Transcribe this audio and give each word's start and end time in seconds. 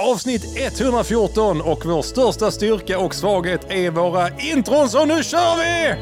Avsnitt 0.00 0.56
114 0.56 1.60
och 1.60 1.86
vår 1.86 2.02
största 2.02 2.50
styrka 2.50 2.98
och 2.98 3.14
svaghet 3.14 3.60
är 3.68 3.90
våra 3.90 4.28
intron, 4.38 4.88
så 4.88 5.04
nu 5.04 5.22
kör 5.22 5.56
vi! 5.56 5.94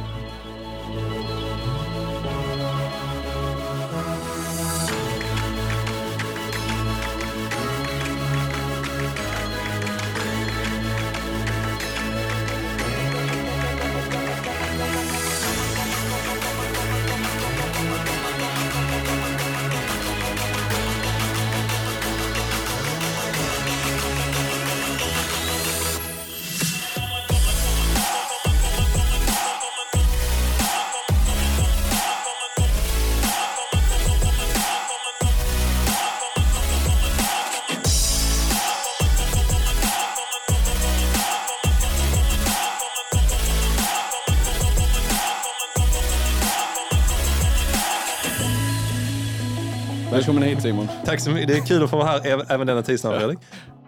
Simon. 50.67 50.89
Tack 51.05 51.21
så 51.21 51.31
mycket. 51.31 51.49
Det 51.49 51.57
är 51.57 51.67
kul 51.67 51.85
att 51.85 51.91
få 51.91 51.97
vara 51.97 52.07
här 52.09 52.21
äv- 52.21 52.47
även 52.49 52.67
denna 52.67 52.83
tisdag, 52.83 53.19
Fredrik. 53.19 53.39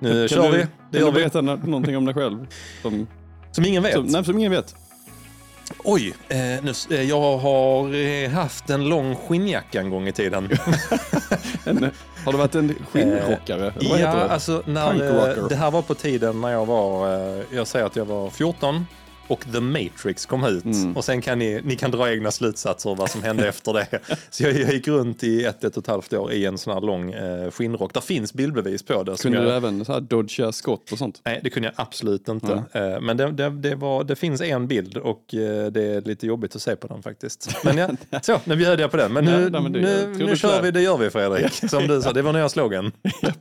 Nu 0.01 0.29
Kan 0.29 0.39
kör 0.43 0.53
du, 0.53 0.59
vi. 0.59 0.67
Det 0.91 0.99
kan 0.99 1.07
du 1.07 1.13
vi. 1.13 1.21
berätta 1.21 1.41
nå- 1.41 1.57
någonting 1.57 1.97
om 1.97 2.05
dig 2.05 2.15
själv? 2.15 2.47
Som, 2.83 3.07
Som 3.53 3.65
ingen 3.65 3.83
vet. 3.83 3.95
som, 3.95 4.05
nej, 4.07 4.25
som 4.25 4.39
ingen 4.39 4.53
vet. 4.53 4.75
Oj, 5.85 6.15
eh, 6.29 6.37
nu, 6.39 6.73
eh, 6.91 7.03
jag 7.03 7.39
har 7.39 7.95
eh, 7.95 8.31
haft 8.31 8.70
en 8.70 8.89
lång 8.89 9.17
skinnjacka 9.17 9.81
en 9.81 9.91
gång 9.91 10.09
i 10.09 10.12
tiden. 10.12 10.48
En, 11.65 11.91
har 12.25 12.33
du 12.33 12.39
varit 12.39 12.55
en 12.55 12.75
skinnrockare? 12.92 13.73
Vad 13.77 13.85
ja, 13.85 13.97
heter 13.97 14.17
det? 14.17 14.31
alltså 14.31 14.63
när, 14.67 15.39
eh, 15.39 15.47
det 15.48 15.57
här 15.57 15.70
var 15.70 15.83
på 15.83 15.95
tiden 15.95 16.41
när 16.41 16.48
jag 16.48 16.67
var, 16.67 17.15
eh, 17.39 17.42
jag 17.51 17.67
säger 17.67 17.87
att 17.87 17.97
jag 17.97 18.05
var 18.05 18.31
14 18.31 18.87
och 19.29 19.45
The 19.53 19.61
Matrix 19.61 20.27
kom 20.27 20.45
ut. 20.45 20.65
Mm. 20.65 20.97
Och 20.97 21.05
sen 21.05 21.21
kan 21.21 21.39
ni, 21.39 21.61
ni 21.65 21.77
kan 21.77 21.91
dra 21.91 22.11
egna 22.12 22.31
slutsatser 22.31 22.95
vad 22.95 23.11
som 23.11 23.23
hände 23.23 23.48
efter 23.48 23.73
det. 23.73 23.87
Så 24.31 24.43
jag, 24.43 24.53
jag 24.53 24.73
gick 24.73 24.89
runt 24.89 25.25
i 25.25 25.45
ett, 25.45 25.65
ett 25.65 25.77
och 25.77 25.83
ett 25.83 25.87
halvt 25.87 26.12
år 26.12 26.33
i 26.33 26.45
en 26.47 26.59
sån 26.59 26.75
här 26.75 26.81
lång 26.81 27.12
eh, 27.12 27.51
skinnrock. 27.51 27.95
Där 27.95 28.01
finns 28.01 28.35
bildbevis 28.35 28.83
på 28.83 29.03
det. 29.03 29.23
Kunde 29.23 29.39
jag, 29.39 29.47
du 29.47 29.53
även 29.53 29.85
så 29.85 29.93
här 29.93 30.01
dodga 30.01 30.53
skott 30.53 30.93
och 30.93 30.98
sånt? 30.98 31.20
Nej, 31.25 31.41
det 31.45 31.51
kunde 31.51 31.69
jag 31.69 31.75
absolut 31.85 32.29
inte. 32.29 32.62
Eh, 32.73 33.01
Men 33.01 33.17
det, 33.17 33.31
det, 33.33 33.51
det, 33.51 33.75
var, 33.75 34.05
det 34.05 34.17
finns 34.17 34.41
en 34.41 34.67
bild 34.69 34.97
och 34.97 35.35
eh, 35.35 35.67
det 35.67 35.83
är 35.85 36.01
lite 36.01 36.27
jobbigt 36.27 36.57
att 36.57 36.63
se 36.63 36.77
på 36.77 36.87
den 36.87 37.03
faktiskt. 37.03 37.65
Men 37.65 37.79
ja, 37.79 37.89
så, 38.23 38.41
nu 38.45 38.57
bjöd 38.57 38.81
jag 38.81 38.91
på 38.91 38.97
den. 38.97 39.13
Men 39.13 39.25
nu, 39.25 39.31
Ja, 39.31 39.39
nej, 39.48 39.61
men 39.63 39.73
det- 39.73 39.81
nu, 39.81 40.15
nu 40.19 40.27
det 40.27 40.37
kör 40.37 40.63
vi, 40.63 40.70
det 40.70 40.81
gör 40.83 40.97
vi 40.98 41.11
Fredrik. 41.11 41.53
Som 41.70 41.87
du 41.87 42.03
sa, 42.03 42.13
det 42.13 42.23
var 42.23 42.33
nya 42.33 42.48
slogan. 42.48 42.92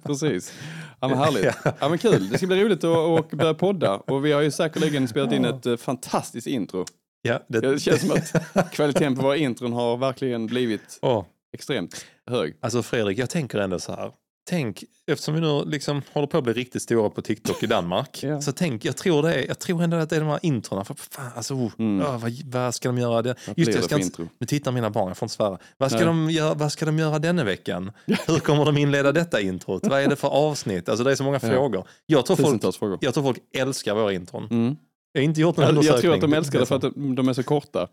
Precis. 0.04 0.54
Ja 1.02 1.08
men 1.08 1.18
härligt. 1.18 1.56
Ja 1.80 1.90
men 1.90 1.98
kul. 1.98 2.30
Det 2.30 2.38
ska 2.38 2.48
bli 2.48 2.64
roligt 2.64 2.84
att, 2.84 2.98
att 2.98 3.32
börja 3.32 3.54
podda. 3.54 3.96
Och 3.96 4.26
vi 4.26 4.32
har 4.32 4.42
ju 4.42 4.52
säkerligen 4.52 5.08
spelat 5.08 5.32
in 5.32 5.46
ett 5.46 5.66
eh, 5.66 5.78
fantastiskt 5.78 6.48
intro. 6.48 6.86
Ja, 7.22 7.40
det, 7.48 7.60
Det 7.60 7.80
känns 7.80 8.02
som 8.02 8.12
att 8.12 8.72
kvaliteten 8.74 9.16
på 9.16 9.22
våra 9.22 9.38
intron 9.38 9.74
har 9.74 9.98
verkligen 9.98 10.48
blivit 10.48 11.00
Åh, 11.02 11.26
extremt 11.54 12.06
hög. 12.30 12.58
alltså 12.62 12.84
Fredrik, 12.84 13.18
jag 13.18 13.30
tänker 13.30 13.58
ändå 13.60 13.80
så 13.80 13.92
här. 13.92 14.12
Tänk, 14.50 14.84
eftersom 15.08 15.34
vi 15.36 15.42
nu 15.42 15.64
liksom 15.66 16.02
håller 16.14 16.28
på 16.28 16.38
att 16.38 16.44
bli 16.44 16.54
riktigt 16.54 16.82
stora 16.82 17.10
på 17.10 17.22
TikTok 17.22 17.64
i 17.64 17.68
Danmark. 17.68 18.20
Ja. 18.28 18.42
Så 18.42 18.52
tänk, 18.52 18.86
jag 18.86 18.98
tror, 18.98 19.22
det 19.24 19.34
är, 19.34 19.48
jag 19.48 19.60
tror 19.60 19.84
ändå 19.84 19.98
att 19.98 20.10
det 20.10 20.16
är 20.16 20.20
de 20.20 20.30
här 20.30 20.40
introna. 20.42 20.84
För 20.86 20.94
fan, 20.94 21.32
alltså, 21.36 21.54
oh, 21.54 21.72
Mm. 21.80 22.00
ja, 22.06 22.18
vad, 22.18 22.32
vad 22.46 22.76
ska 22.76 22.90
de 22.90 22.98
göra? 22.98 23.22
Det? 23.22 23.36
Just 23.56 23.72
det, 23.72 23.78
jag 23.78 23.84
ska 23.84 24.00
inte, 24.00 24.28
nu 24.40 24.48
tittar 24.48 24.72
mina 24.72 24.90
barn, 24.90 25.08
jag 25.08 25.18
får 25.18 25.26
inte 25.26 25.36
svära. 25.36 25.58
Vad 25.78 25.92
ska, 25.92 25.98
Nej. 25.98 26.06
de 26.08 26.30
göra, 26.30 26.54
vad 26.54 26.72
ska 26.72 26.86
de 26.86 27.00
göra 27.00 27.20
denna 27.20 27.44
veckan? 27.44 27.92
Hur 28.28 28.40
kommer 28.40 28.66
de 28.66 28.78
inleda 28.78 29.12
detta 29.12 29.42
introt? 29.42 29.88
Vad 29.88 30.02
är 30.02 30.08
det 30.08 30.16
för 30.16 30.28
avsnitt? 30.28 30.90
Alltså 30.90 31.04
det 31.04 31.12
är 31.12 31.16
så 31.16 31.24
många 31.24 31.40
frågor. 31.40 31.88
Jag 32.06 32.26
tror, 32.26 32.36
folk, 32.36 32.76
frågor. 32.76 32.98
jag 33.02 33.14
tror 33.14 33.24
folk 33.24 33.38
älskar 33.58 33.96
våra 33.96 34.14
intron. 34.14 34.48
Mm. 34.52 34.76
Jag 35.12 35.22
har 35.22 35.26
inte 35.26 35.42
gjort 35.42 35.58
någon 35.58 35.64
Jag, 35.66 35.70
jag 35.74 35.78
undersökning. 35.78 36.02
tror 36.02 36.14
att 36.14 36.22
de 36.22 36.34
älskar 36.34 36.60
det 36.60 36.66
för 36.66 36.76
att 36.76 36.82
de, 36.82 37.16
de 37.16 37.30
är 37.30 37.34
så 37.34 37.44
korta. 37.44 37.88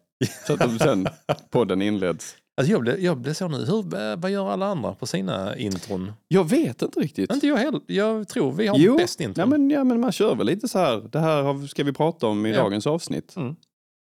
Så 0.47 0.53
att 0.53 0.59
de 0.61 0.79
sen 0.79 1.09
podden 1.51 1.83
inleds. 1.83 2.37
Alltså 2.57 2.73
jag, 2.73 2.81
blev, 2.81 3.01
jag 3.01 3.19
blev 3.19 3.33
så 3.35 3.49
nu, 3.49 3.57
hur, 3.65 3.95
eh, 4.11 4.17
vad 4.17 4.31
gör 4.31 4.51
alla 4.51 4.67
andra 4.67 4.95
på 4.95 5.07
sina 5.07 5.57
intron? 5.57 6.13
Jag 6.29 6.49
vet 6.49 6.83
inte 6.83 7.01
riktigt. 7.01 7.33
Inte 7.33 7.47
jag 7.47 7.57
heller. 7.57 7.81
Jag 7.87 8.29
tror 8.29 8.53
vi 8.53 8.67
har 8.67 8.79
Jo, 8.79 8.97
bäst 8.97 9.21
intron. 9.21 9.43
Ja 9.43 9.47
men, 9.59 9.71
ja 9.71 9.85
men 9.85 10.01
man 10.01 10.13
kör 10.13 10.35
väl 10.35 10.47
lite 10.47 10.69
så 10.69 10.79
här. 10.79 11.09
Det 11.13 11.19
här 11.21 11.67
ska 11.67 11.85
vi 11.85 11.93
prata 11.93 12.27
om 12.27 12.47
i 12.47 12.51
Ja. 12.51 12.57
dagens 12.63 12.87
avsnitt. 12.87 13.37
Mm. 13.37 13.57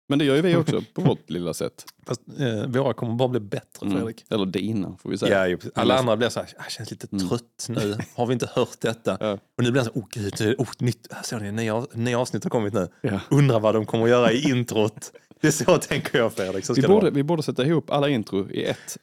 Men 0.09 0.19
det 0.19 0.25
gör 0.25 0.36
ju 0.36 0.41
vi 0.41 0.56
också 0.56 0.81
på 0.94 1.02
vårt 1.02 1.30
lilla 1.30 1.53
sätt. 1.53 1.86
Fast, 2.08 2.22
eh, 2.40 2.68
våra 2.68 2.94
kommer 2.94 3.14
bara 3.16 3.30
bli 3.30 3.40
bättre 3.40 3.86
Mm. 3.86 3.97
Fredrik. 3.97 4.25
Eller 4.30 4.46
dina 4.46 4.97
får 4.97 5.09
vi 5.09 5.18
säga. 5.18 5.47
Ja, 5.50 5.58
alla 5.75 5.97
andra 6.00 6.18
blir 6.18 6.30
så 6.30 6.40
här, 6.40 6.50
jag 6.58 6.72
känns 6.72 6.91
lite 6.91 7.08
Mm. 7.12 7.30
trött 7.30 7.66
nu. 7.70 7.97
Har 8.16 8.25
vi 8.25 8.34
inte 8.34 8.50
hört 8.53 8.81
detta? 8.81 9.18
Ja. 9.20 9.31
Och 9.31 9.64
nu 9.64 9.72
blir 9.72 9.81
det 9.81 9.85
så, 9.94 10.00
oh 10.00 10.06
gud, 10.12 10.56
oh, 10.59 10.68
nytt, 10.80 11.08
såg 11.24 11.41
ni, 11.41 11.52
nya, 11.52 11.85
nya 11.94 12.20
avsnitt 12.20 12.44
har 12.44 12.50
kommit 12.52 12.74
nu. 12.74 12.88
Ja. 13.02 13.20
Undrar 13.31 13.59
vad 13.59 13.75
de 13.75 13.85
kommer 13.85 14.03
att 14.03 14.09
göra 14.09 14.31
i 14.31 14.50
introt. 14.50 15.12
Det 15.43 15.47
är 15.47 15.51
så 15.51 15.77
tänker 15.77 16.17
jag 16.17 16.33
Fredrik. 16.33 16.69
Vi, 16.69 16.81
det 16.81 16.87
borde, 16.87 17.11
vi 17.11 17.23
borde 17.23 17.43
sätta 17.43 17.65
ihop 17.65 17.91
alla 17.91 18.09
intro 18.09 18.51
i 18.51 18.63
ett. 18.65 18.97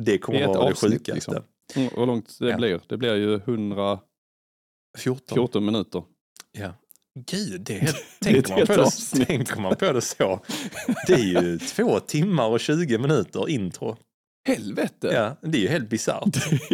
Det 0.00 0.18
kommer 0.18 0.38
i 0.38 0.42
att 0.42 0.48
vara 0.48 0.64
det 0.64 0.70
avsnitt, 0.70 0.92
sjukaste. 0.92 1.14
liksom. 1.14 1.34
Mm, 1.76 1.88
hur 1.96 2.06
långt 2.06 2.38
det 2.38 2.48
Ja. 2.50 2.56
blir? 2.56 2.80
Det 2.86 2.96
blir 2.96 3.14
ju 3.14 3.34
114 3.34 3.98
14. 4.98 5.64
minuter. 5.64 6.02
Ja. 6.52 6.74
Gud, 7.30 7.60
det 7.60 7.78
är, 7.80 7.96
tänker, 8.20 8.56
man 8.56 8.66
på 8.66 8.90
det, 9.16 9.24
tänker 9.26 9.60
man 9.60 9.76
på 9.76 9.92
det 9.92 10.00
så. 10.00 10.40
Det 11.06 11.12
är 11.12 11.42
ju 11.42 11.58
två 11.58 12.00
timmar 12.00 12.48
och 12.48 12.60
20 12.60 12.98
minuter 12.98 13.48
intro. 13.48 13.96
Helvete! 14.46 15.10
Ja, 15.12 15.36
det 15.48 15.58
är 15.58 15.62
ju 15.62 15.68
helt 15.68 15.88
bisarrt. 15.90 16.36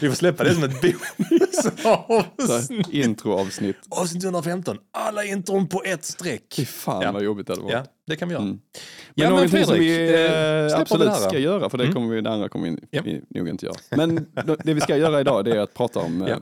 Vi 0.00 0.08
får 0.08 0.14
släppa 0.14 0.44
det 0.44 0.54
som 0.54 0.62
ett 0.64 0.80
bonusavsnitt. 0.80 2.88
Introavsnitt. 2.92 3.76
Avsnitt 3.88 4.24
115. 4.24 4.78
Alla 4.92 5.24
intron 5.24 5.68
på 5.68 5.82
ett 5.84 6.04
streck. 6.04 6.54
Fy 6.56 6.64
fan 6.64 7.02
Ja. 7.02 7.12
vad 7.12 7.22
jobbigt 7.24 7.46
det 7.46 7.52
hade 7.52 7.62
varit. 7.62 7.72
Ja, 7.74 7.84
det 8.06 8.16
kan 8.16 8.28
vi 8.28 8.34
göra. 8.34 8.42
Mm. 8.44 8.60
Ja, 8.74 8.80
Men 9.14 9.24
men 9.24 9.32
någonting 9.34 9.64
som 9.64 9.74
Fredrik, 9.74 9.90
vi 9.90 10.14
eh, 10.14 10.20
eh, 10.20 10.68
släpper 10.68 10.76
vi 10.76 10.82
absolut 10.82 11.08
här 11.08 11.20
då? 11.24 11.28
ska 11.28 11.38
göra, 11.38 11.70
för 11.70 11.78
det 11.78 11.84
Mm. 11.84 11.94
kommer 11.94 12.14
vi, 12.14 12.20
det 12.20 12.30
andra 12.30 12.48
kommer 12.48 12.70
vi, 12.70 12.76
Ja. 12.90 13.02
vi 13.04 13.22
nog 13.30 13.48
inte 13.48 13.66
göra. 13.66 13.76
Men 13.90 14.26
det 14.64 14.74
vi 14.74 14.80
ska 14.80 14.96
göra 14.96 15.20
idag 15.20 15.44
det 15.44 15.56
är 15.56 15.60
att 15.60 15.74
prata 15.74 16.00
om, 16.00 16.22
eh, 16.22 16.28
Ja. 16.28 16.36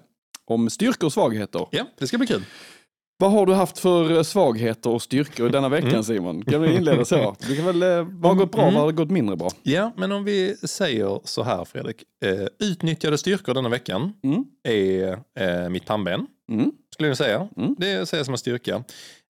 om 0.44 0.70
styrkor 0.70 1.06
och 1.06 1.12
svagheter. 1.12 1.66
Ja, 1.70 1.84
det 1.98 2.06
ska 2.06 2.18
bli 2.18 2.26
kul. 2.26 2.44
Vad 3.18 3.32
har 3.32 3.46
du 3.46 3.52
haft 3.54 3.78
för 3.78 4.16
eh, 4.16 4.22
svagheter 4.22 4.90
och 4.90 5.02
styrkor 5.02 5.48
denna 5.48 5.68
veckan 5.68 5.90
Mm. 5.90 6.02
Simon? 6.02 6.44
Kan 6.44 6.62
vi 6.62 6.74
inleda 6.76 7.04
så? 7.04 7.36
Vi 7.48 7.56
kan 7.56 7.66
väl, 7.66 7.82
eh, 7.82 7.88
vad 8.10 8.32
har 8.32 8.34
gått 8.34 8.52
bra, 8.52 8.62
Mm. 8.62 8.74
vad 8.74 8.82
har 8.84 8.92
gått 8.92 9.10
mindre 9.10 9.36
bra? 9.36 9.48
Ja, 9.62 9.92
men 9.96 10.12
om 10.12 10.24
vi 10.24 10.56
säger 10.56 11.20
så 11.24 11.42
här 11.42 11.64
Fredrik. 11.64 12.02
Eh, 12.24 12.68
utnyttjade 12.68 13.18
styrkor 13.18 13.54
denna 13.54 13.68
veckan 13.68 14.12
Mm. 14.24 14.44
är 14.68 15.12
eh, 15.40 15.68
mitt 15.68 15.86
pannben. 15.86 16.26
Mm. 16.50 16.72
Skulle 16.92 17.08
jag 17.08 17.16
säga. 17.16 17.48
Mm. 17.56 17.74
Det 17.78 18.08
ser 18.08 18.16
jag 18.16 18.26
som 18.26 18.34
en 18.34 18.38
styrka. 18.38 18.84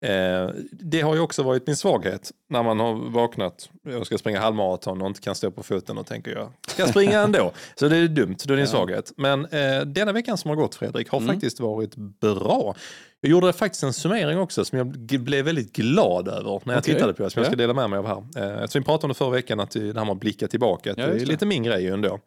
Eh, 0.05 0.49
det 0.71 1.01
har 1.01 1.15
ju 1.15 1.21
också 1.21 1.43
varit 1.43 1.67
min 1.67 1.75
svaghet 1.75 2.31
när 2.49 2.63
man 2.63 2.79
har 2.79 2.93
vaknat. 3.11 3.69
Jag 3.83 4.05
ska 4.05 4.17
springa 4.17 4.39
halvmaraton 4.39 5.01
och 5.01 5.07
inte 5.07 5.21
kan 5.21 5.35
stå 5.35 5.51
på 5.51 5.63
foten 5.63 5.97
och 5.97 6.05
tänker 6.07 6.31
jag 6.31 6.51
ska 6.67 6.87
springa 6.87 7.19
ändå. 7.21 7.51
Så 7.75 7.87
det 7.87 7.97
är 7.97 8.07
dumt, 8.07 8.35
då 8.45 8.53
är 8.53 8.55
det 8.57 8.63
en 8.63 8.67
svaghet. 8.67 9.11
Men 9.17 9.45
eh, 9.45 9.81
denna 9.85 10.11
veckan 10.11 10.37
som 10.37 10.49
har 10.49 10.55
gått 10.55 10.75
Fredrik 10.75 11.09
har 11.09 11.17
Mm. 11.19 11.33
faktiskt 11.35 11.59
varit 11.59 11.95
bra. 11.95 12.75
Jag 13.21 13.31
gjorde 13.31 13.53
faktiskt 13.53 13.83
en 13.83 13.93
summering 13.93 14.39
också 14.39 14.65
som 14.65 14.77
jag 14.77 14.87
blev 15.21 15.45
väldigt 15.45 15.75
glad 15.75 16.27
över 16.27 16.61
när 16.63 16.73
jag 16.73 16.79
Okej. 16.81 16.93
tittade 16.93 17.13
på 17.13 17.23
det. 17.23 17.29
Som 17.29 17.39
jag 17.39 17.47
ska 17.47 17.55
dela 17.55 17.73
med 17.73 17.89
mig 17.89 17.99
av 17.99 18.07
här. 18.07 18.17
Eh, 18.57 18.63
eftersom 18.63 18.81
vi 18.81 18.85
pratade 18.85 19.05
om 19.05 19.09
det 19.09 19.13
förra 19.15 19.29
veckan 19.29 19.59
att 19.59 19.71
det 19.71 19.79
här 19.79 19.93
med 19.93 20.09
att 20.09 20.19
blicka 20.19 20.47
tillbaka. 20.47 20.91
Att 20.91 20.97
Ja, 20.97 21.07
det 21.07 21.21
är 21.21 21.25
lite 21.25 21.45
min 21.45 21.63
grej 21.63 21.87
ändå. 21.87 22.19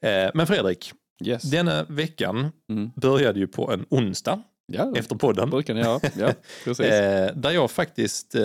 Eh, 0.00 0.30
men 0.34 0.46
Fredrik, 0.46 0.92
Yes. 1.24 1.42
denna 1.42 1.84
veckan 1.88 2.52
Mm. 2.70 2.90
började 2.96 3.38
ju 3.38 3.46
på 3.46 3.70
en 3.72 3.86
onsdag 3.88 4.42
Ja, 4.72 4.92
efter 4.96 5.16
podden. 5.16 5.50
brukar 5.50 5.74
ni 5.74 5.80
göra. 5.80 6.00
Ja, 6.18 6.32
precis. 6.64 6.86
Eh, 6.86 7.36
där 7.36 7.50
jag 7.50 7.70
faktiskt 7.70 8.34
eh, 8.34 8.42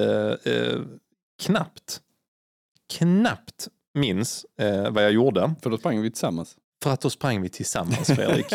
eh, 0.53 0.79
knappt, 1.43 1.99
knappt 2.93 3.67
minns 3.93 4.45
eh, 4.61 4.89
vad 4.91 5.03
jag 5.03 5.11
gjorde. 5.11 5.53
För 5.63 5.69
då 5.69 5.77
sprang 5.77 6.01
vi 6.01 6.11
tillsammans. 6.11 6.55
För 6.83 6.91
att 6.93 7.01
då 7.01 7.09
sprang 7.09 7.41
vi 7.41 7.49
tillsammans 7.49 8.07
Fredrik. 8.15 8.45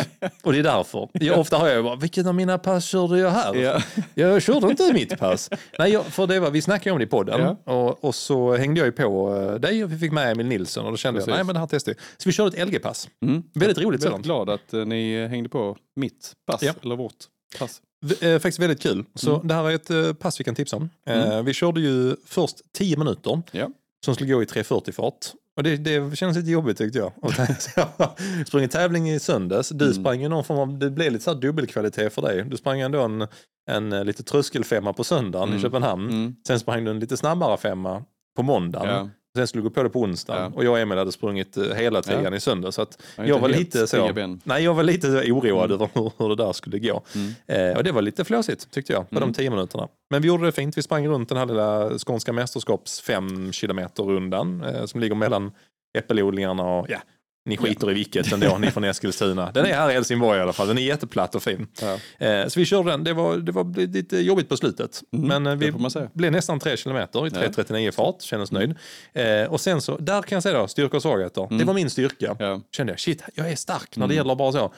Och 0.43 0.53
det 0.53 0.59
är 0.59 0.63
därför. 0.63 1.09
Jag, 1.13 1.39
ofta 1.39 1.57
har 1.59 1.69
jag 1.69 1.85
bara, 1.85 1.97
vilket 1.97 2.27
av 2.27 2.35
mina 2.35 2.59
pass 2.59 2.85
körde 2.85 3.19
jag 3.19 3.31
här? 3.31 3.55
Ja. 3.55 3.83
Jag 4.15 4.43
körde 4.43 4.67
inte 4.71 4.93
mitt 4.93 5.19
pass. 5.19 5.51
Nej, 5.79 5.93
jag, 5.93 6.05
för 6.05 6.27
det 6.27 6.41
var, 6.41 6.51
vi 6.51 6.63
snackade 6.63 6.93
om 6.93 6.99
det 6.99 7.05
i 7.05 7.07
podden 7.07 7.41
Ja. 7.65 7.73
och, 7.73 8.05
och 8.05 8.15
så 8.15 8.57
hängde 8.57 8.81
jag 8.81 8.87
ju 8.87 8.93
på 8.93 9.37
eh, 9.37 9.55
dig 9.55 9.85
och 9.85 9.93
vi 9.93 9.99
fick 9.99 10.13
med 10.13 10.33
Emil 10.33 10.47
Nilsson 10.47 10.85
och 10.85 10.91
då 10.91 10.97
kände 10.97 11.19
Precis. 11.21 11.29
jag, 11.29 11.37
nej 11.37 11.45
men 11.45 11.55
det 11.55 11.61
här 11.61 11.67
testar 11.67 11.93
vi. 11.93 11.99
Så 12.17 12.29
vi 12.29 12.33
körde 12.33 12.57
ett 12.57 12.69
LG-pass. 12.69 13.09
Mm. 13.27 13.43
Väldigt 13.55 13.79
roligt 13.79 13.87
Väldigt 13.87 14.03
sådant. 14.03 14.25
glad 14.25 14.51
att 14.51 14.73
eh, 14.75 14.85
ni 14.85 15.27
hängde 15.27 15.49
på 15.49 15.77
mitt 15.97 16.33
pass, 16.47 16.63
Ja. 16.63 16.73
eller 16.83 16.97
vårt 16.97 17.15
pass. 17.59 17.81
V- 18.07 18.29
eh, 18.33 18.39
faktiskt 18.39 18.59
väldigt 18.59 18.83
kul. 18.83 19.05
Så 19.15 19.35
Mm. 19.35 19.49
det 19.49 19.55
här 19.55 19.71
är 19.71 19.75
ett 19.75 19.91
eh, 19.91 20.13
pass 20.13 20.41
vi 20.41 20.45
kan 20.45 20.55
tipsa 20.55 20.77
om. 20.77 20.91
Eh, 21.07 21.43
vi 21.43 21.55
körde 21.55 21.81
ju 21.81 22.17
först 22.27 22.57
10 22.73 22.97
minuter 22.97 23.43
Ja. 23.53 23.69
som 24.05 24.15
skulle 24.15 24.33
gå 24.33 24.43
i 24.43 24.47
340-fart. 24.47 25.27
Och 25.57 25.63
det, 25.63 25.77
det 25.77 26.17
kändes 26.17 26.37
lite 26.37 26.51
jobbigt 26.51 26.79
tyckte 26.79 26.99
jag. 26.99 27.13
Jag 27.23 28.47
sprang 28.47 28.69
tävling 28.69 29.11
i 29.11 29.21
söndags. 29.21 29.69
Du 29.69 29.85
Mm. 29.85 29.95
sprang 30.03 30.21
ju 30.23 30.29
någon 30.29 30.45
form 30.45 30.59
av, 30.59 30.79
det 30.79 30.91
blev 30.91 31.13
lite 31.13 31.25
så 31.25 31.35
dubbelkvalitet 31.35 32.13
för 32.15 32.23
dig. 32.23 32.45
Du 32.45 32.57
sprang 32.57 32.81
ändå 32.81 33.01
en, 33.03 33.27
en 33.71 33.91
lite 34.07 34.23
tröskelfemma 34.23 34.93
på 34.93 35.05
söndagen 35.05 35.49
i 35.49 35.53
Mm. 35.53 35.63
Köpenhamn. 35.63 36.09
Mm. 36.11 36.37
Sen 36.47 36.61
sprang 36.61 36.85
du 36.85 36.91
en 36.91 37.01
lite 37.01 37.17
snabbare 37.17 37.57
femma 37.57 38.05
på 38.37 38.43
måndagen. 38.43 38.89
Ja. 38.89 39.11
Sen 39.37 39.47
skulle 39.47 39.63
gå 39.65 39.71
på 39.71 39.83
det 39.83 39.89
på 39.91 40.01
onsdagen. 40.01 40.43
Ja. 40.43 40.57
Och 40.57 40.65
jag 40.65 40.73
och 40.73 40.79
Emil 40.79 40.99
hade 40.99 41.13
sprungit 41.13 41.57
eh, 41.57 41.65
hela 41.65 42.03
tian 42.03 42.25
Ja. 42.25 42.35
i 42.35 42.41
söndag. 42.41 42.73
Så 42.73 42.83
att 42.83 43.03
Jag 43.17 43.39
var 43.39 43.49
lite 43.49 43.87
så. 43.87 44.13
ben. 44.13 44.41
Nej, 44.45 44.65
jag 44.65 44.75
var 44.75 44.83
lite 44.83 45.07
så 45.07 45.33
oroad 45.33 45.65
Mm. 45.71 45.75
över 45.75 45.89
hur, 45.95 46.13
hur 46.19 46.29
det 46.29 46.45
där 46.45 46.53
skulle 46.53 46.79
gå. 46.79 47.03
Mm. 47.15 47.33
Eh, 47.71 47.77
och 47.77 47.85
det 47.85 47.93
var 47.93 48.03
lite 48.03 48.25
flåsigt 48.25 48.71
tyckte 48.71 48.93
jag 48.93 49.11
på 49.11 49.17
Mm. 49.17 49.29
de 49.29 49.35
tio 49.35 49.51
minuterna. 49.51 49.89
Men 50.11 50.23
vi 50.23 50.29
gjorde 50.29 50.45
det 50.47 50.53
fint. 50.53 50.79
Vi 50.79 50.83
sprang 50.83 51.09
runt 51.09 51.29
den 51.29 51.39
här 51.39 51.47
lilla 51.47 51.91
Skånska 51.99 52.33
mästerskaps 52.33 53.01
fem 53.01 53.53
kilometer 53.53 54.03
rundan 54.03 54.65
eh, 54.65 54.85
som 54.85 55.01
ligger 55.01 55.15
mellan 55.15 55.53
äppelodlingarna 55.99 56.63
och 56.63 56.87
ja, 56.91 56.99
ni 57.47 57.57
skiter 57.57 57.91
i 57.91 57.95
vilket 57.95 58.33
ändå, 58.33 58.59
ni 58.59 58.71
från 58.71 58.85
Eskilstuna. 58.85 59.51
Den 59.53 59.67
är 59.67 59.73
här 59.75 59.91
i 59.91 59.93
Helsingborg 59.93 60.39
i 60.39 60.43
alla 60.43 60.53
fall, 60.53 60.69
den 60.69 60.79
är 60.79 60.83
jätteplatt 60.83 61.35
och 61.35 61.43
fin. 61.43 61.67
Ja. 61.81 62.27
Eh, 62.27 62.47
så 62.49 62.61
vi 62.61 62.67
körde 62.67 62.91
den, 62.91 63.05
det 63.05 63.13
var, 63.13 63.37
det 63.37 63.53
var 63.53 63.87
lite 63.87 64.19
jobbigt 64.19 64.49
på 64.49 64.57
slutet. 64.57 65.03
Mm, 65.13 65.29
Men 65.29 65.47
eh, 65.47 65.55
vi 65.59 65.73
blev 66.13 66.33
nästan 66.33 66.61
tre 66.61 66.77
kilometer 66.77 67.27
i 67.27 67.31
Ja. 67.35 67.41
3.39 67.41 67.91
fart, 67.91 68.23
kändes 68.23 68.53
nöjd. 68.53 68.75
Eh, 69.13 69.43
och 69.53 69.61
sen 69.61 69.81
så, 69.83 69.97
där 69.97 70.23
kan 70.23 70.37
jag 70.37 70.43
säga 70.43 70.59
då, 70.59 70.69
styrka 70.69 70.97
och 70.97 71.03
svagheter. 71.03 71.59
Det 71.59 71.65
var 71.65 71.75
min 71.75 71.91
styrka. 71.91 72.37
Ja. 72.39 72.61
Kände 72.73 72.93
jag, 72.93 73.01
shit, 73.01 73.23
jag 73.35 73.51
är 73.53 73.57
stark 73.57 73.97
när 73.97 74.07
det 74.07 74.15
Mm. 74.15 74.17
gäller 74.17 74.35
bara 74.35 74.53
så. 74.53 74.73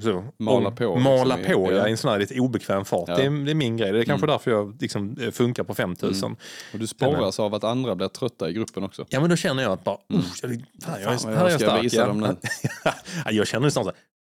Så. 0.00 0.24
Mala 0.38 0.68
Och 0.68 0.76
på, 0.76 0.96
Mala 0.96 1.36
liksom, 1.36 1.54
på, 1.54 1.72
ja. 1.72 1.76
ja, 1.78 1.88
i 1.88 1.90
en 1.90 1.96
sån 1.96 2.10
här 2.10 2.18
lite 2.18 2.40
obekväm 2.40 2.84
fart. 2.84 3.08
Ja. 3.08 3.16
Det, 3.16 3.22
är, 3.24 3.30
det 3.44 3.50
är 3.50 3.54
min 3.54 3.76
grej. 3.76 3.92
Det 3.92 3.98
är 4.00 4.04
kanske 4.04 4.24
Mm. 4.26 4.32
därför 4.34 4.50
jag 4.50 4.82
liksom 4.82 5.16
eh, 5.20 5.30
funkar 5.30 5.64
på 5.64 5.74
5000. 5.74 6.36
Och 6.72 6.78
du 6.78 6.86
sporras 6.86 7.40
av 7.40 7.54
att 7.54 7.64
andra 7.64 7.94
blir 7.94 8.08
trötta 8.08 8.50
i 8.50 8.52
gruppen 8.52 8.84
också. 8.84 9.06
Ja, 9.08 9.20
men 9.20 9.30
då 9.30 9.36
känner 9.36 9.62
jag 9.62 9.72
att 9.72 9.84
bara, 9.84 9.98
jag, 10.08 10.22
fan, 10.84 11.00
jag, 11.02 11.20
Fan, 11.22 11.34
här 11.34 11.44
är 11.46 11.50
jag 11.50 11.52
jag 11.52 11.60
ska 11.60 11.68
stark. 11.70 11.84
visa 11.84 11.96
ja. 11.96 12.06
dem 12.06 12.20
nu. 12.20 12.36
Ja, 13.24 13.30
jag 13.30 13.46
känner 13.46 13.64
nästan 13.66 13.84
så 13.84 13.92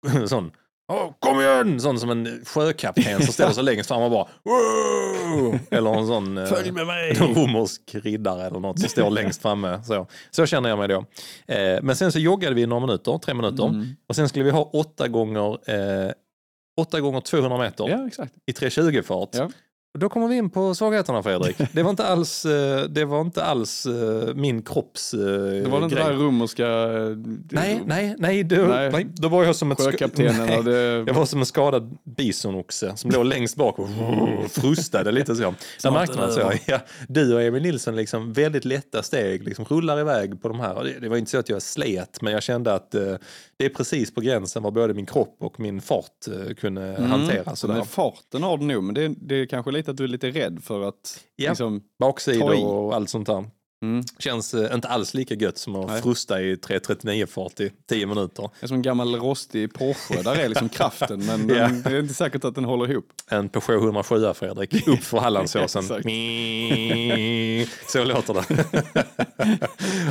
här, 0.07 0.27
sån, 0.27 0.51
"Åh, 0.91 1.13
kom 1.19 1.41
igen! 1.41 1.79
Sån 1.79 1.99
som 1.99 2.09
en 2.09 2.45
sjökapten 2.45 3.21
som 3.21 3.33
ställer 3.33 3.53
sig 3.53 3.63
längst 3.63 3.87
fram 3.87 4.01
och 4.01 4.11
bara, 4.11 4.27
"Wow!" 4.43 5.59
eller 5.71 5.93
en 5.93 6.07
sån 6.07 6.37
eh, 6.37 6.73
med 6.73 6.87
mig! 6.87 7.13
romersk 7.13 7.81
riddare 7.93 8.47
eller 8.47 8.59
något 8.59 8.79
som 8.79 8.89
står 8.89 9.09
längst 9.09 9.41
framme. 9.41 9.83
Så, 9.83 10.07
så 10.31 10.45
känner 10.45 10.69
jag 10.69 10.77
mig 10.77 10.87
då. 10.87 11.05
Eh, 11.47 11.81
men 11.81 11.95
sen 11.95 12.11
så 12.11 12.19
joggade 12.19 12.55
vi 12.55 12.65
några 12.65 12.85
minuter, 12.85 13.17
tre 13.17 13.33
minuter. 13.33 13.67
Mm. 13.67 13.87
Och 14.09 14.15
sen 14.15 14.29
skulle 14.29 14.45
vi 14.45 14.51
ha 14.51 14.63
åtta 14.63 15.07
gånger, 15.07 15.69
eh, 15.69 16.11
åtta 16.81 16.99
gånger 16.99 17.21
200 17.21 17.57
meter 17.57 17.89
Ja, 17.89 18.25
i 18.45 18.51
320-fart. 18.51 19.29
Ja. 19.31 19.49
Då 19.99 20.09
kommer 20.09 20.27
vi 20.27 20.35
in 20.35 20.49
på 20.49 20.75
svagheterna 20.75 21.23
Fredrik. 21.23 21.57
Det 21.73 21.83
var 21.83 21.89
inte 21.89 22.05
alls, 22.05 22.45
eh, 22.45 22.83
det 22.83 23.05
var 23.05 23.21
inte 23.21 23.43
alls 23.43 23.85
eh, 23.85 24.35
min 24.35 24.61
kropps 24.61 25.13
eh, 25.13 25.19
Det 25.19 25.69
var 25.69 25.79
den 25.79 25.89
grej. 25.89 26.03
där 26.03 26.13
romerska... 26.13 26.67
Nej, 27.49 27.81
nej, 27.85 28.15
nej, 28.17 28.43
då, 28.43 28.55
nej. 28.55 28.91
Nej. 28.91 29.07
då 29.13 29.27
var 29.27 29.43
jag 29.43 29.55
som 29.55 29.71
ett 29.71 29.81
Sjökaptenen 29.81 30.65
det... 30.65 31.03
Jag 31.07 31.13
var 31.13 31.25
som 31.25 31.39
en 31.39 31.45
skadad 31.45 31.97
bisonoxe 32.03 32.91
som 32.95 33.11
låg 33.11 33.25
längst 33.25 33.55
bak 33.55 33.79
och 33.79 33.89
frustade 34.51 35.11
lite 35.11 35.35
så. 35.35 35.53
Där 35.83 35.91
märkte 35.91 36.17
man 36.17 36.31
så. 36.31 36.51
Ja, 36.65 36.79
du 37.07 37.35
och 37.35 37.41
Emil 37.41 37.63
Nilsson 37.63 37.95
liksom 37.95 38.33
väldigt 38.33 38.65
lätta 38.65 39.03
steg 39.03 39.43
liksom 39.43 39.65
rullar 39.65 39.99
iväg 39.99 40.41
på 40.41 40.47
de 40.47 40.59
här. 40.59 40.83
Det, 40.83 40.99
det 40.99 41.09
var 41.09 41.17
inte 41.17 41.31
så 41.31 41.37
att 41.37 41.49
jag 41.49 41.61
slet 41.61 42.21
men 42.21 42.33
jag 42.33 42.43
kände 42.43 42.73
att 42.73 42.95
eh, 42.95 43.15
det 43.57 43.65
är 43.65 43.69
precis 43.69 44.13
på 44.13 44.21
gränsen 44.21 44.63
vad 44.63 44.73
både 44.73 44.93
min 44.93 45.05
kropp 45.05 45.35
och 45.39 45.59
min 45.59 45.81
fart 45.81 46.27
eh, 46.27 46.53
kunde 46.53 47.01
hantera. 47.09 47.55
Sådär. 47.55 47.73
Mm. 47.73 47.77
Men 47.77 47.87
farten 47.87 48.43
har 48.43 48.57
du 48.57 48.65
nog, 48.65 48.83
men 48.83 48.95
det, 48.95 49.13
det 49.21 49.35
är 49.35 49.45
kanske 49.45 49.71
lite 49.71 49.80
att 49.89 49.97
du 49.97 50.03
är 50.03 50.07
lite 50.07 50.29
rädd 50.29 50.63
för 50.63 50.81
att... 50.81 51.25
Ja. 51.35 51.49
Liksom. 51.49 51.83
Baksidor 51.99 52.65
och 52.65 52.95
allt 52.95 53.09
sånt 53.09 53.27
där. 53.27 53.45
Mm, 53.81 54.03
Känns 54.19 54.53
eh, 54.53 54.73
inte 54.75 54.87
alls 54.87 55.13
lika 55.13 55.33
gött 55.35 55.57
som 55.57 55.75
att 55.75 55.87
Nej. 55.87 56.01
frusta 56.01 56.41
i 56.41 56.55
3.39-fart 56.55 57.59
i 57.59 57.71
10 57.89 58.05
minuter. 58.05 58.41
det 58.59 58.65
är 58.65 58.67
som 58.67 58.75
en 58.75 58.81
gammal 58.81 59.15
rostig 59.15 59.73
Porsche, 59.73 60.21
där 60.23 60.35
är 60.35 60.49
liksom 60.49 60.69
kraften 60.69 61.19
men 61.25 61.49
Ja. 61.49 61.55
den, 61.55 61.81
det 61.81 61.89
är 61.89 61.99
inte 61.99 62.13
säkert 62.13 62.43
att 62.45 62.55
den 62.55 62.65
håller 62.65 62.91
ihop. 62.91 63.05
En 63.29 63.49
Peugeot 63.49 63.83
107 63.83 64.33
Fredrik, 64.33 64.87
upp 64.87 65.03
för 65.03 65.17
Hallandsåsen. 65.17 65.81
Exakt. 67.65 67.91
så 67.91 68.03
låter 68.03 68.33
det. 68.33 68.45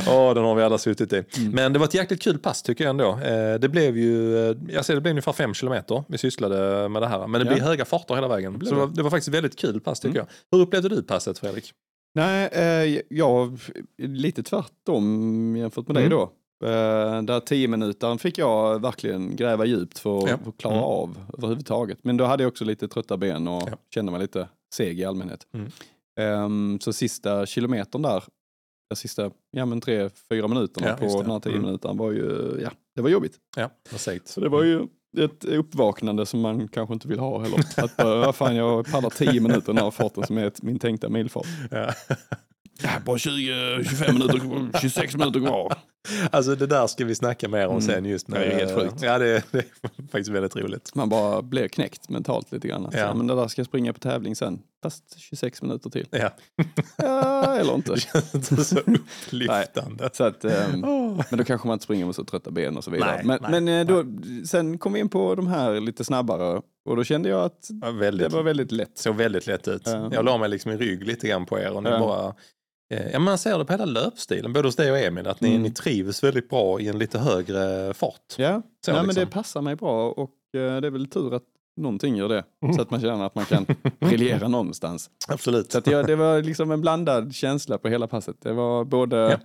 Åh, 0.07 0.33
den 0.33 0.43
har 0.43 0.55
vi 0.55 0.63
alla 0.63 0.77
suttit 0.77 1.13
i. 1.13 1.23
Men 1.53 1.73
det 1.73 1.79
var 1.79 1.85
ett 1.87 1.93
jäkligt 1.93 2.21
kul 2.21 2.37
pass 2.39 2.61
tycker 2.63 2.83
jag 2.83 2.89
ändå. 2.89 3.09
Eh, 3.19 3.59
Det 3.59 3.69
blev 3.69 3.97
ju, 3.97 4.37
eh, 4.49 4.57
jag 4.69 4.85
ser 4.85 4.95
det 4.95 5.01
blev 5.01 5.11
ungefär 5.11 5.33
fem 5.33 5.53
kilometer 5.53 6.03
vi 6.07 6.17
sysslade 6.17 6.89
med 6.89 7.01
det 7.01 7.07
här. 7.07 7.27
Men 7.27 7.41
det 7.41 7.47
Ja. 7.47 7.53
blev 7.53 7.63
höga 7.67 7.85
farter 7.85 8.15
hela 8.15 8.27
vägen. 8.27 8.53
Så 8.53 8.59
det 8.59 8.69
det. 8.69 8.75
var, 8.75 8.87
det 8.87 9.03
var 9.03 9.09
faktiskt 9.09 9.27
ett 9.27 9.33
väldigt 9.33 9.59
kul 9.59 9.79
pass 9.81 9.99
tycker 9.99 10.17
jag. 10.17 10.27
Hur 10.51 10.59
upplevde 10.61 10.89
du 10.89 11.03
passet 11.03 11.39
Fredrik? 11.39 11.71
Nej, 12.13 12.49
eh, 12.51 13.01
jag 13.09 13.59
lite 13.97 14.43
tvärtom 14.43 15.55
jämfört 15.55 15.87
med 15.87 15.95
dig 15.95 16.05
Mm. 16.05 16.17
då. 16.17 16.23
Eh, 16.67 17.21
där 17.21 17.39
10 17.39 17.67
minuter 17.67 18.17
fick 18.17 18.37
jag 18.37 18.81
verkligen 18.81 19.35
gräva 19.35 19.65
djupt 19.65 19.99
för 19.99 20.17
att, 20.17 20.29
Ja. 20.29 20.37
för 20.43 20.49
att 20.49 20.57
klara 20.57 20.73
Mm. 20.75 20.85
av 20.85 21.17
överhuvudtaget. 21.37 21.97
Men 22.03 22.17
då 22.17 22.25
hade 22.25 22.43
jag 22.43 22.47
också 22.51 22.65
lite 22.65 22.87
trötta 22.87 23.17
ben 23.17 23.47
och 23.47 23.63
Ja. 23.71 23.77
kände 23.93 24.11
mig 24.11 24.21
lite 24.21 24.49
seg 24.73 24.99
i 24.99 25.05
allmänhet. 25.05 25.47
Mm. 25.53 25.67
Ehm, 26.19 26.79
så 26.81 26.93
sista 26.93 27.45
kilometern 27.45 28.01
där, 28.01 28.23
de 28.89 28.95
sista 28.95 29.31
ja, 29.51 29.65
men 29.65 29.81
tre, 29.81 30.09
fyra 30.29 30.47
minuterna 30.47 30.87
Ja, 30.87 30.93
på 30.95 31.21
den 31.21 31.31
här 31.31 31.39
10 31.39 31.49
Mm. 31.51 31.65
minuterna 31.65 31.93
var 31.93 32.11
ju, 32.11 32.59
ja, 32.63 32.71
det 32.95 33.01
var 33.01 33.09
jobbigt. 33.09 33.37
Ja, 33.57 33.69
vad 33.91 33.99
segt. 33.99 34.27
Så 34.27 34.39
det 34.41 34.49
var 34.49 34.63
ju 34.63 34.87
ett 35.17 35.45
uppvaknande 35.45 36.25
som 36.25 36.41
man 36.41 36.67
kanske 36.67 36.93
inte 36.93 37.07
vill 37.07 37.19
ha 37.19 37.41
heller. 37.41 37.59
Att 37.77 37.97
bara, 37.97 38.19
vad 38.19 38.35
fan 38.35 38.55
jag 38.55 38.91
pallar 38.91 39.09
tio 39.09 39.41
minuter 39.41 39.73
den 39.73 39.83
här 39.83 39.91
farten 39.91 40.23
som 40.27 40.37
är 40.37 40.45
ett, 40.45 40.61
min 40.61 40.79
tänkta 40.79 41.09
milfart. 41.09 41.45
Ja. 41.71 41.93
Bara 43.05 43.17
20, 43.17 43.83
25 43.83 44.13
minuter, 44.13 44.79
26 44.81 45.15
minuter 45.15 45.39
kvar. 45.39 45.73
Alltså 46.31 46.55
det 46.55 46.67
där 46.67 46.87
ska 46.87 47.05
vi 47.05 47.15
snacka 47.15 47.47
mer 47.49 47.65
om 47.67 47.71
Mm. 47.71 47.81
sen 47.81 48.05
just 48.05 48.27
Det 48.27 48.37
är 48.45 48.55
helt 48.65 48.79
sjukt. 48.81 49.01
Ja, 49.01 49.17
det, 49.17 49.43
det 49.51 49.57
är 49.57 49.65
faktiskt 50.11 50.29
väldigt 50.29 50.55
roligt. 50.55 50.95
Man 50.95 51.09
bara 51.09 51.41
blir 51.41 51.67
knäckt 51.67 52.09
mentalt 52.09 52.51
lite 52.51 52.67
grann. 52.67 52.85
Alltså, 52.85 52.99
Ja. 52.99 53.13
Men 53.13 53.27
det 53.27 53.35
där 53.35 53.47
ska 53.47 53.59
jag 53.59 53.67
springa 53.67 53.93
på 53.93 53.99
tävling 53.99 54.35
sen. 54.35 54.59
Fast 54.83 55.19
26 55.19 55.61
minuter 55.61 55.89
till. 55.89 56.07
Ja, 56.11 56.29
Ja, 56.97 57.55
eller 57.55 57.73
inte. 57.75 57.93
det 57.93 57.99
känns 57.99 58.35
inte 58.35 58.63
så 58.63 58.77
upplyftande. 58.85 60.09
Så 60.13 60.23
att, 60.23 60.45
ehm, 60.45 60.83
Åh. 60.87 61.21
men 61.29 61.37
då 61.37 61.43
kanske 61.43 61.67
man 61.67 61.73
inte 61.73 61.83
springer 61.83 62.05
med 62.05 62.15
så 62.15 62.23
trötta 62.23 62.51
ben 62.51 62.77
och 62.77 62.83
så 62.83 62.91
vidare. 62.91 63.15
Nej, 63.15 63.25
men 63.25 63.39
nej, 63.51 63.61
men 63.61 63.67
eh, 63.67 63.87
då, 63.87 64.05
sen 64.47 64.77
kom 64.77 64.93
vi 64.93 64.99
in 64.99 65.09
på 65.09 65.35
de 65.35 65.47
här 65.47 65.79
lite 65.79 66.03
snabbare 66.03 66.61
och 66.89 66.95
då 66.95 67.03
kände 67.03 67.29
jag 67.29 67.41
att 67.43 67.67
Ja, 67.81 67.87
det 67.91 67.97
väldigt, 67.99 68.31
var 68.33 68.43
väldigt 68.43 68.71
lätt. 68.71 68.97
såg 68.97 69.15
väldigt 69.15 69.47
lätt 69.47 69.67
ut. 69.67 69.81
Ja. 69.85 70.09
Jag 70.13 70.25
la 70.25 70.37
mig 70.37 70.49
liksom 70.49 70.71
i 70.71 70.77
rygg 70.77 71.07
lite 71.07 71.27
grann 71.27 71.45
på 71.45 71.59
er 71.59 71.71
och 71.71 71.83
ni 71.83 71.89
Ja. 71.89 71.99
bara 71.99 72.33
Ja, 73.13 73.19
man 73.19 73.37
ser 73.37 73.57
det 73.57 73.65
på 73.65 73.73
hela 73.73 73.85
löpstilen, 73.85 74.53
både 74.53 74.67
hos 74.67 74.75
dig 74.75 74.91
och 74.91 74.97
Emil, 74.99 75.27
att 75.27 75.41
ni, 75.41 75.49
Mm. 75.49 75.61
ni 75.63 75.71
trivs 75.71 76.23
väldigt 76.23 76.49
bra 76.49 76.79
i 76.79 76.87
en 76.87 76.97
lite 76.99 77.19
högre 77.19 77.93
fart. 77.93 78.35
Ja, 78.37 78.61
Så 78.85 78.91
men 78.93 79.05
liksom. 79.05 79.23
det 79.25 79.31
passar 79.31 79.61
mig 79.61 79.75
bra 79.75 80.11
och 80.11 80.31
eh, 80.59 80.81
det 80.81 80.87
är 80.87 80.91
väl 80.91 81.07
tur 81.07 81.33
att 81.33 81.43
någonting 81.77 82.15
gör 82.15 82.29
det. 82.29 82.43
Så 82.75 82.81
att 82.81 82.91
man 82.91 83.01
känner 83.01 83.25
att 83.25 83.35
man 83.35 83.45
kan 83.45 83.65
briljera 83.99 84.47
någonstans. 84.47 85.09
Absolut. 85.27 85.71
Så 85.71 85.77
att 85.77 85.87
jag, 85.87 86.07
det 86.07 86.15
var 86.15 86.41
liksom 86.41 86.71
en 86.71 86.81
blandad 86.81 87.33
känsla 87.35 87.77
på 87.77 87.87
hela 87.89 88.07
passet. 88.07 88.35
Det 88.41 88.53
var 88.53 88.83
både 88.85 89.17
Ja. 89.17 89.37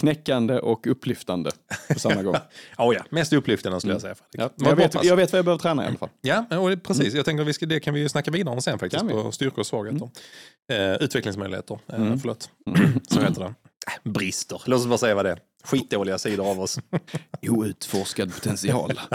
Knäckande 0.00 0.58
och 0.58 0.86
upplyftande 0.86 1.50
på 1.92 1.98
samma 1.98 2.22
gång. 2.22 2.36
Oh, 2.78 2.94
ja, 2.94 3.04
mest 3.10 3.32
upplyftande 3.32 3.80
skulle 3.80 3.94
jag 3.94 4.00
säga. 4.02 4.14
Fredrik. 4.14 4.40
Ja, 4.40 4.50
Vad 4.56 4.70
jag, 4.70 4.76
vet, 4.76 5.04
jag 5.04 5.16
vet 5.16 5.32
vad 5.32 5.38
jag 5.38 5.44
behöver 5.44 5.62
träna 5.62 5.84
i 5.84 5.86
alla 5.86 5.96
fall. 5.98 6.08
Ja, 6.20 6.58
och 6.58 6.70
det, 6.70 6.76
precis. 6.76 7.14
Jag 7.14 7.24
tänker 7.24 7.42
att 7.42 7.48
vi 7.48 7.52
ska, 7.52 7.66
det 7.66 7.80
kan 7.80 7.94
vi 7.94 8.00
ju 8.00 8.08
snacka 8.08 8.30
vidare 8.30 8.54
om 8.54 8.62
sen 8.62 8.78
faktiskt, 8.78 9.08
på 9.08 9.32
styrkor 9.32 9.58
och 9.60 9.66
svagheter. 9.66 10.10
Eh, 10.72 10.92
utvecklingsmöjligheter, 10.94 11.78
eh, 11.88 11.94
Mm. 11.94 12.20
förlåt. 12.20 12.50
Så 13.08 13.20
heter 13.20 13.40
det. 13.40 13.46
Äh, 13.46 14.10
brister, 14.12 14.62
låt 14.66 14.80
oss 14.80 14.86
bara 14.86 14.98
säga 14.98 15.14
vad 15.14 15.24
det 15.24 15.30
är. 15.30 15.38
Skitdåliga 15.64 16.18
sidor 16.18 16.50
av 16.50 16.60
oss. 16.60 16.78
Outforskad 17.48 18.34
potential. 18.34 18.92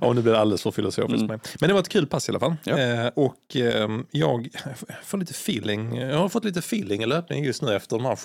Ja, 0.00 0.12
nu 0.12 0.22
blir 0.22 0.32
det 0.32 0.38
alldeles 0.38 0.62
för 0.62 0.70
filosofiskt. 0.70 1.22
Mm. 1.22 1.40
Men 1.60 1.68
det 1.68 1.72
var 1.72 1.80
ett 1.80 1.88
kul 1.88 2.06
pass 2.06 2.28
i 2.28 2.32
alla 2.32 2.40
fall. 2.40 2.54
Ja. 2.64 2.78
Eh, 2.78 3.06
och 3.06 3.56
eh, 3.56 3.88
jag 4.10 4.48
får 5.04 5.18
lite 5.18 5.30
feeling. 5.32 5.96
Jag 5.96 6.18
har 6.18 6.28
fått 6.28 6.44
lite 6.44 6.58
feeling 6.58 7.02
i 7.02 7.06
löpningen 7.06 7.44
just 7.44 7.62
nu 7.62 7.74
efter 7.76 7.96
de 7.96 8.04
här 8.06 8.16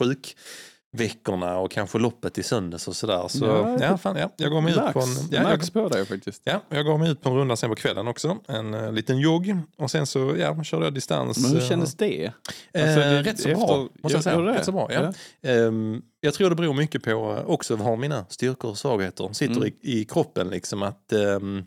sjukveckorna 0.92 1.58
och 1.58 1.72
kanske 1.72 1.98
loppet 1.98 2.38
i 2.38 2.44
söndags 2.44 2.88
och 2.88 2.96
sådär. 2.96 3.28
Så 3.28 3.46
Ja, 3.46 3.78
ja, 3.82 3.98
fan, 3.98 4.16
ja, 4.18 4.30
jag 4.38 4.52
går 4.52 4.62
mig 4.62 4.72
ut 4.74 4.94
på 4.94 5.00
en... 5.00 5.08
Ja, 5.32 5.38
jag, 5.38 5.44
Max 5.44 5.70
på 5.70 5.90
dig 5.90 6.06
faktiskt. 6.06 6.42
ja, 6.46 6.62
jag 6.70 6.86
går 6.86 6.98
mig 6.98 7.12
ut 7.12 7.22
på 7.22 7.30
en 7.30 7.36
runda 7.36 7.56
sen 7.56 7.70
på 7.70 7.76
kvällen 7.76 8.08
också. 8.08 8.38
En 8.48 8.74
eh, 8.74 8.92
liten 8.92 9.18
jogg. 9.20 9.58
Och 9.78 9.92
sen 9.92 10.08
så 10.08 10.36
ja, 10.40 10.64
körde 10.64 10.86
jag 10.86 10.94
distans. 10.94 11.38
Men 11.44 11.52
hur 11.52 11.62
eh, 11.62 11.68
kändes 11.70 11.96
det? 11.96 12.26
Eh, 12.74 12.84
Alltså, 12.84 13.00
det- 13.00 13.22
rätt 13.24 13.40
så 13.40 13.50
efter- 13.50 13.66
bra, 13.68 13.88
måste 14.04 14.16
jag 14.18 14.24
säga. 14.24 14.36
Gör 14.36 14.44
det? 14.46 14.54
Rätt 14.54 14.66
så 14.66 14.72
bra, 14.72 14.90
ja. 14.94 15.14
Ehm, 15.50 16.02
jag 16.22 16.34
tror 16.34 16.50
det 16.50 16.56
beror 16.56 16.74
mycket 16.74 17.04
på 17.04 17.44
också 17.48 17.76
var 17.76 17.98
mina 17.98 18.26
styrkor 18.30 18.72
och 18.72 18.78
svagheter 18.78 19.30
sitter 19.34 19.56
Mm. 19.56 19.68
i, 19.82 20.00
i 20.02 20.06
kroppen. 20.06 20.50
Liksom 20.50 20.84
att 20.84 21.14
ehm, 21.14 21.64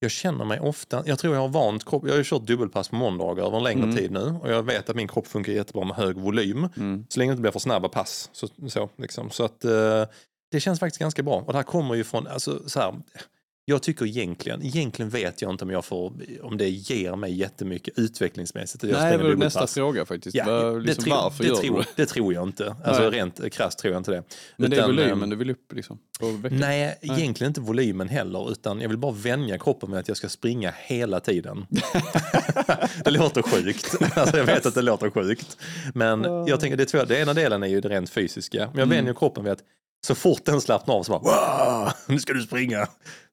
jag 0.00 0.10
känner 0.10 0.44
mig 0.44 0.60
ofta, 0.60 1.02
jag 1.06 1.18
tror 1.18 1.34
jag 1.34 1.40
har 1.40 1.48
vant 1.48 1.84
kropp, 1.84 2.02
jag 2.04 2.10
har 2.12 2.18
ju 2.18 2.24
kört 2.24 2.42
dubbelpass 2.42 2.88
på 2.88 2.96
måndagar 2.96 3.44
över 3.46 3.56
en 3.56 3.64
längre 3.64 3.82
Mm. 3.84 3.96
tid 3.96 4.10
nu 4.10 4.38
och 4.42 4.50
jag 4.50 4.62
vet 4.62 4.90
att 4.90 4.96
min 4.96 5.08
kropp 5.08 5.26
funkar 5.26 5.52
jättebra 5.52 5.84
med 5.84 5.96
hög 5.96 6.16
volym. 6.16 6.68
Mm. 6.76 7.06
Så 7.08 7.18
länge 7.18 7.30
det 7.30 7.32
inte 7.32 7.40
blir 7.42 7.50
för 7.52 7.58
snabba 7.58 7.88
pass. 7.88 8.30
Så, 8.32 8.48
så, 8.68 8.88
liksom. 8.96 9.30
så 9.30 9.44
att 9.44 9.64
eh, 9.64 10.04
det 10.50 10.60
känns 10.60 10.80
faktiskt 10.80 11.00
ganska 11.00 11.22
bra. 11.22 11.34
Och 11.46 11.52
det 11.52 11.58
här 11.58 11.62
kommer 11.62 11.94
ju 11.94 12.04
från, 12.04 12.26
alltså 12.26 12.68
så 12.68 12.80
här, 12.80 12.94
Jag 13.68 13.82
tycker 13.82 14.06
egentligen, 14.06 14.62
egentligen 14.66 15.10
vet 15.10 15.42
jag 15.42 15.50
inte 15.50 15.64
om, 15.64 15.70
jag 15.70 15.84
får, 15.84 16.12
om 16.42 16.56
det 16.56 16.68
ger 16.68 17.16
mig 17.16 17.34
jättemycket 17.34 17.98
utvecklingsmässigt. 17.98 18.84
jag 18.84 18.92
Nej, 18.92 19.10
det 19.10 19.16
var 19.18 19.24
nästa 19.24 19.34
dubbelpass. 19.60 19.74
fråga 19.74 20.04
faktiskt. 20.04 20.36
Ja, 20.36 20.44
Var, 20.44 20.72
det, 20.74 20.80
liksom, 20.80 21.04
tror, 21.04 21.14
varför 21.14 21.42
det, 21.44 21.48
gör 21.48 21.56
tror, 21.56 21.78
det? 21.78 21.86
det 22.02 22.06
tror 22.06 22.34
jag 22.34 22.42
inte. 22.48 22.76
Alltså 22.84 23.02
Nej. 23.02 23.10
rent 23.10 23.52
krasst 23.52 23.78
tror 23.78 23.92
jag 23.92 24.00
inte 24.00 24.10
det. 24.10 24.22
Men 24.56 24.70
det 24.70 24.76
är 24.76 24.78
Utan, 24.78 24.90
volymen 24.96 25.22
ehm, 25.22 25.30
du 25.30 25.36
vill 25.36 25.50
upp 25.50 25.72
liksom? 25.72 25.98
Veckan? 26.42 26.58
Nej, 26.58 26.98
egentligen 27.02 27.50
inte 27.50 27.60
volymen 27.60 28.08
heller, 28.08 28.50
utan 28.52 28.80
jag 28.80 28.88
vill 28.88 28.98
bara 28.98 29.12
vänja 29.12 29.58
kroppen 29.58 29.90
med 29.90 29.98
att 30.00 30.08
jag 30.08 30.16
ska 30.16 30.28
springa 30.28 30.72
hela 30.76 31.20
tiden. 31.20 31.66
det 33.04 33.10
låter 33.10 33.42
sjukt. 33.42 33.94
Alltså, 34.16 34.36
jag 34.36 34.44
vet 34.44 34.66
att 34.66 34.74
det 34.74 34.82
låter 34.82 35.10
sjukt. 35.10 35.56
Men 35.94 36.24
jag 36.24 36.60
tänker, 36.60 36.76
det, 36.76 36.84
tror 36.86 37.00
jag, 37.00 37.08
det 37.08 37.18
ena 37.18 37.34
delen 37.34 37.62
är 37.62 37.66
ju 37.66 37.80
det 37.80 37.88
rent 37.88 38.10
fysiska. 38.10 38.58
Men 38.58 38.66
jag 38.78 38.86
Mm. 38.86 38.88
vänjer 38.88 39.14
kroppen 39.14 39.44
vid 39.44 39.52
att 39.52 39.62
så 40.06 40.14
fort 40.14 40.44
den 40.44 40.60
slappnar 40.60 40.94
av 40.94 41.02
så 41.02 41.12
bara 41.18 41.20
wow, 41.82 41.92
nu 42.06 42.18
ska 42.18 42.32
du 42.32 42.42
springa. 42.42 42.86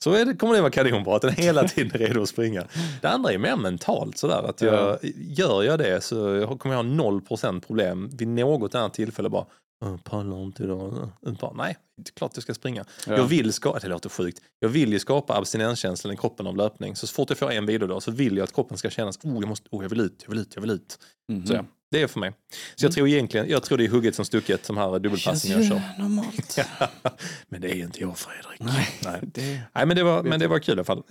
Så 0.03 0.13
är 0.13 0.25
det, 0.25 0.35
kommer 0.35 0.53
det 0.53 0.61
vara 0.61 0.71
kanonbra 0.71 1.15
att 1.15 1.21
den 1.21 1.33
hela 1.33 1.67
tiden 1.67 2.01
är 2.01 2.07
redo 2.07 2.21
att 2.21 2.29
springa. 2.29 2.63
Det 3.01 3.07
andra 3.07 3.31
är 3.31 3.37
mer 3.37 3.55
mentalt 3.55 4.17
sådär 4.17 4.43
att 4.49 4.61
jag, 4.61 4.99
gör 5.15 5.63
jag 5.63 5.79
det 5.79 6.03
så 6.03 6.15
kommer 6.59 6.75
jag 6.75 6.83
ha 6.83 6.91
noll 6.91 7.21
procent 7.21 7.67
problem 7.67 8.09
vid 8.13 8.27
något 8.27 8.75
annat 8.75 8.93
tillfälle 8.93 9.29
bara 9.29 9.45
"Jag 9.81 10.03
pallar 10.03 10.43
inte 10.43 10.63
idag. 10.63 11.09
Nej, 11.55 11.77
det 11.97 12.09
är 12.09 12.13
klart 12.13 12.31
jag 12.33 12.43
ska 12.43 12.53
springa. 12.53 12.85
Ja. 13.07 13.17
Jag 13.17 13.23
vill 13.25 13.53
skapa, 13.53 13.79
det 13.79 13.87
låter 13.87 14.09
sjukt, 14.09 14.41
jag 14.59 14.69
vill 14.69 14.93
ju 14.93 14.99
skapa 14.99 15.37
abstinenskänslan 15.37 16.13
i 16.13 16.17
kroppen 16.17 16.47
av 16.47 16.57
löpning. 16.57 16.95
Så, 16.95 17.07
så 17.07 17.13
fort 17.13 17.29
jag 17.29 17.37
får 17.37 17.51
en 17.51 17.65
vilodag 17.65 18.03
så 18.03 18.11
vill 18.11 18.37
jag 18.37 18.43
att 18.43 18.53
kroppen 18.53 18.77
ska 18.77 18.89
kännas, 18.89 19.19
oh 19.23 19.39
jag, 19.39 19.47
måste, 19.47 19.67
oh, 19.71 19.83
jag 19.83 19.89
vill 19.89 19.99
ut, 19.99 20.21
jag 20.23 20.29
vill 20.29 20.39
ut, 20.39 20.51
jag 20.55 20.61
vill 20.61 20.71
ut. 20.71 20.99
Mhm. 21.31 21.45
Så 21.47 21.53
ja, 21.53 21.65
det 21.91 22.01
är 22.01 22.07
för 22.07 22.19
mig. 22.19 22.31
Så 22.75 22.85
jag 22.85 22.91
tror 22.91 23.07
egentligen, 23.07 23.49
jag 23.49 23.63
tror 23.63 23.77
det 23.77 23.85
är 23.85 23.89
hugget 23.89 24.15
som 24.15 24.25
stucket, 24.25 24.67
de 24.67 24.77
här 24.77 24.99
dubbelpassen 24.99 25.51
jag 25.51 25.65
kör. 25.69 25.81
normalt. 25.99 26.57
men 27.49 27.61
det 27.61 27.67
är 27.71 27.75
inte 27.75 28.01
jag 28.01 28.17
Fredrik. 28.17 28.59
Nej. 28.59 28.89
Nej. 29.03 29.19
Det... 29.23 29.59
Nej, 29.75 29.85
men 29.85 29.95
det 29.97 30.03
var, 30.03 30.23
men 30.23 30.39
det 30.39 30.47
var 30.47 30.59
kul 30.59 30.77
i 30.77 30.81
alla 30.81 30.83
fall. 30.83 31.03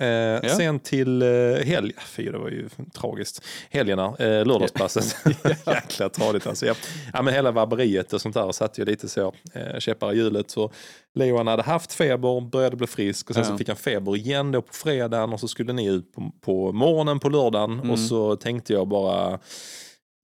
Eh, 0.43 0.57
Sen 0.57 0.78
till 0.81 1.23
eh, 1.23 1.28
helg, 1.66 1.93
fy 2.07 2.31
det 2.31 2.38
var 2.38 2.49
ju 2.49 2.69
tragiskt. 2.95 3.45
Helgerna, 3.71 4.16
eh, 4.19 4.47
lördagspasset. 4.47 5.16
Jäkla 5.66 6.09
tradigt 6.09 6.47
alltså. 6.47 6.66
Ja. 6.66 6.75
Ja, 7.12 7.23
men 7.23 7.35
hela 7.35 7.50
vabberiet 7.50 8.12
och 8.12 8.21
sånt 8.21 8.35
där 8.35 8.52
satt 8.52 8.78
ju 8.78 8.85
lite 8.85 9.09
så 9.09 9.35
eh, 9.52 9.78
käppar 9.78 10.12
i 10.12 10.16
hjulet. 10.16 10.50
Så 10.50 10.73
Leo 11.14 11.37
han 11.37 11.47
hade 11.47 11.62
haft 11.62 11.93
feber, 11.93 12.40
började 12.40 12.76
bli 12.76 12.87
frisk 12.87 13.28
och 13.31 13.35
sen 13.35 13.45
Ja. 13.45 13.50
så 13.50 13.59
fick 13.59 13.69
han 13.69 13.76
feber 13.76 14.16
igen 14.16 14.52
då 14.52 14.62
på 14.62 14.73
fredagen 14.73 15.33
och 15.33 15.40
så 15.40 15.49
skulle 15.49 15.73
ni 15.73 15.87
ut 15.87 16.12
på, 16.12 16.33
på 16.40 16.73
morgonen 16.73 17.21
på 17.21 17.28
lördagen 17.28 17.73
Mm. 17.73 17.90
och 17.90 17.99
så 17.99 18.37
tänkte 18.37 18.73
jag 18.73 18.88
bara 18.88 19.38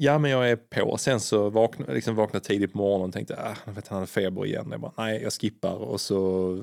Ja 0.02 0.18
men 0.18 0.30
jag 0.30 0.50
är 0.50 0.56
på. 0.56 0.96
Sen 0.96 1.20
så 1.20 1.50
vaknade, 1.50 1.94
liksom 1.94 2.14
vaknade 2.14 2.44
tidigt 2.44 2.72
på 2.72 2.78
morgonen 2.78 3.08
och 3.08 3.12
tänkte 3.12 3.36
ah, 3.42 3.70
vet, 3.70 3.88
han 3.88 3.96
hade 3.96 4.06
feber 4.06 4.46
igen. 4.46 4.68
Jag 4.70 4.80
bara, 4.80 4.92
nej 4.96 5.22
jag 5.22 5.32
skippar 5.32 5.74
och 5.74 6.00
så 6.00 6.58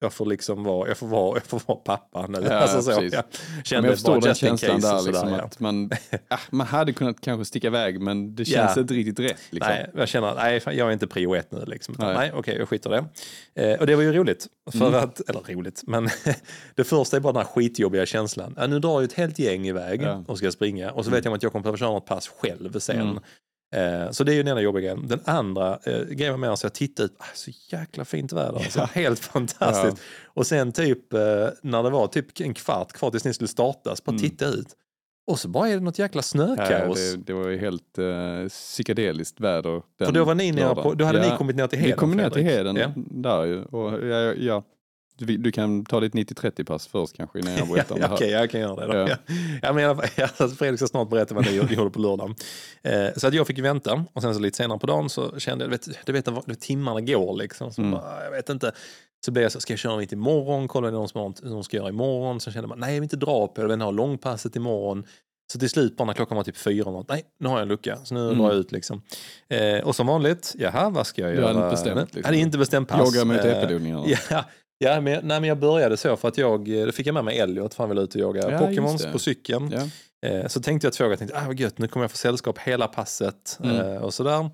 jag 0.00 0.12
får 0.12 0.26
liksom 0.26 0.64
vara, 0.64 0.88
jag 0.88 0.98
får 0.98 1.06
vara, 1.06 1.36
jag 1.36 1.46
får 1.46 1.62
vara 1.66 1.78
pappa 1.78 2.26
nu. 2.26 2.38
Ja, 2.44 2.52
alltså 2.54 2.82
så, 2.82 2.90
precis. 3.00 3.12
jag 3.12 3.24
kände 3.64 3.88
jag 3.88 3.98
bara 3.98 4.20
den 4.20 4.28
just 4.28 4.42
in 4.42 4.48
känslan 4.48 4.80
case 4.80 4.96
där, 4.96 5.02
liksom, 5.12 5.28
ja. 5.28 5.40
att 5.40 5.60
man, 5.60 5.90
ah, 6.28 6.38
man 6.50 6.66
hade 6.66 6.92
kunnat 6.92 7.20
kanske 7.20 7.44
sticka 7.44 7.66
iväg 7.66 8.00
men 8.00 8.34
det 8.34 8.44
känns 8.44 8.76
Ja. 8.76 8.80
inte 8.82 8.94
riktigt 8.94 9.18
rätt. 9.20 9.36
Liksom. 9.50 9.72
Nej, 9.72 9.90
jag 9.94 10.08
känner 10.08 10.28
att 10.28 10.36
nej, 10.36 10.62
jag 10.66 10.88
är 10.88 10.90
inte 10.92 11.06
prio 11.06 11.34
ett 11.34 11.52
nu. 11.52 11.64
Liksom. 11.66 11.94
Nej. 11.98 12.14
nej, 12.14 12.32
okej, 12.34 12.56
jag 12.58 12.68
skiter 12.68 12.90
det. 12.90 13.04
Eh, 13.72 13.80
och 13.80 13.86
det 13.86 13.96
var 13.96 14.02
ju 14.02 14.12
roligt. 14.12 14.46
För 14.72 14.88
Mm. 14.88 15.00
att, 15.04 15.20
eller 15.30 15.40
roligt, 15.54 15.82
men 15.86 16.08
det 16.74 16.84
första 16.84 17.16
är 17.16 17.20
bara 17.20 17.32
den 17.32 17.42
här 17.42 17.48
skitjobbiga 17.52 18.06
känslan. 18.06 18.54
Nu 18.68 18.78
drar 18.78 19.00
ju 19.00 19.04
ett 19.04 19.12
helt 19.12 19.38
gäng 19.38 19.66
iväg 19.68 20.06
och 20.26 20.38
ska 20.38 20.52
springa. 20.52 20.90
Och 20.90 21.04
så 21.04 21.10
vet 21.10 21.24
jag 21.24 21.34
att 21.34 21.42
jag 21.42 21.52
kommer 21.52 21.62
behöva 21.62 21.76
köra 21.78 21.90
något 21.90 22.06
pass 22.06 22.28
själv 22.28 22.78
sen. 22.78 23.00
Mm. 23.00 23.18
Eh, 23.74 24.10
så 24.10 24.24
det 24.24 24.32
är 24.32 24.34
ju 24.34 24.42
den 24.42 24.52
ena 24.52 24.60
jobbiga 24.60 24.80
grejen. 24.82 25.08
Den 25.08 25.20
andra 25.24 25.78
eh, 25.86 26.00
grejen 26.04 26.32
var 26.32 26.38
mer 26.48 26.56
så 26.56 26.64
jag 26.64 26.74
tittade 26.74 27.06
ut, 27.06 27.14
ah, 27.18 27.24
så 27.34 27.50
jäkla 27.68 28.04
fint 28.04 28.32
väder. 28.32 28.58
Alltså, 28.58 28.80
helt 28.92 29.18
fantastiskt. 29.18 30.02
Och 30.26 30.46
sen 30.46 30.72
typ 30.72 31.12
eh, 31.12 31.20
när 31.62 31.82
det 31.82 31.90
var 31.90 32.06
typ 32.06 32.40
en 32.40 32.54
kvart 32.54 32.92
kvar 32.92 33.10
tills 33.10 33.24
ni 33.24 33.34
skulle 33.34 33.48
startas, 33.48 34.04
bara 34.04 34.18
titta 34.18 34.46
ut. 34.46 34.68
Och 35.26 35.38
så 35.38 35.48
bara 35.48 35.68
är 35.68 35.74
det 35.74 35.80
något 35.80 35.98
jäkla 35.98 36.18
Ja, 36.18 36.22
snökaos. 36.22 37.12
det, 37.12 37.16
det 37.16 37.32
var 37.32 37.48
ju 37.48 37.58
helt 37.58 37.98
uh, 37.98 38.48
psykedeliskt 38.48 39.40
väder. 39.40 39.70
den 39.98 40.06
För 40.06 40.12
då, 40.12 40.24
var 40.24 40.34
ni 40.34 40.52
nere 40.52 40.74
på, 40.74 40.94
då 40.94 41.04
hade 41.04 41.18
Ja, 41.26 41.30
ni 41.32 41.38
kommit 41.38 41.56
ner 41.56 41.66
till 41.66 41.78
Vi 41.78 41.84
Heden. 41.84 41.98
kom 41.98 42.10
ner 42.10 42.30
till. 42.30 42.42
Heden 42.42 42.76
Ja. 42.76 42.92
där 42.96 43.44
ju. 43.44 43.64
Och, 43.64 44.06
ja, 44.06 44.34
ja, 44.34 44.62
du, 45.18 45.36
du 45.36 45.52
kan 45.52 45.84
ta 45.84 46.00
ditt 46.00 46.14
90-30 46.14 46.64
pass 46.64 46.86
först 46.86 47.16
kanske 47.16 47.38
innan 47.38 47.56
jag 47.56 47.68
berättar 47.68 47.94
om 47.94 48.00
det 48.00 48.06
här. 48.06 48.14
Okej, 48.14 48.30
jag 48.30 48.50
kan 48.50 48.60
göra 48.60 48.86
det 48.86 48.92
då. 48.92 48.98
Ja. 49.10 49.16
Ja. 49.62 49.72
Men 49.72 49.82
i 49.82 49.86
alla 49.86 49.96
fall, 49.96 50.06
ja, 50.16 50.28
alltså, 50.36 50.56
Fredrik 50.56 50.78
ska 50.80 50.86
snart 50.86 51.10
berätta 51.10 51.34
vad 51.34 51.46
ni 51.46 51.52
gjorde 51.54 51.90
på 51.90 51.98
lördagen. 52.00 52.34
Eh, 52.82 53.06
så 53.16 53.26
att 53.26 53.34
jag 53.34 53.46
fick 53.46 53.58
vänta 53.58 54.04
och 54.12 54.22
sen 54.22 54.34
så 54.34 54.40
lite 54.40 54.56
senare 54.56 54.78
på 54.78 54.86
dagen 54.86 55.10
så 55.10 55.38
kände 55.38 55.64
jag, 55.64 55.70
du 55.72 55.76
vet, 55.76 56.06
du 56.06 56.12
vet 56.12 56.26
när 56.46 56.54
timmarna 56.54 57.00
går 57.00 57.36
liksom. 57.36 57.72
Så 57.72 57.80
Mm. 57.80 57.92
bara, 57.92 58.24
jag 58.24 58.30
vet 58.30 58.48
inte. 58.48 58.72
Så 59.24 59.30
blev 59.32 59.42
jag 59.42 59.52
så, 59.52 59.60
ska 59.60 59.72
jag 59.72 59.80
köra 59.80 59.96
mitt 59.96 60.12
imorgon? 60.12 60.68
Kollade 60.68 60.92
någon 60.92 61.08
som 61.08 61.34
någon 61.42 61.64
ska 61.64 61.76
göra 61.76 61.88
imorgon. 61.88 62.40
Så 62.40 62.50
kände 62.50 62.68
man, 62.68 62.78
nej 62.80 62.88
jag 62.90 62.94
vill 62.94 63.02
inte 63.02 63.16
dra 63.16 63.46
på 63.46 63.52
det, 63.54 63.60
jag 63.62 63.68
vill 63.68 63.80
ha 63.80 63.90
långpasset 63.90 64.56
imorgon. 64.56 65.04
Så 65.52 65.58
till 65.58 65.70
slut 65.70 65.96
bara 65.96 66.04
när 66.04 66.12
klockan 66.14 66.36
var 66.36 66.44
typ 66.44 66.56
fyra, 66.56 66.90
något, 66.90 67.08
nej 67.08 67.24
nu 67.40 67.48
har 67.48 67.54
jag 67.56 67.62
en 67.62 67.68
lucka, 67.68 67.98
så 68.04 68.14
nu 68.14 68.20
Mm. 68.20 68.38
drar 68.38 68.48
jag 68.48 68.56
ut 68.56 68.72
liksom. 68.72 69.02
Eh, 69.48 69.78
och 69.86 69.96
som 69.96 70.06
vanligt, 70.06 70.54
jaha 70.58 70.90
vad 70.90 71.06
ska 71.06 71.22
jag 71.22 71.30
Du 71.30 71.34
göra? 71.36 71.46
hade 71.46 71.58
inte 71.58 71.70
bestämt, 71.70 71.96
Jag 71.96 72.04
liksom. 72.06 72.24
hade 72.24 72.36
inte 72.36 72.58
bestämt 72.58 72.88
pass. 72.88 73.14
Jogga 73.14 73.24
mot 73.24 73.44
Eh, 73.44 73.58
epidodlingarna. 73.58 74.04
Ja, 74.30 74.44
ja 74.78 75.00
men, 75.00 75.26
nej, 75.26 75.40
men 75.40 75.44
jag 75.44 75.58
började 75.58 75.96
så 75.96 76.16
för 76.16 76.28
att 76.28 76.38
jag, 76.38 76.64
då 76.86 76.92
fick 76.92 77.06
jag 77.06 77.14
med 77.14 77.24
mig 77.24 77.38
Elliot 77.38 77.74
för 77.74 77.82
han 77.82 77.88
ville 77.88 78.00
ut 78.02 78.14
och 78.14 78.20
jaga 78.20 78.50
Ja, 78.50 78.58
Pokémons 78.58 79.12
på 79.12 79.18
cykeln. 79.18 79.72
Ja. 79.72 79.88
Eh, 80.28 80.46
så 80.46 80.60
tänkte 80.60 80.86
jag 80.86 80.94
två, 80.94 81.04
jag 81.04 81.18
tänkte, 81.18 81.38
ah 81.38 81.46
vad 81.46 81.60
gött, 81.60 81.78
nu 81.78 81.88
kommer 81.88 82.04
jag 82.04 82.10
få 82.10 82.16
sällskap 82.16 82.58
hela 82.58 82.86
passet 82.86 83.58
Mm. 83.64 83.76
eh, 83.76 84.02
och 84.02 84.14
sådär. 84.14 84.50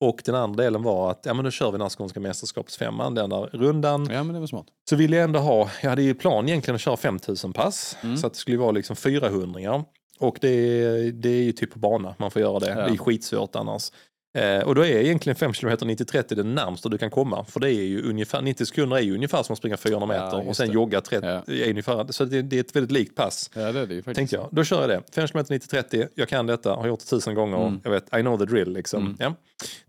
Och 0.00 0.22
den 0.24 0.34
andra 0.34 0.62
delen 0.64 0.82
var 0.82 1.10
att, 1.10 1.20
ja 1.24 1.34
men 1.34 1.44
då 1.44 1.50
kör 1.50 1.66
vi 1.66 1.72
den 1.72 1.80
här 1.80 1.88
skånska 1.88 2.20
mästerskapsfemman, 2.20 3.14
den 3.14 3.30
där 3.30 3.40
rundan. 3.52 4.08
ja, 4.12 4.22
men 4.24 4.34
det 4.34 4.40
var 4.40 4.46
smart. 4.46 4.66
Så 4.90 4.96
ville 4.96 5.16
jag 5.16 5.24
ändå 5.24 5.38
ha, 5.40 5.70
jag 5.82 5.90
hade 5.90 6.02
ju 6.02 6.14
plan 6.14 6.48
egentligen 6.48 6.74
att 6.74 6.80
köra 6.80 6.96
5000 6.96 7.52
pass. 7.52 7.96
Mm. 8.02 8.16
Så 8.16 8.26
att 8.26 8.32
det 8.32 8.38
skulle 8.38 8.56
vara 8.56 8.70
liksom 8.70 8.96
400 8.96 9.84
Och 10.18 10.38
det, 10.40 11.10
det 11.10 11.28
är 11.28 11.42
ju 11.42 11.52
typ 11.52 11.72
på 11.72 11.78
bana 11.78 12.14
man 12.18 12.30
får 12.30 12.42
göra 12.42 12.58
det. 12.58 12.68
Ja. 12.68 12.74
Det 12.74 12.92
är 12.92 12.96
skitsvårt 12.96 13.56
annars. 13.56 13.90
Eh, 14.34 14.60
och 14.62 14.74
då 14.74 14.84
är 14.84 14.98
egentligen 15.00 15.36
5 15.36 15.52
km 15.52 15.70
90-30 15.70 16.34
det 16.34 16.42
närmsta 16.42 16.88
du 16.88 16.98
kan 16.98 17.10
komma. 17.10 17.44
För 17.44 17.60
det 17.60 17.70
är 17.72 17.82
ju 17.82 18.02
ungefär, 18.10 18.42
90 18.42 18.66
sekunder 18.66 18.96
är 18.96 19.00
ju 19.00 19.14
ungefär 19.14 19.42
som 19.42 19.52
att 19.52 19.58
springa 19.58 19.76
400 19.76 20.16
Ja, 20.16 20.24
meter 20.24 20.38
och 20.38 20.44
just 20.46 20.58
sen 20.58 20.68
det. 20.68 20.74
jogga 20.74 21.00
30. 21.00 21.26
Ja. 21.26 21.42
Är 21.54 21.70
ungefär, 21.70 22.12
så 22.12 22.24
det, 22.24 22.42
det 22.42 22.56
är 22.56 22.60
ett 22.60 22.76
väldigt 22.76 22.92
likt 22.92 23.14
pass. 23.16 23.50
Ja, 23.54 23.72
det 23.72 23.80
är 23.80 23.86
det 23.86 23.94
ju 23.94 24.02
faktiskt. 24.02 24.32
Jag. 24.32 24.48
Då 24.52 24.64
kör 24.64 24.80
jag 24.80 24.88
det. 24.90 25.02
5 25.14 25.28
km 25.28 25.44
90-30, 25.44 26.08
jag 26.14 26.28
kan 26.28 26.46
detta, 26.46 26.74
har 26.74 26.86
gjort 26.86 27.00
det 27.00 27.06
tusen 27.06 27.34
gånger. 27.34 27.66
Mm. 27.66 27.80
Jag 27.84 27.90
vet, 27.90 28.16
I 28.18 28.20
know 28.20 28.38
the 28.38 28.44
drill 28.44 28.72
liksom. 28.72 29.02
Mm. 29.02 29.16
Ja. 29.20 29.34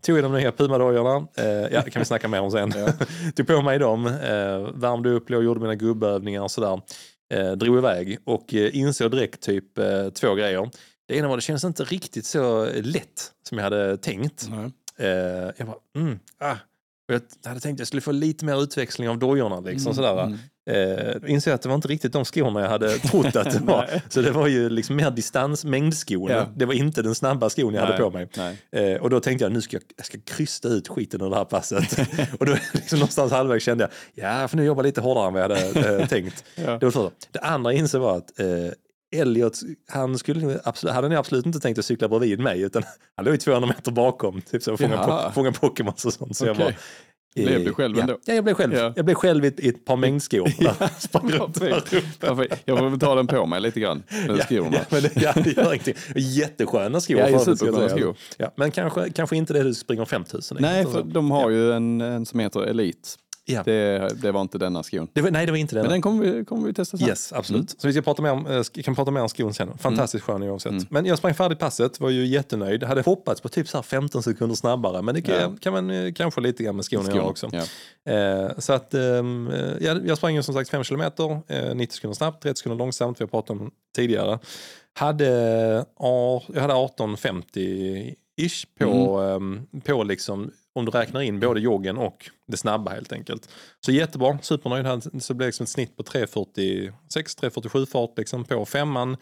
Tog 0.06 0.18
i 0.18 0.22
de 0.22 0.32
nya 0.32 0.50
Puma-dojorna, 0.52 1.26
eh, 1.36 1.46
ja 1.46 1.82
det 1.84 1.90
kan 1.90 2.00
vi 2.00 2.06
snacka 2.06 2.28
mer 2.28 2.40
om 2.40 2.50
sen. 2.50 2.72
Ja. 2.76 2.88
Tog 3.36 3.46
på 3.46 3.62
mig 3.62 3.78
dem, 3.78 4.06
eh, 4.06 4.12
värmde 4.74 5.10
upp, 5.10 5.30
låg 5.30 5.38
och 5.38 5.44
gjorde 5.44 5.60
mina 5.60 5.74
gubbövningar 5.74 6.42
och 6.42 6.50
sådär. 6.50 6.80
Eh, 7.34 7.52
drog 7.52 7.78
iväg 7.78 8.18
och 8.24 8.54
eh, 8.54 8.76
insåg 8.76 9.10
direkt 9.10 9.40
typ 9.40 9.78
eh, 9.78 10.08
två 10.08 10.34
grejer. 10.34 10.70
Det 11.10 11.16
ena 11.16 11.28
var 11.28 11.36
det 11.36 11.42
kändes 11.42 11.64
inte 11.64 11.84
riktigt 11.84 12.26
så 12.26 12.68
lätt 12.82 13.32
som 13.48 13.58
jag 13.58 13.64
hade 13.64 13.96
tänkt. 13.96 14.48
Nej. 14.50 14.70
Eh, 14.98 15.50
jag 15.56 15.66
bara, 15.66 15.76
mm, 15.96 16.18
ah. 16.38 16.52
Och 17.08 17.14
jag 17.14 17.48
hade 17.48 17.60
tänkt 17.60 17.76
att 17.76 17.78
jag 17.78 17.86
skulle 17.86 18.00
få 18.00 18.12
lite 18.12 18.44
mer 18.44 18.62
utväxling 18.62 19.08
av 19.08 19.18
dojorna. 19.18 19.60
Liksom, 19.60 19.94
sådär, 19.94 20.14
va? 20.14 20.22
Mm. 20.22 20.38
Eh, 20.70 21.30
insåg 21.30 21.54
att 21.54 21.62
det 21.62 21.68
var 21.68 21.76
inte 21.76 21.88
riktigt 21.88 22.12
de 22.12 22.24
skorna 22.24 22.60
jag 22.60 22.68
hade 22.68 22.98
trott 22.98 23.36
att 23.36 23.52
det 23.52 23.58
var. 23.58 24.02
Så 24.08 24.22
det 24.22 24.30
var 24.30 24.46
ju 24.46 24.68
liksom 24.68 24.96
mer 24.96 25.10
distans, 25.10 25.64
mängdskon. 25.64 26.30
Ja. 26.30 26.46
Det 26.56 26.64
var 26.64 26.74
inte 26.74 27.02
den 27.02 27.14
snabba 27.14 27.50
skon 27.50 27.74
jag 27.74 27.80
hade 27.80 28.10
Nej. 28.10 28.26
på 28.26 28.40
mig. 28.40 28.58
Eh, 28.72 29.02
och 29.02 29.10
då 29.10 29.20
tänkte 29.20 29.44
jag 29.44 29.52
nu 29.52 29.60
ska 29.62 29.76
jag, 29.76 29.82
jag 29.96 30.06
ska 30.06 30.18
krysta 30.24 30.68
ut 30.68 30.88
skiten 30.88 31.20
ur 31.20 31.30
det 31.30 31.36
här 31.36 31.44
passet. 31.44 31.98
och 32.38 32.46
då 32.46 32.56
liksom 32.72 32.98
någonstans 32.98 33.32
halvvägs 33.32 33.64
kände 33.64 33.90
jag, 34.14 34.24
ja 34.24 34.48
för 34.48 34.56
nu 34.56 34.64
jobba 34.64 34.82
lite 34.82 35.00
hårdare 35.00 35.26
än 35.26 35.32
vad 35.32 35.42
jag 35.42 35.48
hade 35.48 36.00
eh, 36.00 36.08
tänkt. 36.08 36.44
Ja. 36.54 36.78
Det, 36.78 36.94
var 36.94 37.10
det 37.30 37.38
andra 37.38 37.72
jag 37.72 37.78
insåg 37.78 38.02
var 38.02 38.16
att 38.16 38.40
eh, 38.40 38.46
Elliot, 39.12 39.58
han 39.88 40.18
skulle 40.18 40.40
nog 40.46 40.56
absolut, 40.64 40.94
hade 40.94 41.08
nog 41.08 41.18
absolut 41.18 41.46
inte 41.46 41.60
tänkt 41.60 41.78
att 41.78 41.84
cykla 41.84 42.08
bredvid 42.08 42.40
mig 42.40 42.60
utan 42.60 42.82
han 43.16 43.24
låg 43.24 43.34
ju 43.34 43.38
200 43.38 43.66
meter 43.68 43.92
bakom. 43.92 44.40
Typ 44.40 44.62
så, 44.62 44.76
fånga, 44.76 44.98
po 45.26 45.32
fånga 45.34 45.52
Pokémons 45.52 46.04
och 46.04 46.12
sånt. 46.12 46.36
Så 46.36 46.46
jag 46.46 46.52
Okej. 46.56 46.64
bara, 46.64 47.44
Blev 47.44 47.64
du 47.64 47.72
själv 47.72 47.96
ja, 47.96 48.02
ändå? 48.02 48.18
Ja, 48.24 48.34
jag 48.34 48.44
blev 48.44 48.54
själv. 48.54 48.74
Ja. 48.74 48.92
Jag 48.96 49.04
blev 49.04 49.14
själv 49.14 49.44
i 49.44 49.68
ett, 49.68 49.84
par 49.84 49.96
mängdskor. 49.96 50.42
Varför- 52.20 52.48
Jag 52.64 52.78
får 52.78 52.88
väl 52.90 52.98
ta 52.98 53.14
den 53.14 53.26
på 53.26 53.46
mig 53.46 53.60
lite 53.60 53.80
grann. 53.80 54.02
Med 54.26 54.36
Ja, 54.38 54.44
skorna. 54.44 54.70
ja, 54.72 54.80
men 54.90 55.02
det, 55.02 55.16
ja, 55.16 55.32
det 55.44 55.56
gör 55.56 55.72
ingenting. 55.74 55.94
Jättesköna 56.14 57.00
skor. 57.00 57.18
Ja, 57.18 57.28
jag 57.28 57.40
supersköna 57.40 57.88
skor. 57.88 58.16
Ja, 58.36 58.52
men 58.56 58.70
kanske, 58.70 59.10
kanske 59.10 59.36
inte 59.36 59.52
det 59.52 59.62
du 59.62 59.74
springer 59.74 60.04
5000 60.04 60.58
i. 60.58 60.60
Nej, 60.60 60.80
Alltså. 60.80 60.92
för 61.04 61.04
de 61.04 61.30
har 61.30 61.50
ju 61.50 61.72
en, 61.72 62.00
en 62.00 62.26
som 62.26 62.40
heter 62.40 62.60
Elite. 62.62 63.08
Ja. 63.52 63.62
Det, 63.62 64.08
det 64.22 64.32
var 64.32 64.40
inte 64.40 64.58
denna 64.58 64.82
skon. 64.82 65.08
Det 65.12 65.20
var, 65.22 65.30
nej, 65.30 65.46
det 65.46 65.52
var 65.52 65.56
inte 65.58 65.74
det. 65.74 65.82
Men 65.82 65.90
den 65.90 66.02
kommer 66.02 66.24
vi, 66.24 66.44
kommer 66.44 66.66
vi 66.66 66.74
testa 66.74 66.96
sen. 66.96 67.08
Yes, 67.08 67.32
absolut. 67.32 67.70
Så 67.80 67.86
vi 67.86 67.92
ska 67.92 68.02
prata 68.02 68.22
mer 68.22 68.30
om, 68.32 68.46
eh, 68.46 68.62
kan 68.82 68.94
prata 68.94 69.10
mer 69.10 69.20
om 69.20 69.28
skon 69.28 69.54
sen. 69.54 69.78
Fantastiskt 69.78 70.24
skön 70.24 70.42
oavsett. 70.42 70.72
Mm. 70.72 70.84
Men 70.90 71.06
jag 71.06 71.18
sprang 71.18 71.34
färdigt 71.34 71.58
passet, 71.58 72.00
var 72.00 72.10
ju 72.10 72.26
jättenöjd. 72.26 72.82
Hade 72.82 73.00
hoppats 73.02 73.40
på 73.40 73.48
typ 73.48 73.68
så 73.68 73.76
här 73.78 73.82
15 73.82 74.22
sekunder 74.22 74.56
snabbare, 74.56 75.02
men 75.02 75.14
det 75.14 75.22
kan, 75.22 75.34
Ja. 75.34 75.52
kan 75.60 75.72
man 75.72 75.90
eh, 75.90 76.12
kanske 76.12 76.40
lite 76.40 76.62
grann 76.62 76.76
med 76.76 76.84
skon 76.84 77.06
göra 77.06 77.22
också. 77.22 77.50
Ja. 77.52 78.12
Eh, 78.12 78.50
så 78.58 78.72
att 78.72 78.94
ehm, 78.94 79.48
eh, 79.48 79.86
jag, 80.06 80.16
sprang 80.16 80.34
ju 80.34 80.42
som 80.42 80.54
sagt 80.54 80.70
5 80.70 80.84
kilometer, 80.84 81.40
eh, 81.48 81.74
90 81.74 81.94
sekunder 81.94 82.14
snabbt, 82.14 82.42
30 82.42 82.58
sekunder 82.58 82.78
långsamt, 82.78 83.20
vi 83.20 83.24
har 83.24 83.28
pratat 83.28 83.50
om 83.50 83.70
tidigare. 83.96 84.38
Hade, 84.92 85.26
eh, 85.28 85.84
jag 86.54 86.60
hade 86.62 86.74
18.50 86.74 88.14
ish 88.36 88.64
på, 88.78 89.18
Mm. 89.20 89.56
ehm, 89.72 89.80
på 89.80 90.02
liksom 90.02 90.50
om 90.74 90.84
du 90.84 90.90
räknar 90.90 91.20
in 91.20 91.40
både 91.40 91.60
joggen 91.60 91.96
och 91.98 92.30
det 92.46 92.56
snabba 92.56 92.90
helt 92.90 93.12
enkelt. 93.12 93.48
Så 93.86 93.92
jättebra, 93.92 94.38
supernöjd. 94.42 94.86
Här, 94.86 95.00
Så 95.20 95.32
det 95.32 95.36
blev 95.36 95.48
liksom 95.48 95.64
ett 95.64 95.70
snitt 95.70 95.96
på 95.96 96.02
3.46-3.47 96.02 97.86
fart 97.86 98.18
liksom 98.18 98.44
på 98.44 98.64
femman. 98.64 99.16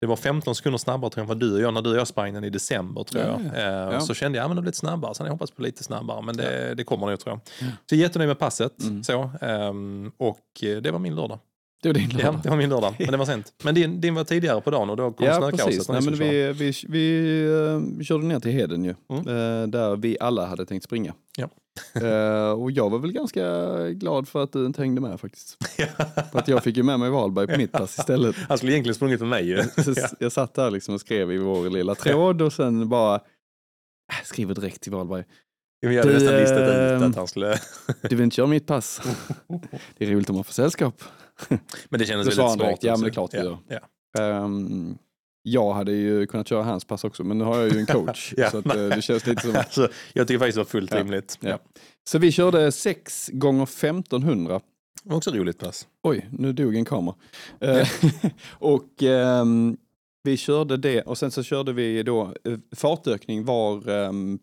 Det 0.00 0.06
var 0.06 0.16
15 0.16 0.54
sekunder 0.54 0.78
snabbare 0.78 1.10
tror 1.10 1.20
jag, 1.20 1.24
än 1.24 1.28
vad 1.28 1.40
du 1.40 1.54
och 1.54 1.60
jag 1.60 1.74
när 1.74 1.82
du 1.82 1.90
och 1.90 1.96
jag 1.96 2.08
sprang 2.08 2.34
den 2.34 2.44
i 2.44 2.50
december 2.50 3.04
tror 3.04 3.22
jag. 3.22 3.40
Ja, 3.54 3.58
Eh, 3.58 3.94
ja. 3.94 4.00
Så 4.00 4.14
kände 4.14 4.38
jag, 4.38 4.44
ja 4.44 4.48
men 4.48 4.56
det 4.56 4.62
blev 4.62 4.68
lite 4.68 4.78
snabbare. 4.78 5.14
Sen 5.14 5.26
jag 5.26 5.32
hoppats 5.32 5.52
på 5.52 5.62
lite 5.62 5.84
snabbare, 5.84 6.22
men 6.22 6.36
det, 6.36 6.74
det 6.74 6.84
kommer 6.84 7.06
nog 7.06 7.20
tror 7.20 7.40
jag. 7.58 7.68
Så 7.88 7.94
jättenöjd 7.94 8.28
med 8.28 8.38
passet. 8.38 8.82
Mm. 8.82 9.04
Så, 9.04 9.30
ehm, 9.40 10.12
och 10.16 10.64
eh, 10.64 10.76
det 10.76 10.90
var 10.90 10.98
min 10.98 11.14
lördag. 11.14 11.38
Det 11.82 11.88
var 11.88 11.94
din 11.94 12.10
Ja, 12.10 12.16
lördag. 12.18 12.40
det 12.42 12.48
var 12.50 12.56
min 12.56 12.70
lördag, 12.70 12.94
men 12.98 13.08
det 13.10 13.16
var 13.16 13.24
sent. 13.26 13.52
Men 13.64 13.74
din, 13.74 14.00
din 14.00 14.14
var 14.14 14.24
tidigare 14.24 14.60
på 14.60 14.70
dagen 14.70 14.90
och 14.90 14.96
då 14.96 15.12
kom 15.12 15.26
Ja, 15.26 15.34
snökaoset. 15.36 15.66
precis. 15.66 15.88
Nej, 15.88 16.02
men 16.04 16.14
vi, 16.14 16.52
vi, 16.52 16.72
vi 16.88 17.42
eh, 17.98 18.04
körde 18.04 18.24
ner 18.26 18.40
till 18.40 18.50
Heden 18.52 18.84
ju, 18.84 18.94
Mm. 19.10 19.28
eh, 19.28 19.66
där 19.68 19.96
vi 19.96 20.16
alla 20.20 20.46
hade 20.46 20.66
tänkt 20.66 20.84
springa. 20.84 21.14
Ja. 21.38 21.48
Eh, 21.94 22.50
och 22.50 22.70
jag 22.70 22.90
var 22.90 22.98
väl 22.98 23.12
ganska 23.12 23.42
glad 23.90 24.28
för 24.28 24.42
att 24.42 24.52
du 24.52 24.66
inte 24.66 24.82
hängde 24.82 25.00
med 25.00 25.20
faktiskt. 25.20 25.56
För 26.32 26.38
att 26.38 26.48
jag 26.48 26.62
fick 26.64 26.76
ju 26.76 26.82
med 26.82 27.00
mig 27.00 27.10
Wahlberg 27.10 27.46
på 27.46 27.56
mitt 27.58 27.72
pass 27.72 27.98
istället. 27.98 28.36
Han 28.48 28.58
skulle 28.58 28.72
egentligen 28.72 28.94
sprungit 28.94 29.20
med 29.20 29.28
mig 29.28 29.48
ju. 29.48 29.62
Jag 30.18 30.32
satt 30.32 30.54
där 30.54 30.70
liksom 30.70 30.94
och 30.94 31.00
skrev 31.00 31.32
i 31.32 31.38
vår 31.38 31.70
lilla 31.70 31.94
tråd 31.94 32.42
och 32.42 32.52
sen 32.52 32.88
bara 32.88 33.14
äh, 33.14 33.20
skriver 34.24 34.54
direkt 34.54 34.80
till 34.82 34.92
Wahlberg. 34.92 35.24
Vi 35.80 35.96
hade 35.98 36.08
Du, 36.08 36.14
nästan 36.14 36.36
listat 36.36 36.58
ut 36.60 37.02
ehm, 37.02 37.10
att 37.10 37.16
han 37.16 37.28
skulle... 37.28 37.58
Du 38.02 38.16
vill 38.16 38.24
inte 38.24 38.36
köra 38.36 38.46
mitt 38.46 38.66
pass? 38.66 39.00
Det 39.98 40.04
är 40.06 40.10
roligt 40.10 40.30
om 40.30 40.34
man 40.36 40.44
får 40.44 40.52
sällskap. 40.52 41.02
Men 41.88 41.98
det 42.00 42.06
kändes 42.06 42.26
väldigt 42.38 42.52
smart. 42.54 42.78
ja, 42.80 42.92
men 42.92 43.00
det 43.00 43.08
är 43.08 43.10
klart 43.10 43.30
ja, 43.32 43.58
ja. 43.68 43.78
Ehm, 44.22 44.98
jag 45.42 45.72
hade 45.72 45.92
ju 45.92 46.26
kunnat 46.26 46.48
köra 46.48 46.62
hans 46.62 46.84
pass 46.84 47.04
också 47.04 47.24
men 47.24 47.38
nu 47.38 47.44
har 47.44 47.58
jag 47.58 47.72
ju 47.72 47.78
en 47.78 47.86
coach. 48.06 48.34
Ja, 48.36 48.50
så 48.50 48.58
att, 48.58 48.66
eh, 48.66 48.74
det 48.74 49.02
känns 49.02 49.26
lite 49.26 49.42
som 49.42 49.56
Alltså, 49.56 49.88
jag 50.12 50.28
tycker 50.28 50.38
faktiskt 50.38 50.56
det 50.56 50.60
var 50.60 50.64
fullt 50.64 50.94
rimligt. 50.94 51.38
ja. 51.40 51.58
Så 52.08 52.18
vi 52.18 52.32
körde 52.32 52.72
6 52.72 53.30
gånger 53.32 53.62
1500. 53.62 54.60
Det 55.02 55.10
var 55.10 55.16
också 55.16 55.30
roligt 55.30 55.58
pass. 55.58 55.86
Oj, 56.02 56.28
nu 56.32 56.52
dog 56.52 56.76
en 56.76 56.84
kamera. 56.84 57.14
Eh, 57.60 57.88
och 58.50 59.02
ehm, 59.02 59.76
vi 60.22 60.36
körde 60.36 60.76
det 60.76 61.02
och 61.02 61.18
sen 61.18 61.30
så 61.30 61.42
körde 61.42 61.72
vi 61.72 62.02
då 62.02 62.34
eh, 62.44 62.58
fartökning 62.76 63.44
var 63.44 63.88
ehm, 63.88 64.38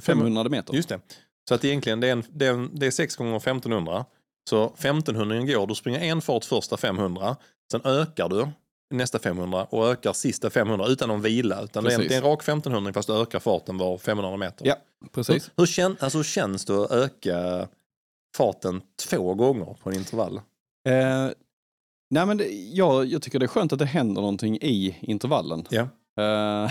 500 0.00 0.48
meter. 0.48 0.74
Just 0.74 0.88
det. 0.88 1.00
Så 1.48 1.54
att 1.54 1.64
egentligen 1.64 2.00
det 2.00 2.08
är, 2.08 2.12
en, 2.12 2.22
det 2.32 2.46
är, 2.46 2.52
en, 2.52 2.70
det 2.72 2.86
är 2.86 2.90
6 2.90 3.16
gånger 3.16 3.36
1500. 3.36 4.04
Så 4.48 4.64
1500 4.66 5.40
går, 5.40 5.66
du 5.66 5.74
springer 5.74 6.00
en 6.00 6.20
fart 6.20 6.44
första 6.44 6.76
500. 6.76 7.36
Sen 7.72 7.80
ökar 7.84 8.28
du 8.28 8.48
nästa 8.90 9.18
500 9.18 9.64
och 9.70 9.88
ökar 9.90 10.12
sista 10.12 10.50
500 10.50 10.86
utan 10.86 11.08
någon 11.08 11.22
vila. 11.22 11.62
Utan 11.62 11.84
det 11.84 11.90
är, 11.90 11.94
en, 11.94 11.98
Precis. 12.00 12.08
det 12.08 12.14
är 12.14 12.22
en 12.22 12.30
rak 12.30 12.42
1500 12.42 12.92
fast 12.92 13.08
du 13.08 13.14
ökar 13.14 13.38
farten 13.38 13.78
var 13.78 13.98
500 13.98 14.36
meter. 14.36 14.66
Ja, 14.66 14.76
Hur, 15.00 15.08
precis. 15.08 15.50
hur, 15.56 15.66
kän, 15.66 15.96
alltså, 16.00 16.18
hur 16.18 16.24
känns 16.24 16.64
det 16.64 16.84
att 16.84 16.90
öka 16.90 17.68
farten 18.36 18.82
två 19.10 19.34
gånger 19.34 19.76
på 19.82 19.90
en 19.90 19.96
intervall? 19.96 20.36
Eh, 20.88 21.30
nej 22.10 22.26
men 22.26 22.36
det, 22.36 22.44
jag, 22.72 23.06
jag 23.06 23.22
tycker 23.22 23.38
det 23.38 23.46
är 23.46 23.48
skönt 23.48 23.72
att 23.72 23.78
det 23.78 23.84
händer 23.86 24.20
någonting 24.20 24.56
i 24.56 24.96
intervallen. 25.00 25.64
Ja. 25.70 25.88
Eh, 26.16 26.22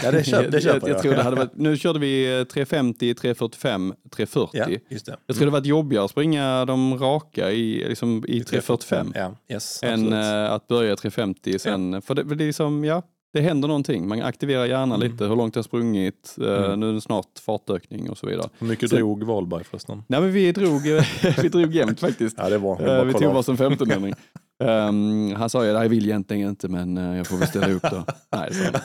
Ja, 0.03 0.11
det 0.11 0.23
köp- 0.23 0.51
det 0.51 0.61
köper 0.61 0.87
jag. 0.87 0.95
jag. 0.95 1.01
tror 1.01 1.15
det 1.15 1.23
hade 1.23 1.35
varit, 1.35 1.51
nu 1.57 1.77
körde 1.77 1.99
vi 1.99 2.39
eh, 2.39 2.43
350, 2.43 3.13
345, 3.13 3.93
340. 4.15 4.49
Ja, 4.71 4.77
just 4.89 5.05
det. 5.05 5.17
Jag 5.27 5.35
tror 5.35 5.45
det 5.45 5.51
varit 5.51 5.65
jobbigare 5.65 6.05
att 6.05 6.11
springa 6.11 6.65
de 6.65 6.97
raka 6.99 7.51
i, 7.51 7.85
liksom, 7.89 8.23
i 8.27 8.43
345 8.43 9.11
Ja, 9.15 9.35
yes, 9.49 9.79
än 9.83 10.13
eh, 10.13 10.51
att 10.51 10.67
börja 10.67 10.95
350 10.95 11.59
sen. 11.59 12.01
För 12.01 12.15
det, 12.15 12.25
för 12.27 12.35
det 12.35 12.43
är 12.43 12.45
liksom, 12.45 12.83
ja, 12.85 13.01
det 13.33 13.41
händer 13.41 13.67
någonting. 13.67 14.07
Man 14.07 14.21
aktiverar 14.21 14.65
hjärnan 14.65 15.01
Mm. 15.01 15.11
lite, 15.11 15.25
hur 15.25 15.35
långt 15.35 15.55
jag 15.55 15.65
sprungit, 15.65 16.35
eh, 16.41 16.47
Mm. 16.65 16.79
nu 16.79 16.89
är 16.89 16.93
det 16.93 17.01
snart 17.01 17.39
fartökning 17.45 18.09
och 18.09 18.17
så 18.17 18.27
vidare. 18.27 18.49
Hur 18.59 18.67
mycket 18.67 18.89
så- 18.89 18.95
drog 18.95 19.23
Wahlberg 19.23 19.63
förresten? 19.63 20.03
Nej 20.07 20.21
men 20.21 20.31
vi 20.31 20.51
drog, 20.51 20.81
vi 21.41 21.49
drog 21.49 21.75
jämnt 21.75 21.99
faktiskt. 21.99 22.35
Ja, 22.39 22.49
det 22.49 22.57
var. 22.57 22.97
Eh, 22.99 23.03
vi 23.03 23.13
tog 23.13 23.33
varsin 23.33 23.53
1500 23.55 24.15
um, 24.63 25.33
Han 25.35 25.49
sa 25.49 25.65
ju, 25.65 25.73
nej 25.73 25.81
jag 25.81 25.89
vill 25.89 26.05
egentligen 26.05 26.49
inte 26.49 26.67
men 26.67 26.97
eh, 26.97 27.17
jag 27.17 27.27
får 27.27 27.37
väl 27.37 27.47
ställa 27.47 27.69
upp 27.73 27.83
då. 27.91 28.05
nej, 28.35 28.53
så. 28.53 28.79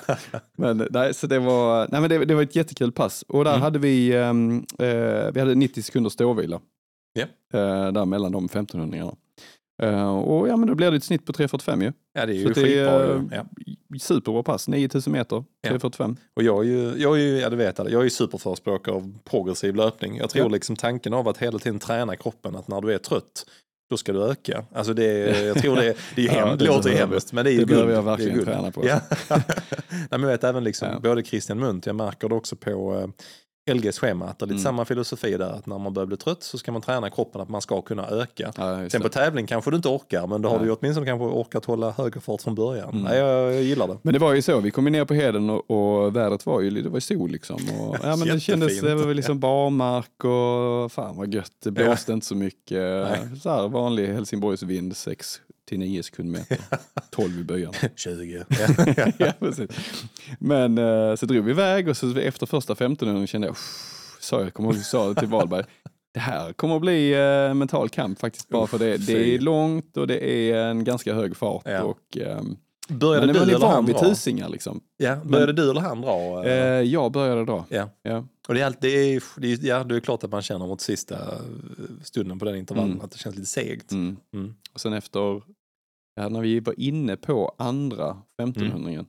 Men, 0.56 0.88
nej, 0.90 1.14
så 1.14 1.26
det 1.26 1.38
var, 1.38 1.88
nej, 1.90 2.00
men 2.00 2.10
det, 2.10 2.24
det 2.24 2.34
var 2.34 2.42
ett 2.42 2.56
jättekul 2.56 2.92
pass. 2.92 3.24
Och 3.28 3.44
där 3.44 3.50
Mm. 3.50 3.62
hade 3.62 3.78
vi, 3.78 4.16
ehm, 4.16 4.64
eh, 4.78 5.32
vi 5.32 5.40
hade 5.40 5.54
90 5.54 5.82
sekunder 5.82 6.10
ståvila. 6.10 6.60
Ja. 7.12 7.22
Eh, 7.58 7.92
där 7.92 8.04
mellan 8.04 8.32
de 8.32 8.44
1500 8.44 9.12
uh, 9.82 10.08
Och 10.18 10.48
ja 10.48 10.56
men 10.56 10.68
då 10.68 10.74
blir 10.74 10.90
det 10.90 10.96
ett 10.96 11.04
snitt 11.04 11.26
på 11.26 11.32
3.45 11.32 11.82
ju. 11.82 11.92
Ja, 12.12 12.26
det 12.26 12.32
är 12.32 12.34
Så 12.34 12.40
ju 12.40 12.48
det 12.48 12.54
skitbra. 12.54 13.06
ju. 13.06 13.28
Ja. 13.32 13.98
Superbra 13.98 14.42
pass, 14.42 14.68
9000 14.68 15.12
meter, 15.12 15.44
Ja. 15.60 15.70
3.45. 15.70 16.16
Och 16.36 16.42
jag 16.42 16.58
är 16.64 16.68
ju, 16.68 16.94
jag 16.96 17.16
är 17.16 17.20
ju, 17.22 17.38
ja, 17.38 17.50
du 17.50 17.56
vet 17.56 17.76
det, 17.76 17.90
jag 17.90 18.00
är 18.00 18.04
ju 18.04 18.10
superförespråkare 18.10 18.94
av 18.94 19.18
progressiv 19.24 19.74
löpning. 19.74 20.16
Jag 20.16 20.30
tror 20.30 20.44
Ja. 20.44 20.48
liksom 20.48 20.76
tanken 20.76 21.14
av 21.14 21.28
att 21.28 21.38
hela 21.38 21.58
tiden 21.58 21.78
träna 21.78 22.16
kroppen, 22.16 22.56
att 22.56 22.68
när 22.68 22.80
du 22.80 22.94
är 22.94 22.98
trött, 22.98 23.46
då 23.90 23.96
ska 23.96 24.12
du 24.12 24.22
öka. 24.24 24.64
Alltså 24.74 24.94
det, 24.94 25.04
är- 25.04 25.46
jag 25.46 25.58
tror 25.58 25.76
det, 25.76 25.82
det 26.14 26.20
är 26.22 26.24
ju 26.24 26.26
Ja, 26.38 26.46
hem, 26.46 26.48
det 26.58 26.64
det 26.64 26.70
låter 26.70 26.90
hemskt, 26.90 27.32
men 27.32 27.44
det 27.44 27.50
är 27.50 27.52
ju 27.52 27.58
det 27.60 27.66
behöver 27.66 27.92
jag 27.92 28.04
Det 28.04 28.08
är 28.08 28.10
verkligen 28.10 28.34
guld. 28.34 28.46
träna 28.48 28.70
på. 28.70 28.86
Ja. 28.86 29.00
Nej, 29.90 30.08
men 30.10 30.20
jag 30.22 30.28
vet 30.28 30.44
även 30.44 30.64
liksom, 30.64 30.88
Ja. 30.92 31.00
både 31.00 31.22
Christian 31.22 31.58
Munt, 31.58 31.86
jag 31.86 31.96
märker 31.96 32.28
det 32.28 32.34
också 32.34 32.56
på 32.56 32.98
eh, 33.00 33.08
LGs 33.70 33.98
schema, 33.98 34.24
att 34.28 34.38
det 34.38 34.44
är 34.44 34.46
lite 34.46 34.54
Mm. 34.54 34.62
samma 34.64 34.84
filosofi 34.84 35.36
där, 35.36 35.50
att 35.50 35.66
när 35.66 35.78
man 35.78 35.92
börjar 35.94 36.06
bli 36.06 36.16
trött 36.16 36.42
så 36.42 36.58
ska 36.58 36.72
man 36.72 36.82
träna 36.82 37.10
kroppen 37.10 37.40
att 37.40 37.48
man 37.48 37.60
ska 37.62 37.82
kunna 37.82 38.08
öka. 38.08 38.52
Ja, 38.56 38.88
Sen 38.88 39.02
på 39.02 39.08
tävling 39.08 39.46
kanske 39.46 39.70
du 39.70 39.76
inte 39.76 39.88
orkar, 39.88 40.26
men 40.26 40.42
då 40.42 40.48
har 40.48 40.56
Nej. 40.58 40.66
du 40.66 40.72
åtminstone 40.72 41.06
kanske 41.06 41.24
orkat 41.24 41.64
hålla 41.64 41.90
högre 41.90 42.20
fart 42.20 42.42
från 42.42 42.54
början. 42.54 42.90
Mm. 42.90 43.02
Nej, 43.02 43.18
jag, 43.18 43.54
jag 43.54 43.62
gillar 43.62 43.88
det. 43.88 43.98
Men 44.02 44.12
det 44.12 44.18
var 44.20 44.34
ju 44.34 44.42
så, 44.42 44.60
vi 44.60 44.70
kom 44.70 44.84
ner 44.84 45.04
på 45.04 45.14
heden 45.14 45.50
och, 45.50 45.70
och 45.70 46.16
vädret 46.16 46.46
var 46.46 46.60
ju 46.60 46.70
det 46.70 46.88
var 46.88 47.00
sol 47.00 47.30
liksom. 47.30 47.56
Och, 47.80 47.96
ja, 48.02 48.16
men 48.16 48.28
det 48.28 48.40
kändes, 48.40 48.80
det 48.80 48.94
var 48.94 49.14
liksom 49.14 49.40
barmark 49.40 50.24
och 50.24 50.92
fan 50.92 51.16
vad 51.16 51.34
gött. 51.34 51.52
Det 51.64 51.70
blåste 51.70 52.12
inte 52.12 52.26
så 52.26 52.34
mycket. 52.34 52.78
Nej. 52.80 53.18
Så 53.42 53.50
här 53.50 53.68
vanlig 53.68 54.06
Helsingborgsvind 54.06 54.96
6 54.96 55.40
till 55.70 55.78
9 55.78 56.02
sekundmeter. 56.02 56.58
12 57.10 57.40
i 57.40 57.44
böjan. 57.44 57.72
20. 57.96 58.44
ja, 59.18 59.32
precis. 59.38 59.70
Men 60.38 60.78
eh, 60.78 61.14
så 61.14 61.26
drog 61.26 61.44
vi 61.44 61.50
iväg 61.50 61.88
och 61.88 61.96
så 61.96 62.18
efter 62.18 62.46
första 62.46 62.74
15 62.74 63.26
kände 63.26 63.46
jag, 63.46 63.56
sa 64.20 64.40
jag, 64.42 64.54
kommer 64.54 64.74
ihåg, 64.74 64.78
sa 64.84 65.14
till 65.14 65.28
Wahlberg, 65.36 65.64
det 66.14 66.20
här 66.20 66.52
kommer 66.52 66.74
att 66.76 66.80
bli 66.80 67.12
eh, 67.12 67.54
mental 67.54 67.88
kamp 67.88 68.20
faktiskt 68.20 68.48
bara 68.48 68.66
för 68.66 68.78
det. 68.78 68.96
Det 68.96 69.34
är 69.34 69.38
långt 69.38 69.96
och 69.96 70.06
det 70.06 70.50
är 70.50 70.56
en 70.56 70.84
ganska 70.84 71.14
hög 71.14 71.36
fart. 71.36 71.62
Ja. 71.64 71.82
Och, 71.82 72.16
ehm, 72.16 72.56
Började 72.88 73.26
men 73.26 73.34
du 73.34 73.42
eller 73.42 73.52
han 73.52 73.60
van 73.60 73.86
vid 73.86 73.94
dra? 73.94 74.00
tusingar 74.04 74.48
liksom. 74.48 74.80
Ja, 74.96 75.16
började 75.24 75.52
du 75.52 75.70
eller 75.70 75.80
han 75.80 76.00
dra? 76.00 76.44
Eh, 76.46 76.82
jag 76.82 77.12
började 77.12 77.44
då. 77.44 77.64
Ja. 77.68 77.90
Ja. 78.02 78.24
Och 78.48 78.54
det 78.54 78.60
är, 78.60 78.66
alltid, 78.66 78.80
det, 78.92 79.14
är, 79.14 79.22
det, 79.36 79.52
är, 79.52 79.58
ja, 79.66 79.84
det 79.84 79.96
är 79.96 80.00
klart 80.00 80.24
att 80.24 80.30
man 80.30 80.42
känner 80.42 80.66
mot 80.66 80.80
sista 80.80 81.14
eh, 81.14 81.40
stunden 82.02 82.38
på 82.38 82.44
den 82.44 82.56
intervallen 82.56 82.90
Mm. 82.92 83.04
att 83.04 83.10
det 83.10 83.18
känns 83.18 83.36
lite 83.36 83.48
segt. 83.48 83.92
Mm. 83.92 84.16
Mm. 84.34 84.54
Och 84.72 84.80
sen 84.80 84.92
efter, 84.92 85.42
när 86.28 86.40
vi 86.40 86.60
var 86.60 86.74
inne 86.80 87.16
på 87.16 87.54
andra 87.58 88.16
1500 88.42 88.90
Mm. 88.92 89.06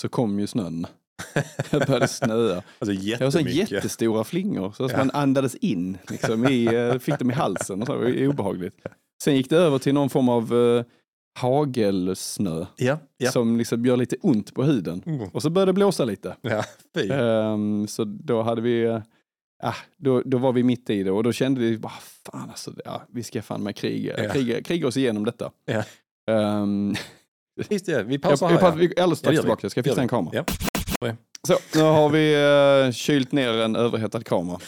så 0.00 0.08
kom 0.08 0.38
ju 0.40 0.46
snön. 0.46 0.86
det 1.70 1.86
började 1.86 2.08
snöa. 2.08 2.62
Alltså 2.78 2.94
Det 3.18 3.20
var 3.20 3.30
så 3.30 3.40
jättestora 3.40 4.24
flingor 4.24 4.72
så 4.72 4.84
att 4.84 4.90
Ja. 4.92 4.98
man 4.98 5.10
andades 5.10 5.54
in, 5.54 5.98
liksom, 6.10 6.48
i, 6.48 6.64
eh, 6.74 6.98
fick 6.98 7.18
dem 7.18 7.30
i 7.30 7.34
halsen 7.34 7.80
och 7.80 7.86
så, 7.86 7.92
det 7.94 7.98
var 8.00 8.26
obehagligt. 8.28 8.76
Sen 9.22 9.36
gick 9.36 9.50
det 9.50 9.56
över 9.56 9.78
till 9.78 9.94
någon 9.94 10.10
form 10.10 10.28
av 10.28 10.54
eh, 10.54 10.84
hagelsnö 11.40 12.66
Ja, 12.76 12.98
ja. 13.16 13.30
som 13.30 13.56
liksom 13.56 13.86
gör 13.86 13.96
lite 13.96 14.16
ont 14.22 14.54
på 14.54 14.62
huden. 14.64 15.02
Mm. 15.06 15.28
Och 15.32 15.42
så 15.42 15.50
började 15.50 15.68
det 15.72 15.74
blåsa 15.74 16.04
lite. 16.04 16.36
Ehm, 17.14 17.86
så 17.86 18.04
då 18.04 18.42
hade 18.42 18.60
vi, 18.60 19.00
ah, 19.62 19.74
då, 19.96 20.22
då 20.24 20.38
var 20.38 20.52
vi 20.52 20.62
mitt 20.62 20.90
i 20.90 21.02
det 21.02 21.10
och 21.10 21.22
då 21.22 21.32
kände 21.32 21.60
vi 21.60 21.78
bara, 21.78 21.92
fan 22.32 22.50
alltså, 22.50 22.72
ja, 22.84 23.02
vi 23.08 23.22
ska 23.22 23.42
fan 23.42 23.62
med 23.62 23.76
kriga, 23.76 24.32
kriga, 24.32 24.62
kriga 24.62 24.86
oss 24.88 24.96
igenom 24.96 25.24
detta. 25.24 25.50
Ja. 26.28 26.40
Ehm, 26.62 26.94
Visst 27.68 27.86
det, 27.86 28.02
vi 28.02 28.14
jag, 28.14 28.22
pausar 28.22 28.50
jag, 28.50 28.58
här. 28.58 28.76
vi 28.76 28.92
Ja, 28.96 29.06
det 29.06 29.16
strax 29.16 29.36
vi. 29.36 29.40
tillbaka, 29.40 29.60
jag 29.64 29.70
ska 29.70 29.82
fixa 29.82 30.02
en 30.02 30.08
kamera. 30.08 30.44
Ja. 31.00 31.14
Så, 31.48 31.54
nu 31.74 31.82
har 31.82 32.08
vi 32.08 32.36
uh, 32.86 32.92
kylt 32.92 33.32
ner 33.32 33.52
en 33.52 33.76
överhettad 33.76 34.20
kamera. 34.20 34.58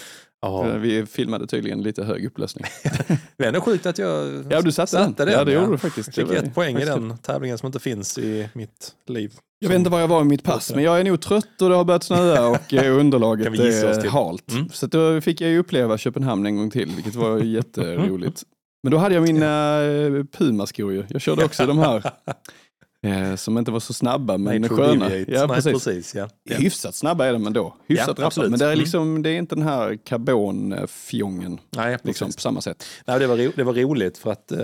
Ja. 0.42 0.68
Eh, 0.68 0.74
Vi 0.74 1.06
filmade 1.06 1.46
tydligen 1.46 1.82
lite 1.82 2.04
hög 2.04 2.24
upplösning. 2.24 2.64
Det 3.36 3.44
är 3.44 3.48
ändå 3.48 3.60
sjukt 3.60 3.86
att 3.86 3.98
jag 3.98 4.44
Ja, 4.50 4.60
du 4.60 4.72
satte, 4.72 4.98
den. 4.98 5.14
den. 5.16 5.28
Ja, 5.28 5.44
det 5.44 5.52
gjorde 5.52 5.70
du 5.72 5.78
faktiskt. 5.78 6.14
Fick 6.14 6.28
Det 6.28 6.34
var 6.34 6.42
ett 6.42 6.54
poäng 6.54 6.78
i 6.78 6.84
den 6.84 7.18
tävlingen 7.18 7.58
som 7.58 7.66
inte 7.66 7.78
finns 7.78 8.18
i 8.18 8.48
mitt 8.52 8.94
liv. 9.06 9.32
Jag 9.58 9.68
vet 9.68 9.78
inte 9.78 9.90
var 9.90 10.00
jag 10.00 10.08
var 10.08 10.20
i 10.20 10.24
mitt 10.24 10.44
pass, 10.44 10.74
men 10.74 10.84
jag 10.84 11.00
är 11.00 11.04
nog 11.04 11.20
trött 11.20 11.62
och 11.62 11.68
det 11.68 11.74
har 11.74 11.84
börjat 11.84 12.02
snöa 12.04 12.48
och 12.50 12.74
eh, 12.74 12.98
underlaget 12.98 13.46
är 13.46 14.08
halt. 14.08 14.50
Mm. 14.52 14.68
Så 14.68 14.86
då 14.86 15.20
fick 15.20 15.40
jag 15.40 15.50
ju 15.50 15.58
uppleva 15.58 15.98
Köpenhamn 15.98 16.46
en 16.46 16.56
gång 16.56 16.70
till, 16.70 16.92
vilket 16.96 17.14
var 17.14 17.38
jätteroligt. 17.38 18.42
Men 18.82 18.90
då 18.92 18.98
hade 18.98 19.14
jag 19.14 19.22
mina 19.22 19.82
eh, 19.82 20.24
Puma-skor 20.24 20.92
ju. 20.92 21.04
Jag 21.08 21.20
körde 21.20 21.44
också 21.44 21.66
de 21.66 21.78
här 21.78 22.02
Eh, 23.02 23.34
som 23.36 23.58
inte 23.58 23.70
var 23.70 23.80
så 23.80 23.92
snabba 23.92 24.38
men 24.38 24.62
Nitro 24.62 24.76
sköna. 24.76 25.08
Deviate. 25.08 25.32
Ja, 25.32 25.46
Nej, 25.46 25.54
precis. 25.56 25.72
precis 25.72 26.14
ja. 26.14 26.28
Hyfsat 26.56 26.94
snabba 26.94 27.26
är 27.26 27.32
de 27.32 27.46
ändå. 27.46 27.76
Hyfsat 27.88 28.18
Ja, 28.18 28.24
rappa. 28.24 28.42
Men 28.48 28.58
det 28.58 28.64
är, 28.64 28.68
Mm. 28.68 28.78
liksom, 28.78 29.22
det 29.22 29.30
är 29.30 29.38
inte 29.38 29.54
den 29.54 29.64
här 29.64 29.96
karbonfjongen 30.04 31.58
Nej, 31.76 31.98
liksom, 32.02 32.26
precis. 32.26 32.36
på 32.36 32.40
samma 32.42 32.60
sätt. 32.60 32.84
Nej, 33.06 33.18
det, 33.18 33.26
var 33.26 33.36
ro, 33.36 33.50
det 33.56 33.64
var 33.64 33.72
roligt 33.74 34.18
för 34.18 34.30
att 34.32 34.52
eh, 34.52 34.58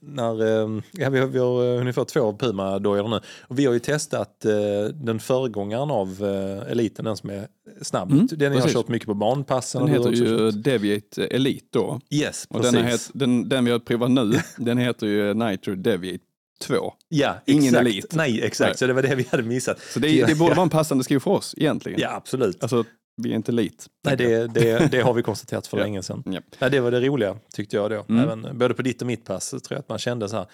när, 0.00 0.42
eh, 0.42 0.82
ja, 0.92 1.10
vi, 1.10 1.18
har, 1.20 1.26
vi 1.26 1.38
har 1.38 1.74
eh, 1.74 1.80
ungefär 1.80 2.04
två 2.04 2.32
Puma-dojor 2.32 3.08
nu. 3.08 3.20
Och 3.40 3.58
vi 3.58 3.66
har 3.66 3.72
ju 3.72 3.78
testat 3.78 4.44
eh, 4.44 4.52
den 4.94 5.20
föregångaren 5.20 5.90
av 5.90 6.08
eh, 6.24 6.70
Eliten, 6.72 7.04
den 7.04 7.16
som 7.16 7.30
är 7.30 7.46
snabb. 7.82 8.10
Mm, 8.12 8.26
den 8.26 8.40
jag 8.40 8.50
har 8.50 8.56
precis. 8.56 8.72
kört 8.76 8.88
mycket 8.88 9.06
på 9.08 9.14
banpassen. 9.14 9.86
Den 9.86 9.98
och 9.98 10.12
heter 10.12 10.24
ju. 10.24 10.50
Deviate 10.50 11.26
Elite 11.26 11.66
då. 11.72 12.00
Yes, 12.10 12.46
Och 12.50 12.56
precis. 12.60 12.72
den, 12.74 12.84
het, 12.84 13.10
den, 13.14 13.48
den 13.48 13.64
vi 13.64 13.70
har 13.70 13.78
provat 13.78 14.10
nu, 14.10 14.32
den 14.56 14.78
heter 14.78 15.06
ju 15.06 15.34
Nitro 15.34 15.74
Deviate 15.74 16.24
2. 16.60 16.92
ja, 17.08 17.34
ingen 17.46 17.64
exakt. 17.64 17.80
Elite. 17.80 18.16
Nej, 18.16 18.42
exakt. 18.44 18.68
Nej. 18.68 18.76
Så 18.78 18.86
det 18.86 18.92
var 18.92 19.02
det 19.02 19.14
vi 19.14 19.26
hade 19.30 19.42
missat. 19.42 19.80
Så 19.80 19.98
det, 19.98 20.26
det 20.26 20.38
borde 20.38 20.54
vara 20.54 20.62
en 20.62 20.70
passande 20.70 21.04
sko 21.04 21.20
för 21.20 21.30
oss 21.30 21.54
egentligen. 21.58 22.00
Ja, 22.00 22.14
absolut. 22.14 22.62
Alltså, 22.62 22.84
vi 23.22 23.30
är 23.32 23.36
inte 23.36 23.52
Elite. 23.52 23.84
Nej, 24.04 24.16
det, 24.16 24.46
det, 24.46 24.90
det 24.90 25.00
har 25.00 25.14
vi 25.14 25.22
konstaterat 25.22 25.66
för 25.66 25.76
länge 25.84 26.02
sedan. 26.02 26.22
Ja. 26.26 26.40
Nej, 26.58 26.70
det 26.70 26.80
var 26.80 26.90
det 26.90 27.00
roliga 27.00 27.36
tyckte 27.54 27.76
jag 27.76 27.90
då. 27.90 28.04
Mm. 28.08 28.22
Även, 28.24 28.58
både 28.58 28.74
på 28.74 28.82
ditt 28.82 29.00
och 29.00 29.06
mitt 29.06 29.24
pass 29.24 29.50
tror 29.50 29.62
jag 29.68 29.78
att 29.78 29.88
man 29.88 29.98
kände 29.98 30.28
så 30.28 30.36
här. 30.36 30.46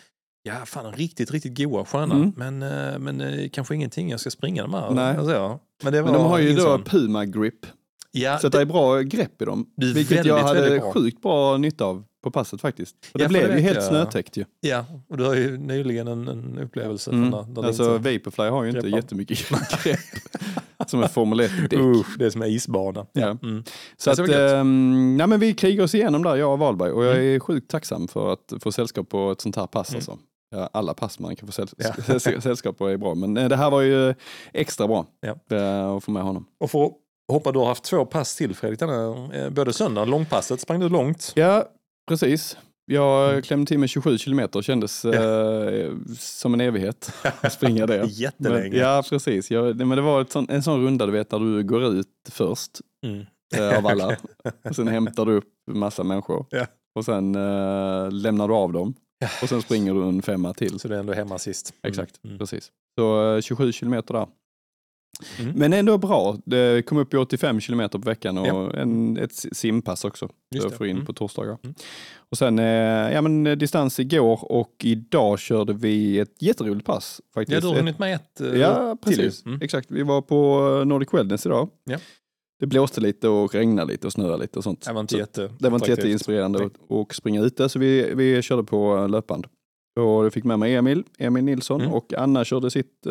Ja, 0.42 0.54
fan 0.66 0.92
riktigt, 0.92 1.30
riktigt 1.30 1.58
goa 1.58 1.84
sköna. 1.84 2.14
Mm. 2.14 2.32
Men, 2.36 2.62
eh, 2.62 2.98
men 2.98 3.20
eh, 3.20 3.48
kanske 3.48 3.74
ingenting 3.74 4.10
jag 4.10 4.20
ska 4.20 4.30
springa 4.30 4.62
de 4.62 4.74
här. 4.74 4.90
Nej. 4.90 5.16
Alltså. 5.16 5.60
Men, 5.82 5.92
det 5.92 6.02
var 6.02 6.10
Men 6.12 6.20
de 6.20 6.26
har 6.30 6.38
ju 6.38 6.54
då 6.54 6.62
sån- 6.62 6.84
Puma 6.84 7.24
Grip. 7.24 7.66
Ja, 8.14 8.38
Så 8.38 8.46
att 8.46 8.52
det 8.52 8.60
är 8.60 8.64
bra 8.64 9.00
grepp 9.00 9.42
i 9.42 9.44
dem. 9.44 9.66
Det 9.76 9.86
Vilket 9.86 10.16
jag 10.26 10.34
väldigt, 10.34 10.44
hade 10.48 10.60
väldigt 10.60 10.80
bra. 10.82 10.92
sjukt 10.92 11.22
bra 11.22 11.56
nytta 11.56 11.84
av 11.84 12.04
på 12.22 12.30
passet 12.30 12.60
faktiskt. 12.60 12.96
Och 13.12 13.18
det 13.18 13.24
Ja, 13.24 13.28
blev 13.28 13.48
det 13.48 13.54
ju 13.54 13.60
helt 13.60 13.74
jag. 13.74 13.84
snötäckt 13.84 14.36
ju. 14.36 14.44
ja, 14.60 14.84
och 15.08 15.16
du 15.16 15.24
har 15.24 15.34
ju 15.34 15.56
nyligen 15.58 16.08
en, 16.08 16.28
en 16.28 16.58
upplevelse. 16.58 17.10
Mm. 17.10 17.30
Från 17.32 17.54
där, 17.54 17.60
där 17.62 17.68
Alltså 17.68 17.92
Vaporfly 17.92 18.44
har 18.44 18.62
ju 18.62 18.68
inte 18.70 18.80
greppar. 18.82 18.96
jättemycket 18.96 19.38
grepp. 19.84 19.98
Som 20.86 21.02
ett 21.02 21.12
Formel 21.12 21.40
1-däck. 21.40 21.78
Usch, 21.80 22.18
det 22.18 22.26
är 22.26 22.30
som 22.30 22.42
är 22.42 22.46
isbana. 22.46 23.06
Ja. 23.12 23.36
Mm. 23.42 23.64
Så 23.96 24.10
att, 24.10 24.18
ehm, 24.18 25.16
nej, 25.16 25.26
men 25.26 25.40
vi 25.40 25.54
krigar 25.54 25.84
oss 25.84 25.94
igenom 25.94 26.22
där, 26.22 26.36
jag 26.36 26.52
och 26.52 26.58
Wahlberg. 26.58 26.90
Och 26.90 27.04
jag 27.04 27.14
Mm. 27.16 27.34
är 27.34 27.40
sjukt 27.40 27.70
tacksam 27.70 28.08
för 28.08 28.32
att 28.32 28.52
få 28.62 28.72
sällskap 28.72 29.08
på 29.08 29.30
ett 29.32 29.40
sånt 29.40 29.56
här 29.56 29.66
pass. 29.66 29.88
Mm. 29.88 29.96
Alltså. 29.98 30.18
Ja, 30.54 30.70
alla 30.72 30.94
pass 30.94 31.18
man 31.18 31.36
kan 31.36 31.46
få 31.48 31.52
säll 31.52 31.68
Ja. 31.76 32.18
säll- 32.18 32.40
sällskap 32.42 32.78
på 32.78 32.86
är 32.88 32.96
bra. 32.96 33.14
Men 33.14 33.36
eh, 33.36 33.48
det 33.48 33.56
här 33.56 33.70
var 33.70 33.80
ju 33.80 34.14
extra 34.52 34.86
bra 34.88 35.06
Ja. 35.20 35.56
eh, 35.56 35.86
att 35.90 36.04
få 36.04 36.10
med 36.10 36.22
honom. 36.22 36.46
Och 36.60 36.70
för 36.70 36.90
hoppa, 37.32 37.52
du 37.52 37.58
har 37.58 37.66
haft 37.66 37.84
två 37.84 38.04
pass 38.04 38.36
till 38.36 38.54
Fredrik. 38.54 38.80
Denna, 38.80 39.28
eh, 39.34 39.50
både 39.50 39.72
söndagen, 39.72 40.10
långpasset, 40.10 40.60
sprang 40.60 40.80
du 40.80 40.88
långt? 40.88 41.32
Ja, 41.36 41.64
precis. 42.08 42.56
Jag 42.86 43.30
Mm. 43.30 43.42
klämde 43.42 43.68
till 43.68 43.78
med 43.78 43.88
27 43.90 44.18
kilometer, 44.18 44.62
kändes 44.62 45.04
eh, 45.04 45.92
som 46.18 46.54
en 46.54 46.60
evighet 46.60 47.12
att 47.40 47.52
springa 47.52 47.86
det. 47.86 48.04
Jättelänge. 48.08 48.68
Men, 48.70 48.78
ja, 48.78 49.02
precis. 49.08 49.50
Jag, 49.50 49.76
men 49.76 49.88
det 49.88 50.00
var 50.02 50.26
sån, 50.30 50.46
en 50.50 50.62
sån 50.62 50.82
runda 50.84 51.06
du 51.06 51.12
vet 51.12 51.30
där 51.30 51.38
du 51.38 51.62
går 51.62 51.84
ut 51.84 52.06
först 52.30 52.70
Mm. 53.06 53.26
eh, 53.56 53.78
av 53.78 53.86
alla. 53.86 54.16
och 54.68 54.76
sen 54.76 54.88
hämtar 54.88 55.26
du 55.26 55.32
upp 55.32 55.48
massa 55.70 56.04
människor. 56.04 56.46
Ja. 56.50 56.66
Och 56.94 57.04
sen 57.04 57.34
eh, 57.34 58.10
lämnar 58.10 58.48
du 58.48 58.54
av 58.54 58.72
dem. 58.72 58.94
Ja. 59.18 59.28
Och 59.42 59.48
sen 59.48 59.62
springer 59.62 59.94
du 59.94 60.02
en 60.02 60.22
femma 60.22 60.54
till. 60.54 60.78
Så 60.80 60.88
du 60.88 60.94
är 60.94 60.98
ändå 60.98 61.12
hemma 61.12 61.38
sist. 61.38 61.72
Mm. 61.82 61.90
Exakt, 61.90 62.20
Mm. 62.24 62.38
precis. 62.38 62.70
Så 62.98 63.34
eh, 63.34 63.40
27 63.40 63.72
kilometer 63.72 64.14
där. 64.14 64.26
Mm. 65.40 65.52
Men 65.56 65.72
ändå 65.72 65.98
bra. 65.98 66.36
Det 66.44 66.86
kom 66.86 66.98
upp 66.98 67.14
i 67.14 67.16
85 67.16 67.60
kilometer 67.60 67.98
på 67.98 68.08
veckan 68.08 68.38
och 68.38 68.46
Ja. 68.46 68.72
en, 68.72 69.16
ett 69.16 69.32
simpass 69.32 70.04
också. 70.04 70.28
Just 70.54 70.62
För 70.62 70.68
det. 70.68 70.74
att 70.74 70.78
få 70.78 70.86
in 70.86 70.96
Mm. 70.96 71.06
på 71.06 71.12
torsdagar. 71.12 71.58
Mm. 71.62 71.74
Och 72.30 72.38
sen 72.38 72.58
eh, 72.58 72.64
ja, 73.12 73.20
men, 73.22 73.46
eh, 73.46 73.56
distans 73.56 74.00
igår 74.00 74.52
och 74.52 74.74
idag 74.82 75.38
körde 75.38 75.72
vi 75.72 76.18
ett 76.18 76.42
jätteroligt 76.42 76.86
pass. 76.86 77.20
Faktiskt. 77.34 77.54
Ja, 77.54 77.60
du 77.60 77.66
har 77.66 77.74
hunnit 77.74 77.98
med 77.98 78.14
ett 78.14 78.40
eh, 78.40 78.54
Ja, 78.60 78.96
precis. 79.04 79.46
Mm. 79.46 79.62
Exakt. 79.62 79.90
Vi 79.90 80.02
var 80.02 80.22
på 80.22 80.58
Nordic 80.84 81.08
Wellness 81.14 81.46
idag. 81.46 81.68
Ja. 81.84 81.98
Det 82.60 82.66
blåste 82.66 83.00
lite 83.00 83.28
och 83.28 83.54
regnade 83.54 83.92
lite 83.92 84.06
och 84.06 84.12
snöade 84.12 84.42
lite 84.42 84.58
och 84.58 84.64
sånt. 84.64 84.84
Det 84.86 84.92
var 84.92 85.00
inte 85.00 85.16
jätte... 85.16 85.50
det 85.58 85.68
var 85.68 85.78
inte 85.78 85.90
jätteinspirerande 85.90 86.64
att, 86.90 87.14
springa 87.14 87.40
ute 87.40 87.68
så 87.68 87.78
vi, 87.78 88.14
vi 88.14 88.42
körde 88.42 88.62
på 88.64 89.06
löpband. 89.06 89.46
Och 90.00 90.24
jag 90.24 90.32
fick 90.32 90.44
med 90.44 90.58
mig 90.58 90.74
Emil, 90.74 91.04
Emil 91.18 91.44
Nilsson 91.44 91.80
Mm. 91.80 91.92
och 91.92 92.14
Anna 92.14 92.44
körde 92.44 92.70
sitt, 92.70 93.06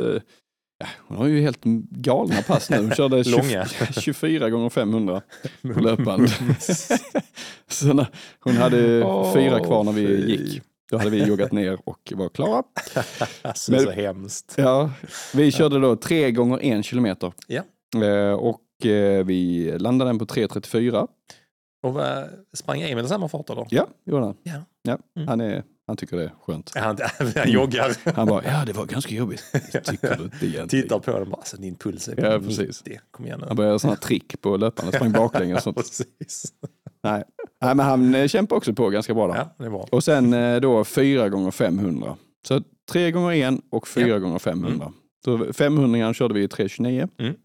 ja, 0.82 0.88
hon 1.08 1.17
har 1.17 1.28
ju 1.28 1.41
helt 1.41 1.63
galna 1.91 2.41
pass 2.48 2.70
nu. 2.70 2.78
Hon 2.78 2.91
körde 2.91 3.24
20, 3.24 3.32
Långa. 3.38 3.65
24 4.02 4.50
gånger 4.50 4.70
500 4.70 5.22
på 5.74 5.80
löpband. 5.80 6.30
så 7.67 7.94
när, 7.94 8.08
hon 8.39 8.54
hade 8.58 9.04
Åh, 9.06 9.34
fyra 9.34 9.60
kvar 9.60 9.84
när 9.84 9.91
vi 9.91 10.08
fy. 10.08 10.32
gick. 10.32 10.62
Då 10.91 10.98
hade 10.98 11.10
vi 11.10 11.24
joggat 11.24 11.52
ner 11.52 11.78
och 11.84 12.13
var 12.15 12.30
klara. 12.30 12.63
Alltså, 13.41 13.72
Men- 13.72 13.82
så 13.82 13.91
hemskt. 13.91 14.54
Ja, 14.58 14.91
vi 15.34 15.52
körde 15.52 15.80
då 15.80 15.96
tre 15.96 16.32
gånger 16.32 16.60
en 16.63 16.84
kilometer. 16.84 17.34
Ja. 17.48 17.62
Eh, 18.06 18.34
och 18.34 18.86
eh, 18.86 19.26
vi 19.26 19.72
landade 19.80 20.10
den 20.10 20.20
på 20.20 20.26
3.34. 20.26 21.08
Och 21.84 21.94
vad, 21.94 22.30
sprang 22.54 22.82
Emil 22.82 23.08
samma 23.08 23.28
fart 23.30 23.50
eller? 23.50 23.67
Ja, 23.70 23.88
gjorde 24.06 24.26
han. 24.26 24.36
Ja. 24.44 24.54
Ja, 24.84 24.98
Mm. 25.15 25.28
han, 25.28 25.41
är, 25.41 25.63
han 25.91 25.97
tycker 25.97 26.17
det 26.17 26.23
är 26.23 26.34
skönt. 26.45 26.71
Han, 26.75 26.97
han 27.36 27.51
joggar. 27.51 28.12
Han 28.15 28.27
bara, 28.27 28.43
ja 28.45 28.63
det 28.65 28.73
var 28.73 28.86
ganska 28.86 29.15
jobbigt. 29.15 29.43
Tycker 29.84 30.15
du 30.17 30.23
inte 30.23 30.45
egentligen? 30.45 30.67
Tittar 30.67 30.99
på 30.99 31.12
den 31.19 31.30
bara, 31.30 31.38
alltså 31.38 31.58
din 31.58 31.75
puls 31.75 32.08
är 32.08 32.23
Ja, 32.23 32.38
90. 32.38 32.47
precis. 32.47 32.84
Kom 33.12 33.25
igen 33.25 33.39
nu. 33.39 33.45
Han 33.47 33.56
började 33.56 33.71
göra 33.71 33.80
sådana 33.80 33.97
trick 33.97 34.41
på 34.41 34.58
löpande, 34.58 34.91
sprang 34.97 35.12
baklänges 35.12 35.58
och 35.58 35.63
sånt. 35.63 35.77
Precis. 36.19 36.43
Nej. 37.04 37.23
Nej, 37.62 37.75
men 37.75 37.86
han 37.86 38.15
eh, 38.15 38.27
kämpar 38.27 38.56
också 38.56 38.73
på 38.73 38.89
ganska 38.89 39.13
bra 39.13 39.27
där. 39.27 39.36
Ja, 39.36 39.56
det 39.58 39.65
är 39.65 39.69
bra. 39.69 39.88
Och 39.91 40.04
sen 40.04 40.34
eh, 40.34 40.60
då 40.62 40.84
4 40.84 41.30
gånger 41.30 41.51
500. 41.51 42.15
Så 42.47 42.62
3 42.91 43.12
gånger 43.12 43.54
1 43.54 43.60
och 43.71 43.88
4 43.88 44.08
Ja. 44.08 44.19
gånger 44.19 44.39
500. 44.39 44.91
Så 45.25 45.54
500 45.54 46.13
körde 46.13 46.34
vi 46.34 46.43
i 46.43 46.47
3.29. 46.47 47.36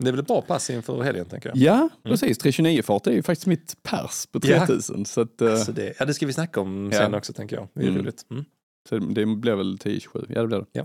Det 0.00 0.08
är 0.08 0.12
väl 0.12 0.20
ett 0.20 0.26
bra 0.26 0.42
pass 0.42 0.70
inför 0.70 1.02
helgen 1.02 1.24
tänker 1.26 1.48
jag. 1.48 1.56
Ja, 1.58 1.88
precis. 2.02 2.38
3.29-fart 2.44 3.06
är 3.06 3.12
ju 3.12 3.22
faktiskt 3.22 3.46
mitt 3.46 3.76
pers 3.82 4.26
på 4.32 4.40
Ja. 4.42 4.66
3000. 4.66 5.04
Så, 5.04 5.20
att, 5.20 5.40
eh, 5.40 5.50
Alltså 5.52 5.72
det, 5.72 5.94
ja, 5.98 6.04
det 6.04 6.14
ska 6.14 6.26
vi 6.26 6.32
snacka 6.32 6.60
om 6.60 6.90
Ja. 6.92 6.98
sen 6.98 7.14
också 7.14 7.32
tänker 7.32 7.56
jag. 7.56 7.68
Det 7.74 7.82
är 7.82 7.88
Mm. 7.88 8.00
roligt. 8.02 8.26
Mm. 8.30 8.44
så 8.88 8.98
det 8.98 9.26
blev 9.26 9.56
väl 9.56 9.78
10.27. 9.78 10.26
Ja, 10.28 10.40
det 10.40 10.46
blev 10.46 10.64
det. 10.72 10.84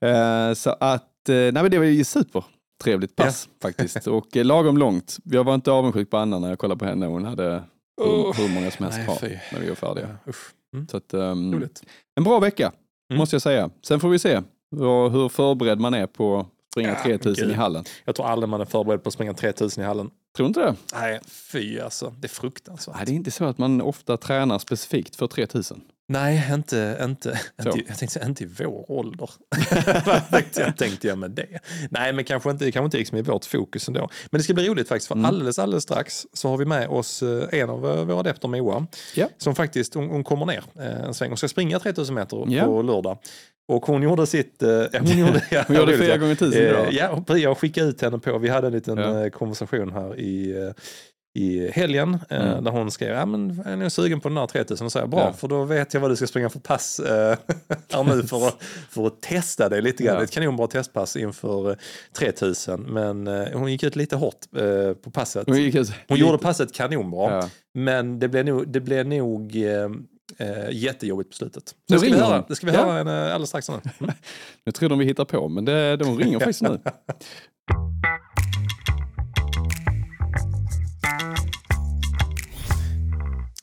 Ja. 0.00 0.08
Eh, 0.48 0.54
så 0.54 0.70
att, 0.80 1.28
eh, 1.28 1.34
nej 1.34 1.52
men 1.52 1.70
det 1.70 1.78
var 1.78 1.84
ju 1.84 2.04
super. 2.04 2.44
Trevligt 2.84 3.16
pass 3.16 3.48
faktiskt 3.62 4.06
och 4.06 4.36
eh, 4.36 4.44
lagom 4.44 4.78
långt. 4.78 5.16
Jag 5.24 5.44
var 5.44 5.54
inte 5.54 5.70
avundsjuk 5.70 6.10
på 6.10 6.16
Anna 6.16 6.38
när 6.38 6.48
jag 6.48 6.58
kollade 6.58 6.78
på 6.78 6.84
henne. 6.84 7.06
Hon 7.06 7.24
hade 7.24 7.62
hur, 8.00 8.06
Oh. 8.06 8.36
hur 8.36 8.48
många 8.54 8.70
som 8.70 8.84
helst 8.84 9.04
kvar 9.04 9.18
när 9.52 9.60
vi 9.60 9.68
var 9.68 9.74
färdiga. 9.74 10.16
Ja. 10.26 10.32
Mm. 10.74 10.88
Så 10.88 10.96
att, 10.96 11.14
Roligt. 11.54 11.82
en 12.18 12.24
bra 12.24 12.38
vecka 12.40 12.72
Mm. 13.10 13.18
måste 13.18 13.34
jag 13.34 13.42
säga. 13.42 13.70
Sen 13.82 14.00
får 14.00 14.08
vi 14.08 14.18
se 14.18 14.40
hur, 14.76 15.08
hur 15.08 15.28
förberedd 15.28 15.80
man 15.80 15.94
är 15.94 16.06
på 16.06 16.46
springa 16.78 16.96
Ja, 16.98 17.02
3000 17.18 17.44
i 17.44 17.48
gud. 17.48 17.56
hallen. 17.56 17.84
Jag 18.04 18.14
tror 18.14 18.26
aldrig 18.26 18.48
man 18.48 18.60
är 18.60 18.64
förberedd 18.64 19.02
på 19.02 19.08
att 19.08 19.14
springa 19.14 19.34
3000 19.34 19.84
i 19.84 19.86
hallen. 19.86 20.10
Tror 20.36 20.44
du 20.44 20.48
inte 20.48 20.60
det? 20.60 20.74
Nej, 20.94 21.20
fy 21.26 21.80
alltså. 21.80 22.14
Det 22.18 22.26
är 22.26 22.28
fruktansvärt. 22.28 22.96
Nej, 22.96 23.06
det 23.06 23.12
är 23.12 23.14
inte 23.14 23.30
så 23.30 23.44
att 23.44 23.58
man 23.58 23.80
ofta 23.80 24.16
tränar 24.16 24.58
specifikt 24.58 25.16
för 25.16 25.26
3000. 25.26 25.80
Nej, 26.10 26.46
inte, 26.54 26.98
inte, 27.04 27.40
Så. 27.62 27.68
inte, 27.68 27.82
jag 27.88 27.98
tänkte 27.98 28.20
inte 28.26 28.44
i 28.44 28.46
vår 28.46 28.90
ålder. 28.90 29.30
Tänkte 30.30 30.60
jag, 30.60 30.76
tänkte 30.76 31.08
jag 31.08 31.18
med 31.18 31.30
det? 31.30 31.58
Nej, 31.90 32.12
men 32.12 32.24
kanske 32.24 32.50
inte, 32.50 32.72
kanske 32.72 32.84
inte 32.84 32.96
liksom 32.96 33.18
i 33.18 33.22
vårt 33.22 33.44
fokus 33.44 33.88
ändå. 33.88 34.08
Men 34.30 34.38
det 34.38 34.42
ska 34.44 34.54
bli 34.54 34.68
roligt 34.68 34.88
faktiskt, 34.88 35.08
för 35.08 35.14
Mm. 35.14 35.24
alldeles, 35.24 35.58
alldeles 35.58 35.82
strax 35.84 36.26
så 36.32 36.48
har 36.48 36.56
vi 36.56 36.64
med 36.64 36.88
oss 36.88 37.22
eh, 37.22 37.60
en 37.60 37.70
av 37.70 37.86
eh, 37.86 38.04
våra 38.04 38.20
adepter, 38.20 38.48
Moa, 38.48 38.86
Ja. 39.14 39.28
som 39.38 39.54
faktiskt, 39.54 39.94
hon, 39.94 40.08
hon 40.08 40.24
kommer 40.24 40.46
ner 40.46 40.64
eh, 40.78 41.00
en 41.04 41.14
sväng 41.14 41.32
och 41.32 41.38
ska 41.38 41.48
springa 41.48 41.78
3000 41.78 42.14
meter 42.14 42.44
Ja. 42.48 42.64
på 42.64 42.82
lördag. 42.82 43.18
Och 43.68 43.86
hon 43.86 44.02
gjorde 44.02 44.26
sitt... 44.26 44.62
eh, 44.62 44.82
hon 44.92 45.18
gjorde, 45.18 45.44
ja, 45.50 45.64
Hon 45.66 45.76
gjorde 45.76 45.98
fyra 45.98 46.16
gånger 46.16 46.34
tusen 46.34 46.62
Eh, 46.62 46.68
idag. 46.68 46.88
Ja, 47.28 47.36
jag 47.36 47.58
skickade 47.58 47.86
ut 47.88 48.02
henne 48.02 48.18
på, 48.18 48.38
vi 48.38 48.48
hade 48.48 48.66
en 48.66 48.72
liten 48.72 48.98
Ja. 48.98 49.24
eh, 49.24 49.30
konversation 49.30 49.92
här 49.92 50.18
i, 50.20 50.62
eh, 50.66 50.70
i 51.42 51.70
helgen 51.70 52.18
eh, 52.30 52.46
Mm. 52.52 52.64
där 52.64 52.70
hon 52.70 52.90
skrev, 52.90 53.14
ja 53.14 53.26
men 53.26 53.62
är 53.66 53.76
ni 53.76 53.90
sugen 53.90 54.20
på 54.20 54.28
den 54.28 54.38
här 54.38 54.46
3000? 54.46 54.84
Och 54.84 54.92
så 54.92 54.98
jag, 54.98 55.08
bra, 55.10 55.20
Ja. 55.20 55.32
för 55.32 55.48
då 55.48 55.64
vet 55.64 55.94
jag 55.94 56.00
vad 56.00 56.10
du 56.10 56.16
ska 56.16 56.26
springa 56.26 56.48
för 56.50 56.58
pass 56.60 57.00
här 57.92 58.04
nu 58.16 58.22
för 58.26 58.46
att, 58.48 58.62
för 58.90 59.06
att 59.06 59.20
testa 59.22 59.68
det 59.68 59.80
lite 59.80 60.02
grann. 60.02 60.16
Ja. 60.16 60.22
Ett 60.24 60.30
kanonbra 60.30 60.66
testpass 60.66 61.16
inför 61.16 61.70
eh, 61.70 61.76
3000, 62.18 62.80
men 62.82 63.26
hon 63.52 63.72
gick 63.72 63.82
ut 63.82 63.96
lite 63.96 64.16
hårt 64.16 64.40
på 65.02 65.10
passet. 65.10 65.44
Hon, 65.46 65.72
Hon 66.08 66.18
gjorde 66.18 66.38
passet 66.38 66.72
kanonbra, 66.72 67.30
Ja. 67.32 67.48
men 67.74 68.18
det 68.18 68.28
blev 68.28 68.44
nog, 68.44 68.68
det 68.68 68.80
blev 68.80 69.06
nog 69.06 69.56
eh, 70.38 70.70
jättejobbigt 70.70 71.30
på 71.30 71.36
slutet. 71.36 71.74
Nu 71.88 71.96
Det 71.96 72.00
ska 72.00 72.10
vi 72.10 72.18
höra, 72.20 72.44
det 72.48 72.56
ska 72.56 72.66
vi 72.66 72.72
Ja. 72.72 72.84
höra 72.84 73.00
en, 73.00 73.06
eh, 73.08 73.14
alldeles 73.34 73.48
strax. 73.48 73.68
nu. 73.68 73.80
Mm. 74.00 74.14
Tror 74.74 74.88
de 74.88 74.98
vi 74.98 75.04
hittar 75.04 75.24
på, 75.24 75.48
men 75.48 75.64
det, 75.64 75.96
de 75.96 76.18
ringer 76.18 76.38
faktiskt 76.38 76.62
nu. 76.62 76.78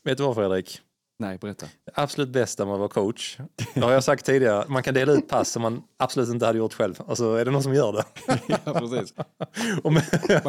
Vet 0.03 0.17
du 0.17 0.23
vad 0.23 0.35
Fredrik? 0.35 0.81
Nej, 1.19 1.37
berätta. 1.37 1.65
Absolut 1.93 2.29
bästa 2.29 2.65
med 2.65 2.73
att 2.73 2.79
vara 2.79 2.89
coach, 2.89 3.37
det 3.73 3.81
har 3.81 3.91
jag 3.91 4.03
sagt 4.03 4.25
tidigare, 4.25 4.65
man 4.67 4.83
kan 4.83 4.93
dela 4.93 5.11
ut 5.11 5.27
pass 5.27 5.49
som 5.49 5.61
man 5.61 5.83
absolut 5.99 6.29
inte 6.29 6.45
hade 6.45 6.57
gjort 6.57 6.73
själv. 6.73 7.01
Alltså 7.07 7.33
är 7.35 7.45
det 7.45 7.51
någon 7.51 7.63
som 7.63 7.73
gör 7.73 7.91
det? 7.93 8.03
Ja, 8.65 8.73
precis. 8.73 9.13
Och 9.83 9.93
Man 9.93 10.01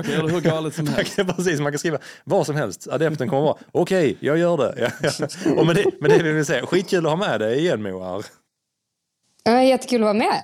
kan 0.05 0.13
göra 0.13 0.27
det 0.27 0.33
hur 0.33 0.41
galet 0.41 0.75
som 0.75 0.85
man 0.85 0.95
helst. 0.95 1.17
kan, 1.17 1.27
precis, 1.27 1.61
man 1.61 1.73
kan 1.73 1.79
skriva 1.79 1.99
vad 2.25 2.47
som 2.47 2.57
helst. 2.57 2.89
Adepten 2.89 3.29
kommer 3.29 3.43
vara, 3.43 3.57
okej, 3.73 4.17
jag 4.21 4.39
gör 4.39 4.57
det. 4.57 4.91
Ja, 5.03 5.11
ja. 5.19 5.29
Och 5.57 5.67
med 5.67 5.77
det, 5.77 6.01
med 6.01 6.11
det 6.11 6.23
vill 6.23 6.35
vi 6.35 6.45
säga, 6.45 6.67
skitkul 6.67 7.07
att 7.07 7.13
ha 7.13 7.17
med 7.17 7.41
dig 7.41 7.59
igen 7.59 7.83
Moa. 7.83 8.23
Jättekul 9.45 10.03
att 10.03 10.05
vara 10.05 10.15
med. 10.15 10.43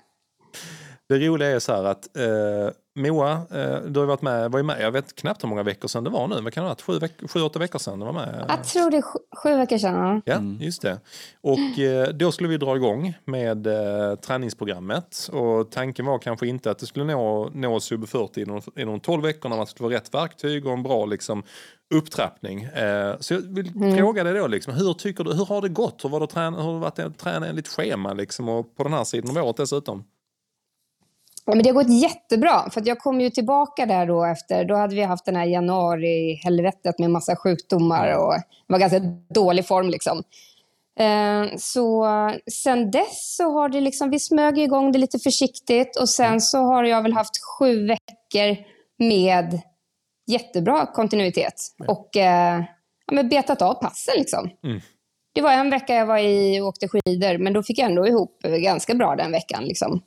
Det 1.19 1.29
roliga 1.29 1.49
är 1.51 1.59
så 1.59 1.73
här 1.73 1.85
att 1.85 2.17
eh, 2.17 2.75
Moa, 2.95 3.33
eh, 3.33 3.79
du 3.87 4.01
har 4.01 4.07
varit 4.07 4.23
med, 4.23 4.51
var 4.51 4.59
ju 4.59 4.63
med, 4.63 4.81
jag 4.83 4.91
vet 4.93 5.15
knappt 5.15 5.45
hur 5.45 5.49
många 5.49 5.63
veckor 5.63 5.89
sedan 5.89 6.05
det 6.05 6.11
var 6.11 6.29
nu, 6.29 6.41
vad 6.41 6.53
kan 6.53 6.63
det 6.65 6.69
ha 6.69 6.75
varit? 6.75 6.83
Sju, 6.83 6.99
veck, 6.99 7.13
sju, 7.31 7.41
åtta 7.41 7.59
veckor 7.59 7.79
sedan 7.79 7.99
du 7.99 8.05
var 8.07 8.13
med? 8.13 8.45
Jag 8.49 8.65
tror 8.65 8.91
det 8.91 8.97
är 8.97 9.03
sju, 9.03 9.19
sju 9.43 9.57
veckor 9.57 9.79
sedan. 9.79 10.23
Ja, 10.25 10.41
just 10.61 10.83
det. 10.83 11.01
Och 11.41 11.79
eh, 11.79 12.09
då 12.09 12.33
skulle 12.33 12.49
vi 12.49 12.57
dra 12.57 12.77
igång 12.77 13.15
med 13.25 13.67
eh, 13.67 14.15
träningsprogrammet. 14.15 15.29
Och 15.33 15.71
tanken 15.71 16.07
var 16.07 16.19
kanske 16.19 16.47
inte 16.47 16.71
att 16.71 16.79
det 16.79 16.87
skulle 16.87 17.05
nå, 17.05 17.51
nå 17.55 17.81
sub 17.81 18.09
40 18.09 18.41
inom, 18.43 18.61
inom 18.77 19.01
12 19.01 19.23
veckor 19.23 19.49
när 19.49 19.57
man 19.57 19.67
skulle 19.67 19.89
få 19.89 19.95
rätt 19.95 20.15
verktyg 20.15 20.67
och 20.67 20.73
en 20.73 20.83
bra 20.83 21.07
liksom, 21.07 21.43
upptrappning. 21.95 22.63
Eh, 22.63 23.15
så 23.21 23.35
jag 23.35 23.41
vill 23.41 23.69
Mm. 23.77 23.97
fråga 23.97 24.25
dig 24.25 24.35
då, 24.35 24.47
liksom, 24.47 24.75
hur 24.75 24.95
tycker 24.95 25.25
du, 25.25 25.33
hur 25.35 25.45
har 25.47 25.63
det 25.63 25.69
gått? 25.69 26.05
Hur, 26.05 26.09
var 26.09 26.21
det 26.21 26.25
att 26.25 26.31
träna, 26.31 26.57
hur 26.57 26.65
har 26.65 26.73
det 26.75 26.79
varit 26.81 26.99
att 26.99 27.19
träna 27.19 27.47
enligt 27.47 27.69
schema 27.69 28.13
liksom, 28.13 28.49
och 28.49 28.77
på 28.77 28.83
den 28.83 28.93
här 28.93 29.05
sidan 29.05 29.37
av 29.37 29.45
året 29.45 29.57
dessutom? 29.57 30.05
Ja, 31.45 31.55
men 31.55 31.63
det 31.63 31.69
har 31.69 31.75
gått 31.75 32.03
jättebra, 32.03 32.71
för 32.71 32.83
jag 32.85 32.99
kom 32.99 33.21
ju 33.21 33.31
tillbaka 33.31 33.87
där 33.87 34.07
då 34.07 34.25
efter, 34.25 34.65
då 34.65 34.75
hade 34.75 34.95
vi 34.95 35.03
haft 35.03 35.25
den 35.25 35.37
här 35.37 35.47
januari-helvetet 35.47 36.99
med 36.99 37.11
massa 37.11 37.37
sjukdomar 37.37 38.17
och 38.17 38.35
det 38.67 38.73
var 38.73 38.79
ganska 38.79 39.01
dålig 39.35 39.67
form 39.67 39.91
liksom. 39.91 40.23
Eh, 40.99 41.57
så 41.59 42.07
sen 42.53 42.91
dess 42.91 43.37
så 43.37 43.51
har 43.51 43.69
det 43.69 43.81
liksom, 43.81 44.11
vi 44.11 44.19
smög 44.19 44.59
igång 44.59 44.93
det 44.93 44.99
lite 44.99 45.19
försiktigt 45.19 45.97
och 45.97 46.09
sen 46.09 46.41
så 46.41 46.59
har 46.59 46.85
jag 46.85 47.03
väl 47.03 47.13
haft 47.13 47.45
sju 47.59 47.87
veckor 47.87 48.57
med 48.99 49.61
jättebra 50.27 50.87
kontinuitet 50.87 51.55
och 51.89 52.17
eh, 52.17 52.65
ja, 53.07 53.15
men 53.15 53.29
betat 53.29 53.63
av 53.63 53.75
passen 53.75 54.15
liksom. 54.19 54.51
Mm. 54.65 54.81
Det 55.35 55.41
var 55.41 55.53
en 55.53 55.71
vecka 55.71 55.95
jag 55.95 56.07
var 56.07 56.19
i 56.19 56.61
och 56.61 56.67
åkte 56.67 56.89
skidor, 56.89 57.39
men 57.39 57.53
då 57.53 57.63
fick 57.63 57.79
jag 57.79 57.91
ändå 57.91 58.07
ihop 58.07 58.43
ganska 58.43 58.95
bra 58.95 59.17
den 59.17 59.33
veckan. 59.33 59.65
Liksom. 59.65 60.03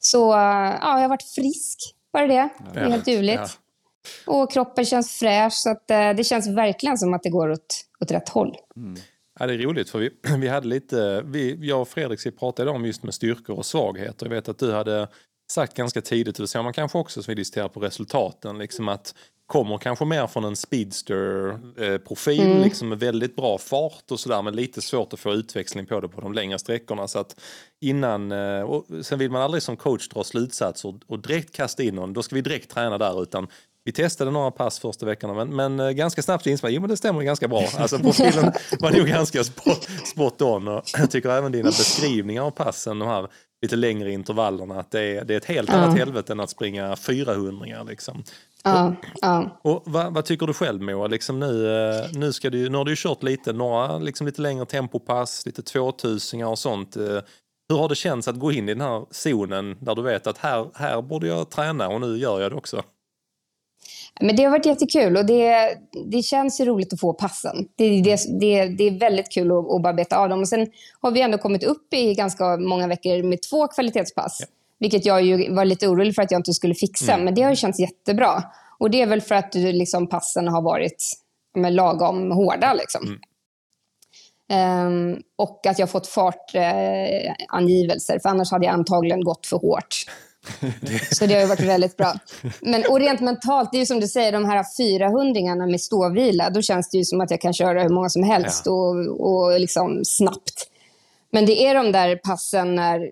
Så 0.00 0.18
ja, 0.18 0.78
jag 0.80 1.02
har 1.02 1.08
varit 1.08 1.34
frisk, 1.34 1.78
bara 2.12 2.26
det. 2.26 2.48
Det 2.74 2.80
är 2.80 2.90
helt 2.90 3.08
ljuvligt. 3.08 3.40
Ja. 3.40 3.48
Och 4.26 4.52
kroppen 4.52 4.84
känns 4.84 5.18
fräsch, 5.18 5.52
så 5.52 5.70
att, 5.70 5.90
eh, 5.90 6.10
det 6.10 6.24
känns 6.24 6.48
verkligen 6.48 6.98
som 6.98 7.14
att 7.14 7.22
det 7.22 7.30
går 7.30 7.50
åt, 7.50 7.84
åt 8.00 8.10
rätt 8.10 8.28
håll. 8.28 8.56
Ja, 9.38 9.46
det 9.46 9.54
är 9.54 9.58
roligt 9.58 9.90
för 9.90 9.98
vi, 9.98 10.10
vi 10.38 10.48
hade 10.48 10.66
lite, 10.66 11.22
vi, 11.26 11.68
jag 11.68 11.80
och 11.80 11.88
Fredrik 11.88 12.38
pratade 12.38 12.70
om 12.70 12.84
just 12.84 13.02
med 13.02 13.14
styrkor 13.14 13.56
och 13.56 13.66
svagheter. 13.66 14.26
Jag 14.26 14.30
vet 14.30 14.48
att 14.48 14.58
du 14.58 14.72
hade 14.72 15.08
sagt 15.52 15.74
ganska 15.74 16.00
tidigt, 16.00 16.38
och 16.38 16.42
det 16.42 16.48
ser 16.48 16.62
man 16.62 16.72
kanske 16.72 16.98
också 16.98 17.22
som 17.22 17.32
vi 17.32 17.34
diskuterar 17.34 17.68
på 17.68 17.80
resultaten, 17.80 18.58
liksom 18.58 18.88
att 18.88 19.14
kommer 19.50 19.78
kanske 19.78 20.04
mer 20.04 20.26
från 20.26 20.44
en 20.44 20.56
speedster-profil, 20.56 22.40
Mm. 22.40 22.62
liksom 22.62 22.88
med 22.88 22.98
väldigt 22.98 23.36
bra 23.36 23.58
fart 23.58 24.10
och 24.10 24.20
sådär, 24.20 24.42
men 24.42 24.56
lite 24.56 24.82
svårt 24.82 25.12
att 25.12 25.20
få 25.20 25.32
utväxling 25.32 25.86
på 25.86 26.00
det 26.00 26.08
på 26.08 26.20
de 26.20 26.32
längre 26.32 26.58
sträckorna. 26.58 27.08
Så 27.08 27.18
att 27.18 27.40
innan, 27.80 28.32
eh, 28.32 28.60
och 28.62 28.86
sen 29.02 29.18
vill 29.18 29.30
man 29.30 29.42
aldrig 29.42 29.62
som 29.62 29.76
coach 29.76 30.08
dra 30.08 30.24
slutsatser 30.24 30.94
och, 31.06 31.18
direkt 31.18 31.56
kasta 31.56 31.82
in 31.82 31.94
någon, 31.94 32.12
då 32.12 32.22
ska 32.22 32.34
vi 32.34 32.40
direkt 32.40 32.70
träna 32.70 32.98
där, 32.98 33.22
utan 33.22 33.46
vi 33.84 33.92
testade 33.92 34.30
några 34.30 34.50
pass 34.50 34.78
första 34.78 35.06
veckorna, 35.06 35.34
men, 35.34 35.56
men 35.56 35.80
eh, 35.80 35.90
ganska 35.90 36.22
snabbt 36.22 36.44
så 36.44 36.50
insåg 36.50 36.72
man, 36.72 36.80
men 36.80 36.90
det 36.90 36.96
stämmer 36.96 37.22
ganska 37.22 37.48
bra. 37.48 37.64
Alltså 37.78 37.98
profilen 37.98 38.52
var 38.80 38.90
nog 38.90 39.06
ganska 39.06 39.44
spot, 39.44 39.88
spot 40.04 40.42
on 40.42 40.68
och 40.68 40.82
jag 40.98 41.10
tycker 41.10 41.30
även 41.30 41.52
dina 41.52 41.68
beskrivningar 41.68 42.42
av 42.42 42.50
passen, 42.50 42.98
de 42.98 43.08
här 43.08 43.28
lite 43.62 43.76
längre 43.76 44.12
intervallerna, 44.12 44.80
att 44.80 44.90
det 44.90 45.00
är, 45.00 45.24
det 45.24 45.34
är 45.34 45.38
ett 45.38 45.44
helt 45.44 45.68
Ja. 45.68 45.74
annat 45.74 45.98
helvete 45.98 46.32
än 46.32 46.40
att 46.40 46.50
springa 46.50 46.96
400 46.96 47.82
liksom. 47.82 48.22
Ja, 48.64 48.94
ja. 49.20 49.60
Och 49.64 49.82
vad, 49.86 50.14
vad 50.14 50.24
tycker 50.24 50.46
du 50.46 50.54
själv 50.54 50.82
Moa? 50.82 51.06
Liksom 51.06 51.40
nu, 51.40 51.66
eh, 51.88 52.06
nu, 52.12 52.32
ska 52.32 52.50
du, 52.50 52.68
nu 52.68 52.78
har 52.78 52.84
du 52.84 52.92
ju 52.92 52.96
kört 52.98 53.22
lite, 53.22 53.52
några 53.52 53.98
liksom 53.98 54.26
lite 54.26 54.42
längre 54.42 54.66
tempopass, 54.66 55.46
lite 55.46 55.62
2000 55.62 56.42
och 56.44 56.58
sånt. 56.58 56.96
Eh, 56.96 57.20
Hur 57.68 57.76
har 57.78 57.88
det 57.88 57.94
känts 57.94 58.28
att 58.28 58.38
gå 58.38 58.52
in 58.52 58.68
i 58.68 58.74
den 58.74 58.80
här 58.80 59.06
zonen 59.10 59.76
där 59.80 59.94
du 59.94 60.02
vet 60.02 60.26
att 60.26 60.38
här, 60.38 60.70
här 60.74 61.02
borde 61.02 61.26
jag 61.26 61.50
träna 61.50 61.88
och 61.88 62.00
nu 62.00 62.16
gör 62.18 62.40
jag 62.40 62.52
det 62.52 62.56
också? 62.56 62.82
Men 64.20 64.36
det 64.36 64.44
har 64.44 64.50
varit 64.50 64.66
jättekul 64.66 65.16
och 65.16 65.26
det, 65.26 65.78
det 66.06 66.22
känns 66.22 66.60
ju 66.60 66.64
roligt 66.64 66.92
att 66.92 67.00
få 67.00 67.12
passen. 67.12 67.56
Det, 67.76 68.02
det, 68.02 68.40
det, 68.40 68.66
det 68.68 68.84
är 68.84 68.98
väldigt 68.98 69.32
kul 69.32 69.50
att, 69.50 69.70
att 69.72 69.82
bara 69.82 69.92
beta 69.92 70.16
av 70.18 70.28
dem. 70.28 70.40
Och 70.40 70.48
sen 70.48 70.66
har 71.00 71.10
vi 71.10 71.20
ändå 71.22 71.38
kommit 71.38 71.64
upp 71.64 71.94
i 71.94 72.14
ganska 72.14 72.56
många 72.56 72.86
veckor 72.86 73.22
med 73.22 73.42
två 73.42 73.68
kvalitetspass. 73.68 74.38
Ja. 74.40 74.46
Vilket 74.80 75.06
jag 75.06 75.22
ju 75.22 75.54
var 75.54 75.64
lite 75.64 75.88
orolig 75.88 76.14
för 76.14 76.22
att 76.22 76.30
jag 76.30 76.38
inte 76.38 76.52
skulle 76.52 76.74
fixa. 76.74 77.12
Mm. 77.12 77.24
Men 77.24 77.34
det 77.34 77.42
har 77.42 77.54
känts 77.54 77.80
jättebra. 77.80 78.42
Och 78.78 78.90
det 78.90 79.02
är 79.02 79.06
väl 79.06 79.20
för 79.20 79.34
att 79.34 79.54
liksom, 79.54 80.06
passen 80.06 80.48
har 80.48 80.62
varit 80.62 81.04
med 81.54 81.72
lagom 81.72 82.30
hårda. 82.30 82.74
Liksom. 82.74 83.02
Mm. 83.06 83.20
Ehm, 84.50 85.16
och 85.36 85.66
att 85.66 85.78
jag 85.78 85.90
fått 85.90 86.06
fartangivelser. 86.06 87.26
Eh, 87.26 87.34
angivelser, 87.48 88.18
för 88.22 88.28
annars 88.28 88.50
hade 88.50 88.66
jag 88.66 88.72
antagligen 88.72 89.24
gått 89.24 89.46
för 89.46 89.56
hårt. 89.56 90.04
Så 91.12 91.26
det 91.26 91.34
har 91.34 91.40
ju 91.40 91.46
varit 91.46 91.60
väldigt 91.60 91.96
bra. 91.96 92.14
Men, 92.60 92.84
och 92.88 93.00
rent 93.00 93.20
mentalt, 93.20 93.68
det 93.72 93.76
är 93.76 93.80
ju 93.80 93.86
som 93.86 94.00
du 94.00 94.08
säger, 94.08 94.32
de 94.32 94.44
här 94.44 94.64
400 94.76 95.66
med 95.66 95.80
ståvila, 95.80 96.50
då 96.50 96.62
känns 96.62 96.90
det 96.90 96.98
ju 96.98 97.04
som 97.04 97.20
att 97.20 97.30
jag 97.30 97.40
kan 97.40 97.52
köra 97.52 97.82
hur 97.82 97.88
många 97.88 98.08
som 98.08 98.22
helst 98.22 98.66
och, 98.66 98.96
och 99.20 99.60
liksom 99.60 100.00
snabbt. 100.04 100.70
Men 101.32 101.46
det 101.46 101.66
är 101.66 101.74
de 101.74 101.92
där 101.92 102.16
passen 102.16 102.74
när... 102.74 103.10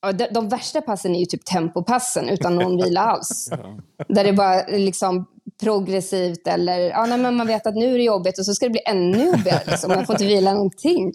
Ja, 0.00 0.12
de, 0.12 0.26
de 0.30 0.48
värsta 0.48 0.80
passen 0.80 1.14
är 1.14 1.20
ju 1.20 1.26
typ 1.26 1.44
tempopassen 1.44 2.28
utan 2.28 2.56
någon 2.56 2.76
vila 2.76 3.00
alls. 3.00 3.50
Där 4.08 4.24
det 4.24 4.32
bara 4.32 4.66
liksom 4.66 5.26
progressivt 5.60 6.46
eller 6.46 6.78
ja, 6.78 7.06
nej, 7.06 7.18
men 7.18 7.36
man 7.36 7.46
vet 7.46 7.66
att 7.66 7.74
nu 7.74 7.94
är 7.94 7.98
det 7.98 8.04
jobbigt 8.04 8.38
och 8.38 8.44
så 8.44 8.54
ska 8.54 8.66
det 8.66 8.70
bli 8.70 8.82
ännu 8.86 9.26
jobbigare. 9.26 9.62
Liksom. 9.66 9.90
Jag 9.90 10.06
får 10.06 10.14
inte 10.14 10.26
vila 10.26 10.54
någonting. 10.54 11.12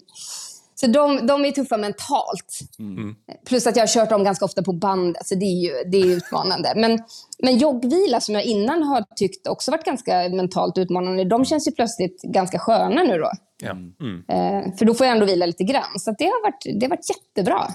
Så 0.74 0.86
de, 0.86 1.26
de 1.26 1.44
är 1.44 1.50
tuffa 1.50 1.76
mentalt. 1.76 2.60
Plus 3.46 3.66
att 3.66 3.76
jag 3.76 3.82
har 3.82 3.88
kört 3.88 4.10
dem 4.10 4.24
ganska 4.24 4.44
ofta 4.44 4.62
på 4.62 4.72
band, 4.72 5.16
så 5.24 5.34
det 5.34 5.44
är 5.44 5.62
ju 5.62 5.90
det 5.90 5.96
är 5.96 6.06
utmanande. 6.06 6.72
Men, 6.76 6.98
men 7.38 7.58
joggvila 7.58 8.20
som 8.20 8.34
jag 8.34 8.44
innan 8.44 8.82
har 8.82 9.04
tyckt 9.16 9.46
också 9.46 9.70
varit 9.70 9.84
ganska 9.84 10.28
mentalt 10.28 10.78
utmanande, 10.78 11.24
de 11.24 11.44
känns 11.44 11.68
ju 11.68 11.72
plötsligt 11.72 12.22
ganska 12.22 12.58
sköna 12.58 13.02
nu 13.02 13.18
då. 13.18 13.30
Mm. 14.00 14.24
Eh, 14.28 14.76
för 14.78 14.84
då 14.84 14.94
får 14.94 15.06
jag 15.06 15.14
ändå 15.14 15.26
vila 15.26 15.46
lite 15.46 15.64
grann. 15.64 15.98
Så 15.98 16.14
det, 16.18 16.24
har 16.24 16.42
varit, 16.42 16.80
det 16.80 16.86
har 16.86 16.90
varit 16.90 17.08
jättebra. 17.08 17.68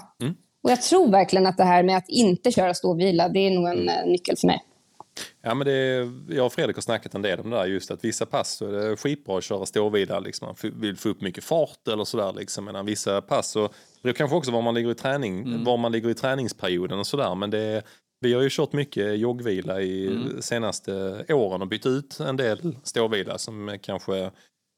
Mm. 0.59 0.63
Och 0.63 0.71
jag 0.71 0.81
tror 0.81 1.11
verkligen 1.11 1.45
att 1.45 1.57
det 1.57 1.63
här 1.63 1.83
med 1.83 1.97
att 1.97 2.09
inte 2.09 2.51
köra 2.51 2.73
ståvila, 2.73 3.29
det 3.29 3.39
är 3.39 3.51
nog 3.51 3.67
en 3.67 3.89
eh, 3.89 4.05
nyckel 4.05 4.37
för 4.37 4.47
mig. 4.47 4.63
Ja, 5.41 5.53
men 5.53 5.67
det 5.67 5.73
är, 5.73 6.11
jag 6.29 6.45
och 6.45 6.53
Fredrik 6.53 6.77
har 6.77 6.81
snackat 6.81 7.15
en 7.15 7.21
del 7.21 7.39
om 7.39 7.49
det 7.49 7.57
där 7.57 7.65
just 7.65 7.91
att 7.91 8.03
vissa 8.03 8.25
pass 8.25 8.51
så 8.51 8.65
är 8.65 8.71
det 8.71 8.97
skitbra 8.97 9.37
att 9.37 9.43
köra 9.43 9.65
ståvila 9.65 10.19
liksom 10.19 10.45
man 10.47 10.71
vill 10.81 10.97
få 10.97 11.09
upp 11.09 11.21
mycket 11.21 11.43
fart 11.43 11.87
eller 11.87 12.03
sådär 12.03 12.33
liksom 12.33 12.65
medan 12.65 12.85
vissa 12.85 13.21
pass 13.21 13.51
så 13.51 13.69
det 14.01 14.13
kanske 14.13 14.35
också 14.35 14.51
var 14.51 14.61
man 14.61 14.73
ligger 14.73 14.91
i 14.91 14.95
träning 14.95 15.63
var 15.63 15.77
man 15.77 15.91
ligger 15.91 16.09
i 16.09 16.13
träningsperioden 16.13 16.99
och 16.99 17.07
sådär 17.07 17.35
men 17.35 17.49
det 17.49 17.83
vi 18.21 18.33
har 18.33 18.41
ju 18.41 18.49
kört 18.51 18.73
mycket 18.73 19.17
joggvila 19.17 19.81
i 19.81 20.19
senaste 20.39 20.91
åren 21.29 21.61
och 21.61 21.67
bytt 21.67 21.85
ut 21.85 22.19
en 22.19 22.37
del 22.37 22.75
ståvila 22.83 23.37
som 23.37 23.77
kanske 23.81 24.31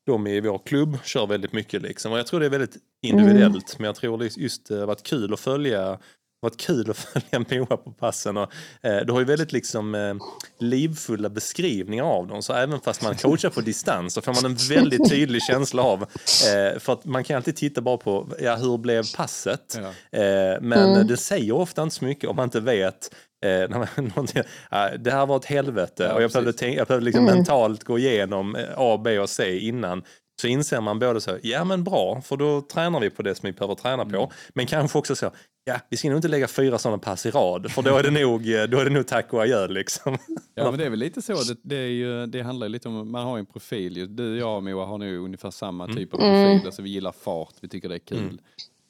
de 0.06 0.28
i 0.28 0.41
vår 0.41 0.62
klubb 0.65 0.98
kör 1.04 1.28
väldigt 1.28 1.54
mycket 1.54 1.82
liksom 1.82 2.12
och 2.12 2.20
jag 2.20 2.28
tror 2.28 2.39
det 2.39 2.46
är 2.46 2.50
väldigt 2.50 2.78
individuellt 3.02 3.80
men 3.80 3.86
jag 3.86 3.96
tror 3.96 4.18
det 4.18 4.38
just 4.38 4.66
det 4.68 4.80
har 4.80 4.86
varit 4.86 5.04
kul 5.04 5.34
att 5.34 5.40
följa 5.40 6.00
varit 6.42 6.58
kul 6.58 6.90
att 6.90 6.98
följa 7.32 7.46
Moa 7.50 7.78
på 7.78 7.92
passen. 7.92 8.38
Och, 8.38 8.52
eh, 8.82 8.98
du 9.06 9.12
har 9.12 9.20
ju 9.20 9.26
väldigt 9.26 9.52
liksom, 9.52 9.96
eh, 9.96 10.16
livfulla 10.60 11.30
beskrivningar 11.30 12.04
av 12.04 12.28
dem. 12.28 12.42
Så 12.42 12.54
även 12.54 12.80
fast 12.80 13.04
man 13.04 13.16
coachar 13.16 13.50
på 13.50 13.62
distans 13.62 14.14
så 14.14 14.22
får 14.22 14.34
man 14.34 14.46
en 14.46 14.58
väldigt 14.70 15.10
tydlig 15.10 15.44
känsla 15.44 15.84
av. 15.84 16.02
Eh, 16.02 16.80
för 16.80 16.94
att 16.94 17.06
man 17.06 17.24
kan 17.24 17.36
alltid 17.36 17.56
titta 17.56 17.82
bara 17.82 17.98
på 17.98 18.30
ja, 18.40 18.56
hur 18.56 18.78
blev 18.78 19.04
passet. 19.16 19.80
Ja. 20.12 20.20
Eh, 20.20 20.62
men 20.62 21.08
det 21.08 21.18
säger 21.18 21.52
ofta 21.52 21.84
inte 21.84 21.96
så 21.96 22.06
mycket 22.06 22.30
om 22.30 22.36
man 22.36 22.46
inte 22.46 22.60
vet 22.60 23.10
Eh, 23.46 23.70
det 25.00 25.12
här 25.12 25.26
var 25.26 25.38
ett 25.38 25.46
helvete 25.46 26.04
Ja, 26.04 26.14
och 26.14 26.24
jag 26.24 26.32
behövde, 26.32 26.54
tänka, 26.54 26.78
jag 26.78 26.88
behövde 26.88 27.06
liksom 27.06 27.26
mentalt 27.26 27.84
gå 27.84 28.00
igenom 28.00 28.56
eh, 28.56 28.66
A, 28.78 29.02
B 29.04 29.20
och 29.20 29.30
C 29.30 29.60
innan. 29.60 30.04
Så 30.41 30.47
inser 30.47 30.82
man 30.82 30.99
både 30.99 31.21
så, 31.21 31.38
ja 31.43 31.63
men 31.63 31.84
bra, 31.84 32.21
för 32.21 32.38
då 32.38 32.62
tränar 32.62 32.99
vi 32.99 33.10
på 33.10 33.21
det 33.21 33.36
som 33.36 33.47
vi 33.47 33.54
behöver 33.54 33.75
träna 33.75 34.06
på. 34.06 34.32
Men 34.49 34.67
kanske 34.67 34.97
också 34.97 35.15
så, 35.15 35.32
ja 35.63 35.80
vi 35.89 35.97
ska 35.97 36.10
nog 36.10 36.17
inte 36.17 36.27
lägga 36.27 36.47
fyra 36.47 36.77
sådana 36.77 36.97
pass 36.97 37.25
i 37.25 37.32
rad, 37.32 37.71
för 37.71 37.82
då 37.82 37.97
är 37.97 38.04
det 38.04 38.12
nog, 38.12 38.54
eh, 38.54 38.63
då 38.63 38.80
är 38.80 38.84
det 38.84 38.91
nog 38.91 39.08
tack 39.08 39.34
och 39.34 39.41
adjö 39.41 39.67
liksom. 39.67 40.17
Ja, 40.56 40.69
men 40.69 40.80
det 40.80 40.86
är 40.86 40.89
väl 40.89 40.99
lite 40.99 41.21
så. 41.21 41.34
Det, 41.34 41.58
det, 41.62 41.75
är 41.75 41.88
ju, 41.88 42.25
det 42.25 42.41
handlar 42.41 42.67
ju 42.67 42.71
lite 42.71 42.88
om, 42.88 43.12
man 43.12 43.23
har 43.23 43.38
ju 43.38 43.39
en 43.39 43.45
profil. 43.45 43.97
ju. 43.97 44.08
Du, 44.08 44.38
jag 44.38 44.56
och 44.56 44.63
Moa 44.63 44.86
har 44.86 44.97
nu 44.97 45.17
ungefär 45.17 45.51
samma 45.51 45.88
typ 45.88 46.13
av 46.13 46.17
profil. 46.17 46.65
Alltså 46.65 46.82
vi 46.82 46.89
gillar 46.89 47.12
fart, 47.12 47.54
vi 47.62 47.67
tycker 47.67 47.89
det 47.89 47.95
är 47.95 47.99
kul. 47.99 48.41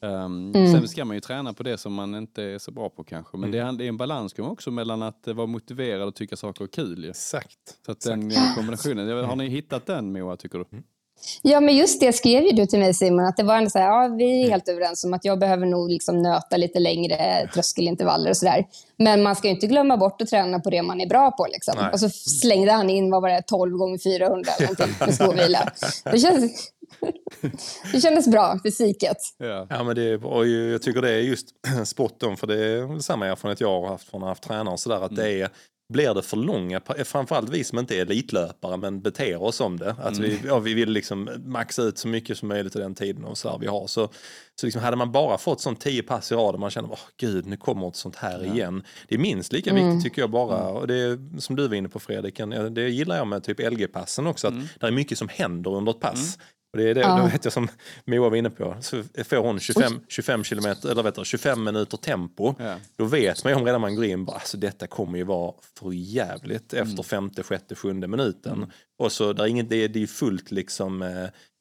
Um, 0.04 0.54
Sen 0.54 0.88
ska 0.88 1.06
man 1.06 1.18
ju 1.18 1.22
träna 1.22 1.54
på 1.54 1.64
det 1.64 1.78
som 1.78 1.94
man 1.94 2.16
inte 2.16 2.44
är 2.44 2.60
så 2.60 2.72
bra 2.72 2.90
på 2.90 3.04
kanske. 3.04 3.38
Men 3.38 3.52
det, 3.52 3.60
är, 3.60 3.72
det 3.72 3.84
är 3.84 3.88
en 3.88 3.98
balansgång 3.98 4.48
också 4.48 4.72
mellan 4.72 5.02
att 5.02 5.28
eh, 5.28 5.34
vara 5.34 5.48
motiverad 5.48 6.08
och 6.08 6.16
tycka 6.16 6.36
saker 6.36 6.64
är 6.64 6.68
kul. 6.68 7.04
Ju. 7.04 7.10
Exakt. 7.10 7.78
Så 7.86 7.92
att 7.92 8.02
den 8.02 8.32
eh, 8.32 8.56
kombinationen, 8.56 9.26
har 9.26 9.36
ni 9.36 9.48
hittat 9.50 9.86
den 9.86 10.12
Moa 10.12 10.38
tycker 10.38 10.58
du? 10.60 10.66
Ja, 11.42 11.60
men 11.60 11.76
just 11.76 12.00
det 12.00 12.14
skrev 12.14 12.44
ju 12.44 12.52
du 12.52 12.66
till 12.66 12.80
mig 12.80 12.94
Simon, 12.94 13.26
att 13.26 13.38
det 13.38 13.44
var 13.44 13.58
en 13.58 13.70
så 13.70 13.80
här, 13.80 13.86
ja, 13.86 14.16
vi 14.18 14.44
är 14.44 14.50
helt 14.50 14.70
överens 14.70 15.04
om 15.04 15.14
att 15.14 15.26
jag 15.26 15.40
behöver 15.40 15.66
nog 15.66 15.90
liksom 15.90 16.22
nöta 16.22 16.58
lite 16.58 16.80
längre 16.80 17.48
tröskelintervaller 17.54 18.30
och 18.30 18.38
sådär. 18.38 18.66
Men 18.98 19.24
man 19.24 19.36
ska 19.36 19.48
ju 19.48 19.54
inte 19.54 19.68
glömma 19.68 19.98
bort 19.98 20.22
att 20.22 20.28
träna 20.28 20.60
på 20.60 20.70
det 20.70 20.82
man 20.82 21.02
är 21.02 21.08
bra 21.08 21.32
på. 21.32 21.48
Liksom. 21.52 21.74
Och 21.94 22.00
så 22.00 22.10
slängde 22.10 22.72
han 22.72 22.90
in, 22.90 23.12
vad 23.12 23.22
var 23.22 23.30
det, 23.30 23.42
12 23.42 23.78
gånger 23.78 23.98
400 23.98 24.52
eller 24.52 24.68
någonting 24.68 24.96
med 25.00 25.16
ståvila. 25.16 25.72
Det 26.12 26.20
kändes, 26.20 26.52
det 27.94 28.02
kändes 28.02 28.28
bra 28.28 28.60
för 28.64 28.70
psyket. 28.70 29.18
Ja. 29.38 29.68
ja, 29.70 29.84
men 29.84 29.96
det, 29.96 30.18
och 30.18 30.48
jag 30.48 30.82
tycker 30.82 31.02
det 31.02 31.12
är 31.12 31.20
just 31.20 31.48
spot 31.86 32.24
on, 32.24 32.38
för 32.38 32.48
det 32.48 32.66
är 32.66 33.00
samma 33.00 33.28
erfarenhet 33.28 33.62
jag 33.62 33.82
har 33.82 33.88
haft 33.88 34.10
från 34.10 34.22
att 34.22 34.24
ha 34.24 34.30
haft 34.30 34.44
tränare 34.44 34.74
och 34.74 34.80
sådär, 34.80 35.02
att 35.02 35.12
mm. 35.12 35.24
det 35.24 35.42
är 35.42 35.50
blir 35.92 36.14
det 36.14 36.22
för 36.22 36.38
långa, 36.38 36.82
framförallt 37.06 37.50
vi 37.50 37.64
som 37.64 37.80
inte 37.80 37.96
är 37.96 38.02
elitlöpare 38.02 38.78
men 38.78 39.02
beter 39.02 39.42
oss 39.42 39.56
som 39.56 39.78
det. 39.78 39.96
Att 40.00 40.18
mm. 40.18 40.22
vi, 40.22 40.40
ja, 40.46 40.60
vi 40.60 40.74
vill 40.74 40.90
liksom 40.90 41.30
maxa 41.46 41.82
ut 41.82 41.98
så 41.98 42.08
mycket 42.08 42.38
som 42.38 42.48
möjligt 42.48 42.76
i 42.76 42.80
den 42.80 42.96
tiden 42.96 43.26
och 43.26 43.38
så 43.38 43.58
vi 43.58 43.68
har. 43.68 43.88
Så, 43.88 44.10
så 44.56 44.66
liksom 44.66 44.82
hade 44.82 44.98
man 44.98 45.12
bara 45.12 45.38
fått 45.38 45.62
sånt 45.62 45.82
tio 45.82 46.04
pass 46.04 46.32
i 46.32 46.36
rad 46.36 46.54
och 46.54 46.60
man 46.60 46.72
känner, 46.72 46.92
åh 46.92 47.00
gud, 47.18 47.46
nu 47.46 47.58
kommer 47.58 47.88
ett 47.88 47.96
sånt 47.96 48.16
här 48.16 48.44
ja. 48.46 48.54
igen. 48.54 48.84
Det 49.08 49.16
är 49.16 49.20
minst 49.20 49.54
lika 49.54 49.70
mm. 49.70 49.88
viktigt 49.88 50.04
tycker 50.04 50.22
jag 50.22 50.32
bara, 50.32 50.60
mm. 50.60 50.76
och 50.76 50.88
det 50.88 50.96
är, 50.96 51.40
som 51.40 51.56
du 51.56 51.68
var 51.68 51.76
inne 51.76 51.90
på 51.90 52.00
Fredrik, 52.00 52.42
det 52.72 52.90
gillar 52.90 53.18
jag 53.18 53.28
med 53.28 53.44
typ 53.44 53.60
LG-passen 53.60 54.28
också, 54.28 54.48
att 54.48 54.54
mm. 54.54 54.68
det 54.80 54.88
är 54.88 54.92
mycket 54.92 55.18
som 55.18 55.30
händer 55.30 55.72
under 55.72 55.92
ett 55.92 56.00
pass. 56.00 56.36
Mm. 56.36 56.48
Och 56.72 56.78
det 56.78 56.90
är 56.90 56.96
det, 56.96 57.02
ja. 57.02 57.18
då 57.18 57.24
vet 57.24 57.44
jag 57.44 57.54
som 57.54 57.68
Moa 58.06 58.30
var 58.30 58.38
inne 58.38 58.50
på, 58.50 58.78
så 58.82 59.04
får 59.04 59.38
hon 59.38 59.60
25, 59.60 60.02
25, 60.08 60.44
kilometer, 60.44 60.92
eller 60.92 61.04
vet 61.04 61.16
du, 61.16 61.26
25 61.26 61.64
minuter 61.64 61.98
tempo, 61.98 62.56
ja. 62.60 62.76
då 62.96 63.06
vet 63.06 63.44
man 63.44 63.54
ju 63.54 63.60
om 63.60 63.66
redan 63.66 63.82
man 63.82 63.96
går 63.96 64.06
in, 64.06 64.26
bara, 64.26 64.36
alltså 64.36 64.58
detta 64.58 64.88
kommer 64.88 65.18
ju 65.18 65.24
vara 65.24 65.54
för 65.80 65.92
jävligt 65.92 66.74
efter 66.74 66.94
mm. 66.94 67.04
femte, 67.04 67.44
sjätte, 67.44 67.76
sjunde 67.76 68.08
minuten. 68.08 68.54
Mm. 68.54 68.70
Och 68.98 69.12
så 69.12 69.34
där 69.34 69.46
inget, 69.46 69.70
det, 69.70 69.88
det 69.88 70.04
är 70.04 70.08
fullt 70.08 70.52
liksom 70.52 71.02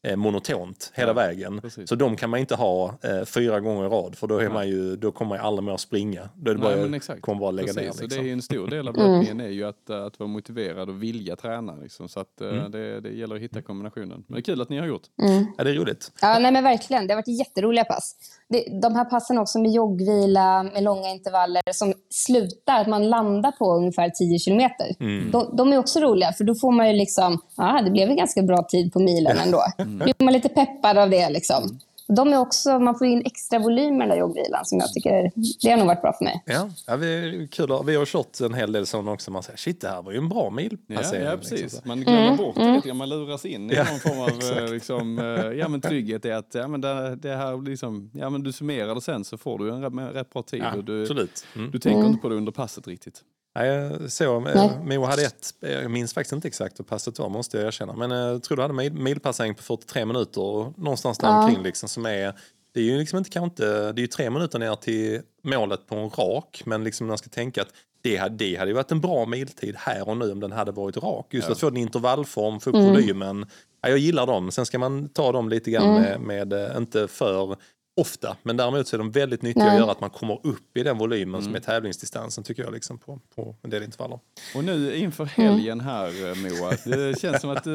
eh, 0.02 0.10
eh, 0.10 0.16
monotont 0.16 0.92
hela 0.94 1.08
ja, 1.08 1.12
vägen. 1.12 1.60
Precis. 1.60 1.88
Så 1.88 1.94
de 1.94 2.16
kan 2.16 2.30
man 2.30 2.40
inte 2.40 2.54
ha 2.54 2.94
eh, 3.02 3.24
fyra 3.24 3.60
gånger 3.60 3.86
i 3.86 3.88
rad 3.88 4.16
för 4.16 4.26
då, 4.26 4.38
är 4.38 4.48
man 4.48 4.68
ju, 4.68 4.96
då 4.96 5.12
kommer 5.12 5.36
man 5.36 5.46
aldrig 5.46 5.64
mer 5.64 5.72
att 5.72 5.80
springa. 5.80 6.28
Då 6.34 6.50
är 6.50 6.54
det 6.54 6.60
Nej, 6.60 6.88
bara, 6.88 6.96
exakt. 6.96 7.22
kommer 7.22 7.40
bara 7.40 7.48
att 7.48 7.54
lägga 7.54 7.66
precis. 7.66 7.76
ner. 7.76 7.86
Liksom. 7.86 8.10
Så 8.10 8.22
det 8.22 8.28
är 8.28 8.32
en 8.32 8.42
stor 8.42 8.66
del 8.66 8.88
av 8.88 8.98
mm. 8.98 9.12
löpningen 9.12 9.40
är 9.40 9.48
ju 9.48 9.64
att, 9.64 9.90
att 9.90 10.18
vara 10.18 10.28
motiverad 10.28 10.88
och 10.88 11.02
vilja 11.02 11.36
träna. 11.36 11.76
Liksom. 11.76 12.08
Så 12.08 12.20
att, 12.20 12.40
eh, 12.40 12.48
mm. 12.48 12.70
det, 12.70 13.00
det 13.00 13.10
gäller 13.10 13.36
att 13.36 13.42
hitta 13.42 13.62
kombinationen. 13.62 14.24
Men 14.26 14.34
det 14.34 14.40
är 14.40 14.42
kul 14.42 14.60
att 14.60 14.68
ni 14.68 14.78
har 14.78 14.86
gjort. 14.86 15.02
Mm. 15.22 15.46
Ja, 15.58 15.64
det 15.64 15.70
är 15.70 15.74
roligt. 15.74 16.12
Ja, 16.20 16.38
nej, 16.38 16.52
men 16.52 16.64
verkligen. 16.64 17.06
Det 17.06 17.14
har 17.14 17.18
varit 17.18 17.38
jätteroliga 17.38 17.84
pass. 17.84 18.16
Det, 18.48 18.80
de 18.82 18.94
här 18.94 19.04
passen 19.04 19.38
också 19.38 19.58
med 19.58 19.72
joggvila, 19.72 20.62
med 20.62 20.82
långa 20.82 21.08
intervaller 21.08 21.62
som 21.72 21.94
slutar, 22.10 22.80
att 22.80 22.88
man 22.88 23.08
landar 23.08 23.52
på 23.52 23.72
ungefär 23.74 24.10
10 24.10 24.38
kilometer. 24.38 24.86
Mm. 25.00 25.30
De, 25.30 25.56
de, 25.56 25.72
är 25.72 25.78
också 25.78 26.00
roliga, 26.00 26.32
för 26.32 26.44
då 26.44 26.54
får 26.54 26.72
man 26.72 26.88
ju 26.88 26.92
liksom, 26.92 27.40
ja, 27.56 27.82
det 27.84 27.90
blev 27.90 28.08
en 28.08 28.16
ganska 28.16 28.42
bra 28.42 28.62
tid 28.62 28.92
på 28.92 29.00
milen 29.00 29.38
ändå. 29.38 29.64
Mm. 29.92 30.04
Blir 30.04 30.24
man 30.24 30.32
lite 30.32 30.48
peppad 30.48 30.98
av 30.98 31.10
det 31.10 31.30
liksom. 31.30 31.64
Mm. 31.64 31.78
De 32.16 32.32
är 32.32 32.38
också, 32.38 32.78
man 32.78 32.98
får 32.98 33.06
in 33.06 33.22
extra 33.24 33.58
volymer 33.58 33.98
den 33.98 34.08
där 34.08 34.16
joggvilan 34.16 34.64
som 34.64 34.78
jag 34.78 34.92
tycker, 34.92 35.32
det 35.62 35.70
har 35.70 35.76
nog 35.76 35.86
varit 35.86 36.02
bra 36.02 36.12
för 36.12 36.24
mig. 36.24 36.42
Ja, 36.46 36.68
ja 36.86 36.96
vi, 36.96 37.48
kul. 37.50 37.68
vi 37.86 37.96
har 37.96 38.06
kört 38.06 38.40
en 38.40 38.54
hel 38.54 38.72
del 38.72 38.86
sådana 38.86 39.12
också. 39.12 39.30
Man 39.30 39.42
säger 39.42 39.56
shit 39.56 39.80
det 39.80 39.88
här 39.88 40.02
var 40.02 40.12
ju 40.12 40.18
en 40.18 40.28
bra 40.28 40.50
mil. 40.50 40.78
Ja, 40.86 40.94
ja 40.94 41.00
liksom 41.00 41.38
precis. 41.38 41.60
Liksom. 41.60 41.80
Man 41.84 42.00
glömmer 42.00 42.26
mm. 42.26 42.36
bort 42.36 42.54
det 42.54 42.74
lite 42.74 42.94
man 42.94 43.08
luras 43.08 43.44
in 43.44 43.70
i 43.70 43.74
ja, 43.74 43.84
någon 43.84 44.00
form 44.00 44.20
av 44.20 44.58
eh, 44.58 44.72
liksom, 44.72 45.18
eh, 45.18 45.24
ja, 45.58 45.68
men 45.68 45.80
trygghet 45.80 46.24
i 46.24 46.32
att 46.32 46.54
ja, 46.54 46.68
men 46.68 46.80
det, 46.80 47.16
det 47.16 47.36
här 47.36 47.62
liksom, 47.62 48.10
ja, 48.14 48.30
men 48.30 48.42
du 48.42 48.52
summerar 48.52 48.94
det 48.94 49.00
sen 49.00 49.24
så 49.24 49.38
får 49.38 49.58
du 49.58 49.70
en 49.70 49.82
rätt, 49.82 50.16
rätt 50.16 50.30
bra 50.30 50.42
tid. 50.42 50.60
Ja, 50.60 50.76
och 50.76 50.84
du, 50.84 51.02
absolut. 51.02 51.46
Mm. 51.56 51.70
du 51.70 51.78
tänker 51.78 51.98
mm. 51.98 52.10
inte 52.10 52.22
på 52.22 52.28
det 52.28 52.34
under 52.34 52.52
passet 52.52 52.88
riktigt. 52.88 53.22
Nej, 53.54 53.68
jag 53.68 54.12
såg, 54.12 54.42
Moa 54.84 55.06
hade 55.06 55.22
ett, 55.22 55.54
jag 55.60 55.90
minns 55.90 56.14
faktiskt 56.14 56.32
inte 56.32 56.48
exakt 56.48 56.78
hur 56.78 56.84
passet 56.84 57.18
var 57.18 57.28
måste 57.28 57.56
jag 57.56 57.66
erkänna. 57.66 57.92
Men 57.92 58.10
jag 58.10 58.42
tror 58.42 58.56
du 58.56 58.62
hade 58.62 58.90
milpassering 58.90 59.54
på 59.54 59.62
43 59.62 60.04
minuter 60.04 60.40
och 60.40 60.78
någonstans 60.78 61.18
där 61.18 61.28
ja. 61.28 61.44
omkring 61.44 61.62
liksom 61.62 61.88
som 61.88 62.06
är 62.06 62.34
det 62.74 62.80
är 62.80 62.84
ju 62.84 62.98
liksom 62.98 63.18
inte, 63.18 63.38
inte, 63.38 63.92
det 63.92 64.00
är 64.00 64.02
ju 64.02 64.06
tre 64.06 64.30
minuter 64.30 64.58
ner 64.58 64.74
till 64.74 65.20
målet 65.42 65.86
på 65.86 65.94
en 65.96 66.10
rak, 66.10 66.62
men 66.66 66.84
liksom 66.84 67.06
man 67.06 67.18
ska 67.18 67.28
tänka 67.28 67.62
att 67.62 67.68
det 68.02 68.16
hade, 68.16 68.36
det 68.36 68.56
hade 68.56 68.70
ju 68.70 68.74
varit 68.74 68.92
en 68.92 69.00
bra 69.00 69.26
miltid 69.26 69.74
här 69.78 70.08
och 70.08 70.16
nu 70.16 70.32
om 70.32 70.40
den 70.40 70.52
hade 70.52 70.72
varit 70.72 70.96
rak. 70.96 71.34
Just 71.34 71.48
ja. 71.48 71.52
att 71.52 71.60
få 71.60 71.68
en 71.68 71.76
intervallform, 71.76 72.60
få 72.60 72.70
upp 72.70 72.76
mm. 72.76 72.88
volymen. 72.88 73.46
Ja, 73.82 73.88
jag 73.88 73.98
gillar 73.98 74.26
dem. 74.26 74.50
Sen 74.50 74.66
ska 74.66 74.78
man 74.78 75.08
ta 75.08 75.32
dem 75.32 75.48
lite 75.48 75.70
grann 75.70 75.96
mm. 75.96 76.22
med, 76.22 76.48
med, 76.48 76.76
inte 76.76 77.08
för 77.08 77.56
ofta, 78.00 78.36
men 78.42 78.56
däremot 78.56 78.88
så 78.88 78.96
är 78.96 78.98
de 78.98 79.10
väldigt 79.10 79.42
nyttiga 79.42 79.64
Nej. 79.64 79.72
att 79.74 79.80
göra 79.80 79.92
att 79.92 80.00
man 80.00 80.10
kommer 80.10 80.46
upp 80.46 80.76
i 80.76 80.82
den 80.82 80.98
volymen 80.98 81.34
mm. 81.34 81.44
som 81.44 81.54
är 81.54 81.60
tävlingsdistansen 81.60 82.44
tycker 82.44 82.62
jag 82.62 82.72
liksom 82.72 82.98
på, 82.98 83.20
på 83.34 83.56
en 83.62 83.70
del 83.70 83.82
intervaller. 83.82 84.18
Och 84.54 84.64
nu 84.64 84.96
inför 84.96 85.24
helgen 85.24 85.80
här 85.80 86.06
eh, 86.06 86.34
Moa, 86.36 86.76
det 86.84 87.20
känns 87.20 87.40
som 87.40 87.50
att 87.50 87.64
du 87.64 87.72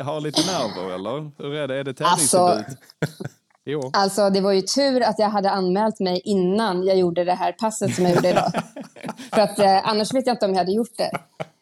har 0.00 0.20
lite 0.20 0.40
nerver 0.40 0.94
eller? 0.94 1.30
Hur 1.38 1.54
är 1.54 1.68
det? 1.68 1.76
Är 1.76 1.84
det 1.84 1.94
tävlingsdebut? 1.94 2.66
Alltså, 3.00 3.24
Jo. 3.68 3.90
Alltså, 3.92 4.30
det 4.30 4.40
var 4.40 4.52
ju 4.52 4.62
tur 4.62 5.02
att 5.02 5.18
jag 5.18 5.30
hade 5.30 5.50
anmält 5.50 6.00
mig 6.00 6.20
innan 6.24 6.84
jag 6.84 6.98
gjorde 6.98 7.24
det 7.24 7.34
här 7.34 7.52
passet 7.52 7.94
som 7.94 8.04
jag 8.04 8.14
gjorde 8.14 8.30
idag. 8.30 8.52
För 9.34 9.40
att 9.40 9.58
eh, 9.58 9.88
annars 9.88 10.14
vet 10.14 10.26
jag 10.26 10.34
inte 10.34 10.46
om 10.46 10.52
jag 10.52 10.58
hade 10.58 10.72
gjort 10.72 10.96
det. 10.96 11.10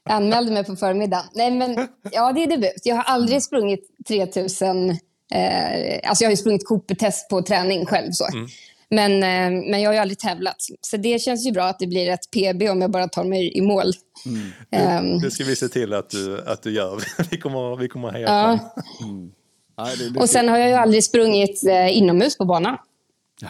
Jag 0.04 0.16
anmälde 0.16 0.52
mig 0.52 0.64
på 0.64 0.76
förmiddagen. 0.76 1.24
Nej, 1.34 1.50
men 1.50 1.88
ja, 2.12 2.32
det 2.32 2.42
är 2.42 2.46
debut. 2.46 2.80
Jag 2.84 2.96
har 2.96 3.02
aldrig 3.02 3.42
sprungit 3.42 3.90
3000... 4.08 4.98
Eh, 5.32 6.08
alltså 6.08 6.24
jag 6.24 6.28
har 6.28 6.32
ju 6.32 6.36
sprungit 6.36 6.66
Cooper-test 6.66 7.28
på 7.28 7.42
träning 7.42 7.86
själv. 7.86 8.10
Så. 8.12 8.26
Mm. 8.26 8.46
Men, 8.90 9.12
eh, 9.12 9.70
men 9.70 9.80
jag 9.80 9.88
har 9.88 9.94
ju 9.94 10.00
aldrig 10.00 10.18
tävlat. 10.18 10.56
Så 10.80 10.96
det 10.96 11.18
känns 11.18 11.46
ju 11.46 11.52
bra 11.52 11.64
att 11.64 11.78
det 11.78 11.86
blir 11.86 12.10
ett 12.10 12.30
PB 12.30 12.70
om 12.70 12.80
jag 12.80 12.90
bara 12.90 13.08
tar 13.08 13.24
mig 13.24 13.58
i 13.58 13.60
mål. 13.60 13.92
Mm. 14.26 15.14
Um, 15.14 15.20
det 15.20 15.30
ska 15.30 15.44
vi 15.44 15.56
se 15.56 15.68
till 15.68 15.94
att 15.94 16.10
du, 16.10 16.44
att 16.46 16.62
du 16.62 16.72
gör. 16.72 17.04
vi 17.30 17.38
kommer, 17.38 17.76
vi 17.76 17.88
kommer 17.88 18.12
heja 18.12 18.28
ja. 18.28 18.58
fram. 18.58 19.10
Mm. 19.10 19.32
Nej, 19.78 19.96
det, 19.98 20.10
det, 20.10 20.20
och 20.20 20.30
sen 20.30 20.48
har 20.48 20.58
jag 20.58 20.68
ju 20.68 20.74
aldrig 20.74 21.04
sprungit 21.04 21.66
eh, 21.66 21.96
inomhus 21.96 22.38
på 22.38 22.44
banan. 22.44 22.76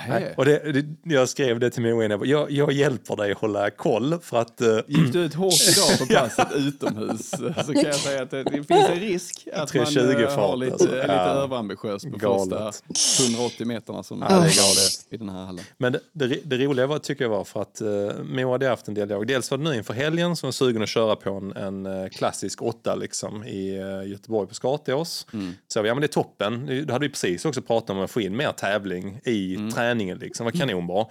Nej. 0.09 0.35
Och 0.37 0.44
det, 0.44 0.72
det, 0.72 1.14
jag 1.14 1.28
skrev 1.28 1.61
det 1.61 1.70
till 1.70 1.83
Moa 1.83 2.26
jag, 2.26 2.50
jag 2.50 2.72
hjälper 2.72 3.16
dig 3.16 3.33
hålla 3.33 3.70
koll 3.70 4.18
för 4.22 4.40
att... 4.40 4.61
Uh, 4.62 4.78
Gick 4.87 5.12
du 5.12 5.18
ut 5.18 5.35
hårt 5.35 5.54
idag 5.72 5.98
på 5.98 6.14
passet 6.14 6.57
utomhus 6.57 7.30
så 7.66 7.72
kan 7.72 7.83
jag 7.83 7.94
säga 7.94 8.22
att 8.22 8.30
det, 8.30 8.42
det 8.42 8.50
finns 8.50 8.88
en 8.88 9.00
risk 9.00 9.48
att 9.54 9.74
man 9.74 9.83
uh, 9.83 10.28
har 10.28 10.57
lite, 10.57 10.72
alltså. 10.72 10.87
lite 10.87 11.07
ja. 11.07 11.14
överambitiös 11.14 12.04
på 12.04 12.16
galet. 12.16 12.83
första 12.88 13.24
180 13.24 13.66
meterna 13.66 14.02
som 14.02 14.24
ja, 14.28 14.40
det 14.40 14.46
är 14.46 15.14
i 15.14 15.16
den 15.16 15.28
här 15.28 15.44
hallen. 15.44 15.64
Men 15.78 15.92
det, 15.92 16.00
det, 16.12 16.40
det 16.44 16.57
roliga 16.57 16.87
var, 16.87 16.98
tycker 16.98 17.24
jag 17.24 17.30
var 17.30 17.44
för 17.44 17.62
att 17.62 17.83
uh, 17.83 18.24
Moa 18.24 18.52
hade 18.52 18.68
haft 18.68 18.88
en 18.88 18.94
dialog. 18.94 19.26
Dels 19.26 19.50
var 19.50 19.59
det 19.59 19.64
nu 19.64 19.74
inför 19.74 19.94
helgen 19.94 20.37
som 20.37 20.46
var 20.46 20.52
sugen 20.52 20.83
att 20.83 20.88
köra 20.88 21.16
på 21.16 21.30
en, 21.30 21.52
en 21.57 21.87
uh, 21.87 22.09
klassisk 22.09 22.62
åtta 22.62 22.94
liksom, 22.94 23.44
i 23.44 23.83
uh, 23.83 24.11
Göteborg 24.11 24.48
på 24.48 24.54
Skatås. 24.54 25.26
Mm. 25.33 25.52
Så 25.68 25.78
ja 25.78 25.94
men 25.94 26.00
det 26.00 26.07
är 26.07 26.09
toppen. 26.09 26.85
Då 26.87 26.92
hade 26.92 27.07
vi 27.07 27.11
precis 27.11 27.44
också 27.44 27.62
pratat 27.62 27.90
om 27.90 28.00
att 28.00 28.11
få 28.11 28.20
in 28.20 28.37
mer 28.37 28.52
tävling 28.52 29.20
i 29.24 29.54
mm 29.54 29.70
träningen 29.85 30.18
liksom, 30.18 30.44
var 30.44 30.53
kanonbra. 30.53 31.07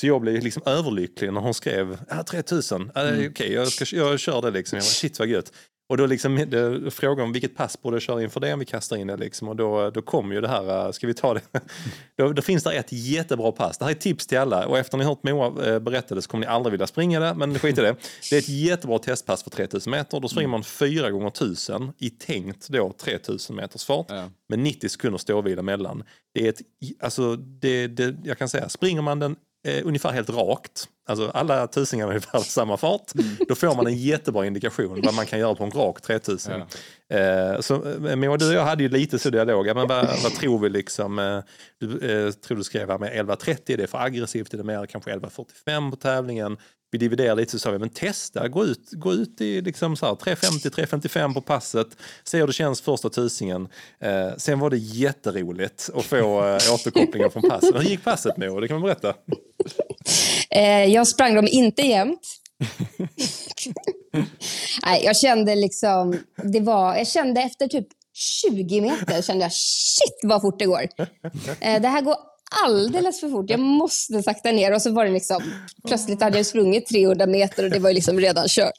Så 0.00 0.06
jag 0.06 0.20
blev 0.20 0.42
liksom 0.42 0.62
överlycklig 0.66 1.32
när 1.32 1.40
hon 1.40 1.54
skrev 1.54 1.98
ah, 2.08 2.22
3000, 2.22 2.90
ah, 2.94 3.00
mm. 3.00 3.14
okej 3.14 3.28
okay, 3.28 3.52
jag, 3.52 3.68
jag 3.92 4.20
kör 4.20 4.42
det 4.42 4.50
liksom. 4.50 4.76
Jag 4.76 4.82
bara, 4.84 4.88
shit 4.88 5.18
vad 5.18 5.28
gött. 5.28 5.52
Och 5.88 5.96
då 5.96 6.06
liksom, 6.06 6.36
det, 6.48 6.90
frågan 6.90 7.24
om 7.24 7.32
vilket 7.32 7.56
pass 7.56 7.82
borde 7.82 7.94
jag 7.94 8.02
köra 8.02 8.22
inför 8.22 8.40
det 8.40 8.52
om 8.52 8.58
vi 8.58 8.64
kastar 8.64 8.96
in 8.96 9.06
det 9.06 9.16
liksom. 9.16 9.48
Och 9.48 9.56
då, 9.56 9.90
då 9.90 10.02
kom 10.02 10.32
ju 10.32 10.40
det 10.40 10.48
här, 10.48 10.86
äh, 10.86 10.92
ska 10.92 11.06
vi 11.06 11.14
ta 11.14 11.34
det? 11.34 11.40
då, 12.16 12.32
då 12.32 12.42
finns 12.42 12.64
det 12.64 12.72
ett 12.72 12.92
jättebra 12.92 13.52
pass. 13.52 13.78
Det 13.78 13.84
här 13.84 13.92
är 13.92 13.94
tips 13.94 14.26
till 14.26 14.38
alla 14.38 14.66
och 14.66 14.78
efter 14.78 14.98
ni 14.98 15.04
hört 15.04 15.22
Moa 15.22 15.74
äh, 15.74 15.78
berätta 15.78 16.14
det 16.14 16.22
så 16.22 16.30
kommer 16.30 16.46
ni 16.46 16.52
aldrig 16.52 16.70
vilja 16.70 16.86
springa 16.86 17.20
det, 17.20 17.34
men 17.34 17.58
skit 17.58 17.78
i 17.78 17.80
det. 17.80 17.96
Det 18.30 18.36
är 18.36 18.40
ett 18.40 18.48
jättebra 18.48 18.98
testpass 18.98 19.42
för 19.42 19.50
3000 19.50 19.90
meter. 19.90 20.20
Då 20.20 20.28
springer 20.28 20.48
man 20.48 20.64
4 20.64 21.10
gånger 21.10 21.28
1000 21.28 21.92
i 21.98 22.10
tänkt 22.10 22.68
då 22.68 22.92
3000 22.92 23.56
meters 23.56 23.84
fart 23.84 24.06
ja. 24.08 24.30
med 24.48 24.58
90 24.58 24.88
sekunder 24.88 25.18
ståvila 25.18 25.62
mellan. 25.62 26.04
Det 26.34 26.44
är 26.44 26.48
ett, 26.48 26.60
alltså 27.00 27.36
det, 27.36 27.86
det, 27.86 28.16
jag 28.24 28.38
kan 28.38 28.48
säga, 28.48 28.68
springer 28.68 29.02
man 29.02 29.18
den 29.18 29.36
eh, 29.66 29.86
ungefär 29.86 30.12
helt 30.12 30.30
rakt, 30.30 30.88
alltså 31.08 31.30
alla 31.34 31.66
tusingar 31.66 32.06
har 32.06 32.12
ungefär 32.12 32.38
samma 32.38 32.76
fart, 32.76 33.14
mm. 33.14 33.36
då 33.48 33.54
får 33.54 33.76
man 33.76 33.86
en 33.86 33.96
jättebra 33.96 34.46
indikation 34.46 35.00
vad 35.04 35.14
man 35.14 35.26
kan 35.26 35.38
göra 35.38 35.54
på 35.54 35.64
en 35.64 35.70
rak 35.70 36.00
3000. 36.02 36.62
Ja. 37.08 37.16
Eh, 37.16 37.60
så 37.60 37.74
eh, 37.74 38.16
Moa, 38.16 38.36
du 38.36 38.48
och 38.48 38.54
jag 38.54 38.64
hade 38.64 38.82
ju 38.82 38.88
lite 38.88 39.18
så 39.18 39.30
dialog, 39.30 39.66
men 39.66 39.88
vad, 39.88 40.06
vad 40.22 40.34
tror 40.34 40.58
vi 40.58 40.68
liksom, 40.68 41.18
eh, 41.18 41.40
du 41.80 42.26
eh, 42.26 42.32
tror 42.32 42.56
du 42.56 42.64
skrev 42.64 42.90
här 42.90 42.98
med 42.98 43.12
11.30, 43.12 43.72
är 43.72 43.76
det 43.76 43.86
för 43.86 43.98
aggressivt, 43.98 44.54
är 44.54 44.58
det 44.58 44.64
mer 44.64 44.86
kanske 44.86 45.14
11.45 45.14 45.90
på 45.90 45.96
tävlingen? 45.96 46.56
vi 46.90 46.98
dividerar 46.98 47.36
lite 47.36 47.52
så 47.52 47.58
sa 47.58 47.70
vi, 47.70 47.78
men 47.78 47.88
testa, 47.88 48.48
gå 48.48 48.64
ut, 48.64 48.90
gå 48.92 49.12
ut 49.12 49.40
i 49.40 49.60
liksom 49.60 49.94
3.50-3.55 49.94 51.34
på 51.34 51.40
passet, 51.40 51.86
se 52.24 52.38
hur 52.38 52.46
det 52.46 52.52
känns 52.52 52.80
första 52.80 53.08
tusingen. 53.08 53.68
Eh, 54.00 54.30
sen 54.36 54.58
var 54.58 54.70
det 54.70 54.76
jätteroligt 54.76 55.90
att 55.94 56.04
få 56.04 56.46
eh, 56.46 56.74
återkopplingar 56.74 57.28
från 57.28 57.42
passet. 57.42 57.74
Hur 57.74 57.82
gick 57.82 58.04
passet 58.04 58.36
Moa? 58.36 58.60
Det 58.60 58.68
kan 58.68 58.80
man 58.80 58.82
berätta. 58.82 59.14
Eh, 60.50 60.84
jag 60.84 61.06
sprang 61.06 61.34
dem 61.34 61.48
inte 61.50 61.82
jämt. 61.82 62.20
Nej, 64.86 65.04
jag 65.04 65.16
kände 65.16 65.54
liksom, 65.54 66.18
det 66.52 66.60
var, 66.60 66.96
jag 66.96 67.06
kände 67.06 67.40
efter 67.40 67.68
typ 67.68 67.86
20 68.14 68.80
meter, 68.80 69.22
kände 69.22 69.44
jag 69.44 69.52
shit 69.52 70.18
vad 70.22 70.40
fort 70.40 70.58
det 70.58 70.66
går. 70.66 70.88
Eh, 71.60 71.80
det 71.82 71.88
här 71.88 72.00
går 72.00 72.16
alldeles 72.64 73.20
för 73.20 73.28
fort. 73.28 73.50
Jag 73.50 73.60
måste 73.60 74.22
sakta 74.22 74.52
ner. 74.52 74.74
Och 74.74 74.82
så 74.82 74.90
var 74.90 75.04
det 75.04 75.10
liksom, 75.10 75.42
plötsligt 75.86 76.22
hade 76.22 76.36
jag 76.36 76.46
sprungit 76.46 76.86
300 76.86 77.26
meter 77.26 77.64
och 77.64 77.70
det 77.70 77.78
var 77.78 77.92
liksom 77.92 78.20
redan 78.20 78.48
kört. 78.48 78.76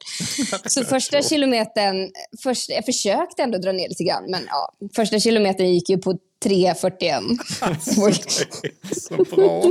Så 0.65 0.83
första 0.83 1.21
kilometern, 1.21 2.11
först, 2.43 2.69
jag 2.69 2.85
försökte 2.85 3.43
ändå 3.43 3.57
dra 3.57 3.71
ner 3.71 3.89
lite 3.89 4.03
grann, 4.03 4.23
men 4.31 4.41
ja, 4.47 4.73
första 4.95 5.19
kilometern 5.19 5.67
gick 5.67 5.89
ju 5.89 5.97
på 5.97 6.11
3.41. 6.45 7.37
Alltså, 7.61 8.01
det 8.61 8.89
är 8.91 8.99
så 8.99 9.35
bra. 9.35 9.63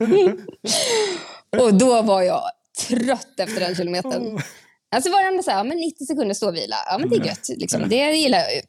och 1.62 1.74
då 1.74 2.02
var 2.02 2.22
jag 2.22 2.42
trött 2.88 3.40
efter 3.40 3.60
den 3.60 3.74
kilometern. 3.74 4.40
Alltså 4.94 5.10
var 5.10 5.36
det 5.36 5.42
så 5.42 5.50
här, 5.50 5.64
men 5.64 5.76
90 5.76 6.06
sekunder 6.06 6.34
ståvila, 6.34 6.76
ja 6.86 6.98
men 6.98 7.10
det 7.10 7.16
är 7.16 7.26
gött. 7.26 7.48
Liksom. 7.48 7.88
Det 7.88 8.12
gillar 8.12 8.38
jag 8.38 8.54
ju. 8.54 8.60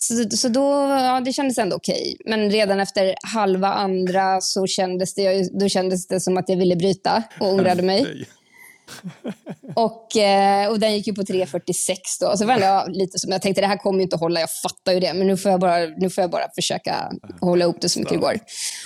Så, 0.00 0.36
så 0.36 0.48
då, 0.48 0.60
ja, 0.88 1.20
det 1.24 1.32
kändes 1.32 1.58
ändå 1.58 1.76
okej. 1.76 2.16
Men 2.24 2.50
redan 2.50 2.80
efter 2.80 3.14
halva 3.34 3.68
andra 3.68 4.40
så 4.40 4.66
kändes 4.66 5.14
det, 5.14 5.58
då 5.60 5.68
kändes 5.68 6.06
det 6.06 6.20
som 6.20 6.36
att 6.36 6.48
jag 6.48 6.56
ville 6.56 6.76
bryta 6.76 7.22
och 7.40 7.48
ångrade 7.48 7.82
mig. 7.82 8.26
Och, 9.74 10.16
eh, 10.16 10.70
och 10.70 10.80
den 10.80 10.94
gick 10.94 11.06
ju 11.06 11.14
på 11.14 11.22
3.46 11.22 12.18
då. 12.20 12.36
Så 12.36 12.46
var 12.46 12.58
det 12.58 12.98
lite 12.98 13.18
som 13.18 13.32
jag 13.32 13.42
tänkte, 13.42 13.60
det 13.60 13.66
här 13.66 13.76
kommer 13.76 14.02
inte 14.02 14.14
att 14.14 14.20
hålla, 14.20 14.40
jag 14.40 14.50
fattar 14.62 14.92
ju 14.92 15.00
det. 15.00 15.14
Men 15.14 15.26
nu 15.26 15.36
får 15.36 15.50
jag 15.50 15.60
bara, 15.60 15.78
nu 15.78 16.10
får 16.10 16.22
jag 16.22 16.30
bara 16.30 16.46
försöka 16.54 17.10
hålla 17.40 17.64
ihop 17.64 17.80
det 17.80 17.88
så 17.88 17.98
mycket 17.98 18.14
det 18.14 18.20
går. 18.20 18.38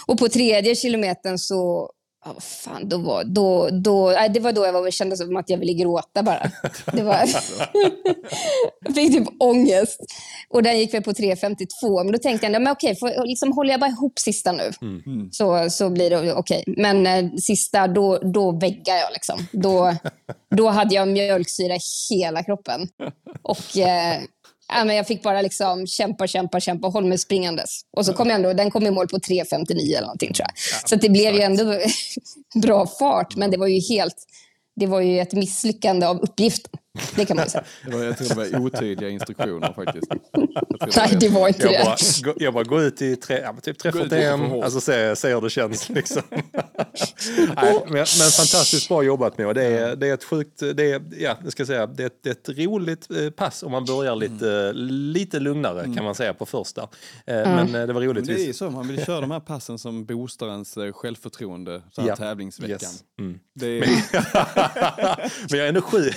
Och 0.06 0.18
på 0.18 0.28
tredje 0.28 0.74
kilometern 0.74 1.38
så 1.38 1.90
Ja, 2.24 2.32
vad 2.32 2.42
fan, 2.42 2.88
då 2.88 2.98
var, 2.98 3.24
då, 3.24 3.68
då, 3.70 4.10
nej, 4.10 4.28
det 4.28 4.40
var 4.40 4.52
då 4.52 4.66
jag 4.66 4.72
var, 4.72 4.90
kände 4.90 5.16
som 5.16 5.36
att 5.36 5.50
jag 5.50 5.58
ville 5.58 5.72
gråta 5.72 6.22
bara. 6.22 6.50
Det 6.92 7.02
var, 7.02 7.14
jag 8.84 8.94
fick 8.94 9.12
typ 9.12 9.28
ångest. 9.38 10.00
Och 10.48 10.62
den 10.62 10.78
gick 10.78 10.94
väl 10.94 11.02
på 11.02 11.12
3.52. 11.12 12.04
Men 12.04 12.12
då 12.12 12.18
tänkte 12.18 12.46
jag, 12.46 12.62
men 12.62 12.72
okej, 12.72 12.96
får, 12.96 13.26
liksom, 13.26 13.52
håller 13.52 13.70
jag 13.70 13.80
bara 13.80 13.90
ihop 13.90 14.18
sista 14.18 14.52
nu 14.52 14.72
mm. 14.82 15.28
så, 15.32 15.70
så 15.70 15.90
blir 15.90 16.10
det 16.10 16.34
okej. 16.34 16.64
Men 16.66 17.06
eh, 17.06 17.30
sista, 17.32 17.86
då, 17.86 18.18
då 18.18 18.50
väggar 18.50 18.96
jag. 18.96 19.12
Liksom. 19.12 19.46
Då, 19.52 19.96
då 20.56 20.68
hade 20.68 20.94
jag 20.94 21.08
mjölksyra 21.08 21.74
i 21.74 21.80
hela 22.10 22.42
kroppen. 22.42 22.88
Och 23.42 23.78
eh, 23.78 24.20
ja, 24.68 24.84
men 24.84 24.96
jag 24.96 25.06
fick 25.06 25.22
bara 25.22 25.42
liksom 25.42 25.86
kämpa, 25.86 26.26
kämpa, 26.26 26.60
kämpa 26.60 26.86
och 26.86 26.92
hålla 26.92 27.06
mig 27.06 27.18
springandes. 27.18 27.80
Och 27.96 28.06
så 28.06 28.12
kom 28.12 28.28
jag 28.28 28.36
ändå, 28.36 28.52
den 28.52 28.70
kom 28.70 28.86
i 28.86 28.90
mål 28.90 29.08
på 29.08 29.18
3.59 29.18 29.96
eller 29.96 30.00
någonting 30.00 30.32
tror 30.32 30.46
jag. 30.48 30.54
Ja, 30.72 30.88
så 30.88 30.96
det 30.96 31.08
blev 31.08 31.34
ju 31.34 31.40
ändå 31.40 31.78
bra 32.62 32.86
fart, 32.86 33.36
men 33.36 33.50
det 33.50 33.56
var 33.56 33.66
ju 33.66 33.80
helt, 33.80 34.16
det 34.76 34.86
var 34.86 35.00
ju 35.00 35.20
ett 35.20 35.32
misslyckande 35.32 36.06
av 36.06 36.20
uppgiften. 36.20 36.72
Det 37.16 37.24
kan 37.24 37.36
man 37.36 37.50
säga. 37.50 37.64
det 37.84 37.96
var, 37.96 38.04
jag 38.04 38.18
tror 38.18 38.28
det 38.28 38.34
var 38.34 38.60
otydliga 38.60 39.10
instruktioner 39.10 39.72
faktiskt. 39.72 40.12
Nej, 40.96 41.16
det 41.20 41.28
var 41.28 41.48
inte 41.48 41.62
jag 41.62 41.72
det. 41.72 42.24
Bara, 42.24 42.34
jag 42.38 42.54
bara 42.54 42.64
går 42.64 42.82
ut 42.82 43.02
i 43.02 43.16
tre, 43.16 43.38
ja, 43.38 43.54
typ 43.62 43.78
341, 43.78 44.64
alltså 44.64 44.80
se, 44.80 45.16
se 45.16 45.34
hur 45.34 45.40
det 45.40 45.50
känns. 45.50 45.88
Liksom. 45.88 46.22
Nej, 46.30 47.82
men, 47.86 47.92
men, 47.94 48.06
fantastiskt 48.06 48.88
bra 48.88 49.02
jobbat 49.02 49.38
med. 49.38 49.54
Det 49.54 49.64
är, 49.64 49.96
det 49.96 50.08
är 50.08 50.14
ett 50.14 50.24
sjukt, 50.24 50.58
det 50.74 50.92
är, 50.92 51.02
ja, 51.18 51.38
jag 51.42 51.52
ska 51.52 51.66
säga, 51.66 51.86
det 51.86 52.02
är, 52.02 52.06
ett, 52.06 52.22
det 52.22 52.28
är 52.28 52.52
ett 52.52 52.58
roligt 52.58 53.10
eh, 53.10 53.30
pass 53.30 53.62
om 53.62 53.72
man 53.72 53.84
börjar 53.84 54.16
lite, 54.16 54.50
mm. 54.50 54.76
lite 54.86 55.40
lugnare 55.40 55.82
kan 55.82 55.92
mm. 55.92 56.04
man 56.04 56.14
säga 56.14 56.34
på 56.34 56.46
första. 56.46 56.88
Mm. 57.26 57.70
Men 57.72 57.86
det 57.86 57.92
var 57.92 58.00
roligt. 58.00 58.26
Men 58.26 58.36
det 58.36 58.48
är 58.48 58.52
så, 58.52 58.70
man 58.70 58.88
vill 58.88 59.04
köra 59.04 59.20
de 59.20 59.30
här 59.30 59.40
passen 59.40 59.78
som 59.78 60.04
boostar 60.04 60.48
ens 60.48 60.78
självförtroende 60.92 61.82
så 61.92 62.00
här 62.00 62.08
ja. 62.08 62.16
tävlingsveckan. 62.16 62.72
Yes. 62.72 63.04
Mm. 63.18 63.38
Det 63.54 63.66
är... 63.66 63.80
men 65.50 65.58
jag 65.58 65.64
är 65.64 65.68
ändå 65.68 65.80
sjuk. 65.80 66.16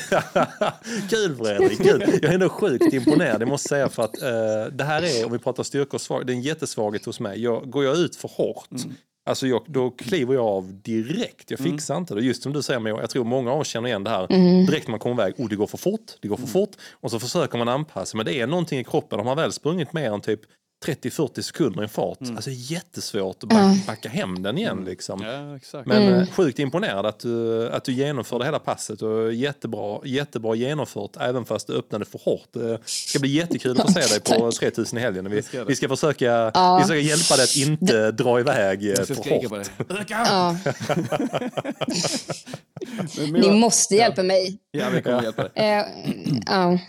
kul 1.09 1.35
Fredrik, 1.35 1.77
kul. 1.77 2.03
Jag 2.21 2.23
är 2.23 2.33
ändå 2.33 2.49
sjukt 2.49 2.93
imponerad, 2.93 3.39
det 3.39 3.45
måste 3.45 3.69
säga. 3.69 3.89
För 3.89 4.03
att 4.03 4.15
uh, 4.15 4.75
det 4.75 4.83
här 4.83 5.01
är, 5.01 5.25
om 5.25 5.31
vi 5.31 5.39
pratar 5.39 5.63
styrka 5.63 5.91
och 5.91 6.01
svaghet, 6.01 6.27
det 6.27 6.33
är 6.33 6.35
en 6.35 6.41
jättesvaghet 6.41 7.05
hos 7.05 7.19
mig. 7.19 7.43
Jag, 7.43 7.69
går 7.69 7.83
jag 7.83 7.97
ut 7.97 8.15
för 8.15 8.27
hårt, 8.27 8.71
mm. 8.71 8.95
Alltså 9.27 9.47
jag, 9.47 9.65
då 9.67 9.91
kliver 9.91 10.33
jag 10.33 10.45
av 10.45 10.81
direkt. 10.81 11.51
Jag 11.51 11.59
mm. 11.59 11.71
fixar 11.71 11.93
mm. 11.93 12.01
inte 12.01 12.15
det. 12.15 12.21
Just 12.21 12.43
som 12.43 12.53
du 12.53 12.61
säger, 12.61 12.87
jag 12.87 13.09
tror 13.09 13.23
många 13.23 13.51
av 13.51 13.59
oss 13.59 13.67
känner 13.67 13.87
igen 13.87 14.03
det 14.03 14.09
här. 14.09 14.27
Mm. 14.33 14.65
Direkt 14.65 14.87
när 14.87 14.91
man 14.91 14.99
kommer 14.99 15.23
iväg, 15.23 15.33
oh, 15.37 15.49
det 15.49 15.55
går 15.55 15.67
för 15.67 15.77
fort, 15.77 16.11
det 16.21 16.27
går 16.27 16.35
för 16.35 16.43
mm. 16.43 16.53
fort. 16.53 16.75
Och 16.91 17.11
så 17.11 17.19
försöker 17.19 17.57
man 17.57 17.69
anpassa, 17.69 18.17
men 18.17 18.25
det 18.25 18.33
är 18.33 18.47
någonting 18.47 18.79
i 18.79 18.83
kroppen. 18.83 19.19
Har 19.19 19.25
man 19.25 19.37
väl 19.37 19.51
sprungit 19.51 19.93
mer 19.93 20.11
än 20.11 20.21
typ 20.21 20.41
30-40 20.85 21.41
sekunder 21.41 21.83
i 21.83 21.87
fart. 21.87 22.21
Mm. 22.21 22.35
Alltså 22.35 22.49
jättesvårt 22.53 23.43
att 23.43 23.49
backa, 23.49 23.77
backa 23.87 24.09
hem 24.09 24.43
den 24.43 24.57
igen. 24.57 24.71
Mm. 24.71 24.85
Liksom. 24.85 25.21
Ja, 25.21 25.81
Men 25.85 26.03
mm. 26.03 26.21
Eh, 26.21 26.27
sjukt 26.27 26.59
imponerad 26.59 27.05
att 27.05 27.19
du, 27.19 27.69
att 27.69 27.83
du 27.83 27.93
genomförde 27.93 28.45
hela 28.45 28.59
passet. 28.59 29.01
Och 29.01 29.33
jättebra, 29.33 29.99
jättebra 30.05 30.55
genomfört 30.55 31.17
även 31.19 31.45
fast 31.45 31.67
du 31.67 31.73
öppnade 31.73 32.05
för 32.05 32.19
hårt. 32.19 32.47
Det 32.51 32.79
ska 32.85 33.19
bli 33.19 33.29
jättekul 33.29 33.81
att 33.81 33.93
få 33.93 34.01
se 34.01 34.19
dig 34.19 34.39
på 34.39 34.51
3000 34.59 34.99
i 34.99 35.01
helgen. 35.01 35.31
Vi, 35.31 35.41
vi, 35.67 35.75
ska 35.75 35.89
försöka, 35.89 36.51
ja. 36.53 36.77
vi 36.77 36.83
ska 36.83 36.95
hjälpa 36.95 37.35
dig 37.35 37.43
att 37.43 37.55
inte 37.55 38.11
dra 38.11 38.39
iväg 38.39 38.89
eh, 38.89 39.05
för 39.05 39.15
hårt. 39.15 39.67
Ja. 40.09 40.57
Ni 43.31 43.59
måste 43.59 43.95
hjälpa 43.95 44.23
mig. 44.23 44.59
Ja, 44.71 44.89
vi 44.89 45.01
kommer 45.01 45.23
hjälpa 45.23 45.43
dig. 45.43 45.79
Uh, 46.49 46.73
uh. 46.73 46.79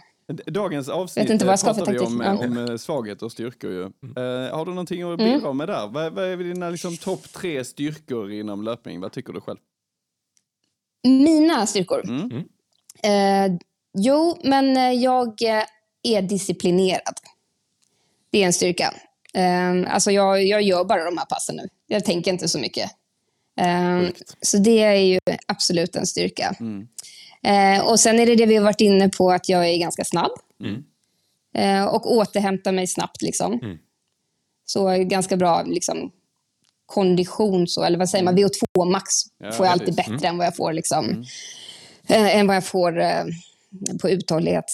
Dagens 0.47 0.89
avsnitt 0.89 1.31
inte 1.31 1.45
vad 1.45 1.53
jag 1.53 1.65
pratade 1.65 1.93
vi 1.93 1.99
om, 1.99 2.21
ja. 2.21 2.47
om 2.47 2.59
eh, 2.59 2.77
svaghet 2.77 3.23
och 3.23 3.33
styrkor. 3.33 3.71
Ju. 3.71 3.81
Mm. 3.83 4.17
Uh, 4.19 4.55
har 4.55 4.65
du 4.65 4.71
någonting 4.71 5.03
att 5.03 5.19
bidra 5.19 5.37
mm. 5.37 5.57
med 5.57 5.69
där? 5.69 5.87
Vad, 5.87 6.13
vad 6.13 6.25
är 6.25 6.37
dina 6.37 6.71
liksom, 6.71 6.97
topp 6.97 7.33
tre 7.33 7.65
styrkor 7.65 8.33
inom 8.33 8.63
löpning? 8.63 9.01
Vad 9.01 9.13
tycker 9.13 9.33
du 9.33 9.41
själv? 9.41 9.59
Mina 11.03 11.67
styrkor? 11.67 12.05
Mm. 12.05 12.31
Uh, 12.33 13.59
jo, 13.95 14.39
men 14.45 15.01
jag 15.01 15.43
är 16.03 16.23
disciplinerad. 16.23 17.15
Det 18.31 18.43
är 18.43 18.47
en 18.47 18.53
styrka. 18.53 18.95
Uh, 19.39 19.95
alltså 19.95 20.11
jag, 20.11 20.45
jag 20.45 20.63
gör 20.63 20.85
bara 20.85 21.05
de 21.05 21.19
här 21.19 21.27
passen 21.27 21.57
nu. 21.57 21.69
Jag 21.87 22.05
tänker 22.05 22.33
inte 22.33 22.49
så 22.49 22.59
mycket. 22.59 22.91
Uh, 23.61 24.09
så 24.41 24.59
det 24.59 24.83
är 24.83 24.95
ju 24.95 25.21
absolut 25.47 25.97
en 25.97 26.07
styrka. 26.07 26.57
Mm. 26.61 26.89
Eh, 27.47 27.87
och 27.87 28.01
sen 28.01 28.19
är 28.19 28.27
det 28.27 28.37
det 28.37 28.47
vi 28.47 28.57
har 28.57 28.65
varit 28.65 28.81
inne 28.81 29.09
på, 29.09 29.31
att 29.31 29.49
jag 29.49 29.69
är 29.69 29.79
ganska 29.79 30.05
snabb. 30.05 30.31
Mm. 30.61 30.85
Eh, 31.55 31.87
och 31.87 32.13
återhämtar 32.13 32.73
mig 32.73 32.87
snabbt. 32.87 33.23
Liksom. 33.23 33.53
Mm. 33.53 33.79
Så 34.65 35.05
ganska 35.05 35.37
bra 35.37 35.63
liksom, 35.63 36.11
kondition, 36.87 37.69
så, 37.69 37.85
eller 37.85 37.99
vad 37.99 38.09
säger 38.09 38.25
man, 38.25 38.35
mm. 38.35 38.49
VO2 38.49 38.91
max 38.91 39.05
ja, 39.39 39.53
får 39.53 39.67
jag 39.67 39.73
alltid 39.73 39.95
bättre 39.95 40.13
mm. 40.13 40.25
än 40.25 40.39
vad 40.39 40.47
jag 40.47 40.57
får, 40.57 40.73
liksom, 40.73 41.05
mm. 41.05 41.25
eh, 42.09 42.37
än 42.37 42.47
vad 42.47 42.57
jag 42.57 42.65
får 42.65 43.01
eh, 43.01 43.25
på 44.01 44.11
uthållighet 44.11 44.73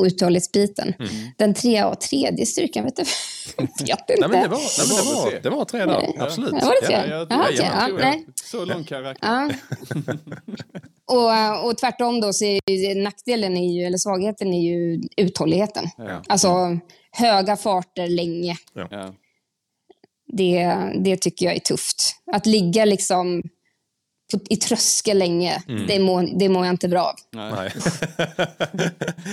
uthållighetsbiten. 0.00 0.94
Mm. 0.98 1.10
Den 1.36 1.54
tre 1.54 1.84
och 1.84 2.00
tredje 2.00 2.46
styrkan, 2.46 2.84
vet 2.84 2.96
du? 2.96 3.02
jag 3.86 3.96
vet 3.96 4.10
inte. 4.10 4.28
Nej, 4.28 4.28
men 4.28 4.42
det, 4.42 4.48
var, 4.48 4.58
nej, 4.58 4.88
men 4.88 4.96
det, 4.96 5.14
var, 5.14 5.42
det 5.42 5.50
var 5.50 5.64
tre 5.64 5.84
där, 5.84 6.12
absolut. 6.18 6.54
Ja, 6.60 6.66
var 6.66 6.74
det 6.80 6.86
tre? 6.86 6.96
Ja, 6.96 7.06
jag, 7.06 7.32
Aha, 7.32 7.46
ja, 7.50 7.88
ja, 7.88 7.96
nej. 8.00 8.26
Så 8.44 8.64
lång 8.64 8.84
karaktär. 8.84 9.28
Ja. 9.28 9.50
och, 11.62 11.66
och 11.68 11.78
tvärtom 11.78 12.20
då, 12.20 12.32
så 12.32 12.44
är 12.44 12.70
ju, 12.70 13.02
nackdelen, 13.02 13.56
är 13.56 13.72
ju, 13.72 13.86
eller 13.86 13.98
svagheten, 13.98 14.54
är 14.54 14.60
ju 14.60 15.00
uthålligheten. 15.16 15.84
Ja. 15.98 16.22
Alltså 16.28 16.78
höga 17.12 17.56
farter 17.56 18.08
länge. 18.08 18.56
Ja. 18.74 19.14
Det, 20.32 20.76
det 21.04 21.16
tycker 21.16 21.46
jag 21.46 21.54
är 21.54 21.60
tufft. 21.60 22.16
Att 22.32 22.46
ligga 22.46 22.84
liksom 22.84 23.42
i 24.48 24.56
tröskel 24.56 25.18
länge. 25.18 25.62
Mm. 25.68 25.86
Det, 25.86 25.98
mår, 25.98 26.38
det 26.38 26.48
mår 26.48 26.66
jag 26.66 26.72
inte 26.72 26.88
bra 26.88 27.02
av. 27.02 27.14
Nej. 27.30 27.72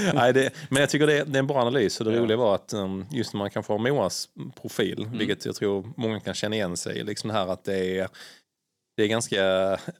Nej, 0.13 0.33
det, 0.33 0.49
men 0.69 0.79
jag 0.79 0.89
tycker 0.89 1.07
det 1.07 1.17
är, 1.17 1.25
det 1.25 1.37
är, 1.37 1.39
en 1.39 1.47
bra 1.47 1.61
analys. 1.61 1.99
Och 1.99 2.05
det 2.05 2.13
ja. 2.13 2.21
roliga 2.21 2.37
var 2.37 2.55
att 2.55 2.73
um, 2.73 3.05
just 3.11 3.33
när 3.33 3.37
man 3.37 3.49
kan 3.49 3.63
få 3.63 3.77
Moas 3.77 4.29
profil, 4.61 5.03
mm. 5.03 5.17
vilket 5.17 5.45
jag 5.45 5.55
tror 5.55 5.93
många 5.97 6.19
kan 6.19 6.33
känna 6.33 6.55
igen 6.55 6.77
sig 6.77 6.97
i, 6.97 7.03
liksom 7.03 7.29
här 7.29 7.47
att 7.47 7.63
det 7.63 7.99
är 7.99 8.07
det 8.97 9.03
är 9.03 9.07
ganska, 9.07 9.43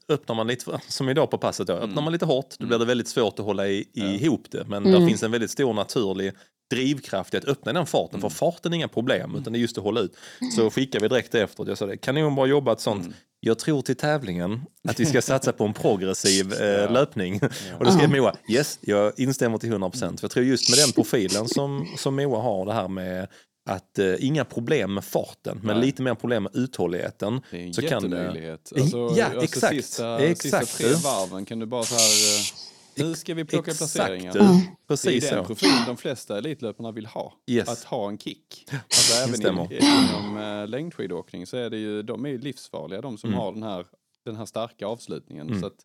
öppnar 0.10 0.36
man 0.36 0.48
lite, 0.48 0.80
som 0.88 1.10
idag 1.10 1.32
på 1.32 1.38
passet, 1.38 1.68
då, 1.68 1.74
öppnar 1.74 1.92
mm. 1.92 2.04
man 2.04 2.14
lite 2.14 2.26
hårt, 2.26 2.56
då 2.60 2.66
blir 2.66 2.70
det 2.70 2.76
mm. 2.76 2.88
väldigt 2.88 3.08
svårt 3.08 3.40
att 3.40 3.46
hålla 3.46 3.68
i, 3.68 3.88
ja. 3.94 4.06
ihop 4.06 4.46
det. 4.52 4.66
Men 4.68 4.86
mm. 4.86 5.02
det 5.02 5.08
finns 5.08 5.24
en 5.24 5.32
väldigt 5.32 5.52
stor 5.52 5.74
naturlig 5.74 6.34
drivkraft 6.70 7.34
i 7.34 7.38
att 7.38 7.46
öppna 7.46 7.74
den 7.74 7.86
farten. 7.86 8.22
För 8.22 8.30
farten 8.30 8.74
är 8.74 8.76
inga 8.76 8.88
problem, 8.88 9.36
utan 9.36 9.54
det 9.54 9.60
är 9.60 9.62
just 9.62 9.78
att 9.78 9.84
hålla 9.84 10.00
ut. 10.00 10.18
Så 10.56 10.70
skickar 10.70 11.00
vi 11.00 11.08
direkt 11.08 11.36
efteråt. 11.36 11.68
Jag 11.68 11.78
sa 11.78 11.86
det, 11.86 11.98
kanonbra 11.98 12.46
jobbat 12.46 12.82
sånt. 12.82 13.06
Mm 13.06 13.14
jag 13.40 13.60
tror 13.60 13.82
till 13.82 13.96
tävlingen 13.96 14.62
att 14.88 15.00
vi 15.00 15.06
ska 15.06 15.22
satsa 15.32 15.54
på 15.54 15.66
en 15.66 15.74
progressiv 15.74 16.54
eh, 16.54 16.92
löpning. 16.92 17.40
Ja. 17.42 17.50
Och 17.80 17.86
då 17.86 17.92
skrev 17.92 18.10
Moa, 18.10 18.36
yes, 18.50 18.80
jag 18.82 19.20
instämmer 19.20 19.58
till 19.58 19.70
100 19.70 19.90
procent. 19.90 20.20
För 20.20 20.26
jag 20.26 20.32
tror 20.32 20.46
just 20.46 20.70
med 20.70 20.80
den 20.80 20.92
profilen 20.92 21.48
som, 21.48 21.88
som 21.98 22.16
Moa 22.16 22.42
har, 22.42 22.66
det 22.66 22.74
här 22.74 22.88
med 22.88 23.28
att 23.70 24.00
eh, 24.00 24.14
inga 24.20 24.46
problem 24.46 24.94
med 24.94 25.04
farten, 25.04 25.60
men 25.64 25.78
Nej. 25.78 25.86
lite 25.86 26.02
mer 26.02 26.16
problem 26.16 26.44
med 26.44 26.56
uthålligheten. 26.56 27.42
Det 27.52 27.58
är 27.58 27.68
en 27.68 27.74
så 27.74 27.82
jättemöjlighet. 27.82 28.72
Kan, 28.76 28.82
alltså, 28.82 29.14
ja, 29.18 29.26
alltså 29.26 29.44
exakt. 29.44 29.76
Sista, 29.76 30.20
exakt. 30.20 30.68
sista 30.68 30.84
tre 30.84 30.94
varven 31.04 31.46
kan 31.46 31.60
du 31.60 31.66
bara 31.66 31.84
så 31.84 31.96
här... 31.96 32.02
Eh, 32.02 32.68
nu 32.98 33.16
ska 33.16 33.34
vi 33.34 33.46
plocka 33.46 33.72
Exakt. 33.72 33.94
placeringar. 33.94 34.36
Mm. 34.36 34.60
Precis 34.88 35.24
det 35.24 35.30
är 35.30 35.36
den 35.36 35.44
så. 35.44 35.48
profilen 35.48 35.86
de 35.88 35.98
flesta 35.98 36.38
elitlöparna 36.38 36.92
vill 36.92 37.06
ha. 37.06 37.34
Yes. 37.48 37.70
Att 37.70 37.84
ha 37.84 38.10
en 38.10 38.18
kick. 38.18 38.66
Alltså 38.72 39.14
även 39.24 39.72
i, 39.72 39.78
inom 39.78 40.38
äh, 40.38 40.68
längdskidåkning 40.68 41.48
så 41.48 41.58
är 41.58 41.70
det 41.70 41.78
ju, 41.78 42.04
de 42.04 42.26
är 42.26 42.30
ju 42.30 42.38
livsfarliga 42.38 43.02
de 43.02 43.18
som 43.18 43.30
mm. 43.30 43.40
har 43.40 43.52
den 43.54 43.64
här, 43.64 43.86
den 44.26 44.36
här 44.36 44.46
starka 44.46 44.88
avslutningen. 44.88 45.48
Mm. 45.48 45.62
Så 45.62 45.68
att, 45.68 45.76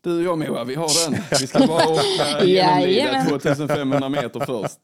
du 0.00 0.16
och 0.16 0.22
jag 0.22 0.38
Moa, 0.38 0.64
vi 0.64 0.74
har 0.74 1.10
den. 1.10 1.22
Vi 1.40 1.46
ska 1.46 1.66
bara 1.66 1.88
åka 1.88 2.44
genomlida 2.44 3.24
2500 3.28 4.08
meter 4.08 4.40
först. 4.40 4.78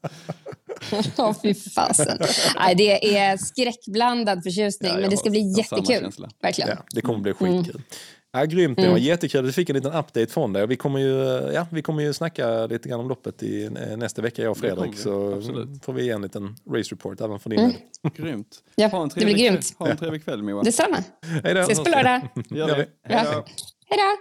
Ja, 1.17 1.35
fy 1.41 1.53
fasen. 1.53 2.17
Nej, 2.55 2.75
det 2.75 3.17
är 3.17 3.37
skräckblandad 3.37 4.43
förtjusning, 4.43 4.91
Ja, 4.91 4.97
men 4.97 5.09
det 5.09 5.17
ska 5.17 5.29
bli 5.29 5.53
jättekul. 5.57 6.11
Verkligen. 6.41 6.69
Ja, 6.69 6.83
det 6.91 7.01
kommer 7.01 7.19
bli 7.19 7.33
Mm. 7.39 7.63
Ja, 8.33 8.45
grymt, 8.45 8.77
det 8.77 8.89
var 8.89 8.97
jättekul. 8.97 9.45
Vi 9.45 9.51
fick 9.51 9.69
en 9.69 9.75
liten 9.75 9.93
update 9.93 10.27
från 10.27 10.53
dig. 10.53 10.67
Vi 10.67 10.75
kommer 10.75 10.99
ju, 10.99 11.15
ja, 11.53 11.67
vi 11.71 11.81
kommer 11.81 12.03
ju 12.03 12.13
snacka 12.13 12.65
lite 12.65 12.89
grann 12.89 12.99
om 12.99 13.09
loppet 13.09 13.43
i, 13.43 13.63
eh, 13.65 13.97
nästa 13.97 14.21
vecka, 14.21 14.41
jag 14.41 14.51
och 14.51 14.57
Fredrik. 14.57 14.97
Så 14.97 15.33
absolut. 15.33 15.85
får 15.85 15.93
vi 15.93 16.03
ge 16.05 16.11
en 16.11 16.21
liten 16.21 16.55
race 16.69 16.91
report 16.95 17.21
även 17.21 17.39
från 17.39 17.49
din 17.49 17.59
Mm. 17.59 17.73
Grymt. 18.15 18.63
Ja, 18.75 18.87
ha 18.87 19.01
en 19.03 19.09
det 19.09 19.15
blir 19.15 19.25
trevlig 19.25 19.45
grymt. 19.45 19.77
Kväll. 19.77 19.87
Ha 19.87 19.91
en 19.91 19.97
trevlig 19.97 20.23
kväll 20.25 20.43
Moa. 20.43 20.63
Detsamma. 20.63 20.97
Hej 21.43 21.53
då! 21.53 21.59
Ses 21.61 21.79
på 21.83 21.89
lördag. 21.89 22.21
Gör 22.49 22.67
det. 22.67 22.87
Hej 23.03 23.25
då. 23.25 23.43
Hej 23.87 23.97
då. 23.97 24.17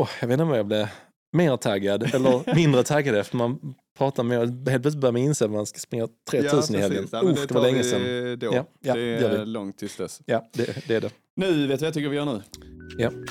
Åh, 0.00 0.08
jag 0.20 0.28
vet 0.28 0.32
inte 0.34 0.44
om 0.44 0.50
jag 0.54 0.66
blev 0.66 0.88
mer 1.36 1.56
taggad 1.56 2.14
eller 2.14 2.54
mindre 2.54 2.82
taggad 2.82 3.14
efter 3.16 3.36
man 3.36 3.74
pratar 3.98 4.22
med 4.22 4.38
Helt 4.40 4.82
plötsligt 4.82 5.00
börjar 5.00 5.12
man 5.12 5.22
inse 5.22 5.44
att 5.44 5.50
man 5.50 5.66
ska 5.66 5.78
springa 5.78 6.08
3000 6.30 6.76
i 6.76 6.78
helgen. 6.78 7.08
Ja, 7.12 7.22
Usch, 7.24 7.48
det 7.48 7.54
var 7.54 7.60
tar 7.60 7.70
länge 7.70 7.84
sedan. 7.84 8.38
Då. 8.38 8.46
Ja, 8.54 8.66
ja, 8.80 8.94
det 8.94 9.00
det 9.18 9.26
är 9.26 9.38
vi. 9.38 9.46
långt 9.46 9.78
tills 9.78 9.96
dess. 9.96 10.20
Ja, 10.26 10.50
det, 10.52 10.88
det 10.88 10.94
är 10.94 11.00
det. 11.00 11.10
Nu 11.36 11.46
vet 11.46 11.56
du 11.56 11.66
vad 11.66 11.82
jag 11.86 11.94
tycker 11.94 12.08
vi 12.08 12.16
gör 12.16 12.24
nu? 12.24 12.42
Ja. 12.98 13.10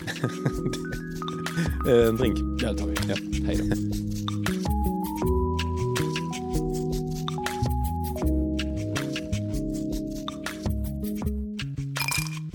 Eh, 1.89 2.07
en 2.07 2.17
drink. 2.17 2.37
Ja, 2.61 2.71
det 2.71 2.77
tar 2.77 2.87
vi. 2.87 2.95
Ja. 3.09 3.15
Hej 3.47 3.57
då. 3.57 3.75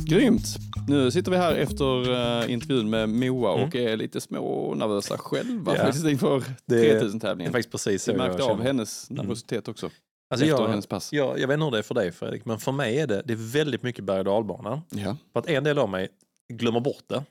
Grymt! 0.09 0.66
Nu 0.89 1.11
sitter 1.11 1.31
vi 1.31 1.37
här 1.37 1.55
efter 1.55 2.11
uh, 2.11 2.53
intervjun 2.53 2.91
med 2.91 3.09
Moa 3.09 3.51
och 3.51 3.75
är 3.77 3.97
lite 3.97 4.21
små 4.21 4.75
nervösa 4.75 5.19
själva 5.19 5.51
Mm. 5.73 5.75
Ja. 5.81 5.85
faktiskt 5.87 6.07
inför 6.07 6.45
Det 6.67 6.91
är- 6.91 7.01
3000-tävlingen. 7.01 7.53
Det 7.53 7.59
är 7.59 7.63
precis 7.63 8.03
så 8.03 8.13
Vi 8.13 8.19
märkte 8.19 8.43
av 8.43 8.63
hennes 8.63 9.11
nervositet 9.11 9.69
också. 9.69 9.91
Alltså 10.31 10.47
efter 10.47 10.63
jag, 10.63 10.69
hennes 10.69 10.87
pass. 10.87 11.13
jag, 11.13 11.39
jag 11.41 11.49
vet 11.49 11.55
inte 11.55 11.65
hur 11.65 11.71
det 11.71 11.79
är 11.79 11.83
för 11.83 11.95
dig 11.95 12.13
Fredrik, 12.13 12.45
men 12.45 12.59
för 12.59 12.73
mig 12.73 12.99
är 12.99 13.07
det, 13.07 13.23
det 13.25 13.33
är 13.33 13.53
väldigt 13.53 13.83
mycket 13.83 14.05
berg 14.05 14.19
och 14.19 14.25
dalbana. 14.25 14.83
Ja. 14.91 15.17
För 15.33 15.41
att 15.41 15.47
en 15.49 15.65
del 15.65 15.79
av 15.79 15.89
mig 15.89 16.09
glömmer 16.53 16.81
bort 16.81 17.05
det 17.07 17.25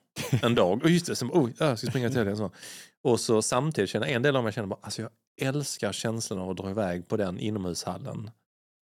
en 0.44 0.56
dag. 0.56 0.84
Och 0.84 0.90
just 0.90 1.06
det, 1.06 1.16
som, 1.16 1.32
oh, 1.32 1.50
jag 1.60 1.80
ska 1.80 1.88
springa 1.88 2.10
till. 2.10 2.38
Så. 2.38 2.52
Och 3.04 3.20
så 3.20 3.42
samtidigt 3.42 3.90
känner 3.90 4.08
en 4.08 4.22
del 4.22 4.36
av 4.36 4.44
mig 4.44 4.54
känner 4.54 4.68
bara, 4.68 4.80
alltså 4.82 5.02
jag 5.02 5.12
älskar 5.42 5.92
känslan 5.92 6.40
av 6.40 6.50
att 6.50 6.58
dra 6.58 6.70
iväg 6.70 7.08
på 7.08 7.18
den 7.18 7.40
inomhushallen. 7.40 8.30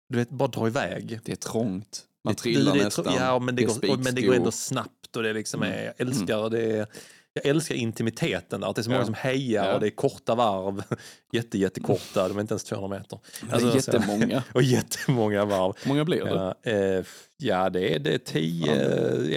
Du 0.09 0.17
vet, 0.17 0.29
bara 0.29 0.47
dra 0.47 0.67
iväg. 0.67 1.19
Det 1.23 1.31
är 1.31 1.35
trångt. 1.35 2.05
Man 2.23 2.33
Det- 2.33 2.39
trillar 2.41 2.73
det, 2.75 2.83
nästan. 2.83 3.13
Ja, 3.15 3.39
men 3.39 3.55
det, 3.55 3.63
är 3.63 3.87
går, 3.87 3.97
men 3.97 4.15
det 4.15 4.21
går 4.21 4.35
ändå 4.35 4.51
snabbt 4.51 5.15
och 5.15 5.23
det 5.23 5.33
liksom 5.33 5.61
är, 5.63 5.67
Mm. 5.67 5.85
jag 5.97 6.07
älskar 6.07 6.49
det. 6.49 6.87
Jag 7.35 7.45
älskar 7.45 7.75
intimiteten 7.75 8.61
där, 8.61 8.67
att 8.69 8.75
det 8.75 8.81
är 8.81 8.83
så 8.83 8.89
många 8.89 9.01
Ja. 9.01 9.05
som 9.05 9.13
hejar 9.13 9.65
Ja. 9.67 9.73
och 9.73 9.79
det 9.79 9.87
är 9.87 9.91
korta 9.91 10.35
varv. 10.35 10.83
Jätte, 11.33 11.57
jättekorta, 11.57 12.27
de 12.27 12.37
är 12.37 12.41
inte 12.41 12.53
ens 12.53 12.63
200 12.63 12.97
meter. 12.97 13.19
det 13.41 13.47
är 13.49 13.53
Alltså, 13.53 13.71
så- 13.71 13.91
jättemånga. 13.91 14.43
och 14.53 14.63
jättemånga 14.63 15.45
varv. 15.45 15.73
Hur 15.83 15.87
många 15.89 16.05
blir 16.05 16.23
det? 16.23 16.29
Ja, 16.63 16.71
eh, 16.71 17.05
ja 17.37 17.69
det 17.69 17.95
är 17.95 17.99
det 17.99 18.13
är 18.13 18.17
tio, 18.17 18.71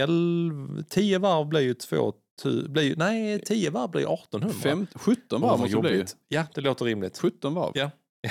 elv, 0.03 0.83
tio 0.89 1.19
varv 1.19 1.47
blir 1.49 1.61
ju 1.61 1.75
två, 1.75 2.13
tu, 2.43 2.69
blir, 2.69 2.97
nej 2.97 3.41
tio 3.41 3.71
varv 3.71 3.91
blir 3.91 4.01
ju 4.01 4.07
1800. 4.15 4.57
Fem, 4.63 4.87
17 4.95 5.43
Åh, 5.43 5.49
varv 5.51 5.61
måste 5.61 5.77
det 5.77 5.81
bli. 5.83 6.05
Ja, 6.29 6.47
det 6.55 6.61
låter 6.61 6.85
rimligt. 6.85 7.19
17 7.19 7.55
varv. 7.55 7.73
Ja. 7.75 7.91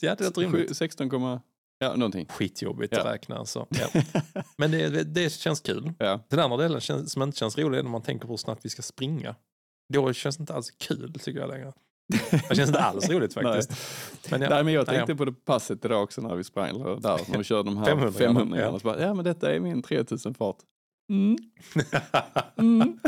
Ja, 0.00 0.14
det 0.14 0.24
låter 0.24 0.40
rimligt. 0.40 0.68
Sju- 0.70 0.74
16, 0.74 1.10
komma- 1.10 1.40
ja 1.84 1.96
någonting. 1.96 2.26
Skitjobbigt 2.26 2.94
att 2.94 3.06
räkna. 3.06 3.44
Så, 3.44 3.66
ja. 3.94 4.02
Men 4.56 4.70
det, 4.70 5.04
det, 5.04 5.32
känns 5.32 5.60
kul. 5.60 5.92
Ja. 5.98 6.20
Den 6.28 6.40
andra 6.40 6.56
delen 6.56 6.80
känns, 6.80 7.12
som 7.12 7.22
inte 7.22 7.38
känns 7.38 7.58
rolig 7.58 7.78
är 7.78 7.82
när 7.82 7.90
man 7.90 8.02
tänker 8.02 8.26
på 8.26 8.32
hur 8.32 8.36
snabbt 8.36 8.64
vi 8.64 8.68
ska 8.68 8.82
springa. 8.82 9.34
Då 9.92 10.12
känns 10.12 10.36
det 10.36 10.42
inte 10.42 10.54
alls 10.54 10.70
kul 10.70 11.12
tycker 11.12 11.40
jag 11.40 11.48
längre. 11.48 11.72
Det 12.48 12.56
känns 12.56 12.68
inte 12.68 12.80
alls 12.80 13.10
roligt 13.10 13.34
faktiskt. 13.34 13.70
Men 14.30 14.42
ja, 14.42 14.48
Nej, 14.48 14.64
men 14.64 14.74
jag 14.74 14.86
Nej, 14.86 14.96
tänkte 14.96 15.12
ja. 15.12 15.16
på 15.16 15.24
det 15.24 15.32
passet 15.32 15.84
idag 15.84 16.02
också 16.02 16.20
när 16.20 16.34
vi 16.34 16.44
sprang, 16.44 16.78
där, 16.78 17.30
när 17.30 17.38
vi 17.38 17.44
körde 17.44 17.62
de 17.62 17.76
här 17.76 17.84
500, 17.94 18.12
500, 18.12 18.60
ja. 18.60 18.78
bara, 18.82 19.00
ja 19.00 19.14
men 19.14 19.24
detta 19.24 19.54
är 19.54 19.60
min 19.60 19.82
3000 19.82 20.34
fart. 20.34 20.56
Mm. 21.10 21.36
Mm. 22.58 22.98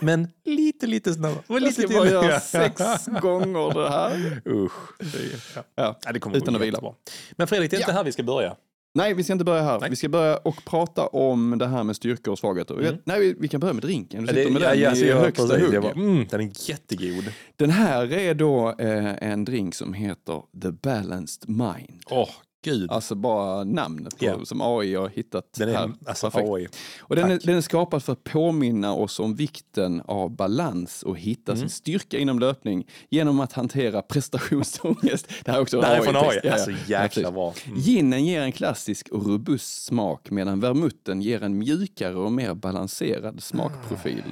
Men 0.00 0.28
lite, 0.44 0.86
lite 0.86 1.14
snabbare. 1.14 1.42
Och 1.46 1.54
Jag 1.56 1.62
lite 1.62 1.72
ska 1.74 1.88
till. 1.88 1.96
bara 1.96 2.08
göra 2.10 2.40
sex 2.40 3.06
gånger 3.22 3.74
det 3.74 3.88
här. 3.90 4.42
Usch. 4.46 4.72
Det, 4.98 5.04
är- 5.04 5.42
ja. 5.56 5.62
Ja. 5.74 5.98
Ja, 6.04 6.12
det 6.12 6.20
kommer 6.20 6.36
Utan 6.36 6.54
att 6.54 6.60
vila. 6.60 6.66
jättebra. 6.70 6.92
Men 7.36 7.46
Fredrik, 7.46 7.70
det 7.70 7.76
är 7.76 7.78
inte 7.80 7.90
Ja. 7.90 7.96
här 7.96 8.04
vi 8.04 8.12
ska 8.12 8.22
börja. 8.22 8.56
Nej, 8.94 9.14
vi 9.14 9.24
ska 9.24 9.32
inte 9.32 9.44
börja 9.44 9.62
här. 9.62 9.80
Nej. 9.80 9.90
Vi 9.90 9.96
ska 9.96 10.08
börja 10.08 10.36
och 10.36 10.64
prata 10.64 11.06
om 11.06 11.58
det 11.58 11.66
här 11.66 11.84
med 11.84 11.96
styrkor 11.96 12.32
och 12.32 12.38
svagheter. 12.38 12.74
Mm. 12.80 12.96
Nej, 13.04 13.20
vi, 13.20 13.34
vi 13.38 13.48
kan 13.48 13.60
börja 13.60 13.74
med 13.74 13.82
drinken. 13.82 14.22
Du 14.22 14.28
sitter 14.28 14.44
det, 14.44 14.50
med 14.50 14.62
ja, 14.62 14.68
den 14.70 14.80
ja, 14.80 14.94
i 14.94 15.08
jag, 15.08 15.20
högsta 15.20 15.46
precis, 15.46 15.62
hugg. 15.64 15.74
jag 15.74 15.82
bara, 15.82 15.92
mm, 15.92 16.26
den 16.30 16.40
är 16.40 16.70
jättegod. 16.70 17.24
Den 17.56 17.70
här 17.70 18.12
är 18.12 18.34
då 18.34 18.74
eh, 18.78 19.30
en 19.30 19.44
drink 19.44 19.74
som 19.74 19.92
heter 19.94 20.42
The 20.62 20.70
Balanced 20.70 21.48
Mind. 21.48 22.02
Åh, 22.10 22.28
gud. 22.64 22.90
Alltså 22.92 23.14
bara 23.14 23.64
namnet 23.64 24.18
på, 24.18 24.24
Ja. 24.24 24.44
som 24.44 24.60
AI 24.60 24.94
har 24.94 25.08
hittat 25.08 25.52
den 25.52 25.68
är 25.68 25.74
här. 25.74 25.90
alltså 26.06 26.30
Perfekt. 26.30 26.50
AI. 26.50 26.68
Och 27.00 27.16
den, 27.16 27.30
är, 27.30 27.38
den 27.44 27.56
är 27.56 27.60
skapad 27.60 28.02
för 28.02 28.12
att 28.12 28.24
påminna 28.24 28.92
oss 28.94 29.20
om 29.20 29.34
vikten 29.34 30.02
av 30.04 30.30
balans 30.36 31.02
och 31.02 31.18
hitta 31.18 31.52
Mm. 31.52 31.60
sin 31.60 31.70
styrka 31.70 32.18
inom 32.18 32.38
löpning 32.38 32.86
genom 33.10 33.40
att 33.40 33.52
hantera 33.52 34.02
prestationsångest. 34.02 35.28
Det 35.44 35.50
här 35.50 35.58
är 35.58 35.62
också 35.62 35.80
Det 35.80 35.86
här 35.86 35.96
är 35.98 36.02
från 36.02 36.16
AI. 36.16 36.22
Ja, 36.34 36.40
ja. 36.44 36.52
Alltså 36.52 36.70
Ja, 36.70 36.76
jäkla 36.86 37.08
precis. 37.08 37.30
bra. 37.30 37.54
Mm. 37.66 37.78
Ginen 37.80 38.24
ger 38.26 38.42
en 38.42 38.52
klassisk 38.52 39.08
och 39.08 39.26
robust 39.26 39.84
smak 39.84 40.30
medan 40.30 40.60
vermutten 40.60 41.22
ger 41.22 41.42
en 41.42 41.58
mjukare 41.58 42.14
och 42.14 42.32
mer 42.32 42.54
balanserad 42.54 43.42
smakprofil. 43.42 44.22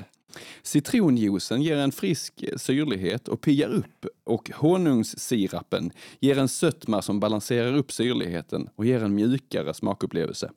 Citronjuicen 0.62 1.62
ger 1.62 1.76
en 1.76 1.92
frisk 1.92 2.44
syrlighet 2.56 3.28
och 3.28 3.40
piggar 3.40 3.68
upp 3.68 4.06
och 4.24 4.50
honungssirapen 4.54 5.90
ger 6.20 6.38
en 6.38 6.48
sötma 6.48 7.02
som 7.02 7.20
balanserar 7.20 7.76
upp 7.76 7.92
syrligheten 7.92 8.68
och 8.76 8.86
ger 8.86 9.04
en 9.04 9.14
mjukare 9.14 9.74
smakupplevelse. 9.74 10.50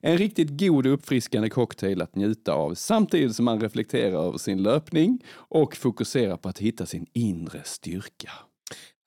En 0.00 0.18
riktigt 0.18 0.60
god 0.60 0.86
och 0.86 0.92
uppfriskande 0.92 1.50
cocktail 1.50 2.02
att 2.02 2.16
njuta 2.16 2.52
av 2.52 2.74
samtidigt 2.74 3.36
som 3.36 3.44
man 3.44 3.60
reflekterar 3.60 4.26
över 4.26 4.38
sin 4.38 4.62
löpning 4.62 5.24
och 5.34 5.76
fokuserar 5.76 6.36
på 6.36 6.48
att 6.48 6.58
hitta 6.58 6.86
sin 6.86 7.06
inre 7.12 7.60
styrka. 7.64 8.30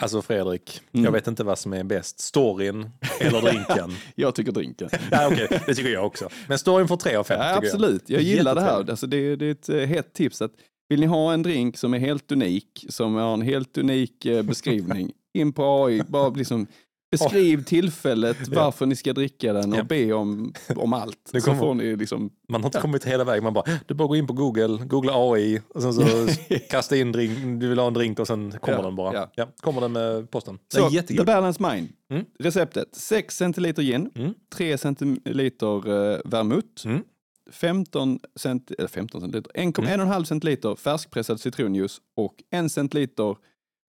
Alltså 0.03 0.21
Fredrik, 0.21 0.81
Mm. 0.93 1.03
jag 1.05 1.11
vet 1.11 1.27
inte 1.27 1.43
vad 1.43 1.59
som 1.59 1.73
är 1.73 1.83
bäst. 1.83 2.19
Storyn 2.19 2.89
eller 3.19 3.41
drinken? 3.41 3.91
Jag 4.15 4.35
tycker 4.35 4.51
drinken. 4.51 4.89
ja, 5.11 5.27
okej, 5.27 5.47
det 5.67 5.75
tycker 5.75 5.89
jag 5.89 6.05
också. 6.05 6.29
Men 6.47 6.59
storyn 6.59 6.87
får 6.87 6.97
tre 6.97 7.15
av 7.15 7.23
fem. 7.23 7.39
Ja, 7.41 7.55
tycker 7.55 7.67
absolut, 7.67 8.09
jag, 8.09 8.21
gillar 8.21 8.55
det 8.55 8.61
här. 8.61 8.89
Alltså 8.89 9.07
det, 9.07 9.35
det 9.35 9.45
är 9.45 9.51
ett 9.51 9.69
eh, 9.69 9.77
hett 9.77 10.13
tips. 10.13 10.41
att 10.41 10.51
Vill 10.89 10.99
ni 10.99 11.05
ha 11.05 11.33
en 11.33 11.43
drink 11.43 11.77
som 11.77 11.93
är 11.93 11.99
helt 11.99 12.31
unik, 12.31 12.85
som 12.89 13.15
har 13.15 13.33
en 13.33 13.41
helt 13.41 13.77
unik 13.77 14.25
eh, 14.25 14.43
beskrivning, 14.43 15.11
in 15.33 15.53
på 15.53 15.85
AI, 15.85 16.01
bara 16.07 16.29
liksom 16.29 16.67
beskriv 17.11 17.63
tillfället, 17.63 18.47
varför 18.47 18.85
ni 18.85 18.95
ska 18.95 19.13
dricka 19.13 19.53
den 19.53 19.73
och 19.73 19.85
be 19.85 20.13
om, 20.13 20.53
om 20.75 20.93
allt. 20.93 21.29
Det 21.31 21.41
Så 21.41 21.55
får 21.55 21.73
ni 21.73 21.95
liksom, 21.95 22.29
Man 22.49 22.61
har 22.63 22.67
inte 22.67 22.79
kommit 22.81 23.05
hela 23.05 23.23
vägen. 23.23 23.43
Man 23.43 23.53
bara, 23.53 23.79
du 23.85 23.93
bara 23.93 24.07
går 24.07 24.17
in 24.17 24.27
på 24.27 24.33
Google, 24.33 24.85
googla 24.85 25.13
AI 25.15 25.61
och 25.67 25.81
sen 25.81 25.93
så 25.93 26.03
kasta 26.69 26.95
in 26.97 27.11
drink, 27.11 27.61
du 27.61 27.67
vill 27.69 27.79
ha 27.79 27.87
en 27.87 27.93
drink 27.93 28.19
och 28.19 28.27
sen 28.27 28.51
kommer 28.51 28.83
den 28.83 28.95
bara. 28.95 29.29
ja. 29.35 29.47
Kommer 29.61 29.81
den 29.81 29.91
med 29.91 30.31
posten. 30.31 30.59
Det 30.73 30.77
Så, 30.77 30.89
The. 31.07 31.23
Balanced 31.23 31.67
Mind. 31.71 31.89
Mm. 32.11 32.25
Receptet, 32.39 32.95
6 32.95 33.37
centiliter 33.37 33.83
gin, 33.83 34.11
Mm. 34.15 34.33
3 34.55 34.77
centiliter 34.77 35.89
uh, 35.89 36.19
vermouth, 36.25 36.85
Mm. 36.87 37.03
15, 37.51 38.19
cent, 38.35 38.71
eller 38.71 38.87
15 38.87 39.21
centiliter, 39.21 39.51
1,5 39.51 39.93
Mm. 39.93 40.07
1,5 40.11 40.23
centiliter 40.23 40.75
färskpressad 40.75 41.39
citronjuice 41.39 42.01
och 42.17 42.35
1 42.51 42.71
centiliter 42.71 43.35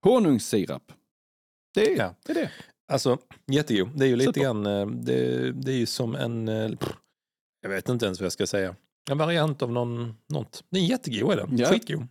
honungssirap. 0.03 0.91
Det 1.73 1.91
är, 1.93 1.97
Ja. 1.97 2.15
det 2.25 2.31
är 2.31 2.35
det. 2.35 2.51
Alltså, 2.87 3.17
jättegod. 3.47 3.89
Det 3.95 4.05
är 4.05 4.09
ju 4.09 4.15
lite 4.15 4.29
Super. 4.29 4.41
grann, 4.41 4.65
eh, 4.65 4.87
det, 4.87 5.51
det 5.51 5.71
är 5.71 5.77
ju 5.77 5.85
som 5.85 6.15
en, 6.15 6.47
eh, 6.47 6.71
jag 7.61 7.69
vet 7.69 7.89
inte 7.89 8.05
ens 8.05 8.19
vad 8.19 8.25
jag 8.25 8.31
ska 8.33 8.47
säga. 8.47 8.75
En 9.09 9.17
variant 9.17 9.61
av 9.61 9.71
någon, 9.71 10.15
något. 10.29 10.63
Den 10.69 10.81
är 10.81 10.85
jättegod 10.85 11.31
är 11.33 11.37
den. 11.37 11.57
Ja. 11.57 11.67
Skitgod. 11.69 12.07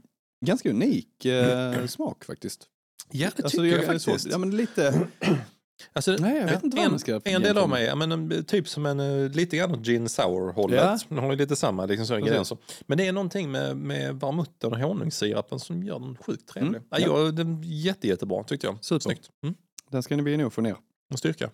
Ganska 0.47 0.71
unik 0.71 1.25
eh, 1.25 1.87
smak 1.87 2.25
faktiskt. 2.25 2.67
Ja, 3.11 3.31
det 3.37 3.43
Alltså, 3.45 3.59
tycker 3.63 3.77
jag, 3.77 3.83
är 3.83 3.87
faktiskt. 3.99 4.21
Så, 4.23 4.29
ja, 4.31 4.39
men 4.39 4.57
lite, 4.57 5.07
Alltså, 5.93 6.17
Nej, 6.21 6.37
jag 6.37 6.45
vet 6.47 6.63
inte 6.65 6.77
vad 6.77 6.85
en, 6.87 6.91
man 6.93 6.99
ska 7.01 7.21
En 7.25 7.43
del 7.43 7.59
av 7.59 7.69
mig, 7.69 7.97
men, 7.97 8.13
en- 8.13 8.45
typ 8.45 8.69
som 8.69 8.87
en 8.87 9.01
eh, 9.01 9.31
lite 9.31 9.57
grann 9.57 9.73
åt 9.73 9.87
gin 9.87 10.09
sour-hållet. 10.09 10.81
Ja. 10.81 10.99
Den 11.09 11.19
har 11.19 11.31
ju 11.31 11.37
lite 11.39 11.57
samma 11.57 11.87
liksom, 11.87 12.07
så 12.07 12.19
ingredienser. 12.19 12.59
Men 12.87 12.99
det 12.99 13.07
är 13.07 13.13
någonting 13.13 13.51
med, 13.51 13.77
med 13.77 14.21
vermutten 14.21 14.73
och 14.73 14.79
honungssirapen 14.79 15.59
som 15.61 15.83
gör 15.83 15.99
den 15.99 16.17
sjukt 16.17 16.49
trevlig. 16.49 16.69
Mm, 16.69 16.83
Ja, 16.91 16.99
ja. 16.99 17.07
jag, 17.07 17.35
den 17.37 17.59
är 17.59 17.65
jätte, 17.65 18.09
jättebra 18.09 18.45
tyckte 18.45 18.67
jag. 18.67 18.85
Super. 18.85 19.01
Snyggt. 19.01 19.31
Mm. 19.43 19.55
Den 19.95 20.03
ska 20.03 20.17
ni 20.17 20.37
nog 20.37 20.53
få 20.53 20.61
ner. 20.61 20.77
Och 21.13 21.19
styrka. 21.19 21.51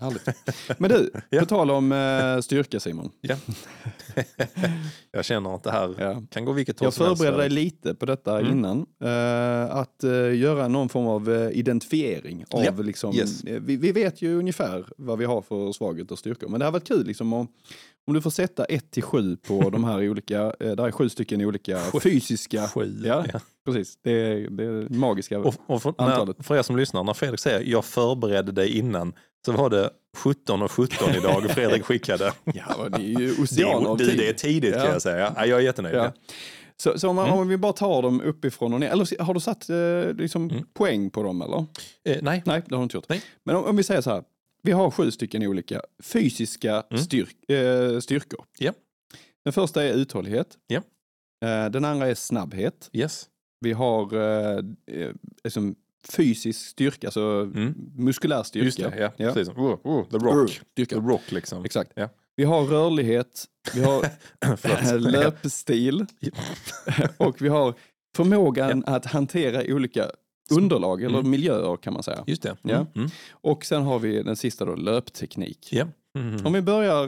Härligt. 0.00 0.28
Men 0.78 0.90
du, 0.90 1.10
Ja. 1.30 1.40
på 1.40 1.46
tal 1.46 1.70
om 1.70 1.92
eh, 1.92 2.40
styrka 2.40 2.80
Simon. 2.80 3.10
Ja. 3.20 3.36
jag 5.12 5.24
känner 5.24 5.54
att 5.54 5.62
det 5.62 5.70
här 5.70 5.94
Ja. 5.98 6.22
kan 6.30 6.44
gå 6.44 6.52
vilket 6.52 6.80
håll 6.80 6.86
Jag 6.86 6.94
förberedde 6.94 7.36
dig 7.38 7.48
lite 7.50 7.94
på 7.94 8.06
detta 8.06 8.40
Mm. 8.40 8.52
innan. 8.52 8.86
Eh, 9.02 9.76
att 9.76 10.04
eh, 10.04 10.34
göra 10.36 10.68
någon 10.68 10.88
form 10.88 11.06
av 11.06 11.30
eh, 11.32 11.50
identifiering 11.58 12.44
av 12.50 12.64
Ja, 12.64 12.72
liksom, 12.82 13.14
yes. 13.14 13.44
eh, 13.44 13.60
vi, 13.60 13.76
vi 13.76 13.92
vet 13.92 14.22
ju 14.22 14.38
ungefär 14.38 14.84
vad 14.96 15.18
vi 15.18 15.24
har 15.24 15.42
för 15.42 15.72
svaghet 15.72 16.10
och 16.10 16.18
styrkor. 16.18 16.48
Men 16.48 16.60
det 16.60 16.64
har 16.66 16.72
varit 16.72 16.88
kul 16.88 17.06
liksom 17.06 17.32
att, 17.32 17.48
om 18.08 18.14
du 18.14 18.20
får 18.20 18.30
sätta 18.30 18.64
1 18.64 18.90
till 18.90 19.02
7 19.02 19.36
på 19.36 19.70
de 19.70 19.84
här 19.84 20.08
olika, 20.10 20.42
eh, 20.60 20.70
där 20.72 20.86
är 20.86 20.90
sju 20.90 21.08
stycken 21.08 21.40
olika 21.44 21.78
fysiska. 22.02 22.68
Sju, 22.68 23.02
Ja, 23.04 23.24
ja. 23.32 23.40
precis. 23.66 23.98
Det 24.02 24.10
är 24.10 24.50
det 24.50 24.90
magiska. 24.96 25.38
Och, 25.38 25.54
och 25.66 25.82
för, 25.82 25.94
Antalet. 25.98 26.38
när, 26.38 26.44
för 26.44 26.56
er 26.56 26.62
som 26.62 26.76
lyssnar, 26.76 27.04
när 27.04 27.14
Fredrik 27.14 27.40
säger 27.40 27.62
jag 27.72 27.84
förberedde 27.84 28.52
dig 28.52 28.78
innan 28.78 29.12
så 29.46 29.52
var 29.52 29.70
det 29.70 29.90
17 30.16 30.62
och 30.62 30.70
17 30.72 31.10
idag 31.14 31.50
Fredrik 31.50 31.84
skickade. 31.84 32.32
ja, 32.44 32.88
det 32.88 32.96
är 32.96 33.20
ju 33.20 33.28
är, 33.62 33.86
av 33.86 33.96
tid. 33.98 34.18
det 34.18 34.28
är 34.28 34.32
tidigt 34.32 34.74
kan 34.74 34.82
Ja. 34.84 34.92
jag 34.92 35.02
säga. 35.02 35.32
Ja, 35.36 35.46
jag 35.46 35.58
är 35.58 35.62
jättenöjd. 35.64 35.96
Ja. 35.96 36.12
Så, 36.82 36.98
så 36.98 37.08
om, 37.08 37.16
man, 37.16 37.30
om 37.30 37.48
vi 37.48 37.56
bara 37.56 37.72
tar 37.72 38.02
dem 38.02 38.20
uppifrån 38.20 38.74
och 38.74 38.80
ner, 38.80 38.90
eller 38.90 39.22
har 39.22 39.34
du 39.34 39.40
satt 39.40 39.68
eh, 39.70 40.14
liksom, 40.16 40.50
Mm. 40.50 40.64
poäng 40.74 41.10
på 41.10 41.22
dem 41.22 41.42
eller? 41.42 41.56
Eh, 42.04 42.18
nej, 42.22 42.42
Nej, 42.46 42.62
det 42.66 42.74
har 42.74 42.80
du 42.80 42.82
inte 42.82 42.96
gjort. 42.96 43.08
Nej. 43.08 43.22
Men 43.44 43.56
om, 43.56 43.64
om 43.64 43.76
vi 43.76 43.82
säger 43.82 44.00
så 44.00 44.10
här, 44.10 44.22
vi 44.62 44.72
har 44.72 44.90
sju 44.90 45.10
stycken 45.10 45.42
olika 45.46 45.80
fysiska 46.02 46.84
Mm. 46.90 47.02
styrk, 47.02 47.50
eh, 47.50 47.98
styrkor. 48.00 48.44
Ja. 48.58 48.72
Den 49.44 49.52
första 49.52 49.84
är 49.84 49.92
uthållighet. 49.92 50.58
Ja. 50.66 50.82
Eh, 51.48 51.70
den 51.70 51.84
andra 51.84 52.06
är 52.06 52.14
snabbhet. 52.14 52.90
yes. 52.92 53.28
Vi 53.60 53.72
har 53.72 54.14
eh, 54.14 54.58
eh, 54.86 55.12
liksom 55.44 55.74
fysisk 56.08 56.66
styrka, 56.68 57.06
alltså 57.06 57.20
Mm. 57.54 57.74
muskulär 57.96 58.42
styrka. 58.42 58.64
Just 58.64 58.78
det, 58.78 58.94
ja. 58.98 59.12
Ja. 59.16 59.32
Precis. 59.32 59.54
Oh, 59.54 59.78
oh, 59.84 60.08
the 60.08 60.16
rock. 60.16 60.60
Styrka. 60.72 60.94
The 60.94 61.00
rock 61.06 61.32
liksom. 61.32 61.64
Exakt. 61.64 61.92
Ja. 61.94 62.08
Vi 62.36 62.44
har 62.44 62.64
rörlighet, 62.64 63.44
vi 63.74 63.82
har 63.82 64.04
löpstil 64.98 66.06
och 67.16 67.42
vi 67.42 67.48
har 67.48 67.74
förmågan 68.16 68.84
att 68.86 69.06
hantera 69.06 69.74
olika 69.74 70.10
underlag 70.50 71.02
eller 71.02 71.18
Mm. 71.18 71.30
miljöer 71.30 71.76
kan 71.76 71.92
man 71.92 72.02
säga. 72.02 72.24
Just 72.26 72.42
det. 72.42 72.56
Ja. 72.62 72.74
Mm. 72.74 72.86
Mm. 72.96 73.10
Och 73.30 73.64
sen 73.64 73.82
har 73.82 73.98
vi 73.98 74.22
den 74.22 74.36
sista 74.36 74.64
då, 74.64 74.74
löpteknik. 74.74 75.68
Ja. 75.72 75.86
Mm. 76.18 76.46
Om 76.46 76.52
vi 76.52 76.62
börjar 76.62 77.04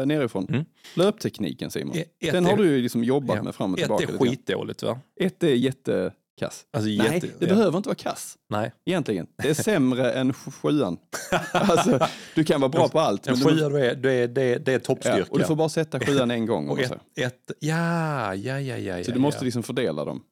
uh, 0.00 0.06
nerifrån. 0.06 0.46
Mm. 0.48 0.64
Löptekniken 0.94 1.70
Simon. 1.70 1.96
Ett- 1.96 2.06
ett 2.20 2.32
Den 2.32 2.46
är- 2.46 2.50
har 2.50 2.56
du 2.56 2.64
ju 2.76 2.82
liksom 2.82 3.04
jobbat 3.04 3.36
Ja. 3.36 3.42
med 3.42 3.54
fram 3.54 3.72
och 3.72 3.78
Ett 3.78 3.84
tillbaka. 3.84 4.04
är 4.04 4.06
lite 4.06 4.18
grann. 4.24 4.28
skitdåligt 4.30 4.82
va? 4.82 4.98
Ett 5.20 5.42
är 5.42 5.48
jättekass. 5.54 6.64
Alltså, 6.72 6.88
Nej, 6.88 6.96
jätte, 6.96 7.26
det 7.26 7.32
ja. 7.38 7.46
behöver 7.54 7.76
inte 7.76 7.88
vara 7.88 7.96
kass. 7.96 8.36
Nej. 8.50 8.72
Egentligen. 8.84 9.26
Det 9.42 9.48
är 9.50 9.54
sämre 9.54 10.12
än 10.12 10.32
sj- 10.32 10.50
sjuan. 10.50 10.96
alltså, 11.52 11.98
du 12.34 12.44
kan 12.44 12.60
vara 12.60 12.68
bra 12.68 12.88
på 12.88 13.00
allt. 13.00 13.26
En 13.26 13.34
du- 13.34 13.44
sjua, 13.44 13.68
då 13.68 13.76
är, 13.76 13.94
då 13.94 14.08
är, 14.08 14.28
det, 14.28 14.58
det 14.58 14.72
är 14.72 14.78
toppstyrka. 14.78 15.18
ja, 15.18 15.24
och 15.30 15.38
du 15.38 15.44
får 15.44 15.56
bara 15.56 15.68
sätta 15.68 16.00
sjuan 16.00 16.30
en 16.30 16.46
gång. 16.46 16.68
Och 16.68 16.80
ett, 16.80 16.92
ett, 17.16 17.50
ja, 17.60 18.34
ja, 18.34 18.60
ja, 18.60 18.76
ja. 18.78 19.04
Så 19.04 19.10
du 19.10 19.18
måste 19.18 19.44
liksom 19.44 19.62
fördela 19.62 20.04
dem. 20.04 20.22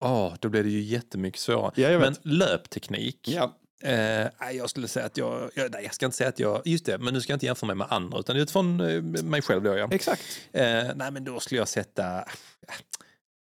Ja, 0.00 0.36
då 0.40 0.48
blir 0.48 0.62
det 0.64 0.70
ju 0.70 0.80
jättemycket 0.80 1.40
svårare. 1.40 1.72
Ja, 1.82 1.98
men 1.98 2.14
löpteknik. 2.22 3.28
Ja. 3.28 3.54
Eh, 3.82 4.50
jag 4.56 4.70
skulle 4.70 4.88
säga 4.88 5.06
att 5.06 5.16
jag, 5.16 5.50
jag, 5.54 5.72
nej, 5.72 5.84
jag 5.84 5.94
ska 5.94 6.06
inte 6.06 6.16
säga 6.16 6.28
att 6.28 6.38
jag, 6.38 6.62
just 6.64 6.84
det, 6.86 6.98
men 6.98 7.14
nu 7.14 7.20
ska 7.20 7.32
jag 7.32 7.36
inte 7.36 7.46
jämföra 7.46 7.66
mig 7.66 7.76
med 7.76 7.86
andra 7.90 8.18
utan 8.18 8.36
utifrån 8.36 8.80
eh, 8.80 9.02
mig 9.02 9.42
själv 9.42 9.62
då 9.62 9.76
ja. 9.76 9.88
Exakt. 9.90 10.22
Eh, 10.52 10.62
nej 10.96 11.10
men 11.10 11.24
då 11.24 11.40
skulle 11.40 11.58
jag 11.60 11.68
sätta 11.68 12.18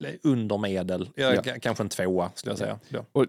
eh, 0.05 0.13
under 0.23 0.59
medel, 0.59 1.11
Ja. 1.15 1.43
kanske 1.63 1.83
en 1.83 1.89
tvåa 1.89 2.31
skulle 2.35 2.51
jag 2.53 2.59
säga. 2.59 2.79
Då. 2.89 3.05
Och 3.13 3.27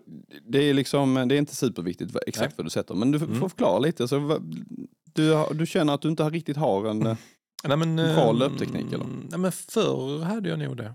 det 0.47 0.59
är 0.59 0.73
liksom, 0.73 1.13
det 1.27 1.35
är 1.35 1.39
inte 1.39 1.55
superviktigt 1.55 2.15
exakt 2.27 2.49
Nej. 2.49 2.53
vad 2.57 2.65
du 2.65 2.69
sätter. 2.69 2.93
Men 2.95 3.11
du 3.11 3.19
får 3.19 3.25
Mm. 3.27 3.39
förklara 3.39 3.79
lite. 3.79 4.03
Alltså, 4.03 4.41
du, 5.13 5.45
du 5.53 5.65
känner 5.65 5.93
att 5.93 6.01
du 6.01 6.09
inte 6.09 6.23
har 6.23 6.31
riktigt 6.31 6.57
har 6.57 6.85
en... 6.89 6.99
Nej, 7.63 7.77
men, 7.77 7.95
Bra 7.95 8.29
eh, 8.29 8.35
löpteknik, 8.37 8.93
eller? 8.93 9.05
Nej 9.29 9.39
men 9.39 9.51
förr 9.51 10.23
hade 10.23 10.49
jag 10.49 10.59
nog 10.59 10.77
det. 10.77 10.93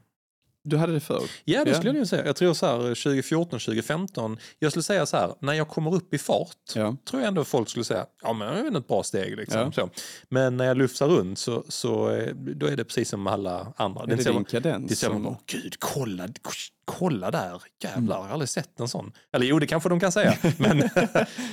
Du 0.65 0.77
hade 0.77 0.93
det 0.93 1.01
förr. 1.01 1.23
Ja, 1.45 1.65
det 1.65 1.75
skulle 1.75 1.89
jag 1.89 1.97
nog 1.97 2.07
säga. 2.07 2.27
Jag 2.27 2.37
tror 2.37 2.55
så 2.55 2.67
här 2.67 2.79
2014, 2.79 3.61
2015. 3.61 4.39
Jag 4.59 4.73
skulle 4.73 4.83
säga 4.83 5.07
så 5.07 5.17
här, 5.17 5.35
när 5.41 5.53
jag 5.53 5.69
kommer 5.69 5.95
upp 5.95 6.15
i 6.15 6.19
fart 6.19 6.57
Ja. 6.75 6.97
tror 7.11 7.23
jag 7.23 7.29
ändå 7.29 7.45
folk 7.45 7.69
skulle 7.69 7.85
säga, 7.85 8.07
ja 8.23 8.33
men 8.33 8.55
det 8.55 8.61
är 8.61 8.65
väl 8.65 8.77
ett 8.77 8.89
bra 8.89 9.03
steg 9.03 9.37
liksom. 9.37 9.61
Ja. 9.61 9.73
Så. 9.73 9.91
Men 10.29 10.57
när 10.57 10.65
jag 10.65 10.77
lufsar 10.77 11.09
runt 11.09 11.39
så, 11.39 11.65
så 11.69 12.11
eh, 12.11 12.35
då 12.35 12.67
är 12.67 12.77
det 12.77 12.85
precis 12.85 13.09
som 13.09 13.27
alla 13.27 13.73
andra. 13.77 14.03
Är 14.03 14.07
Det 14.07 14.13
är 14.13 14.17
det 14.17 14.33
din 14.33 14.45
kadens? 14.45 14.89
det 14.89 15.07
är 15.07 15.11
så 15.11 15.19
bara, 15.19 15.37
gud 15.47 15.77
kolla, 15.79 16.29
kolla 16.85 17.31
där, 17.31 17.63
jävlar, 17.83 18.17
jag 18.17 18.23
har 18.25 18.31
aldrig 18.31 18.49
sett 18.49 18.81
en 18.81 18.89
sån. 18.89 19.13
Eller 19.33 19.47
jo, 19.47 19.59
det 19.59 19.67
kanske 19.67 19.89
de 19.89 20.01
kan 20.01 20.13
säga. 20.13 20.35
men, 20.59 20.79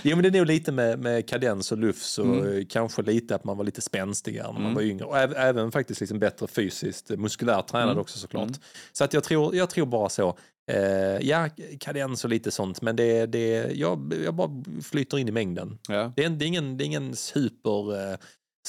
jo, 0.03 0.15
men 0.15 0.21
det 0.23 0.27
är 0.27 0.31
nog 0.39 0.47
lite 0.47 0.71
med, 0.71 0.99
med 0.99 1.29
kadens 1.29 1.71
och 1.71 1.77
lufs 1.77 2.17
och 2.17 2.25
Mm. 2.25 2.65
kanske 2.65 3.01
lite 3.01 3.35
att 3.35 3.43
man 3.43 3.57
var 3.57 3.63
lite 3.63 3.81
spänstigare 3.81 4.47
när 4.47 4.53
man 4.53 4.61
Mm. 4.61 4.75
var 4.75 4.81
yngre. 4.81 5.05
Och 5.05 5.15
äv- 5.17 5.35
även 5.35 5.71
faktiskt 5.71 5.99
liksom 6.01 6.19
bättre 6.19 6.47
fysiskt, 6.47 7.11
eh, 7.11 7.17
muskulärt 7.17 7.67
tränad 7.67 7.89
Mm. 7.89 8.01
också 8.01 8.19
såklart. 8.19 8.47
Mm. 8.47 8.59
Så 8.93 9.03
att 9.03 9.13
jag 9.13 9.23
tror, 9.23 9.55
jag 9.55 9.69
tror 9.69 9.85
bara 9.85 10.09
så. 10.09 10.37
Eh, 10.71 11.27
ja, 11.27 11.49
kadens 11.79 12.23
och 12.23 12.29
lite 12.29 12.51
sånt, 12.51 12.81
men 12.81 12.95
det, 12.95 13.25
det, 13.25 13.71
jag, 13.73 14.13
jag 14.25 14.33
bara 14.33 14.49
flyter 14.83 15.17
in 15.17 15.27
i 15.27 15.31
mängden. 15.31 15.77
Ja. 15.87 16.13
Det 16.15 16.23
är, 16.23 16.29
det 16.29 16.45
är 16.45 16.47
ingen, 16.47 16.77
det 16.77 16.83
är 16.83 16.85
ingen 16.85 17.15
super 17.15 18.11
eh, 18.11 18.17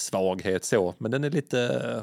svaghet 0.00 0.64
så, 0.64 0.94
men 0.98 1.10
den 1.10 1.24
är 1.24 1.30
lite, 1.30 1.56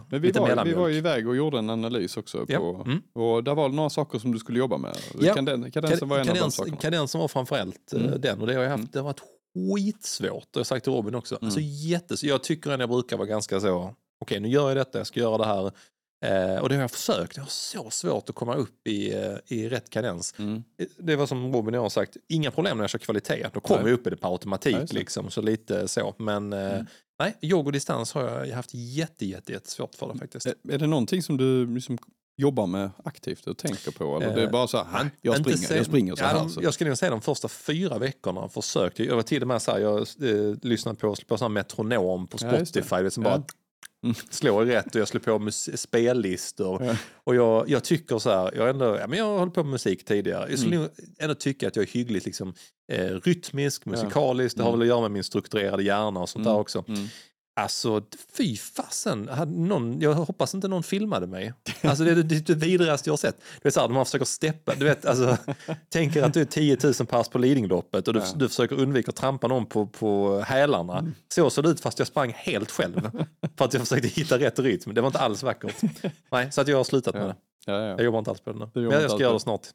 Men 0.09 0.21
vi 0.21 0.27
lite 0.27 0.39
var, 0.39 0.47
vi 0.47 0.51
mellanmjölk. 0.51 0.79
var 0.79 0.87
ju 0.87 0.95
iväg 0.95 1.27
och 1.27 1.35
gjorde 1.35 1.57
en 1.59 1.69
analys 1.69 2.17
också. 2.17 2.45
Ja. 2.47 2.57
På, 2.59 2.81
Mm. 2.85 3.01
Och 3.13 3.43
där 3.43 3.55
var 3.55 3.69
det 3.69 3.75
några 3.75 3.89
saker 3.89 4.19
som 4.19 4.31
du 4.31 4.39
skulle 4.39 4.59
jobba 4.59 4.77
med. 4.77 4.97
Ja. 5.19 5.33
Kaden, 5.33 5.71
kadensen 5.71 6.09
var 6.09 6.17
en 6.17 6.21
av 6.21 6.27
de 6.27 6.33
Kadens, 6.39 6.55
sakerna. 6.55 6.77
kadensen 6.77 7.21
var 7.21 7.27
framförallt 7.27 7.93
eh, 7.93 8.01
Mm. 8.05 8.21
den 8.21 8.41
och 8.41 8.47
det 8.47 8.53
har 8.53 8.63
jag 8.63 8.69
haft, 8.69 8.79
Mm. 8.79 8.89
det 8.93 8.99
har 8.99 9.03
varit 9.05 9.21
skitsvårt. 9.75 10.47
Jag 10.51 10.59
har 10.59 10.63
sagt 10.63 10.83
till 10.83 10.93
Robin 10.93 11.15
också. 11.15 11.35
Mm. 11.35 11.45
Alltså 11.45 11.59
jättes, 11.63 12.23
jag 12.23 12.43
tycker 12.43 12.71
att 12.71 12.79
jag 12.79 12.89
brukar 12.89 13.17
vara 13.17 13.27
ganska 13.27 13.59
så, 13.59 13.93
okej 14.21 14.39
nu 14.39 14.47
gör 14.49 14.67
jag 14.67 14.77
detta, 14.77 14.97
jag 14.97 15.07
ska 15.07 15.19
göra 15.19 15.37
det 15.37 15.45
här. 15.45 15.71
Eh, 16.25 16.61
och 16.61 16.69
det 16.69 16.75
har 16.75 16.81
jag 16.81 16.91
försökt, 16.91 17.37
jag 17.37 17.43
har 17.43 17.49
så 17.49 17.89
svårt 17.89 18.29
att 18.29 18.35
komma 18.35 18.55
upp 18.55 18.87
i, 18.87 19.13
eh, 19.13 19.33
i 19.47 19.69
rätt 19.69 19.89
kadens. 19.89 20.35
Mm. 20.39 20.63
Det 20.97 21.15
var 21.15 21.25
som 21.27 21.53
Robin 21.53 21.73
och 21.73 21.77
jag 21.77 21.81
har 21.81 21.89
sagt, 21.89 22.17
inga 22.29 22.51
problem 22.51 22.77
när 22.77 22.83
jag 22.83 22.89
kör 22.89 22.99
kvalitet. 22.99 23.47
Då 23.53 23.59
kommer 23.59 23.81
Nej. 23.81 23.91
jag 23.91 23.99
upp 23.99 24.07
i 24.07 24.09
det 24.09 24.17
på 24.17 24.27
automatik. 24.27 24.75
Just 24.79 24.93
det. 24.93 24.99
liksom, 24.99 25.29
så 25.29 25.41
lite 25.41 25.87
så. 25.87 26.15
Men 26.17 26.53
eh, 26.53 26.59
Mm. 26.73 26.85
Nej, 27.19 27.37
jogg 27.41 27.65
och 27.67 27.71
distans 27.73 28.13
har 28.13 28.45
jag 28.45 28.55
haft 28.55 28.69
jätte, 28.73 29.25
jätte, 29.25 29.51
jättesvårt 29.51 29.95
för 29.95 30.13
det 30.13 30.19
faktiskt. 30.19 30.45
Är, 30.45 30.53
är 30.69 30.77
det 30.77 30.87
någonting 30.87 31.23
som 31.23 31.37
du 31.37 31.67
liksom 31.73 31.97
jobbar 32.37 32.67
med 32.67 32.89
aktivt 33.05 33.47
och 33.47 33.57
tänker 33.57 33.91
på? 33.91 34.17
Eller 34.21 34.35
det 34.35 34.41
är 34.41 34.45
Eh, 34.45 34.51
bara 34.51 34.67
så 34.67 34.77
här, 34.83 35.03
"Nej, 35.03 35.11
jag 35.21 35.37
springer, 35.37 35.57
sen- 35.57 35.77
jag 35.77 35.85
springer 35.85 36.15
så 36.15 36.23
ja, 36.23 36.27
här. 36.27 36.35
de- 36.35 36.49
Så. 36.49 36.59
Jag 36.63 36.73
skulle 36.73 36.89
nog 36.89 36.97
säga 36.97 37.11
de 37.11 37.21
första 37.21 37.47
fyra 37.47 37.97
veckorna 37.97 38.49
försökte 38.49 39.03
jag. 39.03 39.15
Var 39.15 39.23
till 39.23 39.41
och 39.41 39.47
med 39.47 39.61
så 39.61 39.71
här, 39.71 39.79
jag 39.79 39.97
eh, 39.99 40.55
lyssnade 40.61 40.97
på, 40.99 41.15
på 41.27 41.37
sån 41.37 41.45
här 41.45 41.49
metronom 41.49 42.27
på 42.27 42.37
Ja. 42.41 42.49
Spotify. 42.65 42.95
det. 43.03 43.11
Som 43.11 43.23
Ja. 43.23 43.29
bara 43.29 43.43
Mm. 44.03 44.15
slår 44.29 44.65
rätt 44.65 44.95
och 44.95 45.01
jag 45.01 45.07
slår 45.07 45.19
på 45.21 45.51
spellistor. 45.51 46.83
Ja. 46.83 46.95
Och 47.23 47.35
jag, 47.35 47.69
jag 47.69 47.83
tycker 47.83 48.19
så 48.19 48.29
här, 48.29 48.51
jag, 48.55 48.69
ändå, 48.69 48.97
ja, 48.99 49.07
men 49.07 49.19
jag 49.19 49.25
har 49.25 49.39
hållit 49.39 49.53
på 49.53 49.63
med 49.63 49.71
musik 49.71 50.05
tidigare. 50.05 50.49
Jag 50.49 50.59
skulle 50.59 50.75
Mm. 50.75 50.89
ändå 51.19 51.35
tycka 51.35 51.67
att 51.67 51.75
jag 51.75 51.83
är 51.83 51.89
hyggligt 51.89 52.25
liksom, 52.25 52.53
eh, 52.91 53.05
rytmisk, 53.23 53.85
musikalisk. 53.85 54.57
Det 54.57 54.63
har 54.63 54.69
Mm. 54.69 54.79
väl 54.79 54.85
att 54.87 54.89
göra 54.89 55.01
med 55.01 55.11
min 55.11 55.23
strukturerade 55.23 55.83
hjärna 55.83 56.19
och 56.19 56.29
sånt 56.29 56.45
där 56.45 56.55
också. 56.55 56.83
Mm. 56.87 57.07
Alltså, 57.59 58.01
fy 58.37 58.57
fasen. 58.57 59.29
Någon, 59.47 59.99
jag 60.01 60.13
hoppas 60.13 60.53
inte 60.55 60.67
någon 60.67 60.83
filmade 60.83 61.27
mig. 61.27 61.53
Alltså 61.81 62.03
det 62.03 62.11
är 62.11 62.15
det, 62.15 62.49
vidrigaste 62.55 63.09
jag 63.09 63.11
har 63.11 63.17
sett. 63.17 63.37
Du 63.37 63.59
vet 63.63 63.73
så 63.73 63.79
här, 63.79 63.87
när 63.87 63.95
man 63.95 64.05
försöker 64.05 64.25
steppa, 64.25 64.75
du 64.75 64.85
vet, 64.85 65.05
alltså, 65.05 65.37
tänker 65.89 66.23
att 66.23 66.33
du 66.33 66.41
är 66.41 66.45
10 66.45 66.77
000 66.83 66.93
pers 66.93 67.27
på 67.29 67.37
Lidingöloppet 67.37 68.07
och 68.07 68.13
du, 68.13 68.19
Ja. 68.19 68.25
du 68.35 68.49
försöker 68.49 68.79
undvika 68.79 69.09
att 69.09 69.15
trampa 69.15 69.47
någon 69.47 69.65
på, 69.65 69.87
på 69.87 70.39
hälarna. 70.39 70.97
Mm. 70.99 71.13
Så 71.33 71.49
såg 71.49 71.63
det 71.63 71.69
ut 71.69 71.79
fast 71.79 71.99
jag 71.99 72.07
sprang 72.07 72.33
helt 72.35 72.71
själv. 72.71 73.09
för 73.57 73.65
att 73.65 73.73
jag 73.73 73.81
försökte 73.87 74.07
hitta 74.07 74.39
rätt 74.39 74.59
rytm. 74.59 74.93
Det 74.93 75.01
var 75.01 75.07
inte 75.07 75.19
alls 75.19 75.43
vackert. 75.43 75.75
Nej, 76.31 76.51
så 76.51 76.61
att 76.61 76.67
jag 76.67 76.77
har 76.77 76.83
slutat 76.83 77.13
med 77.15 77.23
det. 77.27 77.35
Ja, 77.65 77.73
ja. 77.73 77.87
Jag 77.87 78.01
jobbar 78.01 78.19
inte 78.19 78.31
alls 78.31 78.41
på 78.41 78.51
det 78.53 78.59
nu. 78.59 78.69
Men 78.89 79.01
jag 79.01 79.11
ska 79.11 79.21
göra 79.21 79.33
det 79.33 79.39
snart. 79.39 79.67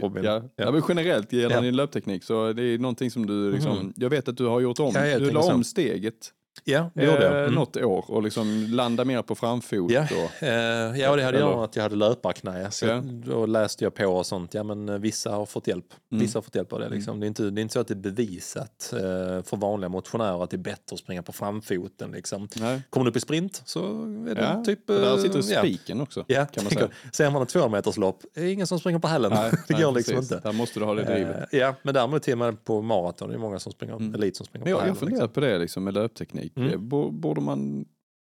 Robin. 0.00 0.24
Ja. 0.24 0.32
Ja. 0.34 0.64
Ja. 0.64 0.70
men 0.72 0.82
generellt 0.88 1.32
gällande 1.32 1.54
Ja. 1.56 1.60
din 1.60 1.76
löpteknik 1.76 2.24
så 2.24 2.52
det 2.52 2.62
är 2.62 2.78
någonting 2.78 3.10
som 3.10 3.26
du 3.26 3.52
liksom, 3.52 3.72
Mm. 3.78 3.92
jag 3.96 4.10
vet 4.10 4.28
att 4.28 4.36
du 4.36 4.46
har 4.46 4.60
gjort 4.60 4.78
om, 4.78 4.92
Ja, 4.94 5.18
du 5.18 5.30
la 5.30 5.40
om 5.52 5.64
steget 5.64 6.30
Ja, 6.64 6.90
det 6.94 7.04
gjorde 7.04 7.22
jag. 7.24 7.32
eh, 7.36 7.42
Mm. 7.42 7.54
något 7.54 7.76
år 7.76 8.04
och 8.08 8.22
liksom 8.22 8.66
landa 8.70 9.04
mer 9.04 9.22
på 9.22 9.34
framfot. 9.34 9.90
Ja, 9.92 10.02
Och, 10.02 10.42
eh, 10.46 10.98
ja 11.00 11.10
och 11.10 11.16
det 11.16 11.22
hade 11.22 11.38
Eller- 11.38 11.46
med 11.54 11.64
att 11.64 11.76
jag 11.76 11.82
hade 11.82 11.96
löparknä. 11.96 12.70
Så 12.70 12.86
Ja. 12.86 13.02
Då 13.04 13.46
läste 13.46 13.84
jag 13.84 13.94
på 13.94 14.06
och 14.06 14.26
sånt. 14.26 14.54
Ja, 14.54 14.62
men 14.62 14.88
eh, 14.88 14.98
vissa 14.98 15.30
har 15.30 15.46
fått 15.46 15.66
hjälp. 15.66 15.86
Mm. 16.12 16.22
Vissa 16.22 16.38
har 16.38 16.42
fått 16.42 16.54
hjälp 16.54 16.72
av 16.72 16.80
det. 16.80 16.88
Liksom. 16.88 17.20
Det, 17.20 17.26
är 17.26 17.28
inte, 17.28 17.42
det 17.50 17.60
är 17.60 17.62
inte 17.62 17.72
så 17.72 17.80
att 17.80 17.88
det 17.88 17.94
är 17.94 17.96
bevisat 17.96 18.86
för 19.44 19.56
vanliga 19.56 19.88
motionärer 19.88 20.44
att 20.44 20.50
det 20.50 20.56
är 20.56 20.58
bättre 20.58 20.94
att 20.94 20.98
springa 20.98 21.22
på 21.22 21.32
framfoten. 21.32 22.10
Liksom. 22.10 22.48
nej. 22.56 22.82
Kommer 22.90 23.04
du 23.04 23.10
upp 23.10 23.16
i 23.16 23.20
sprint 23.20 23.62
så 23.64 23.80
är 24.28 24.34
det 24.34 24.40
Ja, 24.42 24.64
typ... 24.64 24.90
och 24.90 24.96
där 24.96 25.16
sitter 25.16 25.52
ja. 25.52 25.58
spiken 25.58 26.00
också. 26.00 26.24
Ja, 26.26 26.46
kan 26.46 26.64
man 26.64 26.72
säga. 26.72 26.88
Ser 27.12 27.30
man 27.30 27.42
ett 27.42 27.48
200 27.48 27.76
meters 27.78 27.96
lopp, 27.96 28.22
är 28.34 28.40
det 28.42 28.50
ingen 28.52 28.66
som 28.66 28.78
springer 28.78 28.98
på 28.98 29.08
hälen. 29.08 29.30
det 29.30 29.52
nej, 29.70 29.82
går 29.82 29.92
liksom 29.92 30.14
precis. 30.14 30.32
inte. 30.32 30.48
Där 30.48 30.52
måste 30.52 30.80
du 30.80 30.84
ha 30.86 30.94
det 30.94 31.02
drivet. 31.04 31.48
Ja, 31.52 31.74
men 31.82 31.94
däremot 31.94 32.22
till 32.22 32.32
och 32.32 32.38
med 32.38 32.64
på 32.64 32.82
maraton, 32.82 33.28
det 33.28 33.34
är 33.34 33.38
många 33.38 33.58
som 33.58 33.72
springer, 33.72 33.92
Mm. 33.96 34.14
elit 34.14 34.36
som 34.36 34.46
springer 34.46 34.64
på 34.64 34.70
jag, 34.70 34.76
jag 34.76 34.80
hälen. 34.82 34.96
funderar 34.96 35.20
Liksom. 35.20 35.32
på 35.34 35.40
det 35.40 35.58
liksom 35.58 35.84
med 35.84 35.94
löpteknik. 35.94 36.51
Mm. 36.56 36.68
Eh, 36.68 36.76
bo- 36.78 37.10
Borde 37.10 37.40
man, 37.40 37.84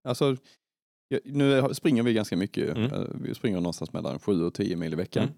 alltså, 0.09 0.37
nu 1.25 1.75
springer 1.75 2.03
vi 2.03 2.13
ganska 2.13 2.37
mycket. 2.37 2.77
Mm. 2.77 2.93
Eh, 2.93 3.01
Vi 3.15 3.35
springer 3.35 3.57
någonstans 3.61 3.93
mellan 3.93 4.19
7 4.19 4.45
och 4.45 4.55
10 4.55 4.77
mil 4.77 4.93
i 4.93 4.97
veckan. 4.97 5.23
Mm. 5.25 5.35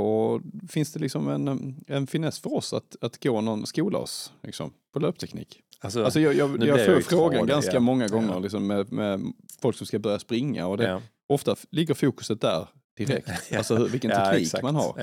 Och 0.00 0.40
finns 0.68 0.92
det 0.92 1.00
liksom 1.00 1.28
en, 1.28 1.74
en 1.86 2.06
finess 2.06 2.38
för 2.38 2.54
oss 2.54 2.72
att, 2.72 2.96
att 3.00 3.22
gå 3.22 3.40
någon 3.40 3.66
skolas 3.66 4.32
liksom, 4.42 4.72
på 4.92 4.98
löpteknik? 5.00 5.60
Alltså, 5.80 6.04
Alltså 6.04 6.20
jag, 6.20 6.34
jag, 6.34 6.50
jag 6.64 6.84
får 6.84 6.94
jag 6.94 7.04
frågan 7.04 7.46
ganska 7.46 7.72
ja. 7.74 7.80
många 7.80 8.08
gånger 8.08 8.32
Ja. 8.32 8.38
liksom, 8.38 8.66
med, 8.66 8.92
med 8.92 9.32
folk 9.60 9.76
som 9.76 9.86
ska 9.86 9.98
börja 9.98 10.18
springa 10.18 10.66
och 10.66 10.76
det, 10.76 10.88
ja. 10.88 11.02
ofta 11.28 11.56
ligger 11.70 11.94
fokuset 11.94 12.40
där 12.40 12.68
direkt. 12.96 13.28
Alltså 13.56 13.84
vilken 13.86 14.10
teknik 14.10 14.62
man 14.62 14.74
har. 14.74 15.00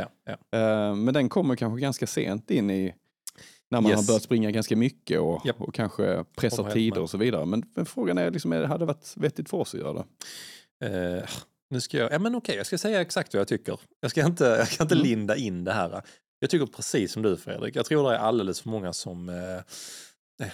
Eh, 0.52 0.96
men 0.96 1.14
den 1.14 1.30
kommer 1.30 1.56
kanske 1.56 1.82
ganska 1.82 2.08
sent 2.08 2.52
in 2.52 2.70
i 2.72 2.94
När 3.72 3.82
man 3.82 3.92
Yes. 3.92 4.00
har 4.00 4.08
börjat 4.08 4.24
springa 4.24 4.52
ganska 4.52 4.76
mycket 4.76 5.20
och, 5.20 5.46
Japp. 5.46 5.62
och 5.62 5.74
kanske 5.74 6.24
pressar 6.38 6.72
tider 6.72 6.96
med. 6.96 7.04
och 7.04 7.10
så 7.10 7.18
vidare. 7.18 7.46
Men, 7.46 7.64
men 7.76 7.86
frågan 7.86 8.18
är, 8.18 8.32
liksom, 8.32 8.52
hade 8.52 8.78
det 8.78 8.86
varit 8.86 9.14
vettigt 9.18 9.50
för 9.50 9.58
oss 9.58 9.74
att 9.74 9.80
göra 9.80 9.94
det? 9.94 10.06
Eh, 11.20 11.24
nu 11.70 11.82
ska 11.82 11.98
jag, 11.98 12.12
ja 12.14 12.20
men 12.20 12.36
okej, 12.36 12.56
jag 12.56 12.66
ska 12.66 12.78
säga 12.78 13.02
exakt 13.02 13.34
vad 13.34 13.42
jag 13.42 13.48
tycker. 13.48 13.80
Jag 14.00 14.12
ska 14.12 14.26
inte, 14.26 14.44
jag 14.46 14.68
ska 14.68 14.84
inte 14.84 14.96
Mm. 14.96 15.08
linda 15.08 15.36
in 15.36 15.64
det 15.64 15.74
här. 15.74 16.02
Jag 16.40 16.50
tycker 16.50 16.66
precis 16.66 17.12
som 17.12 17.22
du 17.22 17.38
Fredrik. 17.38 17.76
Jag 17.76 17.86
tror 17.86 18.10
det 18.10 18.16
är 18.16 18.20
alldeles 18.20 18.62
för 18.62 18.70
många 18.70 18.94
som... 18.94 19.30
Eh, 19.30 19.36
eh, 20.46 20.52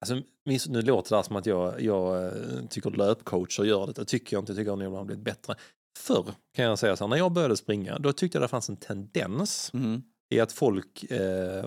alltså, 0.00 0.22
nu 0.70 0.82
låter 0.82 1.10
det 1.10 1.16
här 1.16 1.22
som 1.22 1.36
att 1.36 1.46
jag, 1.46 1.80
jag 1.82 2.24
eh, 2.26 2.32
tycker 2.70 2.90
löpcoacher 2.90 3.64
gör 3.64 3.86
det. 3.86 3.92
Det 3.92 4.04
tycker 4.04 4.36
jag 4.36 4.42
inte. 4.42 4.52
Jag 4.52 4.56
tycker 4.58 4.72
att 4.72 4.78
de 4.80 4.92
har 4.92 5.04
blivit 5.04 5.24
bättre. 5.24 5.54
Förr 5.98 6.24
kan 6.56 6.64
jag 6.64 6.78
säga 6.78 6.96
så 6.96 7.04
här, 7.04 7.08
när 7.08 7.16
jag 7.16 7.32
började 7.32 7.56
springa, 7.56 7.98
då 7.98 8.12
tyckte 8.12 8.38
jag 8.38 8.42
det 8.44 8.48
fanns 8.48 8.68
en 8.68 8.76
tendens 8.76 9.70
Mm. 9.74 10.02
i 10.34 10.40
att 10.40 10.52
folk, 10.52 11.04
eh, 11.10 11.64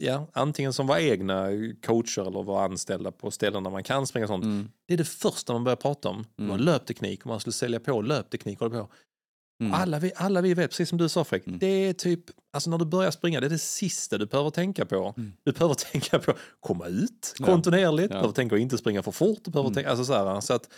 ja, 0.00 0.26
antingen 0.32 0.72
som 0.72 0.86
var 0.86 0.98
egna 0.98 1.46
coacher 1.86 2.22
eller 2.26 2.42
var 2.42 2.64
anställda 2.64 3.10
på 3.12 3.30
ställen 3.30 3.62
där 3.64 3.70
man 3.70 3.84
kan 3.84 4.06
springa 4.06 4.26
sånt, 4.26 4.44
Mm. 4.44 4.68
det 4.86 4.94
är 4.94 4.98
det 4.98 5.04
första 5.08 5.52
man 5.52 5.64
börjar 5.64 5.76
prata 5.76 6.08
om. 6.08 6.26
Det 6.36 6.42
var 6.42 6.54
Mm. 6.54 6.64
löpteknik 6.66 7.20
och 7.20 7.26
man 7.26 7.40
skulle 7.40 7.52
sälja 7.52 7.80
på 7.80 8.00
löpteknik. 8.02 8.62
Och 8.62 8.72
på. 8.72 8.88
Mm. 9.62 9.74
Alla, 9.74 9.98
vi, 9.98 10.12
alla 10.16 10.40
vi 10.40 10.54
vet, 10.54 10.70
precis 10.70 10.88
som 10.88 10.98
du 10.98 11.08
sa 11.08 11.24
Fredrik, 11.24 11.46
Mm. 11.46 11.58
det 11.58 11.66
är 11.66 11.92
typ, 11.92 12.20
alltså 12.52 12.70
när 12.70 12.78
du 12.78 12.84
börjar 12.84 13.10
springa, 13.10 13.40
det 13.40 13.46
är 13.46 13.50
det 13.50 13.58
sista 13.58 14.18
du 14.18 14.26
behöver 14.26 14.50
tänka 14.50 14.86
på. 14.86 15.14
Mm. 15.16 15.32
Du 15.44 15.52
behöver 15.52 15.74
tänka 15.92 16.18
på 16.18 16.30
att 16.30 16.36
komma 16.60 16.86
ut 16.86 17.34
Ja. 17.38 17.46
kontinuerligt, 17.46 18.02
Ja. 18.10 18.16
du 18.16 18.20
behöver 18.20 18.32
tänka 18.34 18.54
att 18.54 18.60
inte 18.60 18.78
springa 18.78 19.02
för 19.02 19.12
fort. 19.12 19.38
Du 19.44 19.50
behöver 19.50 19.68
Mm. 19.68 19.74
tänka, 19.74 19.90
alltså 19.90 20.04
så, 20.04 20.12
här, 20.12 20.40
så 20.40 20.54
att 20.54 20.68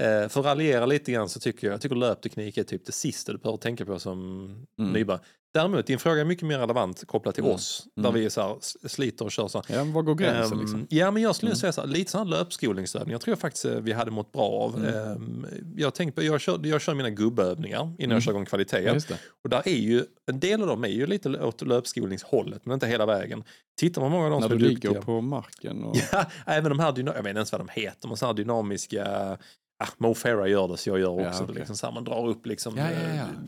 eh, 0.00 0.28
för 0.28 0.40
att 0.40 0.46
raljera 0.46 0.86
lite 0.86 1.12
grann 1.12 1.28
så 1.28 1.40
tycker 1.40 1.66
jag, 1.66 1.74
jag 1.74 1.80
tycker 1.80 1.96
löpteknik 1.96 2.56
är 2.58 2.64
typ 2.64 2.86
det 2.86 2.92
sista 2.92 3.32
du 3.32 3.38
behöver 3.38 3.58
tänka 3.58 3.84
på 3.84 3.98
som 3.98 4.44
Mm. 4.78 4.92
nybörjare. 4.92 5.22
Däremot, 5.54 5.86
din 5.86 5.98
fråga 5.98 6.20
är 6.20 6.24
mycket 6.24 6.46
mer 6.46 6.58
relevant 6.58 7.06
kopplat 7.06 7.34
till 7.34 7.44
Mm. 7.44 7.54
oss, 7.54 7.86
Mm. 7.96 8.12
där 8.12 8.20
vi 8.20 8.30
så 8.30 8.40
här, 8.40 8.56
sliter 8.88 9.24
och 9.24 9.32
kör 9.32 9.48
så. 9.48 9.62
här. 9.68 9.76
Ja, 9.76 9.84
men 9.84 9.92
var 9.92 10.02
går 10.02 10.14
gränsen 10.14 10.52
Ehm, 10.52 10.60
liksom? 10.60 10.86
Ja, 10.90 11.10
men 11.10 11.22
jag 11.22 11.36
skulle 11.36 11.50
Mm. 11.50 11.58
säga 11.58 11.72
så 11.72 11.80
här, 11.80 11.88
lite 11.88 12.10
sån 12.10 12.18
här 12.28 12.38
löpskolningsövningar 12.38 13.18
tror 13.18 13.32
jag 13.32 13.38
faktiskt 13.38 13.64
eh, 13.64 13.72
vi 13.74 13.92
hade 13.92 14.10
mått 14.10 14.32
bra 14.32 14.42
av. 14.50 14.76
Mm. 14.76 14.94
Ehm, 15.12 15.46
jag, 15.76 15.94
tänkte 15.94 16.22
jag, 16.24 16.40
kör, 16.40 16.66
jag 16.66 16.80
kör 16.80 16.94
mina 16.94 17.10
gubbövningar 17.10 17.80
innan 17.80 17.94
Mm. 18.00 18.10
jag 18.10 18.22
kör 18.22 18.32
igång 18.32 18.44
kvalitet. 18.46 18.80
Ja, 18.82 18.92
just 18.94 19.08
det. 19.08 19.18
Och 19.44 19.50
där 19.50 19.62
är 19.68 19.76
ju, 19.78 20.04
en 20.26 20.40
del 20.40 20.60
av 20.62 20.66
dem 20.68 20.84
är 20.84 20.88
ju 20.88 21.06
lite 21.06 21.28
åt 21.28 21.62
löpskolningshållet, 21.62 22.66
men 22.66 22.74
inte 22.74 22.86
hela 22.86 23.06
vägen. 23.06 23.44
Tittar 23.80 24.02
man 24.02 24.10
många 24.10 24.24
av 24.24 24.30
dem 24.30 24.40
När 24.40 24.48
du 24.48 24.58
ligger 24.58 24.70
duktiga. 24.88 25.02
på 25.02 25.20
marken. 25.20 25.84
Och... 25.84 25.96
Ja, 26.12 26.24
även 26.46 26.70
de 26.70 26.78
här, 26.78 26.86
jag 26.96 27.04
vet 27.04 27.16
inte 27.18 27.28
ens 27.30 27.52
vad 27.52 27.60
de 27.60 27.68
heter, 27.80 28.08
men 28.08 28.16
så 28.16 28.26
här 28.26 28.34
dynamiska, 28.34 29.38
ah, 29.78 29.86
Mo 29.98 30.14
Farah 30.14 30.48
gör 30.50 30.68
det 30.68 30.76
så 30.76 30.88
jag 30.90 30.98
gör 30.98 31.20
Ja, 31.20 31.28
också. 31.28 31.42
okej. 31.44 31.54
liksom, 31.54 31.76
så 31.76 31.86
här, 31.86 31.92
man 31.94 32.04
drar 32.04 32.26
upp 32.28 32.46
liksom, 32.46 32.76
Ja, 32.76 32.84
ja, 32.92 32.98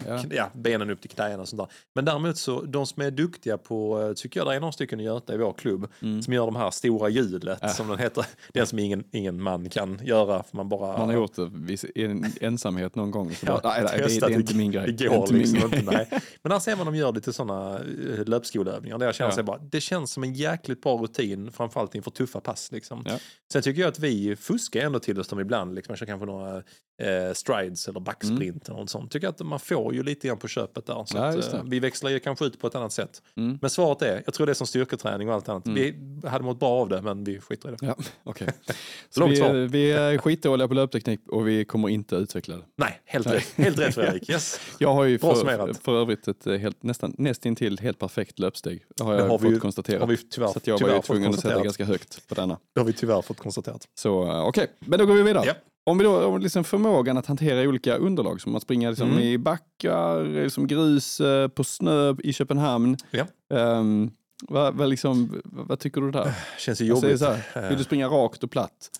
ja, 0.06 0.14
eh, 0.14 0.20
ja. 0.30 0.34
ja, 0.36 0.50
benen 0.54 0.90
upp 0.90 1.00
till 1.00 1.10
knäna 1.10 1.42
och 1.42 1.48
sånt 1.48 1.60
där. 1.62 1.68
Men 1.94 2.04
däremot 2.04 2.36
så, 2.36 2.62
de 2.62 2.86
som 2.86 3.02
är 3.02 3.10
duktiga 3.10 3.58
på, 3.58 4.00
eh, 4.02 4.12
tycker 4.12 4.40
jag 4.40 4.46
det 4.46 4.54
är 4.54 4.60
några 4.60 4.72
stycken 4.72 5.00
i 5.00 5.04
Göta 5.04 5.34
i 5.34 5.38
vår 5.38 5.52
klubb, 5.52 5.86
Mm. 6.02 6.22
som 6.22 6.32
gör 6.34 6.46
de 6.46 6.56
här 6.56 6.70
stora 6.70 7.08
hjulet 7.08 7.58
Ja. 7.62 7.68
som 7.68 7.88
den 7.88 7.98
heter. 7.98 8.26
Den 8.52 8.66
som 8.66 8.78
ingen, 8.78 9.04
ingen 9.12 9.42
man 9.42 9.68
kan 9.68 9.98
göra, 10.02 10.42
för 10.42 10.56
man 10.56 10.68
bara... 10.68 10.98
Man 10.98 11.08
har 11.08 11.14
gjort 11.16 11.32
det 11.36 11.84
i 11.94 12.04
en 12.04 12.26
ensamhet 12.40 12.94
någon 12.94 13.10
gång. 13.10 13.34
Så 13.34 13.46
Ja, 13.46 13.60
bara, 13.62 13.72
nej, 13.72 13.82
nej, 13.84 13.98
det, 13.98 14.26
det 14.26 14.32
är 14.34 14.38
inte 14.38 14.54
min 14.56 14.70
grej. 14.70 14.92
Det 14.92 15.06
går 15.08 15.16
inte 15.16 15.32
min 15.32 15.42
liksom 15.42 15.70
grej. 15.70 15.80
inte, 15.80 15.92
nej. 15.96 16.20
Men 16.42 16.50
där 16.50 16.58
ser 16.58 16.76
man 16.76 16.86
dem 16.86 16.94
gör 16.94 17.12
lite 17.12 17.32
sådana 17.32 17.78
uh, 17.78 18.24
löpskoleövningar. 18.24 18.98
Där 18.98 19.06
jag 19.06 19.14
känner 19.14 19.34
Ja. 19.36 19.42
bara, 19.42 19.58
det 19.58 19.80
känns 19.80 20.12
som 20.12 20.22
en 20.22 20.32
jäkligt 20.34 20.82
bra 20.82 20.96
rutin, 20.96 21.52
framförallt 21.52 21.94
inför 21.94 22.10
tuffa 22.10 22.40
pass. 22.40 22.72
Liksom. 22.72 23.02
Ja. 23.06 23.18
Sen 23.52 23.62
tycker 23.62 23.80
jag 23.80 23.88
att 23.88 23.98
vi 23.98 24.36
fuskar 24.36 24.80
ändå 24.80 24.98
till 24.98 25.20
oss 25.20 25.28
dem 25.28 25.40
ibland. 25.40 25.74
Liksom. 25.74 25.92
Jag 25.92 25.98
kör 25.98 26.06
kanske 26.20 26.26
några 26.36 26.62
eh, 27.02 27.32
strides 27.34 27.88
eller 27.88 28.00
backsprint 28.00 28.68
eller 28.68 28.78
något 28.78 28.90
sånt. 28.90 29.10
Tycker 29.12 29.28
att 29.28 29.40
man 29.40 29.60
får 29.60 29.94
ju 29.94 30.02
lite 30.02 30.28
grann 30.28 30.38
på 30.38 30.48
köpet 30.48 30.86
där. 30.86 31.04
Så 31.06 31.16
Ja, 31.16 31.24
att, 31.38 31.52
eh, 31.52 31.62
vi 31.64 31.80
växlar 31.80 32.10
ju 32.10 32.18
kanske 32.20 32.44
ut 32.44 32.60
på 32.60 32.66
ett 32.66 32.74
annat 32.74 32.92
sätt. 32.92 33.22
Mm. 33.36 33.58
Men 33.60 33.70
svaret 33.70 34.02
är, 34.02 34.22
jag 34.24 34.34
tror 34.34 34.46
det 34.46 34.52
är 34.52 34.54
som 34.54 34.66
styrketräning 34.66 35.28
och 35.28 35.34
allt 35.34 35.48
annat. 35.48 35.66
Mm. 35.66 35.74
Vi 36.22 36.28
hade 36.28 36.44
mått 36.44 36.60
bra 36.60 36.68
av 36.68 36.88
det, 36.88 37.02
men 37.02 37.24
vi 37.24 37.40
skiter 37.40 37.68
i 37.68 37.72
det. 37.80 37.86
Ja, 37.86 37.94
okej. 38.24 38.48
Så 39.10 39.26
vi, 39.26 39.36
svar. 39.36 39.52
vi 39.54 39.92
är 39.92 40.18
skitdåliga 40.18 40.68
på 40.68 40.74
löpteknik 40.74 41.20
och 41.28 41.48
vi 41.48 41.64
kommer 41.64 41.88
inte 41.88 42.16
utveckla 42.16 42.56
det. 42.56 42.62
Nej, 42.76 43.00
helt 43.04 43.26
rätt. 43.26 43.52
Helt 43.56 43.78
rätt 43.78 43.94
Fredrik. 43.94 44.30
Yes. 44.30 44.60
Jag 44.78 44.94
har 44.94 45.04
ju 45.04 45.18
för, 45.18 45.72
för 45.82 46.00
övrigt 46.00 46.28
ett 46.28 46.46
eh, 46.46 46.54
helt, 46.56 46.82
nästan, 46.82 47.14
nästintill 47.18 47.78
helt 47.78 47.98
perfekt 47.98 48.38
löpsteg. 48.38 48.82
Det 48.96 49.04
har 49.04 49.14
jag 49.14 49.28
har 49.28 49.38
fått 49.38 49.50
ju- 49.50 49.60
konstatera. 49.60 50.00
har 50.00 50.06
vi 50.06 50.16
tyvärr- 50.16 50.52
så 50.52 50.60
jag 50.64 50.80
var 50.80 50.94
ju 50.94 51.00
tvungen 51.02 51.30
att 51.30 51.34
sätta 51.36 51.48
konstaterat. 51.54 51.64
ganska 51.64 51.84
högt 51.84 52.28
på 52.28 52.34
denna. 52.34 52.58
Det 52.74 52.80
har 52.80 52.86
vi 52.86 52.92
tyvärr 52.92 53.22
fått 53.22 53.38
konstaterat. 53.38 53.88
Så 53.94 54.22
eh, 54.24 54.44
okej, 54.44 54.66
men 54.80 54.98
då 54.98 55.06
går 55.06 55.14
vi 55.14 55.22
vidare. 55.22 55.44
Ja. 55.46 55.52
Om 55.84 55.98
vi 55.98 56.04
då 56.04 56.24
om 56.24 56.40
liksom 56.40 56.64
förmågan 56.64 57.16
att 57.18 57.26
hantera 57.26 57.68
olika 57.68 57.96
underlag, 57.96 58.40
som 58.40 58.56
att 58.56 58.62
springa 58.62 58.90
liksom 58.90 59.08
Mm. 59.10 59.22
i 59.22 59.38
backar, 59.38 60.24
liksom 60.42 60.66
grus, 60.66 61.20
eh, 61.20 61.48
på 61.48 61.64
snö 61.64 62.14
i 62.24 62.32
Köpenhamn. 62.32 62.96
Ja. 63.10 63.26
Ehm, 63.56 64.10
vad, 64.48 64.74
vad, 64.74 64.88
liksom, 64.88 65.40
vad, 65.44 65.78
tycker 65.78 66.00
du 66.00 66.10
där? 66.10 66.32
Känns 66.58 66.80
ju 66.80 66.90
Alltså, 66.90 67.06
det 67.06 67.12
jobbigt. 67.12 67.44
här, 67.54 67.68
vill 67.68 67.78
du 67.78 67.84
springa 67.84 68.08
rakt 68.08 68.44
och 68.44 68.50
platt? 68.50 68.90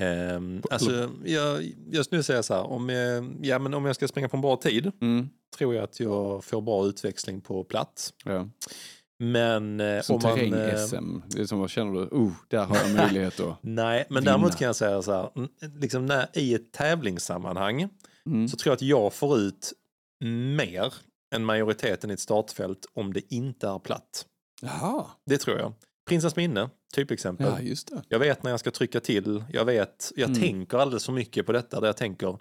Ehm, 0.00 0.62
alltså, 0.70 1.10
jag, 1.24 1.72
jag 1.90 2.04
skulle 2.04 2.22
säga 2.22 2.42
så 2.42 2.54
här, 2.54 2.62
om 2.62 2.88
jag, 2.88 3.36
ja, 3.42 3.58
men 3.58 3.74
om 3.74 3.84
jag 3.84 3.94
ska 3.96 4.08
springa 4.08 4.28
på 4.28 4.36
en 4.36 4.40
bra 4.40 4.56
tid 4.56 4.92
Mm. 5.00 5.28
tror 5.58 5.74
jag 5.74 5.84
att 5.84 6.00
jag 6.00 6.44
får 6.44 6.60
bra 6.60 6.86
utväxling 6.86 7.40
på 7.40 7.64
plats. 7.64 8.12
Ja. 8.24 8.48
Men 9.20 9.80
eh, 9.80 10.00
Som 10.02 10.16
om 10.16 10.22
man... 10.22 10.32
eh, 10.32 10.36
terräng-SM. 10.50 11.20
Det 11.26 11.40
är 11.42 11.46
som, 11.46 11.58
vad 11.60 11.70
känner 11.70 11.92
du? 11.92 12.00
Oh, 12.00 12.32
där 12.48 12.64
har 12.64 12.76
jag 12.76 12.94
möjlighet 12.96 13.40
att... 13.40 13.56
Nej, 13.62 14.06
men 14.10 14.20
vinna. 14.22 14.30
däremot 14.30 14.56
kan 14.56 14.66
jag 14.66 14.76
säga 14.76 15.02
så 15.02 15.12
här, 15.12 15.30
liksom 15.80 16.06
när, 16.06 16.26
i 16.32 16.54
ett 16.54 16.72
tävlingssammanhang 16.72 17.88
Mm. 18.26 18.48
så 18.48 18.56
tror 18.56 18.70
jag 18.70 18.74
att 18.76 18.82
jag 18.82 19.12
får 19.14 19.38
ut 19.38 19.72
mer 20.56 20.94
än 21.34 21.44
majoriteten 21.44 22.10
i 22.10 22.14
ett 22.14 22.20
startfält 22.20 22.86
om 22.94 23.12
det 23.12 23.34
inte 23.34 23.68
är 23.68 23.78
platt. 23.78 24.26
Jaha, 24.62 25.06
Det 25.26 25.38
tror 25.38 25.58
jag. 25.58 25.72
Prinsens 26.08 26.36
minne, 26.36 26.70
typexempel. 26.94 27.46
ja 27.46 27.60
just 27.60 27.88
det. 27.88 28.02
Jag 28.08 28.18
vet 28.18 28.42
när 28.42 28.50
jag 28.50 28.60
ska 28.60 28.70
trycka 28.70 29.00
till, 29.00 29.44
jag 29.52 29.64
vet, 29.64 30.12
jag 30.16 30.28
Mm. 30.30 30.40
tänker 30.40 30.78
alldeles 30.78 31.06
för 31.06 31.12
mycket 31.12 31.46
på 31.46 31.52
detta 31.52 31.80
där 31.80 31.88
jag 31.88 31.96
tänker, 31.96 32.38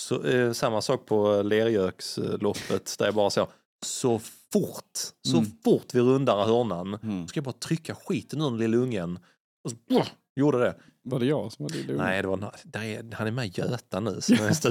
så, 0.00 0.22
eh, 0.24 0.52
samma 0.52 0.82
sak 0.82 1.06
på 1.06 1.42
Lergöksloppet 1.42 2.94
där 2.98 3.04
jag 3.06 3.14
bara 3.14 3.30
så, 3.30 3.48
så 3.86 4.18
fort, 4.52 4.98
så 5.28 5.36
Mm. 5.38 5.50
fort 5.64 5.94
vi 5.94 6.00
rundar 6.00 6.44
hörnan, 6.46 6.98
Mm. 7.02 7.28
ska 7.28 7.38
jag 7.38 7.44
bara 7.44 7.52
trycka 7.52 7.94
skiten 7.94 8.40
ur 8.40 8.44
den 8.50 8.58
lilla 8.58 8.76
ungen. 8.76 9.18
Och 9.64 9.70
så, 9.70 9.76
brr, 9.88 10.04
gjorde 10.36 10.58
det. 10.58 10.74
Var 11.06 11.20
det 11.20 11.26
jag 11.26 11.52
som 11.52 11.62
var 11.64 11.70
lille 11.70 11.92
Nej, 11.92 12.22
det 12.22 12.28
var, 12.28 12.36
är, 12.72 13.14
han 13.14 13.26
är 13.26 13.30
med 13.30 13.46
i 13.46 13.52
Göta 13.60 14.00
nu, 14.00 14.20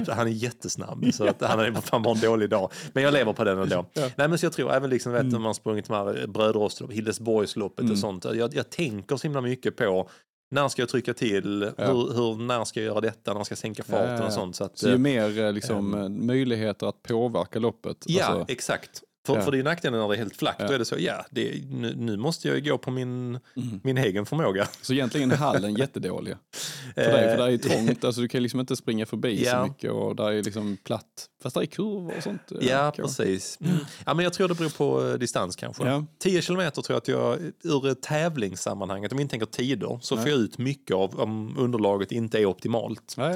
han 0.07 0.27
är 0.27 0.31
jättesnabb. 0.31 1.05
Så 1.13 1.27
att 1.27 1.41
han 1.41 1.59
är 1.59 1.71
fan 1.71 2.01
bara 2.03 2.13
en 2.15 2.21
dålig 2.21 2.49
dag. 2.49 2.71
Men 2.93 3.03
jag 3.03 3.13
lever 3.13 3.33
på 3.33 3.43
den 3.43 3.59
ändå. 3.59 3.85
Ja. 3.93 4.09
Nej, 4.15 4.27
men 4.27 4.37
så 4.37 4.45
jag 4.45 4.53
tror 4.53 4.71
även 4.73 4.89
liksom, 4.89 5.11
vet, 5.11 5.21
Mm. 5.21 5.31
när 5.33 5.39
man 5.39 5.55
sprungit 5.55 5.85
de 5.87 5.93
här 5.93 6.27
brödrostlopp, 6.27 6.91
Hillesborgsloppet 6.91 7.79
Mm. 7.79 7.91
och 7.91 7.97
sånt. 7.97 8.25
Jag, 8.25 8.53
jag 8.53 8.69
tänker 8.69 9.15
så 9.17 9.27
himla 9.27 9.41
mycket 9.41 9.75
på 9.75 10.09
när 10.53 10.67
ska 10.67 10.81
jag 10.81 10.89
trycka 10.89 11.13
till, 11.13 11.71
Ja. 11.77 11.85
hur, 11.85 12.13
hur, 12.13 12.35
när 12.35 12.63
ska 12.65 12.79
jag 12.79 12.85
göra 12.87 13.01
detta, 13.01 13.33
när 13.33 13.43
ska 13.43 13.51
jag 13.51 13.57
sänka 13.59 13.83
farten 13.83 14.17
Ja, 14.17 14.25
och 14.25 14.33
sånt. 14.33 14.55
Så 14.55 14.63
att, 14.63 14.77
Så 14.77 14.87
ju 14.87 14.93
eh, 14.93 14.97
mer 14.99 15.39
eh, 15.43 15.51
liksom, 15.53 15.93
eh, 15.93 16.09
möjligheter 16.09 16.87
att 16.87 17.03
påverka 17.03 17.59
loppet. 17.59 17.97
ja, 18.07 18.25
alltså, 18.25 18.51
exakt. 18.53 19.03
För, 19.25 19.35
Ja. 19.35 19.41
för 19.41 19.51
det 19.51 19.59
är 19.59 19.63
nackdelen 19.63 19.99
när 19.99 20.07
det 20.07 20.15
är 20.15 20.17
helt 20.17 20.35
flackt. 20.35 20.59
Ja. 20.61 20.67
Då 20.67 20.73
är 20.73 20.79
det 20.79 20.85
så, 20.85 20.95
ja, 20.99 21.25
det, 21.31 21.63
nu, 21.71 21.93
nu 21.95 22.17
måste 22.17 22.47
jag 22.47 22.65
gå 22.65 22.77
på 22.77 22.91
min, 22.91 23.29
mm. 23.55 23.79
min 23.83 23.97
egen 23.97 24.25
förmåga. 24.25 24.67
Så 24.81 24.93
egentligen 24.93 25.31
är 25.31 25.35
hallen 25.35 25.73
jättedålig. 25.77 26.35
För 26.95 27.01
dig, 27.01 27.29
för 27.29 27.37
där 27.37 27.45
är 27.45 27.49
ju 27.49 27.57
trångt, 27.57 28.03
alltså 28.03 28.21
du 28.21 28.27
kan 28.27 28.43
liksom 28.43 28.59
inte 28.59 28.75
springa 28.75 29.05
förbi 29.05 29.43
Ja. 29.45 29.51
så 29.51 29.67
mycket 29.67 29.91
och 29.91 30.15
där 30.15 30.31
är 30.31 30.43
liksom 30.43 30.77
platt. 30.83 31.27
Fast 31.43 31.53
där 31.53 31.61
är 31.61 31.65
kurvor 31.65 32.13
och 32.17 32.23
sånt. 32.23 32.51
eh, 32.51 32.67
Ja, 32.67 32.91
cool. 32.95 33.05
precis. 33.05 33.57
Mm. 33.61 33.75
Ja, 34.05 34.13
men 34.13 34.23
jag 34.23 34.33
tror 34.33 34.47
det 34.47 34.55
beror 34.55 34.69
på 34.69 35.07
eh, 35.09 35.13
distans 35.13 35.55
kanske. 35.55 35.83
Ja. 35.87 36.05
10 36.19 36.41
kilometer 36.41 36.81
tror 36.81 36.93
jag 36.95 36.97
att 36.97 37.07
jag 37.07 37.51
ur 37.63 37.93
tävlingssammanhanget, 37.93 39.11
om 39.11 39.17
vi 39.17 39.21
inte 39.21 39.31
tänker 39.31 39.45
tider, 39.45 39.99
så 40.01 40.15
Nej. 40.15 40.23
får 40.23 40.31
jag 40.31 40.39
ut 40.39 40.57
mycket 40.57 40.95
av 40.95 41.19
om 41.19 41.55
underlaget 41.57 42.11
inte 42.11 42.39
är 42.39 42.45
optimalt. 42.45 43.13
Ja, 43.17 43.33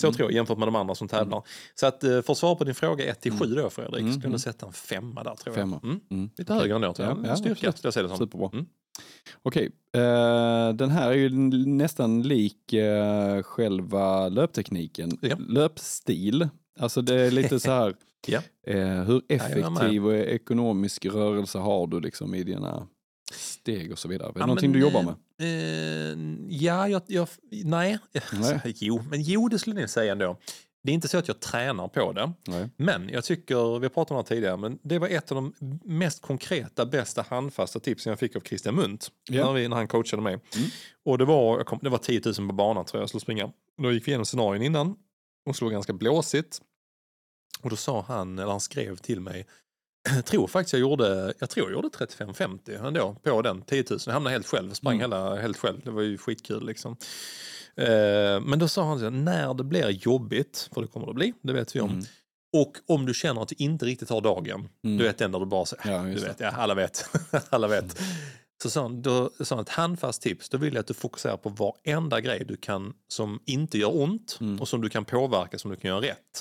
Så 0.00 0.12
tror 0.12 0.28
jag 0.30 0.34
jämfört 0.36 0.58
med 0.58 0.68
de 0.68 0.76
andra 0.76 0.94
som 0.94 1.08
tävlar. 1.08 1.42
Så 1.74 1.86
att 1.86 2.04
eh, 2.04 2.22
för 2.22 2.32
att 2.32 2.38
svara 2.38 2.54
på 2.54 2.64
din 2.64 2.74
fråga 2.74 3.04
1 3.04 3.20
till 3.20 3.32
7 3.32 3.44
då 3.46 3.70
Fredrik, 3.70 4.00
Mm, 4.00 4.12
skulle 4.12 4.26
mm. 4.26 4.38
sätta 4.38 4.66
en 4.66 4.72
femma 4.72 5.22
där 5.22 5.34
tror 5.34 5.54
Femma. 5.54 5.80
jag. 5.82 5.90
Mm. 5.90 6.00
Mm. 6.10 6.30
Lite 6.38 6.52
Okej. 6.52 6.60
högre 6.62 6.74
ändå. 6.74 6.94
Ja, 6.98 7.16
ja, 7.24 7.36
Styrka 7.36 7.72
skulle 7.72 7.86
jag 7.86 7.94
säga 7.94 8.02
det 8.02 8.08
som. 8.08 8.18
Superbra. 8.18 8.50
Mm. 8.52 8.66
Okej, 9.42 9.70
eh, 9.92 10.72
den 10.74 10.90
här 10.90 11.08
är 11.10 11.14
ju 11.14 11.28
nästan 11.66 12.22
lik 12.22 12.72
eh, 12.72 13.42
själva 13.42 14.28
löptekniken. 14.28 15.18
Ja. 15.22 15.36
Löpstil, 15.48 16.48
alltså 16.80 17.02
det 17.02 17.14
är 17.20 17.30
lite 17.30 17.60
så 17.60 17.70
här, 17.70 17.94
Ja. 18.26 18.40
eh, 18.66 19.02
hur 19.02 19.22
effektiv 19.28 20.06
och 20.06 20.14
ekonomisk 20.14 21.06
rörelse 21.06 21.58
har 21.58 21.86
du 21.86 22.00
liksom 22.00 22.34
i 22.34 22.44
dina 22.44 22.86
steg 23.60 23.92
och 23.92 23.98
så 23.98 24.08
vidare? 24.08 24.28
Är 24.28 24.32
det 24.32 24.40
Ja, 24.40 24.46
någonting 24.46 24.70
men, 24.70 24.80
du 24.80 24.86
jobbar 24.86 25.00
eh, 25.00 25.06
med? 25.06 26.12
Eh, 26.12 26.18
ja, 26.48 26.88
jag, 26.88 27.02
jag, 27.06 27.28
nej. 27.50 27.98
Nej. 28.32 28.60
jo, 28.64 29.02
men 29.10 29.22
jo, 29.22 29.48
det 29.48 29.58
skulle 29.58 29.80
jag 29.80 29.90
säga 29.90 30.12
ändå. 30.12 30.38
Det 30.82 30.92
är 30.92 30.94
inte 30.94 31.08
så 31.08 31.18
att 31.18 31.28
jag 31.28 31.40
tränar 31.40 31.88
på 31.88 32.12
det. 32.12 32.32
Nej. 32.46 32.68
Men 32.76 33.08
jag 33.08 33.24
tycker, 33.24 33.78
vi 33.78 33.84
har 33.84 33.88
pratat 33.88 34.10
om 34.10 34.16
det 34.16 34.28
tidigare, 34.28 34.56
men 34.56 34.78
det 34.82 34.98
var 34.98 35.08
ett 35.08 35.32
av 35.32 35.34
de 35.34 35.54
mest 35.84 36.22
konkreta, 36.22 36.86
bästa 36.86 37.22
handfasta 37.30 37.80
tipsen 37.80 38.10
jag 38.10 38.18
fick 38.18 38.36
av 38.36 38.40
Christian 38.40 38.74
Munt 38.74 39.08
Ja. 39.30 39.44
när, 39.46 39.52
vi, 39.52 39.68
när 39.68 39.76
han 39.76 39.88
coachade 39.88 40.22
mig. 40.22 40.32
Mm. 40.34 40.68
Och 41.04 41.18
det 41.18 41.24
var, 41.24 41.64
kom, 41.64 41.78
det 41.82 41.88
var 41.88 41.98
10 41.98 42.20
000 42.24 42.34
på 42.34 42.54
banan 42.54 42.84
tror 42.84 42.98
jag 42.98 43.02
jag 43.02 43.08
skulle 43.08 43.20
springa. 43.20 43.50
Då 43.82 43.92
gick 43.92 44.06
vi 44.06 44.10
igenom 44.10 44.24
scenarion 44.26 44.62
innan 44.62 44.96
och 45.46 45.56
slog 45.56 45.72
ganska 45.72 45.92
blåsigt. 45.92 46.60
Och 47.62 47.70
då 47.70 47.76
sa 47.76 48.04
han, 48.08 48.38
eller 48.38 48.50
han 48.50 48.60
skrev 48.60 48.96
till 48.96 49.20
mig, 49.20 49.46
jag 50.14 50.24
tror 50.24 50.46
faktiskt 50.46 50.72
jag 50.72 50.80
gjorde, 50.80 51.34
jag 51.38 51.50
tror 51.50 51.66
jag 51.66 51.72
gjorde 51.72 51.88
35-50 51.88 52.86
ändå 52.86 53.16
på 53.22 53.42
den 53.42 53.62
10 53.62 53.84
000. 53.90 53.98
Jag 54.06 54.12
hamnade 54.12 54.32
helt 54.32 54.46
själv, 54.46 54.72
sprang 54.72 54.94
Mm. 55.00 55.10
hela, 55.10 55.36
helt 55.40 55.56
själv. 55.58 55.80
Det 55.84 55.90
var 55.90 56.02
ju 56.02 56.18
skitkul 56.18 56.66
liksom. 56.66 56.96
Eh, 57.76 58.40
men 58.40 58.58
då 58.58 58.68
sa 58.68 58.84
han 58.84 58.98
så 59.00 59.10
när 59.10 59.54
det 59.54 59.64
blir 59.64 59.88
jobbigt, 59.90 60.68
för 60.74 60.80
det 60.80 60.86
kommer 60.86 61.06
det 61.06 61.14
bli, 61.14 61.32
det 61.42 61.52
vet 61.52 61.76
vi 61.76 61.80
om. 61.80 61.90
Mm. 61.90 62.04
Och 62.52 62.72
om 62.86 63.06
du 63.06 63.14
känner 63.14 63.42
att 63.42 63.48
du 63.48 63.54
inte 63.58 63.84
riktigt 63.86 64.10
har 64.10 64.20
dagen, 64.20 64.68
Mm. 64.84 64.96
du 64.98 65.04
vet 65.04 65.18
den 65.18 65.32
där 65.32 65.38
du 65.40 65.46
bara 65.46 65.66
säger, 65.66 65.90
Ja, 65.92 66.02
du 66.02 66.14
vet, 66.20 66.40
ja, 66.40 66.48
alla 66.50 66.74
vet, 66.74 67.04
alla 67.50 67.68
vet. 67.68 68.00
Så 68.62 68.70
sa 68.70 68.82
han, 68.82 69.02
då 69.02 69.30
sa 69.40 69.54
han 69.54 69.62
ett 69.62 69.68
handfast 69.68 70.22
tips, 70.22 70.48
då 70.48 70.58
vill 70.58 70.74
jag 70.74 70.80
att 70.80 70.86
du 70.86 70.94
fokuserar 70.94 71.36
på 71.36 71.48
varenda 71.48 72.20
grej 72.20 72.44
du 72.48 72.56
kan 72.56 72.92
som 73.08 73.40
inte 73.46 73.78
gör 73.78 73.96
ont 74.00 74.38
Mm. 74.40 74.60
och 74.60 74.68
som 74.68 74.80
du 74.80 74.88
kan 74.88 75.04
påverka, 75.04 75.58
som 75.58 75.70
du 75.70 75.76
kan 75.76 75.88
göra 75.88 76.00
rätt. 76.00 76.40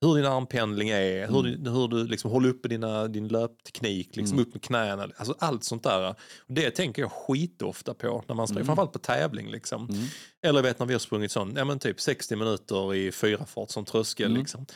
Hur 0.00 0.16
din 0.16 0.24
armpendling 0.26 0.88
är, 0.88 1.28
hur, 1.28 1.40
Mm. 1.46 1.64
du, 1.64 1.70
hur 1.70 1.88
du 1.88 2.04
liksom 2.06 2.30
håller 2.30 2.48
uppe 2.48 2.68
dina, 2.68 3.08
din 3.08 3.28
löpteknik, 3.28 4.16
liksom 4.16 4.38
Mm. 4.38 4.48
upp 4.48 4.54
med 4.54 4.62
knäna, 4.62 5.02
alltså 5.16 5.34
allt 5.38 5.64
sånt 5.64 5.82
där. 5.82 6.14
Det 6.46 6.70
tänker 6.70 7.02
jag 7.02 7.12
skitofta 7.12 7.94
på 7.94 8.24
när 8.28 8.34
man 8.34 8.46
springer, 8.48 8.60
Mm. 8.60 8.66
framförallt 8.66 8.92
på 8.92 8.98
tävling. 8.98 9.50
Liksom. 9.50 9.88
Mm. 9.88 10.04
Eller 10.42 10.62
vet 10.62 10.78
när 10.78 10.86
vi 10.86 10.94
har 10.94 10.98
sprungit 10.98 11.32
sån, 11.32 11.52
ja 11.56 11.64
men 11.64 11.78
typ 11.78 12.00
60 12.00 12.36
minuter 12.36 12.94
i 12.94 13.12
fyrafart 13.12 13.70
som 13.70 13.84
tröskel. 13.84 14.26
Mm. 14.30 14.38
Liksom. 14.40 14.66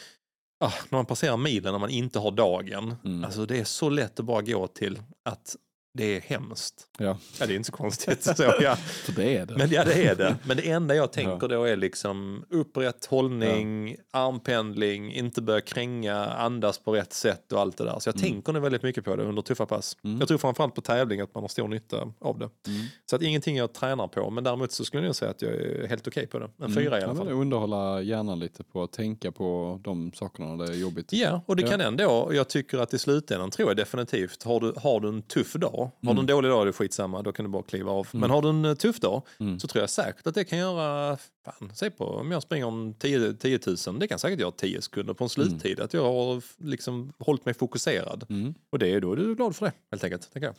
Ah, 0.60 0.72
när 0.90 0.98
man 0.98 1.06
passerar 1.06 1.36
milen 1.36 1.72
när 1.72 1.78
man 1.78 1.90
inte 1.90 2.18
har 2.18 2.30
dagen, 2.30 2.94
Mm. 3.04 3.24
alltså 3.24 3.46
det 3.46 3.58
är 3.60 3.64
så 3.64 3.88
lätt 3.88 4.20
att 4.20 4.26
bara 4.26 4.42
gå 4.42 4.66
till 4.66 4.98
att 5.24 5.56
det 5.96 6.16
är 6.16 6.20
hemskt. 6.20 6.86
Ja, 6.98 7.18
Ja, 7.40 7.46
det 7.46 7.52
är 7.52 7.56
inte 7.56 7.66
så 7.66 7.72
konstigt. 7.76 8.22
Så, 8.36 8.54
ja. 8.60 8.76
för 9.04 9.12
det 9.12 9.36
är 9.36 9.46
det. 9.46 9.56
Men 9.56 9.70
ja, 9.70 9.84
det 9.84 10.04
är 10.06 10.14
det. 10.14 10.36
Men 10.46 10.56
det 10.56 10.70
enda 10.70 10.94
jag 10.94 11.12
tänker 11.12 11.48
då 11.48 11.64
är 11.64 11.76
liksom 11.76 12.44
upprätt 12.50 13.06
hållning, 13.06 13.96
armpendling, 14.38 15.12
inte 15.12 15.42
börja 15.42 15.60
kränga, 15.60 16.14
andas 16.26 16.78
på 16.78 16.92
rätt 16.94 17.12
sätt 17.12 17.52
och 17.52 17.60
allt 17.60 17.76
det 17.76 17.84
där. 17.84 17.98
Så 17.98 18.08
jag 18.08 18.16
Mm. 18.16 18.30
tänker 18.32 18.52
nog 18.52 18.62
väldigt 18.62 18.82
mycket 18.82 19.04
på 19.04 19.16
det 19.16 19.22
under 19.22 19.42
tuffa 19.42 19.66
pass. 19.66 19.96
Mm. 20.04 20.18
Jag 20.18 20.28
tror 20.28 20.38
framförallt 20.38 20.74
på 20.74 20.80
tävling 20.80 21.20
att 21.20 21.34
man 21.34 21.42
har 21.42 21.48
stor 21.48 21.68
nytta 21.68 22.12
av 22.20 22.38
det. 22.38 22.44
Mm. 22.70 22.86
Så 23.10 23.16
att 23.16 23.22
ingenting 23.22 23.56
jag 23.56 23.72
tränar 23.72 24.08
på, 24.08 24.30
men 24.30 24.44
däremot 24.44 24.72
så 24.72 24.84
skulle 24.84 25.06
jag 25.06 25.16
säga 25.16 25.30
att 25.30 25.42
jag 25.42 25.52
är 25.52 25.86
helt 25.88 26.06
okej 26.08 26.26
på 26.26 26.38
det. 26.38 26.50
En 26.62 26.74
fyra 26.74 26.98
i 26.98 27.00
Ja, 27.02 27.06
alla 27.06 27.16
fall. 27.16 27.28
Underhålla 27.28 28.02
hjärnan 28.02 28.38
lite 28.38 28.64
på 28.64 28.82
att 28.82 28.92
tänka 28.92 29.32
på 29.32 29.80
de 29.84 30.12
sakerna 30.12 30.54
när 30.54 30.66
det 30.66 30.72
är 30.72 30.76
jobbigt. 30.76 31.12
Ja, 31.12 31.40
och 31.46 31.56
det 31.56 31.62
Ja. 31.62 31.68
kan 31.68 31.80
ändå, 31.80 32.30
jag 32.34 32.48
tycker 32.48 32.78
att 32.78 32.94
i 32.94 32.98
slutändan 32.98 33.50
tror 33.50 33.68
jag 33.70 33.76
definitivt, 33.76 34.42
har 34.42 34.60
du, 34.60 34.72
har 34.76 35.00
du 35.00 35.08
en 35.08 35.22
tuff 35.22 35.52
dag, 35.52 35.83
har 36.06 36.14
du 36.14 36.20
en 36.20 36.26
dålig 36.26 36.50
dag 36.50 36.62
är 36.62 36.66
det 36.66 36.72
skitsamma, 36.72 37.22
då 37.22 37.32
kan 37.32 37.44
du 37.44 37.50
bara 37.50 37.62
kliva 37.62 37.92
av. 37.92 38.08
Men 38.12 38.30
har 38.30 38.42
du 38.42 38.48
en 38.48 38.64
eh, 38.64 38.74
tuff 38.74 39.00
dag 39.00 39.22
Mm. 39.40 39.60
så 39.60 39.68
tror 39.68 39.82
jag 39.82 39.90
säkert 39.90 40.26
att 40.26 40.34
det 40.34 40.44
kan 40.44 40.58
göra, 40.58 41.16
fan, 41.44 41.70
se 41.74 41.90
på 41.90 42.04
om 42.04 42.30
jag 42.30 42.42
springer 42.42 42.66
om 42.66 42.94
10, 42.98 43.32
10 43.32 43.58
000, 43.86 43.98
det 43.98 44.08
kan 44.08 44.18
säkert 44.18 44.40
göra 44.40 44.50
10 44.50 44.82
sekunder 44.82 45.14
på 45.14 45.24
en 45.24 45.30
sluttid, 45.30 45.80
att 45.80 45.94
jag 45.94 46.02
har 46.04 46.42
liksom 46.64 47.12
hållit 47.18 47.44
mig 47.44 47.54
fokuserad. 47.54 48.26
Mm. 48.30 48.54
Och 48.70 48.78
det 48.78 48.88
är 48.88 49.00
då 49.00 49.12
är 49.12 49.16
du 49.16 49.34
glad 49.34 49.56
för 49.56 49.66
det, 49.66 49.72
helt 49.90 50.04
enkelt. 50.04 50.32
Tänker 50.32 50.46
jag. 50.46 50.54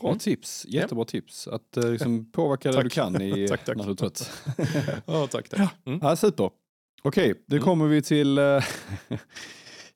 Bra 0.00 0.08
Mm. 0.10 0.18
tips, 0.18 0.66
jättebra 0.68 1.04
tips. 1.04 1.48
Att 1.48 1.76
eh, 1.76 1.90
liksom, 1.90 2.24
påverka 2.32 2.72
det 2.72 2.82
du 2.82 2.88
kan 2.90 3.22
i, 3.22 3.48
Tack, 3.48 3.64
tack. 3.64 3.76
när 3.76 3.84
du 3.84 3.90
är 3.90 3.94
trött. 3.94 4.30
Ja, 5.06 5.26
tack. 5.26 5.48
tack. 5.48 5.74
Mm. 5.86 5.98
Ja, 6.02 6.16
super. 6.16 6.50
Okej, 7.02 7.34
då 7.46 7.58
kommer 7.58 7.86
vi 7.86 8.02
till... 8.02 8.38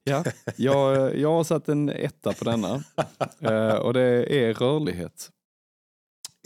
ja, 0.05 0.25
jag, 0.57 1.17
jag 1.19 1.33
har 1.33 1.45
satt 1.45 1.69
en 1.69 1.89
etta 1.89 2.33
på 2.33 2.45
denna. 2.45 2.85
Eh, 3.41 3.75
och 3.77 3.93
det 3.95 4.37
är 4.45 4.55
rörlighet. 4.55 5.31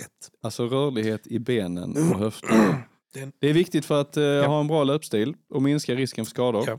Ett. 0.02 0.30
Alltså 0.42 0.66
rörlighet 0.66 1.26
i 1.26 1.38
benen 1.38 1.90
och 2.12 2.18
höfterna. 2.18 2.82
Den- 3.14 3.32
Det 3.38 3.48
är 3.48 3.52
viktigt 3.54 3.84
för 3.84 4.00
att 4.00 4.16
eh, 4.16 4.24
ha 4.46 4.60
en 4.60 4.66
bra 4.68 4.84
löpstil 4.84 5.34
och 5.48 5.62
minska 5.62 5.94
risken 5.94 6.24
för 6.24 6.30
skador. 6.30 6.64
Ja. 6.66 6.78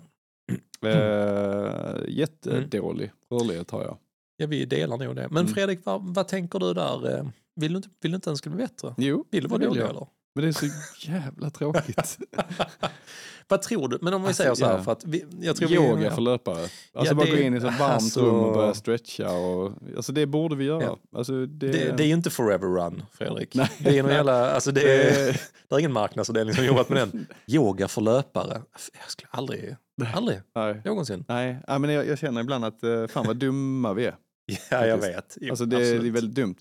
Eh, 0.89 1.95
jättedålig 2.07 3.11
rörlighet 3.31 3.71
har 3.71 3.83
jag. 3.83 3.97
Ja, 4.37 4.47
vi 4.47 4.65
delar 4.65 4.97
nog 4.97 5.15
det. 5.15 5.27
Men 5.29 5.37
Mm. 5.43 5.53
Fredrik, 5.53 5.79
vad, 5.83 6.01
vad 6.15 6.27
tänker 6.27 6.59
du 6.59 6.73
där? 6.73 7.17
Eh, 7.17 7.25
Vill 7.55 7.71
du 7.73 7.77
inte, 7.77 7.89
vill 8.01 8.11
du 8.11 8.15
inte 8.15 8.29
ens 8.29 8.37
skulle 8.39 8.55
bli 8.55 8.65
bättre? 8.65 8.95
Jo, 8.97 9.25
Vill 9.31 9.43
du 9.43 9.49
vara 9.49 9.59
det 9.59 9.65
dålig 9.65 9.81
jag. 9.81 9.89
eller? 9.89 10.07
Men 10.41 10.51
det 10.51 10.57
är 10.57 10.69
så 10.69 11.09
jävla 11.11 11.49
tråkigt. 11.49 12.17
Vad 13.47 13.61
tror 13.61 13.87
du? 13.87 13.97
Men 14.01 14.13
om 14.13 14.21
vi 14.21 14.27
Alltså, 14.27 14.43
säger 14.43 14.55
så 14.55 14.65
här, 14.65 14.73
ja. 14.77 14.83
för 14.83 14.91
att 14.91 15.05
vi, 15.05 15.25
jag 15.41 15.55
tror 15.55 15.69
vi, 15.69 15.75
Yoga 15.75 16.11
för 16.11 16.21
löpare. 16.21 16.55
Alltså 16.61 16.71
Ja, 16.93 17.13
bara 17.13 17.25
det- 17.25 17.31
gå 17.31 17.37
in 17.37 17.53
i 17.53 17.57
ett 17.57 17.63
varmt 17.63 17.81
alltså- 17.81 18.21
rum 18.25 18.35
och 18.35 18.53
börja 18.53 18.73
stretcha. 18.73 19.31
Och, 19.31 19.71
alltså 19.97 20.11
det 20.11 20.25
borde 20.25 20.55
vi 20.55 20.65
göra. 20.65 20.83
Ja. 20.83 20.97
Alltså 21.15 21.45
det, 21.45 21.67
Det, 21.71 21.97
det 21.97 22.03
är 22.03 22.07
ju 22.07 22.13
inte 22.13 22.29
forever 22.29 22.67
run, 22.67 23.03
Fredrik. 23.13 23.55
Nej. 23.55 23.69
Det 23.79 23.97
är, 23.97 24.03
någon 24.03 24.11
jävla, 24.11 24.51
alltså 24.51 24.71
det, 24.71 24.81
är, 24.81 25.41
Det- 25.69 25.75
är 25.75 25.79
ingen 25.79 25.93
marknadsavdelning 25.93 26.55
som 26.55 26.65
jobbat 26.65 26.89
med 26.89 26.97
den. 26.97 27.27
Yoga 27.47 27.87
för 27.87 28.01
löpare. 28.01 28.61
Jag 29.01 29.11
skulle 29.11 29.29
aldrig, 29.31 29.75
aldrig, 30.13 30.39
nej. 30.55 30.81
någonsin. 30.85 31.25
Nej, 31.27 31.57
ja, 31.67 31.79
men 31.79 31.89
jag, 31.89 32.07
jag 32.07 32.19
känner 32.19 32.41
ibland 32.41 32.65
att 32.65 32.83
eh, 32.83 33.07
fan 33.07 33.25
vad 33.27 33.37
dumma 33.37 33.93
vi 33.93 34.05
är. 34.05 34.15
Ja, 34.71 34.85
jag 34.85 34.97
vet. 34.97 35.37
Jo, 35.41 35.49
Alltså 35.49 35.65
det, 35.65 35.87
är 35.87 35.99
väldigt 36.11 36.35
dumt. 36.35 36.55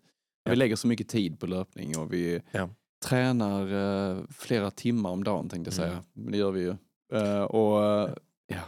Ja. 0.45 0.51
Vi 0.51 0.57
lägger 0.57 0.77
så 0.77 0.87
mycket 0.89 1.09
tid 1.09 1.41
på 1.41 1.47
löpning 1.47 1.99
och 1.99 2.13
vi 2.13 2.41
Ja. 2.53 2.69
Tränar 3.05 3.73
eh, 4.13 4.19
flera 4.31 4.71
timmar 4.71 5.11
om 5.11 5.25
dagen 5.25 5.49
tänkte 5.49 5.71
jag 5.71 5.79
Mm. 5.79 5.91
säga. 5.91 6.05
Men 6.13 6.33
det 6.33 6.39
gör 6.39 6.51
vi 6.51 6.61
ju. 6.61 6.77
Eh, 7.13 7.43
och 7.43 7.85
eh, 7.85 8.11
ja. 8.47 8.61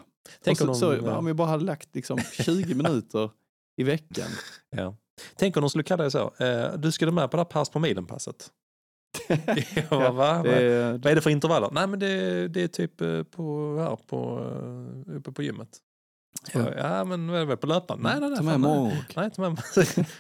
Tänk 0.44 0.60
och 0.60 0.68
om 0.68 0.74
så, 0.74 0.92
de- 0.92 1.00
så, 1.00 1.10
om 1.16 1.24
vi 1.24 1.34
bara 1.34 1.48
hade 1.48 1.64
lagt 1.64 1.94
liksom 1.94 2.18
20 2.32 2.74
minuter 2.74 3.30
i 3.76 3.82
veckan. 3.84 4.28
Ja. 4.76 4.96
Tänk 5.36 5.56
om 5.56 5.60
de 5.60 5.70
skulle 5.70 5.84
kalla 5.84 6.04
det 6.04 6.10
så. 6.10 6.34
Eh, 6.38 6.72
du 6.78 6.92
skulle 6.92 7.12
med 7.12 7.30
på 7.30 7.36
det 7.36 7.40
här 7.40 7.44
pass 7.50 7.70
på 7.70 7.78
milen-passet. 7.78 8.50
ja, 9.90 10.12
va? 10.12 10.42
Det, 10.42 10.90
Vad 10.92 11.06
är 11.06 11.14
det 11.14 11.20
för 11.20 11.30
intervaller? 11.30 11.68
Nej 11.72 11.86
men 11.86 11.98
det, 11.98 12.48
det 12.48 12.62
är 12.62 12.68
typ 12.68 13.00
eh, 13.00 13.22
på, 13.22 13.76
här, 13.78 13.96
på, 14.06 14.38
eh, 15.08 15.16
uppe 15.16 15.32
på 15.32 15.42
gymmet. 15.42 15.78
Ja, 16.52 16.74
ja 16.76 17.04
men 17.04 17.30
vad 17.30 17.40
är 17.40 17.46
det 17.46 17.56
på 17.56 17.66
löparen? 17.66 18.00
Nej, 18.02 18.20
nej, 18.20 18.30
nej. 18.30 18.38
Ta 18.38 18.42
med 18.42 18.60
fan, 18.60 19.04
nej. 19.16 19.30
ta 19.30 19.42
med. 19.42 19.62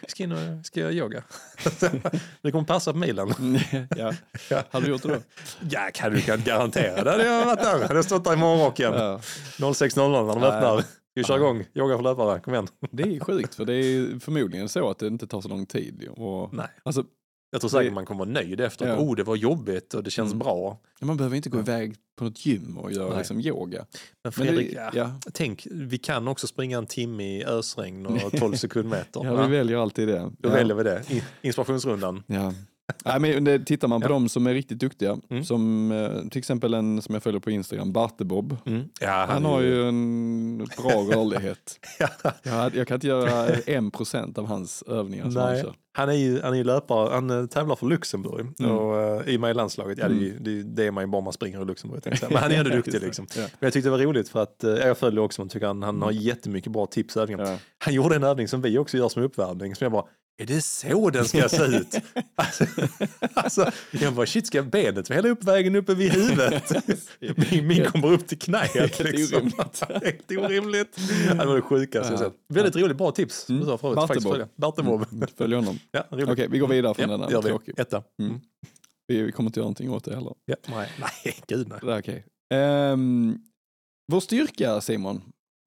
Jag 0.04 0.10
ska 0.10 0.22
in 0.22 0.32
och 0.32 0.66
ska 0.66 0.80
göra 0.80 0.92
yoga. 0.92 1.22
det 2.42 2.50
kommer 2.50 2.64
passa 2.64 2.92
på 2.92 2.98
milen. 2.98 3.28
ja. 3.96 4.12
Ja. 4.50 4.62
Hade 4.70 4.86
du 4.86 4.90
gjort 4.90 5.02
det 5.02 5.08
då? 5.08 5.20
Ja, 5.70 5.90
kan 5.94 6.12
du 6.12 6.20
kan 6.20 6.42
garantera. 6.44 7.04
Det 7.04 7.10
hade 7.10 7.24
jag 7.24 7.44
varit 7.46 7.60
där. 7.60 7.82
Hade 7.82 7.94
jag 7.94 8.04
stått 8.04 8.24
där 8.24 8.32
i 8.32 8.36
morgonrock 8.36 8.80
igen. 8.80 8.92
Ja. 8.94 9.20
06.00 9.58 10.26
när 10.26 10.34
de 10.34 10.42
öppnar. 10.42 10.84
Vi 11.14 11.24
kör 11.24 11.36
igång. 11.36 11.64
Yoga 11.74 11.96
för 11.96 12.02
löpare. 12.02 12.40
Kom 12.40 12.54
igen. 12.54 12.68
Det 12.90 13.02
är 13.02 13.20
sjukt 13.20 13.54
för 13.54 13.64
det 13.64 13.74
är 13.74 14.20
förmodligen 14.20 14.68
så 14.68 14.90
att 14.90 14.98
det 14.98 15.06
inte 15.06 15.26
tar 15.26 15.40
så 15.40 15.48
lång 15.48 15.66
tid. 15.66 16.08
Och, 16.16 16.54
Nej. 16.54 16.66
alltså, 16.82 17.04
Jag 17.50 17.60
tror 17.60 17.68
säkert 17.70 17.90
Det- 17.90 17.94
man 17.94 18.06
kommer 18.06 18.18
vara 18.18 18.30
nöjd 18.34 18.60
efter. 18.60 18.86
Ja. 18.88 18.96
Oh, 18.98 19.16
det 19.16 19.22
var 19.22 19.36
jobbigt 19.36 19.94
och 19.94 20.02
det 20.02 20.10
känns 20.10 20.32
Mm. 20.32 20.38
bra. 20.38 20.78
man 21.00 21.16
behöver 21.16 21.36
inte 21.36 21.48
gå 21.50 21.58
iväg 21.58 21.94
på 22.18 22.24
något 22.24 22.46
gym 22.46 22.78
och 22.78 22.92
göra 22.92 23.08
Nej. 23.08 23.18
liksom, 23.18 23.40
yoga. 23.40 23.78
Men 23.78 23.86
Men 24.22 24.32
Fredrik, 24.32 24.70
det, 24.70 24.74
ja. 24.76 24.90
ja. 24.94 25.30
tänk, 25.32 25.66
vi 25.70 25.98
kan 25.98 26.28
också 26.28 26.46
springa 26.46 26.78
en 26.78 26.86
timme 26.86 27.24
i 27.38 27.44
ösregn 27.44 28.06
och 28.06 28.32
12 28.38 28.54
sekundmeter. 28.54 29.24
Ja, 29.24 29.46
vi 29.46 29.56
väljer 29.56 29.78
alltid 29.78 30.08
det. 30.08 30.30
Då 30.38 30.48
ja. 30.48 30.52
väljer 30.52 30.74
vi 30.76 30.82
det. 30.82 31.02
Inspirationsrundan. 31.42 32.22
Ja. 32.26 32.54
Nej, 33.04 33.20
men 33.20 33.44
det, 33.44 33.58
tittar 33.58 33.88
man 33.88 34.00
på 34.00 34.04
Ja. 34.04 34.08
de 34.12 34.28
som 34.28 34.46
är 34.46 34.54
riktigt 34.54 34.78
duktiga, 34.78 35.18
Mm. 35.30 35.44
som 35.44 35.92
eh, 35.92 36.28
till 36.28 36.38
exempel 36.38 36.74
en 36.74 37.02
som 37.02 37.14
jag 37.14 37.22
följer 37.22 37.40
på 37.40 37.50
Instagram, 37.50 37.92
Bartebob. 37.92 38.56
Mm. 38.66 38.82
Ja, 39.00 39.26
Han 39.28 39.44
har 39.44 39.60
ju 39.60 39.88
en 39.88 40.58
bra 40.58 40.90
rörlighet. 40.90 41.78
Ja. 41.98 42.08
Jag, 42.42 42.76
jag 42.76 42.88
kan 42.88 42.94
inte 42.94 43.06
göra 43.06 43.46
en 43.66 43.90
procent 43.90 44.38
av 44.38 44.46
hans 44.46 44.82
övningar 44.82 45.24
som 45.30 45.36
han 45.36 45.52
Nej. 45.52 45.62
kör. 45.62 45.74
Han 45.92 46.08
är 46.08 46.12
ju, 46.12 46.40
han 46.42 46.52
är 46.52 46.56
ju 46.56 46.64
löpare, 46.64 47.14
han 47.14 47.30
eh, 47.30 47.46
tävlar 47.46 47.76
för 47.76 47.86
Luxemburg 47.86 48.46
Mm. 48.60 48.72
och 48.72 49.20
uh, 49.20 49.28
i 49.28 49.36
och 49.36 49.40
med 49.40 49.50
i 49.50 49.54
landslaget. 49.54 49.98
Ja, 49.98 50.08
det, 50.08 50.14
är 50.14 50.18
ju- 50.18 50.38
det, 50.38 50.62
det 50.62 50.86
är 50.86 50.90
man 50.90 51.04
ju 51.04 51.08
bara 51.08 51.20
man 51.22 51.32
springer 51.32 51.62
i 51.62 51.64
Luxemburg. 51.64 52.02
Men 52.28 52.36
han 52.38 52.50
är 52.52 52.58
ändå 52.58 52.70
duktig 52.76 53.02
liksom. 53.02 53.26
Men 53.34 53.44
jag 53.60 53.72
tyckte 53.72 53.86
det 53.86 53.90
var 53.90 53.98
roligt 53.98 54.28
för 54.28 54.42
att 54.42 54.64
eh, 54.64 54.70
jag 54.70 54.98
följer 54.98 55.20
också, 55.20 55.40
man 55.40 55.48
tycker 55.48 55.66
han, 55.66 55.82
han 55.82 56.02
har 56.02 56.10
jättemycket 56.12 56.72
bra 56.72 56.86
tips 56.86 57.16
och 57.16 57.22
övningar. 57.22 57.58
Han 57.78 57.94
gjorde 57.94 58.16
en 58.16 58.24
övning 58.24 58.48
som 58.48 58.62
vi 58.62 58.78
också 58.78 58.96
gör 58.96 59.08
som 59.08 59.22
uppvärmning 59.22 59.74
som 59.74 59.84
jag 59.84 59.92
bara, 59.92 60.04
är 60.40 60.46
det 60.46 60.62
så 60.62 61.10
den 61.10 61.24
ska 61.28 61.48
se 61.48 61.62
ut? 61.64 61.94
alltså, 62.34 62.64
alltså, 63.34 63.70
jag 63.90 64.14
bara, 64.14 64.26
shit 64.26 64.46
ska 64.46 64.62
benet 64.62 65.10
hela 65.10 65.28
upp 65.28 65.44
vägen 65.44 65.76
uppe 65.76 65.94
vid 65.94 66.12
huvudet? 66.12 66.72
min, 67.50 67.66
min 67.66 67.84
kommer 67.84 68.12
upp 68.12 68.26
till 68.28 68.38
knät. 68.38 68.74
Helt 68.74 68.98
liksom. 69.00 69.42
Helt 70.02 70.30
orimligt. 70.30 70.96
Det 71.28 71.34
var 71.46 71.56
det 71.56 71.62
sjukaste 71.62 72.12
jag 72.12 72.20
Ja. 72.22 72.24
sett. 72.24 72.34
Väldigt 72.48 72.76
roligt, 72.76 72.96
bra 72.96 73.12
tips. 73.12 73.48
Mm. 73.50 73.66
Bartebob. 74.56 75.04
Mm, 75.12 75.28
Följ 75.36 75.54
honom. 75.54 75.78
Ja. 75.92 76.04
Okej, 76.10 76.48
vi 76.50 76.58
går 76.58 76.68
vidare 76.68 76.94
från 76.94 77.10
Ja, 77.30 77.40
vi. 77.40 77.48
Tråkig. 77.48 77.74
Etta. 77.78 78.02
Mm. 78.22 78.40
Vi, 79.06 79.22
vi 79.22 79.32
kommer 79.32 79.48
inte 79.48 79.60
göra 79.60 79.64
någonting 79.64 79.90
åt 79.90 80.04
det 80.04 80.14
heller. 80.14 80.34
Ja. 80.44 80.56
Nej, 80.68 80.88
nej, 81.00 81.36
gud 81.46 81.68
nej. 81.68 81.92
Är 81.94 82.00
okej. 82.00 82.24
Ehm, 82.54 83.38
vår 84.12 84.20
styrka 84.20 84.80
Simon. 84.80 85.22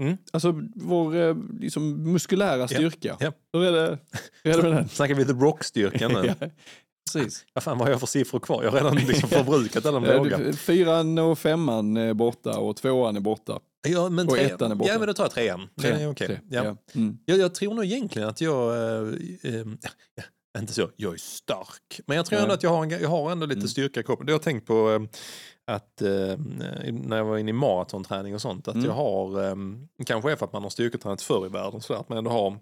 Mm. 0.07 0.17
Alltså 0.33 0.61
vår 0.75 1.15
eh, 1.15 1.35
liksom, 1.59 2.11
muskulära 2.13 2.67
styrka. 2.67 3.17
ja. 3.19 3.31
Hur, 3.53 3.63
är 3.65 3.71
det, 3.71 3.97
hur 4.43 4.51
är 4.53 4.57
det 4.57 4.63
med 4.63 4.71
den? 4.71 4.89
Snackar 4.89 5.15
vi 5.15 5.25
The 5.25 5.31
Rock-styrkan 5.33 6.11
nu? 6.13 6.33
Ja, 6.39 6.47
Precis. 7.21 7.45
Vad 7.53 7.63
fan 7.63 7.77
vad 7.77 7.87
har 7.87 7.91
jag 7.91 7.99
för 7.99 8.07
siffror 8.07 8.39
kvar? 8.39 8.63
Jag 8.63 8.71
har 8.71 8.77
redan 8.77 8.95
liksom 8.95 9.29
förbrukat 9.29 9.85
alla 9.85 9.99
de 10.13 10.17
låga. 10.17 10.53
Fyran 10.53 11.17
och 11.17 11.39
femman 11.39 11.97
är 11.97 12.13
borta 12.13 12.59
och 12.59 12.75
tvåan 12.77 13.15
är 13.15 13.19
borta. 13.19 13.59
Ja, 13.87 14.09
men 14.09 14.27
och 14.27 14.33
tre, 14.33 14.43
ettan 14.43 14.71
är 14.71 14.75
borta. 14.75 14.91
Ja, 14.91 14.99
men 14.99 15.07
då 15.07 15.13
tar 15.13 15.23
jag 15.23 15.31
trean. 15.31 15.67
Det 15.75 15.87
är 15.87 16.11
okej. 16.11 16.27
tre, 16.27 16.39
Ja. 16.49 16.63
ja. 16.63 16.75
Mm. 16.95 17.17
Jag, 17.25 17.37
jag 17.39 17.55
tror 17.55 17.73
nog 17.73 17.85
egentligen 17.85 18.27
att 18.29 18.41
jag... 18.41 18.75
eh, 18.77 19.65
ja, 20.53 20.59
inte 20.59 20.73
så, 20.73 20.89
jag 20.95 21.13
är 21.13 21.17
stark. 21.17 22.01
Men 22.07 22.17
jag 22.17 22.25
tror 22.25 22.39
ändå 22.39 22.53
att 22.53 22.63
jag 22.63 22.69
har, 22.69 22.83
en, 22.83 22.89
jag 22.89 23.09
har 23.09 23.31
ändå 23.31 23.45
lite 23.45 23.57
Mm. 23.59 23.67
styrka 23.67 23.99
i 23.99 24.03
kroppen. 24.03 24.25
Det 24.25 24.31
har 24.31 24.35
jag 24.35 24.41
tänkt 24.43 24.67
på 24.67 25.07
att 25.71 26.01
eh, 26.01 26.37
när 26.91 27.17
jag 27.17 27.25
var 27.25 27.37
inne 27.37 27.49
i 27.49 27.53
maratonträning 27.53 28.35
och 28.35 28.41
sånt, 28.41 28.67
att 28.67 28.75
Mm. 28.75 28.85
jag 28.85 28.93
har, 28.93 29.43
eh, 29.49 29.55
kanske 30.05 30.31
är 30.31 30.35
för 30.35 30.45
att 30.45 30.53
man 30.53 30.63
har 30.63 30.69
styrketränat 30.69 31.21
förr 31.21 31.45
i 31.45 31.49
världen, 31.49 31.81
så 31.81 31.93
att 31.93 32.09
man 32.09 32.17
ändå 32.17 32.31
har 32.31 32.57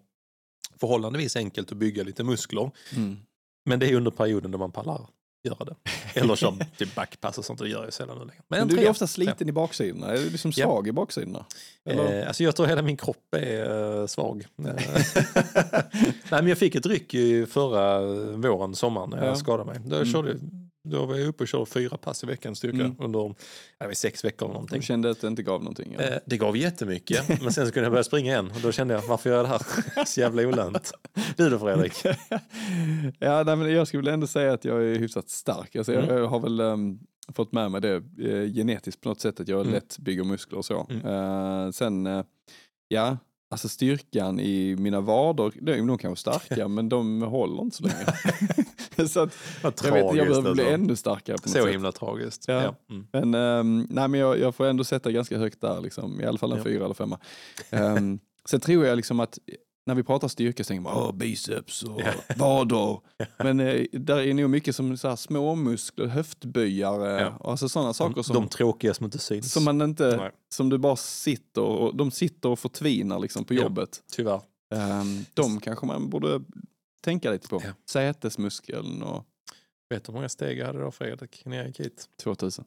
förhållandevis 0.79 1.35
enkelt 1.35 1.71
att 1.71 1.77
bygga 1.77 2.03
lite 2.03 2.23
muskler. 2.23 2.71
Mm. 2.95 3.17
Men 3.65 3.79
det 3.79 3.87
är 3.89 3.95
under 3.95 4.11
perioden 4.11 4.51
då 4.51 4.57
man 4.57 4.71
pallar 4.71 5.01
göra 5.43 5.65
det. 5.65 5.75
Eller 6.19 6.35
som 6.35 6.59
typ 6.77 6.95
backpass 6.95 7.37
och 7.37 7.45
sånt, 7.45 7.59
det 7.59 7.69
gör 7.69 7.83
jag 7.83 7.93
sällan 7.93 8.17
nu 8.17 8.25
längre. 8.25 8.41
Men 8.47 8.61
en 8.61 8.67
du 8.67 8.79
är 8.79 8.89
ofta 8.89 9.07
sliten 9.07 9.49
i 9.49 9.51
baksidorna, 9.51 10.07
är 10.07 10.17
du 10.17 10.29
liksom 10.29 10.51
Ja. 10.55 10.65
svag 10.65 10.87
i 10.87 10.91
baksidorna? 10.91 11.45
Eh, 11.85 12.27
alltså 12.27 12.43
jag 12.43 12.55
tror 12.55 12.65
hela 12.67 12.81
min 12.81 12.97
kropp 12.97 13.35
är 13.35 13.99
eh, 14.01 14.05
svag. 14.07 14.45
Eh, 14.57 14.73
Nej, 16.31 16.41
men 16.41 16.47
jag 16.47 16.57
fick 16.57 16.75
ett 16.75 16.85
ryck 16.85 17.13
i 17.13 17.45
förra 17.45 18.01
våren, 18.35 18.75
sommaren, 18.75 19.09
när 19.09 19.17
jag 19.17 19.27
Ja. 19.27 19.35
skadade 19.35 19.71
mig. 19.71 19.79
Då, 19.85 19.95
Mm. 19.95 20.07
körde, 20.07 20.35
då 20.83 21.05
var 21.05 21.15
jag 21.15 21.27
uppe 21.27 21.43
och 21.43 21.47
körde 21.47 21.65
fyra 21.65 21.97
pass 21.97 22.23
i 22.23 22.27
veckan 22.27 22.55
styrka 22.55 22.75
Mm. 22.77 22.95
under 22.99 23.35
jag 23.79 23.87
vet, 23.87 23.97
sex 23.97 24.25
veckor 24.25 24.45
eller 24.45 24.53
Du 24.53 24.53
någonting. 24.53 24.81
kände 24.81 25.09
att 25.09 25.21
det 25.21 25.27
inte 25.27 25.43
gav 25.43 25.59
någonting? 25.63 25.93
Eh, 25.93 26.17
Det 26.25 26.37
gav 26.37 26.57
jättemycket, 26.57 27.27
men 27.41 27.53
sen 27.53 27.67
så 27.67 27.73
kunde 27.73 27.85
jag 27.85 27.91
börja 27.91 28.03
springa 28.03 28.31
igen. 28.31 28.51
Och 28.55 28.61
då 28.61 28.71
kände 28.71 28.93
jag, 28.93 29.01
varför 29.01 29.29
gör 29.29 29.37
jag 29.37 29.45
det 29.45 29.49
här? 29.49 30.05
Så 30.05 30.19
jävla 30.19 30.41
olönt. 30.47 30.91
Du 31.37 31.49
då 31.49 31.59
Fredrik? 31.59 31.93
ja, 33.19 33.43
nej, 33.45 33.55
men 33.55 33.71
jag 33.73 33.87
skulle 33.87 34.03
väl 34.03 34.13
ändå 34.13 34.27
säga 34.27 34.53
att 34.53 34.65
jag 34.65 34.83
är 34.83 34.95
hyfsat 34.99 35.29
stark. 35.29 35.75
Alltså, 35.75 35.93
Mm. 35.93 36.15
Jag 36.17 36.27
har 36.27 36.39
väl 36.39 36.59
ehm, 36.59 36.99
fått 37.35 37.51
med 37.51 37.71
mig 37.71 37.81
det 37.81 37.95
eh, 37.95 38.53
genetiskt 38.53 39.01
på 39.01 39.09
något 39.09 39.21
sätt, 39.21 39.39
att 39.39 39.47
jag 39.47 39.61
Mm. 39.61 39.73
lätt 39.73 39.97
bygger 39.99 40.23
muskler 40.23 40.57
och 40.57 40.65
så. 40.65 40.87
Mm. 40.89 41.05
Eh, 41.05 41.71
sen, 41.71 42.07
eh, 42.07 42.23
ja, 42.87 43.17
alltså 43.51 43.69
styrkan 43.69 44.39
i 44.39 44.75
mina 44.75 45.01
vader, 45.01 45.51
de, 45.61 45.87
de 45.87 45.97
kan 45.97 46.09
vara 46.11 46.15
starka, 46.15 46.67
men 46.77 46.89
de 46.89 47.21
håller 47.21 47.61
inte 47.61 47.77
så 47.77 47.83
länge. 47.83 48.05
så 49.09 49.19
att, 49.19 49.33
Vad 49.63 49.73
jag, 49.83 49.91
vet, 49.91 49.93
jag 49.93 50.03
tragiskt, 50.15 50.27
behöver 50.27 50.41
bli 50.53 50.61
alltså. 50.63 50.73
ännu 50.73 50.95
starkare 50.95 51.37
på 51.37 51.49
något 51.49 51.57
Så 51.57 51.63
sätt. 51.65 51.73
himla 51.73 51.91
tragiskt. 51.91 52.45
Ja. 52.47 52.53
Ja. 52.63 52.75
Mm. 52.95 53.07
Men, 53.11 53.33
ehm, 53.33 53.87
nej, 53.89 54.07
men 54.07 54.19
jag, 54.19 54.39
jag 54.39 54.55
får 54.55 54.65
ändå 54.65 54.83
sätta 54.83 55.11
ganska 55.11 55.37
högt 55.37 55.61
där, 55.61 55.81
liksom, 55.81 56.21
i 56.21 56.25
alla 56.25 56.37
fall 56.37 56.51
en 56.51 56.57
Ja. 56.57 56.63
fyra 56.63 56.85
eller 56.85 56.95
femma. 56.95 57.19
Um, 57.71 58.19
sen 58.45 58.59
tror 58.59 58.85
jag 58.85 58.95
liksom 58.95 59.19
att 59.19 59.39
när 59.85 59.95
vi 59.95 60.03
pratar 60.03 60.27
styrka 60.27 60.63
så 60.63 60.67
tänker 60.67 60.81
man 60.81 60.97
Åh, 60.97 61.11
biceps 61.13 61.83
och 61.83 62.01
vader. 62.37 62.99
Men 63.43 63.59
eh, 63.59 63.85
där 63.91 64.17
är 64.19 64.33
nog 64.33 64.49
mycket 64.49 64.75
som 64.75 64.97
så 64.97 65.07
här, 65.09 65.15
små 65.15 65.55
muskler, 65.55 66.05
höftböjare, 66.07 67.21
Ja. 67.21 67.49
alltså 67.51 67.69
sådana 67.69 67.93
saker 67.93 68.21
som, 68.21 68.33
de 68.35 68.47
tråkiga 68.47 68.93
som 68.93 69.05
inte 69.05 69.17
syns. 69.19 69.53
som 69.53 69.63
man 69.63 69.81
inte, 69.81 70.17
Nej. 70.17 70.31
som 70.49 70.69
du 70.69 70.77
bara 70.77 70.95
sitter 70.95 71.61
och 71.61 71.95
de 71.95 72.11
sitter 72.11 72.49
och 72.49 72.59
förtvinar 72.59 73.19
liksom 73.19 73.45
på 73.45 73.53
Ja. 73.53 73.61
jobbet. 73.61 74.03
Tyvärr. 74.11 74.41
Ehm, 74.75 75.25
de 75.33 75.59
kanske 75.59 75.85
man 75.85 76.09
borde 76.09 76.41
tänka 77.03 77.31
lite 77.31 77.47
på. 77.47 77.61
Ja. 77.65 77.71
Sätesmuskeln 77.89 79.03
och 79.03 79.25
Vet 79.89 80.03
du 80.03 80.11
hur 80.11 80.13
många 80.17 80.29
steg 80.29 80.57
jag 80.57 80.65
hade 80.67 80.79
då 80.81 80.91
Fredrik 80.91 81.41
när 81.45 81.57
jag 81.57 81.67
gick 81.67 81.79
hit? 81.79 82.05
2000. 82.23 82.65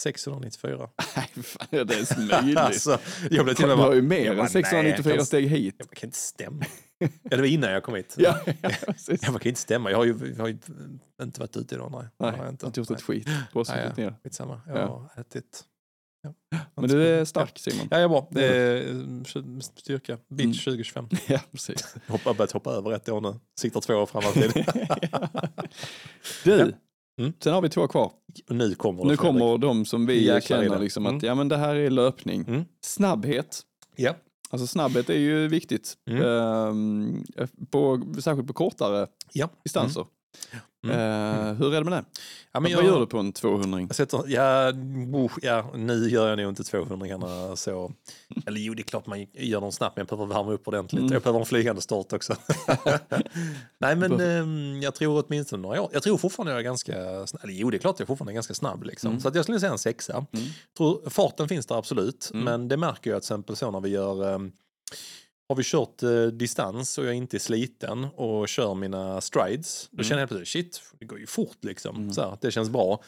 694. 0.00 0.88
Nej, 1.16 1.30
fan, 1.44 1.66
är 1.70 1.84
det 1.84 1.94
ens 1.94 2.16
möjligt? 2.18 2.56
alltså, 2.58 2.98
jag 3.30 3.44
blev 3.44 3.54
till 3.54 3.64
och 3.64 3.70
du 3.70 3.76
med 3.76 3.84
har 3.86 3.94
ju 3.94 4.02
mer 4.02 4.24
jag 4.24 4.38
än 4.38 4.48
694 4.48 5.14
nej, 5.16 5.26
steg 5.26 5.46
hit. 5.48 5.74
Det 5.78 5.94
kan 5.96 6.06
inte 6.08 6.18
stämma. 6.18 6.64
ja, 6.98 7.08
det 7.22 7.36
var 7.36 7.44
innan 7.44 7.70
jag 7.72 7.82
kom 7.82 7.94
hit. 7.94 8.14
Ja, 8.18 8.38
ja, 8.62 8.70
precis. 8.86 9.20
Ja, 9.22 9.30
man 9.30 9.40
kan 9.40 9.48
inte 9.48 9.60
stämma. 9.60 9.90
Jag 9.90 9.98
har 9.98 10.04
ju, 10.04 10.34
jag 10.36 10.42
har 10.44 10.48
ju 10.48 10.58
inte 11.22 11.40
varit 11.40 11.56
ute 11.56 11.74
idag. 11.74 11.90
Nej, 11.92 12.00
Nej, 12.00 12.10
Det 12.18 12.24
har 12.24 12.32
jag 12.32 12.42
har 12.44 12.48
inte. 12.50 12.66
inte 12.66 12.80
gjort 12.80 12.88
Nej. 12.88 12.96
ett 12.96 13.02
skit. 13.02 13.28
Bara 13.54 13.64
Nej, 13.68 13.82
suttit 13.84 13.96
ner. 13.96 14.14
Skitsamma. 14.22 14.60
Jag 14.66 14.76
Ja. 14.78 15.10
har 15.14 15.20
ätit. 15.20 15.64
Ja. 16.22 16.34
Men 16.74 16.90
du 16.90 17.06
är 17.08 17.24
stark 17.24 17.58
Simon. 17.58 17.88
Ja, 17.90 17.96
jag 17.96 18.04
är 18.04 18.08
bra. 18.08 18.28
Det 18.30 18.46
är 18.46 18.88
eh, 18.88 19.60
styrka. 19.60 20.18
Beach 20.28 20.40
Mm. 20.44 20.52
2025. 20.52 21.08
Ja, 21.26 21.40
precis. 21.52 21.94
Jag 22.06 22.18
har 22.18 22.34
börjat 22.34 22.52
hoppa 22.52 22.70
över 22.70 22.92
ett 22.92 23.08
år 23.08 23.20
nu. 23.20 23.34
Siktar 23.60 23.80
två 23.80 23.94
år 23.94 24.06
framåt. 24.06 24.34
Du, 26.44 26.74
Mm. 27.20 27.32
sen 27.42 27.52
har 27.54 27.62
vi 27.62 27.68
två 27.68 27.88
kvar. 27.88 28.12
Och 28.48 28.56
nu 28.56 28.74
kommer 28.74 29.04
Nu 29.04 29.16
kommer 29.16 29.58
de 29.58 29.84
som 29.84 30.06
vi 30.06 30.26
Jäklar 30.26 30.62
känner 30.62 30.78
liksom 30.78 31.06
att 31.06 31.12
Mm. 31.12 31.24
ja, 31.26 31.34
men 31.34 31.48
det 31.48 31.56
här 31.56 31.74
är 31.74 31.90
löpning. 31.90 32.44
Mm. 32.48 32.64
Snabbhet. 32.84 33.60
Ja. 33.96 34.14
Alltså 34.50 34.66
snabbhet 34.66 35.10
är 35.10 35.18
ju 35.18 35.48
viktigt. 35.48 35.94
Mm. 36.10 36.22
Ehm, 36.26 37.24
på, 37.70 38.02
särskilt 38.20 38.46
på 38.46 38.52
kortare 38.52 39.06
Ja. 39.32 39.48
distanser. 39.64 40.06
Mm. 40.84 40.96
Eh, 40.96 41.54
hur 41.54 41.74
är 41.74 41.78
det 41.78 41.90
med 41.90 41.92
det? 41.92 42.04
Ja, 42.52 42.60
men 42.60 42.72
Vad 42.74 42.84
jag- 42.84 42.90
gör 42.90 43.00
du 43.00 43.06
på 43.06 43.18
en 43.18 43.32
200 43.32 43.80
Jag 43.80 43.94
sätter, 43.94 44.22
ja, 44.26 44.70
oh, 45.12 45.30
ja, 45.42 45.70
nu 45.74 46.08
gör 46.08 46.28
jag 46.28 46.38
nog 46.38 46.48
inte 46.48 46.64
200 46.64 47.56
så. 47.56 47.92
Eller 48.46 48.60
jo, 48.60 48.74
det 48.74 48.82
är 48.82 48.84
klart 48.84 49.06
man 49.06 49.26
gör 49.32 49.60
dem 49.60 49.72
snabbt, 49.72 49.96
men 49.96 50.06
jag 50.08 50.18
behöver 50.18 50.34
värma 50.34 50.52
upp 50.52 50.68
ordentligt. 50.68 51.00
Mm. 51.00 51.12
Jag 51.12 51.22
behöver 51.22 51.40
en 51.40 51.46
flygande 51.46 51.82
start 51.82 52.12
också. 52.12 52.36
Nej, 53.78 53.96
men 53.96 54.20
ehm, 54.20 54.82
jag 54.82 54.94
tror 54.94 55.24
åtminstone 55.26 55.62
några 55.62 55.82
år. 55.82 55.90
Jag 55.92 56.02
tror 56.02 56.18
fortfarande 56.18 56.52
jag 56.52 56.58
är 56.60 56.64
ganska 56.64 57.26
snabb. 57.26 57.44
Eller 57.44 57.54
jo, 57.54 57.70
det 57.70 57.76
är 57.76 57.78
klart 57.78 57.98
jag 57.98 58.08
fortfarande 58.08 58.32
är 58.32 58.34
ganska 58.34 58.54
snabb. 58.54 58.84
Liksom. 58.84 59.10
Mm. 59.10 59.20
Så 59.20 59.28
att 59.28 59.34
jag 59.34 59.44
skulle 59.44 59.60
säga 59.60 59.72
en 59.72 59.78
sexa. 59.78 60.12
Mm. 60.32 60.46
Tror, 60.76 61.10
farten 61.10 61.48
finns 61.48 61.66
där 61.66 61.76
absolut, 61.78 62.30
Mm. 62.32 62.44
men 62.44 62.68
det 62.68 62.76
märker 62.76 63.10
jag 63.10 63.22
till 63.22 63.26
exempel 63.26 63.56
så 63.56 63.70
när 63.70 63.80
vi 63.80 63.88
gör 63.88 64.34
ehm, 64.34 64.52
har 65.50 65.56
vi 65.56 65.62
kört 65.64 66.02
eh, 66.02 66.22
distans 66.26 66.98
och 66.98 67.04
jag 67.04 67.14
inte 67.14 67.36
är 67.36 67.38
sliten 67.38 68.04
och 68.04 68.48
kör 68.48 68.74
mina 68.74 69.20
strides, 69.20 69.88
då 69.90 69.94
Mm. 69.96 70.04
känner 70.04 70.22
jag 70.22 70.28
plötsligt 70.28 70.48
shit, 70.74 70.82
det 70.98 71.04
går 71.04 71.18
ju 71.18 71.26
fort 71.26 71.56
liksom. 71.60 71.96
Mm. 71.96 72.12
Så 72.12 72.20
här, 72.22 72.38
det 72.40 72.50
känns 72.50 72.70
bra. 72.70 73.02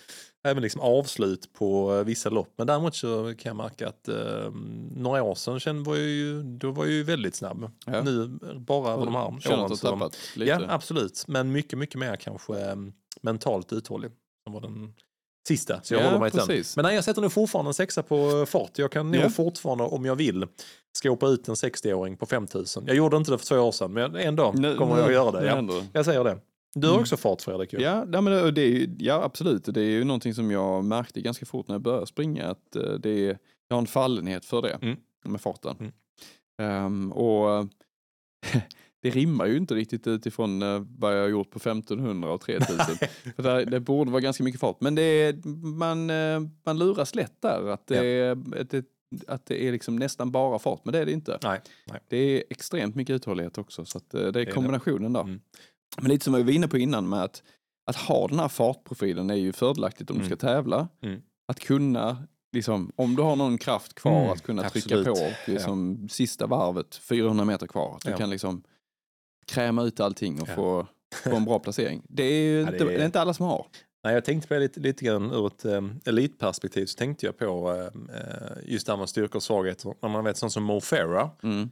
Även 0.45 0.63
liksom 0.63 0.81
avslut 0.81 1.53
på 1.53 1.95
eh, 1.97 2.05
vissa 2.05 2.31
lopp. 2.31 2.55
Men 2.57 2.67
däremot 2.67 2.95
så 2.97 3.35
kan 3.39 3.51
jag 3.51 3.57
märka 3.57 3.89
att 3.89 4.09
eh, 4.09 4.51
några 4.97 5.23
år 5.23 5.35
sedan 5.35 5.61
kände, 5.61 5.83
var 5.91 5.97
jag 5.97 6.07
ju, 6.09 6.43
då 6.43 6.71
var 6.71 6.85
jag 6.85 6.93
ju 6.93 7.03
väldigt 7.03 7.35
snabb. 7.35 7.71
Ja. 7.87 8.03
Nu 8.03 8.27
bara 8.67 8.93
över 8.93 9.05
de 9.05 9.15
här 9.15 9.41
Känner 9.41 9.65
att 9.65 9.81
du 9.81 9.89
åren? 9.89 10.11
Ja, 10.35 10.61
absolut. 10.69 11.25
Men 11.29 11.53
mycket, 11.53 11.79
mycket 11.79 11.99
mer 12.01 12.17
kanske 12.17 12.61
eh, 12.61 12.77
mentalt 13.21 13.73
uthållig. 13.73 14.11
Som 14.45 14.53
var 14.53 14.61
den 14.61 14.95
sista. 15.49 15.81
Så 15.83 15.95
jag 15.95 16.01
Ja, 16.03 16.07
håller 16.07 16.19
mig 16.21 16.31
till 16.31 16.41
den. 16.47 16.65
Men 16.77 16.83
nej, 16.83 16.95
jag 16.95 17.05
sätter 17.05 17.23
nog 17.23 17.33
fortfarande 17.33 17.69
en 17.69 17.75
sexa 17.75 18.03
på 18.03 18.47
fart. 18.47 18.79
Jag 18.79 18.93
kan 18.93 19.11
nog 19.11 19.21
Ja. 19.23 19.31
fortfarande, 19.31 19.85
om 19.85 20.05
jag 20.05 20.17
vill, 20.17 20.47
skåpa 20.93 21.27
ut 21.29 21.49
en 21.49 21.55
60-åring 21.55 22.17
på 22.17 22.27
5000. 22.27 22.85
Jag 22.87 22.97
gjorde 22.97 23.17
inte 23.17 23.31
det 23.31 23.39
för 23.39 23.47
två 23.47 23.57
år 23.61 23.73
sedan, 23.73 23.93
men 23.93 24.17
en 24.17 24.37
dag 24.37 24.59
Nu- 24.59 24.77
kommer 24.77 24.97
jag 24.99 25.07
att 25.07 25.13
göra 25.13 25.31
det. 25.41 25.47
Ja. 25.47 25.83
Jag 25.93 26.05
säger 26.05 26.25
det. 26.25 26.39
Du 26.75 26.87
har 26.87 26.95
Mm. 26.95 27.03
också 27.03 27.17
fart 27.17 27.43
Fredrik. 27.43 27.73
Ja, 27.73 28.05
nej, 28.05 28.23
men 28.23 28.55
det, 28.55 28.63
är, 28.63 28.69
ju- 28.69 28.97
ja, 28.99 29.23
absolut. 29.25 29.65
Det 29.65 29.81
är 29.81 29.85
ju 29.91 30.05
någonting 30.05 30.35
som 30.35 30.51
jag 30.51 30.85
märkte 30.85 31.21
ganska 31.21 31.47
fort 31.47 31.69
när 31.69 31.75
jag 31.75 31.83
började 31.83 32.07
springa. 32.07 32.47
Att 32.51 32.77
eh, 32.77 32.83
det 32.93 33.11
är, 33.11 33.39
jag 33.69 33.77
har 33.77 33.81
en 33.81 33.87
fallenhet 33.87 34.45
för 34.45 34.63
det 34.63 34.79
Mm. 34.83 34.97
med 35.25 35.41
farten. 35.41 35.77
Mm. 35.81 35.93
Ehm, 36.63 37.13
och 37.13 37.67
det 39.03 39.11
rimmar 39.11 39.47
ju 39.47 39.57
inte 39.57 39.75
riktigt 39.75 40.07
utifrån 40.07 40.63
eh, 40.63 40.83
vad 40.99 41.17
jag 41.17 41.23
har 41.23 41.29
gjort 41.29 41.51
på 41.51 41.59
1500 41.59 42.31
och 42.33 42.41
3000. 42.41 42.77
för 43.37 43.43
där, 43.43 43.65
det 43.65 43.81
borde 43.81 44.11
vara 44.11 44.21
ganska 44.21 44.45
mycket 44.45 44.61
fart. 44.61 44.81
Men 44.81 44.95
det 44.95 45.03
är, 45.03 45.49
man, 45.67 46.11
eh, 46.11 46.41
man 46.65 46.79
luras 46.79 47.15
lätt 47.15 47.43
där. 47.43 47.69
Att 47.69 47.87
det, 47.87 48.07
är, 48.07 48.31
att 48.61 48.71
det, 48.71 48.85
att 49.29 49.47
det 49.47 49.65
är 49.69 49.73
liksom 49.73 49.97
nästan 49.97 50.31
bara 50.31 50.59
fart. 50.59 50.81
Men 50.85 50.93
det 50.93 50.99
är 50.99 51.07
det 51.07 51.13
inte. 51.13 51.39
Nej, 51.43 51.61
nej. 51.87 52.01
Det 52.09 52.17
är 52.17 52.45
extremt 52.51 52.95
mycket 52.95 53.15
uthållighet 53.15 53.59
också. 53.59 53.85
Så 53.85 53.99
eh, 53.99 54.03
det 54.13 54.27
är 54.27 54.33
det. 54.33 54.47
kombinationen 54.47 55.13
där. 55.13 55.21
Mm. 55.21 55.41
Men 56.01 56.09
lite 56.11 56.25
som 56.25 56.35
jag 56.35 56.45
var 56.45 56.53
inne 56.53 56.69
på 56.69 56.79
innan 56.79 57.09
med 57.09 57.23
att, 57.23 57.43
att 57.87 57.97
ha 57.97 58.29
den 58.29 58.39
här 58.39 58.49
fartprofilen 58.49 59.31
är 59.31 59.35
ju 59.35 59.53
fördelaktigt 59.53 60.11
om 60.11 60.19
du 60.19 60.25
ska 60.25 60.37
tävla. 60.37 60.89
Mm. 61.03 61.23
Att 61.49 61.61
kunna, 61.61 62.23
liksom, 62.53 62.93
om 62.97 63.17
du 63.17 63.23
har 63.23 63.37
någon 63.37 63.59
kraft 63.59 63.95
kvar 63.95 64.21
Mm, 64.21 64.33
att 64.33 64.43
kunna 64.43 64.71
trycka 64.71 64.99
absolut. 64.99 65.19
på 65.47 65.51
liksom, 65.53 66.09
sista 66.09 66.47
varvet, 66.47 66.95
400 66.97 67.45
meter 67.45 67.67
kvar. 67.67 67.95
Att 67.97 68.05
du 68.05 68.11
Ja. 68.11 68.17
kan 68.17 68.31
liksom 68.31 68.63
kräma 69.47 69.83
ut 69.83 70.01
allting 70.01 70.41
och 70.43 70.49
Ja. 70.49 70.55
få, 70.55 70.87
få 71.25 71.37
en 71.37 71.45
bra 71.45 71.59
placering. 71.59 72.03
Det 72.09 72.23
är 72.25 72.61
Ja, 72.61 72.71
det 72.71 72.77
är- 72.81 72.85
det 72.85 72.95
är 72.95 73.07
inte 73.07 73.21
alla 73.21 73.35
som 73.35 73.47
har. 73.47 73.67
Nej, 74.05 74.15
jag 74.15 74.25
tänkte 74.25 74.49
på 74.49 74.55
det 74.55 74.61
lite, 74.61 74.81
lite 74.81 75.05
grann 75.05 75.31
ur 75.33 75.47
ett 75.47 75.65
um, 75.65 76.01
elitperspektiv 76.05 76.87
så 76.87 76.97
tänkte 76.97 77.27
jag 77.27 77.39
på 77.39 77.73
eh, 78.15 78.63
just 78.65 78.87
det 78.87 78.93
här 78.93 78.97
med 78.99 79.09
styrkor 79.09 79.37
och 79.37 79.43
svagheter. 79.43 79.95
När 80.03 80.09
man 80.09 80.25
vet 80.25 80.37
sånt 80.37 80.53
som 80.53 80.63
Mo 80.65 80.81
Farah 80.81 81.31
Mm. 81.43 81.71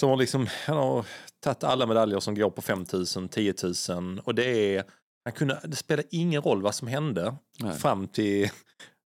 som 0.00 0.10
har 0.10 0.16
liksom, 0.16 0.46
han 0.66 0.76
har 0.76 1.06
tagit 1.40 1.64
alla 1.64 1.86
medaljer 1.86 2.20
som 2.20 2.34
går 2.34 2.50
på 2.50 2.62
5000, 2.62 3.28
10 3.28 3.54
000 3.88 4.20
och 4.24 4.34
det 4.34 4.76
är, 4.76 4.84
han 5.24 5.32
kunde, 5.32 5.60
det 5.64 5.76
spelar 5.76 6.04
ingen 6.10 6.42
roll 6.42 6.62
vad 6.62 6.74
som 6.74 6.88
hände 6.88 7.34
Nej. 7.58 7.78
fram 7.78 8.08
till, 8.08 8.48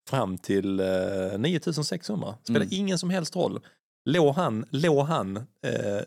fram 0.09 0.37
till 0.37 0.79
eh, 0.79 1.37
9600. 1.39 2.35
Spelar 2.43 2.59
Mm. 2.61 2.69
ingen 2.71 2.97
som 2.97 3.09
helst 3.09 3.35
roll. 3.35 3.59
Låg 4.05 4.35
han, 4.35 4.65
låg 4.69 5.05
han 5.05 5.37
eh, 5.37 6.01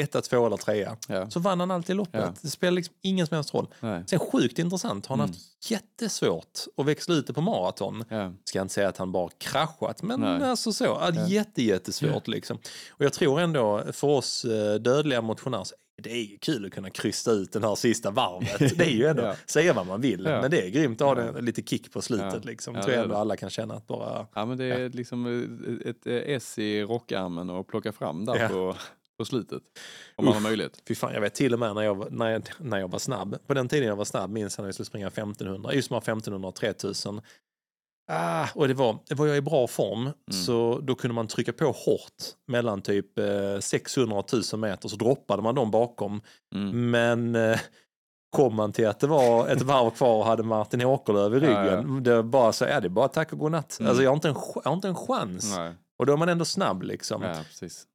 etta, 0.00 0.20
två 0.20 0.46
eller 0.46 0.56
trea 0.56 0.96
Ja. 1.08 1.30
så 1.30 1.40
vann 1.40 1.60
han 1.60 1.70
alltid 1.70 1.96
loppet. 1.96 2.20
Ja. 2.24 2.34
Det 2.42 2.48
spelar 2.50 2.72
liksom 2.72 2.94
ingen 3.02 3.26
som 3.26 3.34
helst 3.34 3.54
roll. 3.54 3.66
Nej. 3.80 4.04
Sen 4.06 4.18
sjukt 4.18 4.58
intressant, 4.58 5.06
har 5.06 5.16
han 5.16 5.24
Mm. 5.24 5.30
haft 5.34 5.70
jättesvårt 5.70 6.58
att 6.76 6.86
växla 6.86 7.14
ut 7.14 7.26
det 7.26 7.32
på 7.32 7.40
maraton. 7.40 8.04
Ja. 8.08 8.32
Ska 8.44 8.58
jag 8.58 8.64
inte 8.64 8.74
säga 8.74 8.88
att 8.88 8.96
han 8.96 9.12
bara 9.12 9.30
kraschat, 9.38 10.02
men 10.02 10.20
Nej. 10.20 10.42
alltså 10.42 10.72
så. 10.72 10.94
Att 10.94 11.14
Ja. 11.14 11.26
jätte, 11.28 11.62
jättesvårt 11.62 12.28
liksom. 12.28 12.56
Och 12.90 13.04
jag 13.04 13.12
tror 13.12 13.40
ändå 13.40 13.84
för 13.92 14.06
oss 14.08 14.44
eh, 14.44 14.74
dödliga 14.74 15.22
motionärer, 15.22 15.64
det 16.02 16.10
är 16.12 16.22
ju 16.30 16.38
kul 16.38 16.66
att 16.66 16.72
kunna 16.72 16.90
krysta 16.90 17.30
ut 17.30 17.52
den 17.52 17.64
här 17.64 17.74
sista 17.74 18.10
varvet. 18.10 18.58
Det 18.78 18.84
är 18.84 18.90
ju 18.90 19.06
ändå, 19.06 19.22
Ja. 19.22 19.34
säga 19.46 19.72
vad 19.72 19.86
man 19.86 20.00
vill, 20.00 20.24
Ja. 20.24 20.40
men 20.40 20.50
det 20.50 20.66
är 20.66 20.68
grymt 20.70 21.00
att 21.00 21.08
ha 21.16 21.24
Ja. 21.26 21.32
den, 21.32 21.44
lite 21.44 21.62
kick 21.62 21.92
på 21.92 22.02
slutet 22.02 22.34
Ja. 22.34 22.40
liksom. 22.42 22.74
Ja, 22.74 22.82
tror 22.82 22.94
jag 22.94 23.02
ändå 23.02 23.16
alla 23.16 23.36
kan 23.36 23.50
känna 23.50 23.74
att 23.74 23.86
bara, 23.86 24.26
ja, 24.34 24.46
men 24.46 24.58
det 24.58 24.64
är 24.64 24.88
liksom 24.88 25.26
ett, 25.84 26.06
S 26.06 26.58
i 26.58 26.82
rockarmen 26.82 27.50
och 27.50 27.66
plocka 27.68 27.92
fram 27.92 28.24
där 28.24 28.36
Ja. 28.36 28.48
på, 28.48 28.76
på 29.20 29.24
slutet. 29.24 29.62
Om 30.16 30.24
man 30.24 30.34
har 30.34 30.40
Uff. 30.40 30.44
möjlighet. 30.46 30.82
fy 30.88 30.94
fan, 30.94 31.14
jag 31.14 31.20
vet 31.20 31.34
till 31.34 31.52
och 31.52 31.58
med 31.58 31.74
när 31.74 31.82
jag, 31.82 32.12
när 32.12 32.30
jag, 32.30 32.42
när 32.58 32.78
jag 32.78 32.88
var 32.90 32.98
snabb. 32.98 33.36
På 33.46 33.54
den 33.54 33.68
tiden 33.68 33.88
jag 33.88 33.96
var 33.96 34.04
snabb 34.04 34.30
minns 34.30 34.58
jag 34.58 34.62
när 34.62 34.68
jag 34.68 34.74
skulle 34.74 34.86
springa 34.86 35.06
1500, 35.06 35.74
just 35.74 35.88
de 35.88 35.94
här 35.94 36.00
1500 36.02 36.48
och 36.48 36.54
3000. 36.54 37.20
Ah, 38.12 38.46
och 38.54 38.68
det 38.68 38.74
var, 38.74 38.98
var 39.14 39.26
jag 39.26 39.36
i 39.36 39.40
bra 39.40 39.66
form 39.66 40.00
Mm. 40.02 40.14
så 40.46 40.80
då 40.82 40.94
kunde 40.94 41.14
man 41.14 41.26
trycka 41.26 41.52
på 41.52 41.64
hårt 41.64 42.22
mellan 42.46 42.82
typ 42.82 43.18
eh, 43.18 43.58
600 43.60 44.16
och 44.16 44.24
1000 44.24 44.60
meter 44.60 44.88
så 44.88 44.96
droppade 44.96 45.42
man 45.42 45.54
dem 45.54 45.70
bakom. 45.70 46.20
Mm. 46.54 46.90
Men 46.90 47.34
eh, 47.52 47.60
kom 48.36 48.54
man 48.56 48.72
till 48.72 48.86
att 48.88 49.00
det 49.00 49.06
var 49.06 49.48
ett 49.48 49.62
varv 49.62 49.90
kvar 49.90 50.16
och 50.18 50.24
hade 50.24 50.42
Martin 50.42 50.84
Åkerlöf 50.84 51.42
i 51.42 51.46
Ja, 51.46 51.62
ryggen. 51.62 52.02
Det 52.02 52.16
var 52.16 52.22
bara 52.22 52.52
så, 52.52 52.64
ja 52.64 52.80
det 52.80 52.86
är 52.86 52.88
bara 52.88 53.08
tack 53.08 53.32
och 53.32 53.38
godnatt. 53.38 53.76
Mm. 53.80 53.90
Alltså 53.90 54.02
jag 54.02 54.10
har, 54.10 54.14
inte 54.14 54.28
en, 54.28 54.34
jag 54.54 54.62
har 54.70 54.74
inte 54.74 54.88
en 54.88 54.94
chans. 54.94 55.56
Nej. 55.56 55.72
Och 56.00 56.06
då 56.06 56.12
är 56.12 56.16
man 56.16 56.28
ändå 56.28 56.44
snabb 56.44 56.82
liksom. 56.82 57.22
Ja. 57.22 57.44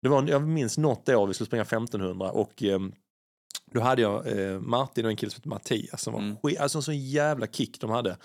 Det 0.02 0.10
var, 0.10 0.28
jag 0.28 0.48
minns 0.48 0.78
något 0.78 1.10
år 1.10 1.28
vi 1.28 1.34
skulle 1.34 1.46
springa 1.46 1.62
1500 1.64 2.32
och 2.32 2.64
eh, 2.64 2.80
då 3.74 3.82
hade 3.82 4.02
jag 4.02 4.40
eh, 4.40 4.60
Martin 4.60 5.06
och 5.06 5.12
en 5.12 5.18
kille 5.18 5.32
som 5.32 5.38
hette 5.38 5.50
Mattias 5.50 6.02
som 6.02 6.14
var 6.14 6.20
Mm. 6.22 6.36
skit, 6.44 6.60
alltså 6.60 6.78
en 6.78 6.82
sån 6.82 6.98
jävla 7.00 7.48
kick 7.48 7.80
de 7.80 7.90
hade. 7.90 8.18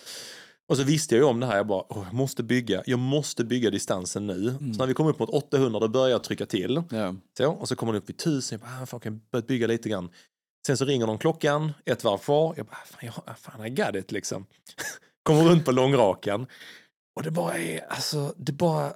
Och 0.68 0.76
så 0.76 0.82
visste 0.82 1.14
jag 1.14 1.22
ju 1.22 1.28
om 1.28 1.40
det 1.40 1.46
här, 1.46 1.56
jag 1.56 1.66
bara, 1.66 1.84
"Åh, 1.88 2.04
jag 2.06 2.14
måste 2.14 2.42
bygga, 2.42 2.82
jag 2.86 2.98
måste 2.98 3.44
bygga 3.44 3.70
distansen 3.70 4.26
nu. 4.26 4.48
Mm. 4.60 4.74
Så 4.74 4.78
när 4.80 4.86
vi 4.86 4.94
kom 4.94 5.06
upp 5.06 5.18
mot 5.18 5.28
800 5.30 5.80
då 5.80 5.88
började 5.88 6.10
jag 6.10 6.24
trycka 6.24 6.46
till. 6.46 6.82
Ja. 6.90 7.14
Så, 7.38 7.50
och 7.50 7.68
så 7.68 7.76
kommer 7.76 7.92
den 7.92 8.02
upp 8.02 8.08
vid 8.08 8.16
1000, 8.16 8.58
jag 8.60 8.70
bara, 8.70 8.82
ah, 8.82 8.86
fan, 8.86 9.00
kan 9.00 9.20
börja 9.32 9.42
bygga 9.46 9.66
lite 9.66 9.88
grann. 9.88 10.10
Sen 10.66 10.76
så 10.76 10.84
ringer 10.84 11.06
de 11.06 11.18
klockan, 11.18 11.72
ett 11.84 12.04
varv 12.04 12.18
kvar, 12.18 12.54
jag 12.56 12.66
bara, 12.66 12.76
"Ah, 12.76 12.86
fan, 12.86 13.12
jag, 13.26 13.38
fan 13.38 13.66
I 13.66 13.70
got 13.70 13.94
it 13.94 14.12
liksom. 14.12 14.46
kommer 15.22 15.42
runt 15.44 15.64
på 15.64 15.72
långrakan. 15.72 16.46
Och 17.16 17.22
det 17.22 17.30
bara 17.30 17.58
är, 17.58 17.80
alltså, 17.88 18.34
det 18.36 18.52
bara, 18.52 18.92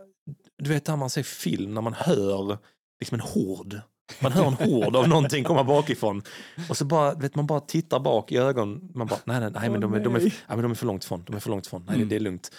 du 0.63 0.71
vet 0.71 0.87
när 0.89 0.97
man 0.97 1.11
ser 1.11 1.23
film, 1.23 1.75
när 1.75 1.81
man 1.81 1.95
hör 1.95 2.59
liksom 3.01 3.15
en 3.15 3.21
hord. 3.27 3.81
Man 4.21 4.33
hör 4.33 4.47
en 4.47 4.55
hord 4.55 4.97
av 4.97 5.09
någonting 5.09 5.45
komma 5.45 5.65
bakifrån. 5.65 6.23
Och 6.69 6.77
så 6.77 6.85
bara, 6.85 7.15
vet 7.15 7.35
man 7.35 7.47
bara 7.47 7.61
tittar 7.61 8.01
bak 8.01 8.33
i 8.33 8.37
ögon. 8.37 8.91
Man 8.95 9.07
bara, 9.07 9.21
nej, 9.25 9.41
nej, 9.41 9.51
nej, 9.55 9.71
men 9.71 9.81
de, 9.81 9.95
är, 9.95 10.01
de, 10.01 10.15
är, 10.15 10.21
nej. 10.21 10.35
ja, 10.49 10.55
men 10.57 10.63
de 10.63 10.71
är 10.71 10.75
för 10.75 10.87
långt 10.87 11.05
ifrån. 11.05 11.23
De 11.27 11.37
är 11.37 11.41
för 11.41 11.51
långt 11.51 11.67
ifrån. 11.67 11.85
Nej, 11.87 11.97
Mm. 11.97 12.09
det, 12.09 12.15
det 12.15 12.19
är 12.19 12.21
lugnt. 12.21 12.51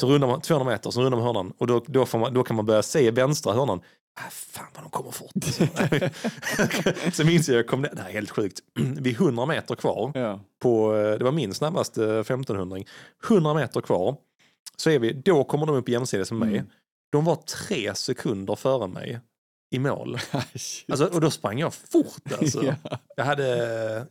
Så 0.00 0.06
rundar 0.08 0.28
man 0.28 0.40
200 0.40 0.72
meter, 0.72 0.90
så 0.90 1.02
rundar 1.02 1.18
man 1.18 1.26
hörnan. 1.26 1.52
Och 1.58 1.66
då, 1.66 1.84
då, 1.86 2.06
får 2.06 2.18
man, 2.18 2.34
då 2.34 2.42
kan 2.42 2.56
man 2.56 2.66
börja 2.66 2.82
se 2.82 3.10
vänstra 3.10 3.52
hörnan. 3.52 3.80
Ah, 4.20 4.30
fan 4.30 4.66
vad 4.74 4.84
de 4.84 4.90
kommer 4.90 5.10
fort. 5.10 5.30
så 7.14 7.24
minns 7.24 7.48
jag, 7.48 7.58
jag 7.58 7.66
kom 7.66 7.82
ner, 7.82 7.90
det 7.94 8.02
här 8.02 8.08
är 8.08 8.12
helt 8.12 8.30
sjukt. 8.30 8.60
Vid 9.00 9.14
100 9.16 9.46
meter 9.46 9.74
kvar, 9.74 10.10
Ja. 10.14 10.40
på, 10.62 10.96
eh, 10.96 11.18
det 11.18 11.24
var 11.24 11.32
min 11.32 11.54
snabbaste 11.54 12.04
1500 12.18 12.78
100 13.28 13.54
meter 13.54 13.80
kvar, 13.80 14.16
så 14.76 14.90
är 14.90 14.98
vi, 14.98 15.12
då 15.12 15.44
kommer 15.44 15.66
de 15.66 15.76
upp 15.76 15.88
jämsides 15.88 16.32
med 16.32 16.40
mig. 16.48 16.58
Mm. 16.58 16.70
De 17.10 17.24
var 17.24 17.36
tre 17.36 17.94
sekunder 17.94 18.56
före 18.56 18.88
mig 18.88 19.20
i 19.70 19.78
mål. 19.78 20.18
Shit. 20.54 20.90
Alltså, 20.90 21.06
och 21.06 21.20
då 21.20 21.30
sprang 21.30 21.58
jag 21.58 21.74
fort 21.74 22.32
alltså. 22.40 22.64
Ja. 22.64 22.98
Jag 23.16 23.24
hade, 23.24 23.46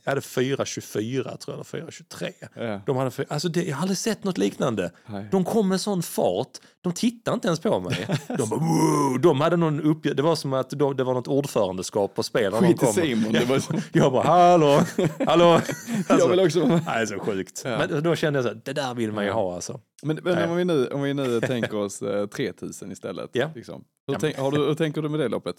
jag 0.04 0.12
hade 0.12 0.22
4.24 0.22 1.38
tror 1.38 1.66
jag, 1.74 1.82
eller 1.84 1.92
4.23. 1.92 2.34
Ja. 2.56 2.82
De 2.86 2.98
hade, 2.98 3.12
alltså 3.28 3.50
det, 3.50 3.64
jag 3.64 3.76
har 3.76 3.82
aldrig 3.82 3.98
sett 3.98 4.24
något 4.24 4.38
liknande. 4.38 4.92
Nej. 5.06 5.28
De 5.32 5.44
kom 5.46 5.70
med 5.70 5.82
sån 5.82 6.04
fart, 6.04 6.58
de 6.88 6.94
tittade 6.94 7.36
inte 7.36 7.48
ens 7.48 7.60
på 7.60 7.80
mig. 7.80 8.08
De, 8.38 8.50
bara, 8.50 9.18
de 9.22 9.42
hade 9.42 9.56
någon 9.58 9.82
uppg- 9.82 10.14
det 10.14 10.22
var 10.24 10.36
som 10.36 10.54
att 10.54 10.70
de, 10.70 10.96
det 10.98 11.04
var 11.04 11.14
något 11.14 11.28
ordförandeskap 11.28 12.16
på 12.16 12.24
spel. 12.24 12.52
när 12.52 12.60
Skit 12.60 12.84
i. 12.84 12.86
Simon. 12.86 13.34
Det 13.34 13.46
var. 13.46 13.62
Jag 13.94 14.12
bara, 14.12 14.24
hallå, 14.24 14.82
hallå. 15.26 15.62
Jag 16.10 16.30
vill 16.30 16.40
också. 16.40 16.82
Nej, 16.86 17.08
så 17.08 17.20
sjukt. 17.20 17.62
Ja. 17.66 17.78
Men 17.90 18.04
då 18.04 18.16
kände 18.16 18.38
jag 18.38 18.44
så 18.44 18.50
här, 18.50 18.62
det 18.66 18.74
där 18.74 18.94
vill 18.94 19.12
man 19.12 19.26
ju 19.26 19.32
ha 19.32 19.56
alltså. 19.56 19.80
Men, 20.04 20.20
men 20.24 20.50
om, 20.50 20.56
vi 20.58 20.66
nu, 20.66 20.88
om 20.88 21.02
vi 21.02 21.14
nu 21.14 21.42
tänker 21.42 21.76
oss 21.76 22.02
eh, 22.02 22.26
3000 22.28 22.92
istället. 22.92 23.30
Ja. 23.34 23.50
Liksom. 23.56 23.84
Hur, 24.08 24.14
Ja. 24.14 24.20
tänk, 24.22 24.36
du, 24.36 24.66
hur 24.66 24.74
tänker 24.76 25.02
du 25.02 25.10
med 25.10 25.20
det 25.20 25.28
loppet? 25.28 25.56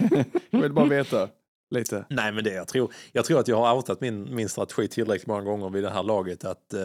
jag 0.50 0.60
vill 0.60 0.72
bara 0.72 0.86
veta 0.86 1.28
lite. 1.70 2.04
Nej, 2.10 2.32
men 2.32 2.44
det 2.44 2.52
jag 2.52 2.68
tror, 2.68 2.92
jag 3.12 3.24
tror 3.24 3.40
att 3.40 3.48
jag 3.48 3.56
har 3.56 3.74
outat 3.76 4.00
min, 4.00 4.34
min 4.34 4.48
strategi 4.48 4.88
tillräckligt 4.88 5.26
många 5.26 5.42
gånger 5.42 5.70
vid 5.70 5.82
det 5.84 5.90
här 5.90 6.02
laget. 6.02 6.44
Att, 6.44 6.72
eh, 6.74 6.80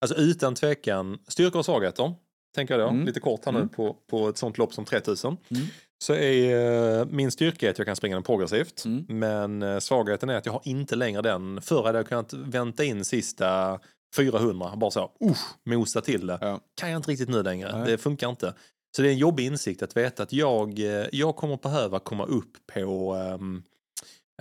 alltså 0.00 0.16
utan 0.16 0.54
tvekan, 0.54 1.18
styrkor 1.28 1.58
och 1.58 1.64
svagheter, 1.64 2.14
tänker 2.56 2.78
jag 2.78 2.88
då, 2.88 2.90
Mm. 2.92 3.06
lite 3.06 3.20
kort 3.20 3.44
här 3.44 3.52
nu 3.52 3.58
Mm. 3.58 3.68
på, 3.68 3.96
på 4.10 4.28
ett 4.28 4.36
sånt 4.38 4.58
lopp 4.58 4.74
som 4.74 4.84
3000. 4.84 5.36
Mm. 5.50 5.62
Så 5.98 6.14
är 6.14 6.98
eh, 7.00 7.06
min 7.10 7.30
styrka 7.30 7.70
att 7.70 7.78
jag 7.78 7.86
kan 7.86 7.96
springa 7.96 8.16
den 8.16 8.22
progressivt. 8.22 8.84
Mm. 8.84 9.04
Men 9.08 9.62
eh, 9.62 9.78
svagheten 9.78 10.30
är 10.30 10.34
att 10.36 10.46
jag 10.46 10.52
har 10.52 10.62
inte 10.64 10.96
längre 10.96 11.22
den. 11.22 11.60
Förr 11.62 11.82
hade 11.82 11.98
jag 11.98 12.06
kunnat 12.08 12.32
vänta 12.32 12.84
in 12.84 13.04
sista 13.04 13.80
400, 14.16 14.72
bara 14.76 14.90
så, 14.90 15.10
usch, 15.30 15.46
mosa 15.64 16.00
till 16.00 16.26
det. 16.26 16.38
Ja. 16.40 16.60
Kan 16.80 16.90
jag 16.90 16.98
inte 16.98 17.10
riktigt 17.10 17.28
nu 17.28 17.42
längre, 17.42 17.78
Nej. 17.78 17.90
det 17.90 17.98
funkar 17.98 18.28
inte. 18.30 18.54
Så 18.96 19.02
det 19.02 19.08
är 19.08 19.12
en 19.12 19.18
jobbig 19.18 19.46
insikt 19.46 19.82
att 19.82 19.96
veta 19.96 20.22
att 20.22 20.32
jag, 20.32 20.78
eh, 20.78 21.06
jag 21.12 21.36
kommer 21.36 21.56
behöva 21.56 21.98
komma 21.98 22.24
upp 22.24 22.52
på 22.74 23.14
ehm, 23.14 23.62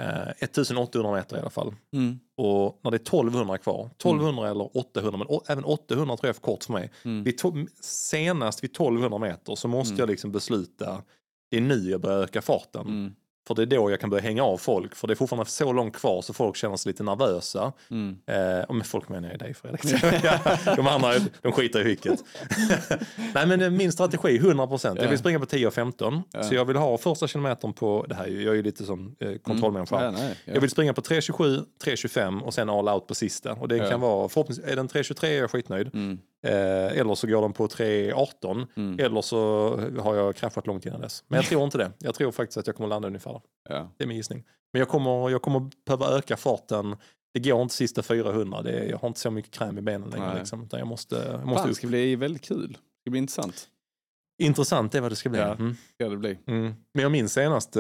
eh, 0.02 0.30
1800 0.40 1.12
meter 1.12 1.38
i 1.38 1.40
alla 1.40 1.50
fall. 1.50 1.74
Mm. 1.94 2.20
Och 2.38 2.80
när 2.84 2.92
det 2.92 2.98
är 2.98 3.02
1200 3.02 3.58
kvar, 3.58 3.86
1200 3.98 4.50
eller 4.50 4.78
800, 4.78 5.18
men 5.18 5.28
även 5.50 5.64
800 5.64 6.18
tror 6.18 6.28
jag 6.28 6.30
är 6.30 6.34
för 6.34 6.42
kort 6.42 6.64
för 6.64 6.74
mig. 6.74 6.92
Mm. 7.06 7.24
Vid 7.24 7.40
senast 7.82 8.64
vid 8.64 8.72
1200 8.72 9.18
meter 9.20 9.56
så 9.56 9.68
måste 9.68 9.92
Mm. 9.94 10.00
jag 10.00 10.10
liksom 10.10 10.32
besluta, 10.32 11.02
det 11.52 11.58
är 11.58 11.62
nu 11.62 11.90
jag 11.90 12.02
börjar 12.02 12.20
öka 12.20 12.42
farten. 12.42 13.16
Mm. 13.46 13.58
För 13.58 13.66
det 13.66 13.76
är 13.76 13.80
då 13.80 13.92
jag 13.92 14.00
kan 14.00 14.10
börja 14.10 14.24
hänga 14.24 14.44
av 14.44 14.58
folk, 14.58 14.96
för 14.96 15.08
det 15.08 15.14
är 15.14 15.16
fortfarande 15.16 15.50
så 15.50 15.74
långt 15.74 15.96
kvar 15.96 16.22
så 16.22 16.34
folk 16.34 16.56
känner 16.56 16.76
sig 16.78 16.90
lite 16.90 17.04
nervösa. 17.04 17.72
Mm. 17.92 18.18
Eh, 18.26 18.64
och 18.66 18.76
med 18.76 18.86
folk 18.88 19.10
menar 19.10 19.30
jag 19.30 19.40
dig 19.40 19.54
Fredrik. 19.54 19.82
de 20.76 20.88
andra 20.88 21.14
de 21.42 21.52
skiter 21.52 21.80
i 21.82 21.84
hycket. 21.84 22.20
Nej 23.34 23.48
men 23.48 23.62
eh, 23.62 23.70
min 23.70 23.92
strategi 23.92 24.40
100%. 24.40 24.88
Jag 24.96 25.06
Ja. 25.06 25.10
vill 25.10 25.20
springa 25.20 25.40
på 25.40 25.46
10 25.46 25.68
och 25.68 25.74
15. 25.74 26.22
Ja. 26.32 26.44
Så 26.44 26.56
jag 26.56 26.66
vill 26.66 26.76
ha 26.76 26.98
första 26.98 27.28
kilometern 27.28 27.74
på, 27.74 28.06
det 28.10 28.16
här 28.16 28.28
jag 28.28 28.52
är 28.52 28.54
ju 28.56 28.64
lite 28.64 28.84
som 28.84 29.16
eh, 29.20 29.36
kontrollmänniska. 29.36 30.04
Ja, 30.04 30.12
nej, 30.12 30.36
ja. 30.46 30.54
Jag 30.54 30.62
vill 30.62 30.70
springa 30.70 30.94
på 30.94 31.02
3.27, 31.02 31.64
3.25 31.84 32.42
och 32.42 32.54
sen 32.54 32.70
all 32.70 32.90
out 32.90 33.08
på 33.08 33.16
sista. 33.16 33.54
Och 33.54 33.68
det 33.68 33.90
kan 33.90 34.02
vara, 34.02 34.30
förhoppningsvis, 34.30 34.68
är 34.68 34.76
den 34.76 34.88
3.23 34.90 35.26
är 35.26 35.40
jag 35.40 35.52
skitnöjd. 35.52 35.90
Mm. 35.94 36.20
Eh, 36.46 37.00
eller 37.00 37.16
så 37.16 37.28
går 37.28 37.42
den 37.42 37.54
på 37.54 37.68
3.18. 37.68 38.68
Mm. 38.76 39.00
Eller 39.00 39.22
så 39.22 39.70
har 40.00 40.16
jag 40.16 40.36
kraschat 40.36 40.68
långt 40.68 40.86
innan 40.86 41.02
dess. 41.02 41.24
Men 41.28 41.38
jag 41.38 41.46
tror 41.46 41.64
inte 41.64 41.78
det. 41.78 41.92
Jag 42.00 42.16
tror 42.16 42.32
faktiskt 42.32 42.58
att 42.58 42.68
jag 42.68 42.76
kommer 42.76 42.88
landa 42.88 43.08
ungefär. 43.08 43.42
Ja. 43.70 43.92
Det 43.98 44.04
är 44.04 44.08
min 44.08 44.18
gissning. 44.18 44.44
Men 44.74 44.80
jag 44.80 44.90
kommer, 44.90 45.30
jag 45.30 45.42
kommer 45.42 45.70
behöva 45.86 46.18
öka 46.18 46.38
farten. 46.38 46.96
Det 47.34 47.40
går 47.40 47.62
inte 47.62 47.76
sista 47.76 48.04
400. 48.04 48.62
Det 48.62 48.72
är, 48.72 48.90
jag 48.90 48.98
har 48.98 49.08
inte 49.08 49.20
så 49.20 49.32
mycket 49.32 49.52
kräm 49.52 49.78
i 49.78 49.82
benen 49.82 50.10
längre. 50.10 50.40
Liksom, 50.40 50.64
utan 50.64 50.80
jag 50.80 50.88
måste, 50.88 51.16
jag 51.16 51.26
Fan, 51.26 51.48
måste 51.50 51.68
det 51.68 51.72
upp. 51.72 51.78
ska 51.78 51.88
bli 51.88 52.16
väldigt 52.16 52.42
kul. 52.42 52.72
Det 52.72 53.02
ska 53.02 53.12
bli 53.12 53.20
intressant. 53.20 53.68
Intressant 54.38 54.96
är 54.96 55.02
vad 55.02 55.12
det 55.12 55.16
ska 55.16 55.30
bli. 55.30 55.40
Ja. 55.40 55.54
Mm. 55.54 55.76
Ska 55.94 56.10
det 56.10 56.18
bli. 56.18 56.38
Mm. 56.48 56.74
Men 56.94 57.04
jag 57.04 57.12
minns 57.12 57.34
senast... 57.34 57.76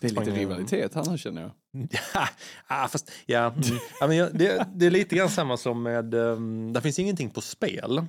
Det 0.00 0.06
är 0.06 0.10
lite 0.10 0.30
rivalitet 0.30 1.06
nu 1.10 1.18
känner 1.18 1.42
jag. 1.42 1.50
Ja, 1.90 2.28
ah, 2.66 2.88
fast, 2.88 3.10
ja, 3.26 3.52
mm. 3.52 3.78
ja, 4.00 4.06
men 4.06 4.16
jag, 4.16 4.38
det, 4.38 4.66
det 4.74 4.86
är 4.86 4.90
lite 4.90 5.16
grann 5.16 5.30
samma 5.30 5.56
som 5.56 5.82
med... 5.82 6.14
Um, 6.14 6.72
det 6.72 6.80
finns 6.80 6.98
ingenting 6.98 7.30
på 7.30 7.40
spel. 7.40 8.06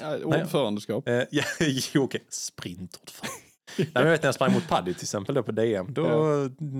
Ja, 0.00 0.16
ordförandeskap. 0.24 1.08
Eh, 1.08 1.22
ja, 1.30 1.44
jo, 1.92 2.02
okej. 2.02 2.24
Sprintordförande. 2.28 3.42
Nej, 3.78 3.88
men 3.94 4.02
jag 4.02 4.10
vet 4.10 4.22
när 4.22 4.28
jag 4.28 4.34
sprang 4.34 4.52
mot 4.52 4.68
Paddy 4.68 4.94
till 4.94 5.04
exempel 5.04 5.34
då 5.34 5.42
på 5.42 5.52
DM. 5.52 5.94
Då, 5.94 6.04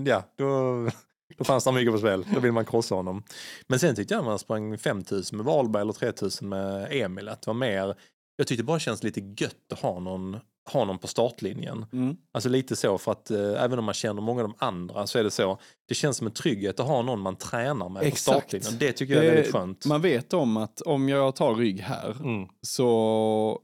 ja. 0.06 0.24
då, 0.36 0.88
då 1.36 1.44
fanns 1.44 1.64
det 1.64 1.72
mycket 1.72 1.92
på 1.92 1.98
spel. 1.98 2.26
Då 2.34 2.40
vill 2.40 2.52
man 2.52 2.64
krossa 2.64 2.94
honom. 2.94 3.22
Men 3.66 3.78
sen 3.78 3.96
tyckte 3.96 4.14
jag 4.14 4.22
när 4.22 4.30
man 4.30 4.38
sprang 4.38 4.78
5000 4.78 5.36
med 5.36 5.46
Wahlberg 5.46 5.80
eller 5.80 5.92
3000 5.92 6.48
med 6.48 6.88
Emil 6.90 7.28
att 7.28 7.42
det 7.42 7.46
var 7.46 7.54
mer... 7.54 7.94
Jag 8.36 8.46
tyckte 8.46 8.62
det 8.62 8.66
bara 8.66 8.78
känns 8.78 9.02
lite 9.02 9.20
gött 9.20 9.72
att 9.72 9.78
ha 9.78 10.00
någon, 10.00 10.40
ha 10.72 10.84
någon 10.84 10.98
på 10.98 11.06
startlinjen. 11.06 11.86
Mm. 11.92 12.16
Alltså 12.32 12.48
lite 12.48 12.76
så 12.76 12.98
för 12.98 13.12
att 13.12 13.30
eh, 13.30 13.62
även 13.64 13.78
om 13.78 13.84
man 13.84 13.94
känner 13.94 14.22
många 14.22 14.42
av 14.42 14.48
de 14.48 14.54
andra 14.66 15.06
så 15.06 15.18
är 15.18 15.24
det 15.24 15.30
så. 15.30 15.58
Det 15.88 15.94
känns 15.94 16.16
som 16.16 16.26
en 16.26 16.32
trygghet 16.32 16.80
att 16.80 16.86
ha 16.86 17.02
någon 17.02 17.20
man 17.20 17.36
tränar 17.36 17.88
med 17.88 18.02
Exakt. 18.02 18.24
på 18.36 18.40
startlinjen. 18.40 18.78
Det 18.78 18.92
tycker 18.92 19.14
jag 19.14 19.24
är 19.24 19.28
Det- 19.30 19.34
väldigt 19.36 19.52
skönt. 19.52 19.86
Man 19.86 20.00
vet 20.00 20.32
om 20.32 20.56
att 20.56 20.80
om 20.80 21.08
jag 21.08 21.36
tar 21.36 21.54
rygg 21.54 21.80
här 21.80 22.10
Mm. 22.20 22.48
så 22.62 23.58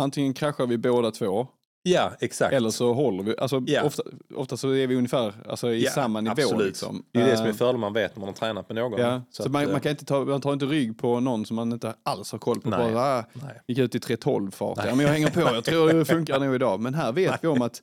antingen 0.00 0.34
kraschar 0.34 0.66
vi 0.66 0.78
båda 0.78 1.10
två 1.10 1.46
Ja, 1.82 2.12
exakt. 2.20 2.52
eller 2.52 2.70
så 2.70 2.92
håller 2.94 3.22
vi. 3.22 3.34
Alltså, 3.38 3.62
Ja. 3.66 3.82
ofta, 3.82 4.02
ofta 4.34 4.56
så 4.56 4.70
är 4.70 4.86
vi 4.86 4.96
ungefär 4.96 5.34
alltså, 5.48 5.70
i 5.72 5.84
Ja, 5.84 5.90
samma 5.90 6.20
nivå. 6.20 6.32
absolut. 6.32 6.66
Liksom. 6.66 7.04
Det 7.12 7.20
är 7.20 7.26
det 7.26 7.36
som 7.36 7.46
är 7.46 7.50
Eh, 7.50 7.54
fördelen 7.54 7.80
man 7.80 7.92
vet 7.92 8.16
när 8.16 8.20
man 8.20 8.28
har 8.28 8.34
tränat 8.34 8.68
med 8.68 8.76
någon. 8.76 9.00
Ja, 9.00 9.22
så, 9.30 9.42
att, 9.42 9.50
man, 9.50 9.62
eh, 9.62 9.70
man, 9.70 9.80
kan 9.80 9.90
inte 9.90 10.04
ta, 10.04 10.24
man 10.24 10.40
tar 10.40 10.52
inte 10.52 10.66
rygg 10.66 10.98
på 10.98 11.20
någon 11.20 11.46
som 11.46 11.56
man 11.56 11.72
inte 11.72 11.94
alls 12.02 12.32
har 12.32 12.38
koll 12.38 12.60
på. 12.60 12.70
Nej. 12.70 12.92
Bara, 12.92 13.18
ah, 13.18 13.24
nej. 13.32 13.60
gick 13.68 13.78
ut 13.78 13.94
i 13.94 13.98
3.12 13.98 14.50
fart. 14.50 14.76
Nej. 14.76 14.86
Ja, 14.88 14.94
men 14.94 15.06
jag 15.06 15.12
hänger 15.12 15.30
på, 15.30 15.40
jag 15.40 15.64
tror 15.64 15.92
det 15.92 16.04
funkar 16.04 16.40
nog 16.44 16.54
idag. 16.54 16.80
Men 16.80 16.94
här 16.94 17.12
vet 17.12 17.44
vi 17.44 17.48
om 17.48 17.62
att 17.62 17.82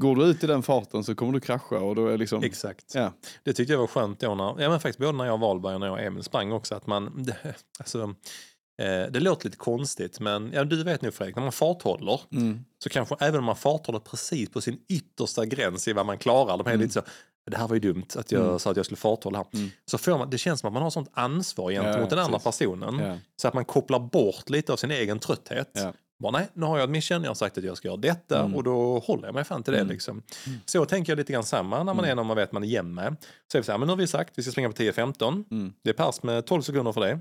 går 0.00 0.16
du 0.16 0.24
ut 0.24 0.44
i 0.44 0.46
den 0.46 0.62
farten 0.62 1.04
så 1.04 1.14
kommer 1.14 1.32
du 1.32 1.40
krascha 1.40 1.78
och 1.78 1.94
då 1.94 2.06
är 2.08 2.18
liksom... 2.18 2.42
Exakt. 2.42 2.94
Ja. 2.94 3.12
Det 3.42 3.52
tyckte 3.52 3.72
jag 3.72 3.80
var 3.80 3.86
skönt 3.86 4.20
då 4.20 4.34
när, 4.34 4.44
ja 4.44 4.70
men 4.70 4.80
faktiskt 4.80 4.98
både 4.98 5.12
när 5.12 5.24
jag 5.24 5.34
och 5.34 5.40
Wahlberg 5.40 5.74
och 5.74 5.80
när 5.80 5.86
jag 5.86 5.94
och 5.94 6.00
Emil 6.02 6.22
sprang 6.22 6.52
också 6.52 6.74
att 6.74 6.86
man, 6.86 7.22
det, 7.22 7.36
alltså, 7.78 8.14
eh, 8.78 9.10
det 9.10 9.20
låter 9.20 9.44
lite 9.44 9.56
konstigt 9.56 10.20
men 10.20 10.50
ja, 10.52 10.64
du 10.64 10.82
vet 10.84 11.02
nog 11.02 11.14
Fredrik, 11.14 11.36
när 11.36 11.42
man 11.42 11.52
farthåller 11.52 12.20
Mm. 12.32 12.64
så 12.82 12.88
kanske 12.88 13.16
även 13.20 13.38
om 13.38 13.44
man 13.44 13.56
farthåller 13.56 13.98
precis 13.98 14.50
på 14.50 14.60
sin 14.60 14.78
yttersta 14.88 15.44
gräns 15.46 15.88
i 15.88 15.92
vad 15.92 16.06
man 16.06 16.18
klarar, 16.18 16.56
de 16.58 16.66
är 16.66 16.70
Mm. 16.70 16.80
lite 16.80 16.92
så, 16.94 17.02
det 17.50 17.56
här 17.56 17.68
var 17.68 17.74
ju 17.76 17.80
dumt 17.80 18.06
att 18.16 18.32
jag 18.32 18.44
Mm. 18.46 18.58
sa 18.58 18.70
att 18.70 18.76
jag 18.76 18.86
skulle 18.86 18.96
farthålla 18.96 19.38
här. 19.38 19.46
Mm. 19.54 19.70
Så 19.86 19.98
får 19.98 20.18
man, 20.18 20.30
det 20.30 20.38
känns 20.38 20.60
som 20.60 20.66
att 20.68 20.72
man 20.72 20.82
har 20.82 20.90
sånt 20.90 21.10
ansvar 21.12 21.70
gentemot 21.70 21.98
Ja, 22.00 22.06
den 22.16 22.18
andra 22.18 22.38
precis. 22.38 22.58
personen. 22.58 22.98
Ja. 22.98 23.18
Så 23.36 23.48
att 23.48 23.54
man 23.54 23.64
kopplar 23.64 23.98
bort 23.98 24.50
lite 24.50 24.72
av 24.72 24.76
sin 24.76 24.90
egen 24.90 25.18
trötthet. 25.18 25.70
Ja. 25.72 25.92
Bara, 26.22 26.32
nej, 26.32 26.48
nu 26.54 26.66
har 26.66 26.78
jag 26.78 26.84
ett 26.84 26.90
mission, 26.90 27.22
jag 27.22 27.30
har 27.30 27.34
sagt 27.34 27.58
att 27.58 27.64
jag 27.64 27.76
ska 27.76 27.88
göra 27.88 27.96
detta 27.96 28.40
Mm. 28.40 28.54
och 28.54 28.62
då 28.64 28.98
håller 28.98 29.24
jag 29.26 29.34
mig 29.34 29.44
fan 29.44 29.62
till 29.62 29.72
det. 29.72 29.78
Mm. 29.78 29.92
Liksom. 29.92 30.22
Så 30.66 30.84
tänker 30.86 31.12
jag 31.12 31.16
lite 31.16 31.32
grann 31.32 31.44
samma 31.44 31.82
när 31.82 31.94
man 31.94 32.04
är 32.04 32.14
när 32.14 32.24
man 32.24 32.36
vet 32.36 32.52
man 32.52 32.62
är 32.64 32.68
jämn 32.68 32.94
med. 32.94 33.16
Så 33.52 33.58
är 33.58 33.62
vi 33.62 33.66
så 33.66 33.72
här, 33.72 33.78
men 33.78 33.86
nu 33.88 33.92
har 33.92 33.98
vi 33.98 34.06
sagt 34.06 34.32
vi 34.38 34.42
ska 34.42 34.52
springa 34.52 34.68
på 34.68 34.74
10-15. 34.74 35.44
Mm. 35.50 35.72
Det 35.82 35.90
är 35.90 35.94
pass 35.94 36.22
med 36.22 36.46
12 36.46 36.62
sekunder 36.62 36.92
för 36.92 37.00
det. 37.00 37.20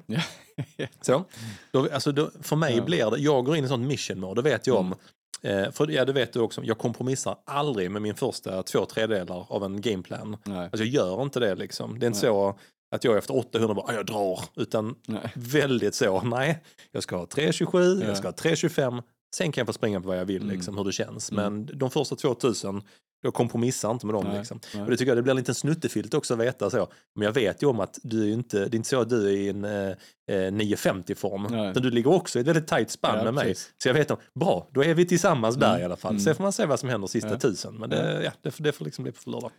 Så. 1.01 1.23
Då, 1.71 1.87
alltså, 1.93 2.11
då, 2.11 2.29
för 2.41 2.55
mig 2.55 2.75
Ja. 2.77 2.83
blir 2.83 3.11
det, 3.11 3.17
jag 3.17 3.45
går 3.45 3.55
in 3.57 3.65
i 3.65 3.67
sånt 3.67 3.87
mission 3.87 4.19
mode, 4.19 4.41
det 4.41 4.49
vet 4.49 4.67
jag 4.67 4.75
om. 4.77 4.95
Eh, 5.41 5.71
för 5.71 5.91
ja, 5.91 6.05
det 6.05 6.13
vet 6.13 6.33
du 6.33 6.39
också, 6.39 6.61
jag 6.63 6.77
kompromissar 6.77 7.35
aldrig 7.45 7.91
med 7.91 8.01
min 8.01 8.15
första 8.15 8.63
två 8.63 8.85
tredjedelar 8.85 9.45
av 9.49 9.63
en 9.63 9.81
gameplan. 9.81 10.37
Nej. 10.43 10.57
Alltså 10.57 10.77
jag 10.77 10.87
gör 10.87 11.21
inte 11.21 11.39
det 11.39 11.55
liksom. 11.55 11.99
Det 11.99 12.05
är 12.05 12.07
inte 12.07 12.19
Nej. 12.19 12.29
så 12.29 12.59
att 12.93 13.03
jag 13.03 13.17
efter 13.17 13.35
800 13.37 13.73
bara, 13.73 13.85
"Ah, 13.87 13.93
jag 13.93 14.05
drar. 14.05 14.39
Utan 14.55 14.95
Nej. 15.07 15.31
väldigt 15.35 15.95
så, 15.95 16.21
nej, 16.21 16.63
jag 16.91 17.03
ska 17.03 17.15
ha 17.17 17.25
3.27, 17.25 18.01
Ja. 18.01 18.07
jag 18.07 18.17
ska 18.17 18.27
ha 18.27 18.33
3.25. 18.33 19.01
Sen 19.35 19.51
kan 19.51 19.61
jag 19.61 19.67
få 19.67 19.73
springa 19.73 20.01
på 20.01 20.07
vad 20.07 20.17
jag 20.17 20.25
vill, 20.25 20.41
Mm. 20.43 20.55
liksom, 20.55 20.77
hur 20.77 20.83
det 20.85 20.91
känns. 20.91 21.31
Mm. 21.31 21.43
Men 21.65 21.77
de 21.77 21.91
första 21.91 22.15
2000, 22.15 22.81
jag 23.21 23.33
kompromissar 23.33 23.91
inte 23.91 24.05
med 24.05 24.15
dem. 24.15 24.23
Nej, 24.27 24.37
Liksom. 24.37 24.59
nej. 24.73 24.83
Och 24.83 24.89
det 24.89 24.97
tycker 24.97 25.09
jag 25.09 25.17
det 25.17 25.21
blir 25.21 25.31
en 25.31 25.37
liten 25.37 25.55
snuttefilt 25.55 26.13
också 26.13 26.33
att 26.33 26.39
veta 26.39 26.69
så. 26.69 26.87
Men 27.15 27.25
jag 27.25 27.33
vet 27.33 27.63
ju 27.63 27.67
om 27.67 27.79
att 27.79 27.99
du 28.03 28.29
är 28.29 28.33
inte, 28.33 28.57
det 28.59 28.75
är 28.75 28.75
inte 28.75 28.89
så 28.89 29.01
att 29.01 29.09
du 29.09 29.27
är 29.27 29.31
i 29.31 29.49
en 29.49 29.65
eh, 29.65 29.89
eh, 30.31 30.51
950-form. 30.51 31.47
Nej. 31.51 31.71
Utan 31.71 31.83
du 31.83 31.91
ligger 31.91 32.11
också 32.13 32.39
i 32.39 32.41
ett 32.41 32.47
väldigt 32.47 32.67
tajt 32.67 32.91
spann 32.91 33.17
Ja, 33.17 33.23
med 33.23 33.33
mig. 33.33 33.43
precis. 33.45 33.73
Så 33.83 33.89
jag 33.89 33.93
vet 33.93 34.11
om, 34.11 34.17
bra, 34.39 34.67
då 34.73 34.83
är 34.83 34.93
vi 34.93 35.05
tillsammans 35.05 35.55
där 35.55 35.69
Mm. 35.69 35.81
i 35.81 35.85
alla 35.85 35.95
fall. 35.95 36.11
Mm. 36.11 36.19
Sen 36.23 36.35
får 36.35 36.43
man 36.43 36.53
se 36.53 36.65
vad 36.65 36.79
som 36.79 36.89
händer 36.89 37.07
sista 37.07 37.39
tusen. 37.39 37.75
Men 37.75 37.89
det, 37.89 38.21
ja, 38.23 38.31
det, 38.41 38.51
får- 38.51 38.63
det 38.63 38.71
får 38.71 38.85
liksom 38.85 39.03
bli 39.03 39.11
på 39.11 39.29
lördag. 39.29 39.51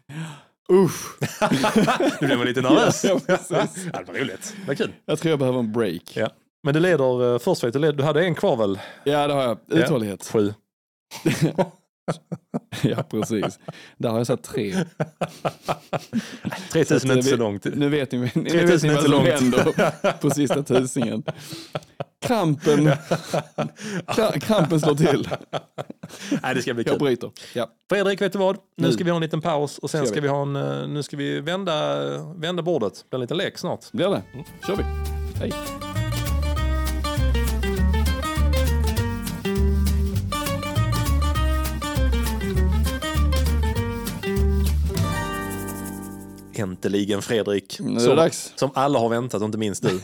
Usch. 0.73 1.19
nu 2.21 2.27
blev 2.27 2.39
man 2.39 2.47
lite 2.47 2.61
nervös. 2.61 3.05
Ja, 3.09 3.21
ja, 3.27 3.37
det 3.93 4.13
var 4.13 4.21
roligt. 4.21 4.55
Var 4.67 4.75
kul. 4.75 4.93
Jag 5.07 5.19
tror 5.19 5.31
jag 5.31 5.39
behöver 5.39 5.59
en 5.59 5.73
break. 5.73 6.17
Ja. 6.17 6.31
Men 6.63 6.75
det 6.75 6.81
leder 6.81 7.23
uh, 7.23 7.39
först, 7.39 7.65
vet 7.65 7.73
du, 7.73 7.93
du 7.93 8.03
hade 8.03 8.25
en 8.25 8.35
kvar 8.35 8.57
väl? 8.57 8.79
Ja, 9.05 9.27
det 9.27 9.35
har 9.35 9.43
jag. 9.43 9.59
Uthållighet. 9.69 10.31
Sju. 10.33 10.55
Ja, 12.83 13.03
precis. 13.03 13.59
Där 13.97 14.09
har 14.11 14.19
jag 14.19 14.27
satt 14.27 14.43
tre. 14.43 14.75
3000 16.73 17.11
är 17.11 17.17
inte 17.17 17.29
så 17.29 17.37
långt. 17.37 17.65
Nu 17.65 17.89
vet 17.89 18.13
ni, 18.13 18.19
nu 18.19 18.43
vet 18.43 18.53
3000 18.53 18.89
ni 18.89 18.95
vad 18.95 19.03
som 19.05 19.13
långt. 19.13 19.29
händer 19.29 20.13
på 20.21 20.31
sista 20.35 20.63
tusingen. 20.63 21.23
Krampen, 22.27 22.89
kra- 24.07 24.41
krampen 24.41 24.81
slår 24.81 24.95
till. 24.95 25.29
Nej, 26.43 26.55
det 26.55 26.63
ska 26.63 26.75
bli 26.75 26.85
Jag 26.87 26.93
kul. 26.93 26.99
bryter. 27.07 27.31
Ja. 27.55 27.71
Fredrik, 27.89 28.21
vet 28.21 28.33
du 28.33 28.39
vad? 28.39 28.57
Nu 28.77 28.87
Nu. 28.87 28.93
ska 28.93 29.05
vi 29.05 29.11
ha 29.11 29.17
en 29.17 29.23
liten 29.23 29.41
paus 29.41 29.79
och 29.79 29.91
sen 29.91 30.07
Ska 30.07 30.15
vi. 30.15 30.21
vi 30.21 30.29
ha 30.29 30.43
en, 30.43 30.57
eh, 30.57 30.89
nu 30.89 31.03
ska 31.03 31.17
vi 31.17 31.41
vända, 31.41 31.97
vända 32.35 32.63
bordet. 32.63 32.93
Det 32.95 33.05
blir 33.11 33.17
en 33.17 33.21
liten 33.21 33.37
lek 33.37 33.59
snart. 33.59 33.93
Blir 33.93 34.09
det? 34.09 34.23
kör 34.67 34.77
vi. 34.77 34.83
Hej. 35.41 35.53
Äntligen 46.65 47.23
Fredrik. 47.23 47.81
Nu 47.81 47.91
är 47.91 47.95
det 47.95 48.01
som, 48.01 48.17
dags. 48.17 48.53
som 48.57 48.71
alla 48.75 48.99
har 48.99 49.09
väntat, 49.09 49.41
och 49.41 49.47
inte 49.47 49.59
minst 49.59 49.83
du. 49.83 50.01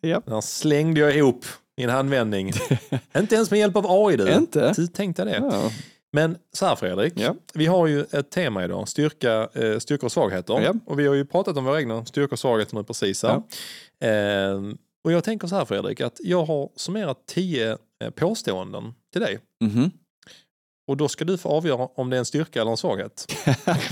Ja. 0.00 0.22
Den 0.26 0.42
slängde 0.42 1.00
jag 1.00 1.16
ihop 1.16 1.44
i 1.76 1.82
en 1.82 1.90
handvändning. 1.90 2.52
inte 3.18 3.34
ens 3.34 3.50
med 3.50 3.60
hjälp 3.60 3.76
av 3.76 3.86
AI 3.88 4.16
du. 4.16 4.32
Inte? 4.32 4.72
Du 4.76 4.86
tänkte 4.86 5.24
det. 5.24 5.36
Ja. 5.50 5.70
Men 6.12 6.36
så 6.52 6.66
här 6.66 6.76
Fredrik, 6.76 7.12
Ja. 7.16 7.34
vi 7.54 7.66
har 7.66 7.86
ju 7.86 8.04
ett 8.12 8.30
tema 8.30 8.64
idag, 8.64 8.88
styrka, 8.88 9.48
eh, 9.54 9.78
styrkor 9.78 10.04
och 10.04 10.12
svagheter. 10.12 10.60
Ja. 10.60 10.74
Och 10.86 10.98
vi 10.98 11.06
har 11.06 11.14
ju 11.14 11.24
pratat 11.24 11.56
om 11.56 11.64
våra 11.64 11.78
egna 11.80 12.04
styrkor 12.04 12.32
och 12.32 12.38
svagheter 12.38 12.76
nu 12.76 12.84
precis 12.84 13.22
här. 13.22 13.42
Ehm, 14.00 14.76
och 15.04 15.12
jag 15.12 15.24
tänker 15.24 15.48
så 15.48 15.56
här 15.56 15.64
Fredrik, 15.64 16.00
att 16.00 16.16
jag 16.20 16.44
har 16.44 16.68
summerat 16.76 17.18
tio 17.26 17.78
eh, 18.04 18.10
påståenden 18.10 18.94
till 19.12 19.20
dig. 19.20 19.38
Mhm. 19.64 19.90
Och 20.92 20.96
då 20.98 21.08
ska 21.08 21.24
du 21.24 21.38
få 21.38 21.48
avgöra 21.48 21.88
om 21.94 22.10
det 22.10 22.16
är 22.16 22.18
en 22.18 22.24
styrka 22.24 22.60
eller 22.60 22.70
en 22.70 22.76
svaghet. 22.76 23.26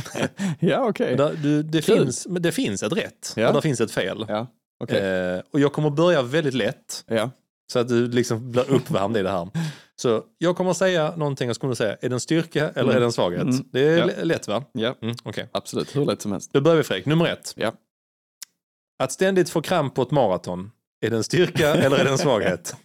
ja, 0.61 0.89
okej. 0.89 1.17
Du, 1.43 1.63
det, 1.63 1.83
Kul. 1.83 1.97
finns, 1.99 2.27
det 2.31 2.53
finns 2.53 2.83
ett 2.83 2.93
rätt 2.93 3.33
Ja. 3.37 3.49
och 3.49 3.55
det 3.55 3.63
finns 3.63 3.81
ett 3.81 3.91
fel. 3.91 4.25
Ja, 4.29 4.47
okej. 4.85 5.01
Eh, 5.01 5.41
och 5.53 5.61
jag 5.61 5.73
kommer 5.73 5.91
börja 5.91 6.23
väldigt 6.23 6.55
lätt. 6.55 7.05
Ja. 7.07 7.31
Så 7.73 7.79
att 7.79 7.89
du 7.89 8.09
liksom 8.09 8.51
blir 8.53 8.71
uppvärmd 8.71 9.17
i 9.17 9.23
det 9.23 9.31
här. 9.31 9.49
Så 9.97 10.23
jag 10.39 10.57
kommer 10.57 10.73
säga 10.73 11.17
någonting 11.17 11.49
och 11.51 11.57
så 11.57 11.61
kommer 11.61 11.73
du 11.73 11.77
säga, 11.77 11.97
är 12.01 12.09
det 12.09 12.15
en 12.17 12.21
styrka 12.21 12.69
eller 12.69 12.83
Mm. 12.83 12.97
är 12.97 13.01
det 13.01 13.07
en 13.07 13.13
svaghet? 13.13 13.43
Mm. 13.43 13.65
Det 13.73 13.81
är 13.81 13.99
Ja. 13.99 14.09
lätt 14.23 14.49
va? 14.49 14.65
ja, 14.73 14.95
Mm, 15.03 15.17
Okej, 15.25 15.49
absolut. 15.53 15.97
Hur 15.97 16.05
lätt 16.05 16.23
som 16.23 16.33
helst. 16.33 16.51
då 16.53 16.61
börjar 16.61 16.77
vi 16.77 16.83
Fredrik. 16.83 17.07
Nummer 17.07 17.27
ett. 17.27 17.53
Ja. 17.57 17.73
Att 19.03 19.13
ständigt 19.13 19.51
få 19.51 19.63
kramp 19.63 19.95
på 19.95 20.03
ett 20.03 20.11
maraton. 20.11 20.71
Är 21.01 21.11
det 21.11 21.17
en 21.17 21.25
styrka 21.25 21.75
eller 21.75 21.99
är 21.99 22.05
det 22.05 22.11
en 22.11 22.19
svaghet? 22.19 22.77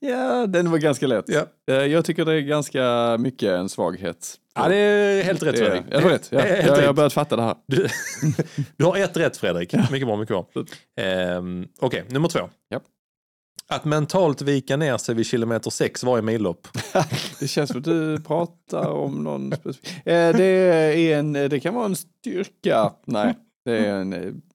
Ja, 0.00 0.46
den 0.46 0.70
var 0.70 0.78
ganska 0.78 1.06
lätt. 1.06 1.24
Ja. 1.28 1.46
Eh, 1.70 1.74
Jag 1.76 2.04
tycker 2.04 2.24
det 2.24 2.32
är 2.34 2.40
ganska 2.40 3.16
mycket 3.20 3.48
en 3.50 3.68
svaghet. 3.68 4.34
Ja, 4.54 4.68
det 4.68 4.76
är 4.76 5.22
helt 5.22 5.42
rätt 5.42 5.58
Fredrik. 5.58 5.82
Ja, 5.90 6.00
var 6.00 6.10
rätt. 6.10 6.28
Ja. 6.30 6.40
Helt 6.40 6.66
Jag, 6.66 6.78
jag 6.82 6.86
har 6.86 6.92
börjat 6.92 7.12
fatta 7.12 7.36
det 7.36 7.42
här. 7.42 7.54
Du, 7.66 7.88
du 8.76 8.84
har 8.84 8.96
ett 8.96 9.16
rätt 9.16 9.36
Fredrik. 9.36 9.72
Mycket 9.90 10.06
bra, 10.08 10.16
mycket 10.16 10.28
bra. 10.52 10.64
Ehm, 11.00 11.66
Okej, 11.80 12.04
nummer 12.08 12.28
två. 12.28 12.40
Ja. 12.68 12.80
Att 13.68 13.84
mentalt 13.84 14.42
vika 14.42 14.76
ner 14.76 14.96
sig 14.96 15.14
vid 15.14 15.26
kilometer 15.26 15.70
sex 15.70 16.04
varje 16.04 16.22
millopp. 16.22 16.68
Det 17.40 17.48
känns 17.48 17.70
som 17.70 17.78
att 17.78 17.84
du 17.84 18.20
pratar 18.20 18.88
om 18.88 19.24
någon 19.24 19.52
specifik. 19.52 20.06
Eh, 20.06 20.36
Det, 20.36 20.44
är 20.44 21.18
en, 21.18 21.32
det 21.32 21.60
kan 21.60 21.74
vara 21.74 21.84
en 21.86 21.96
styrka. 21.96 22.92
Nej, 23.04 23.34
det 23.66 23.76
är, 23.86 23.94
en, 23.94 24.10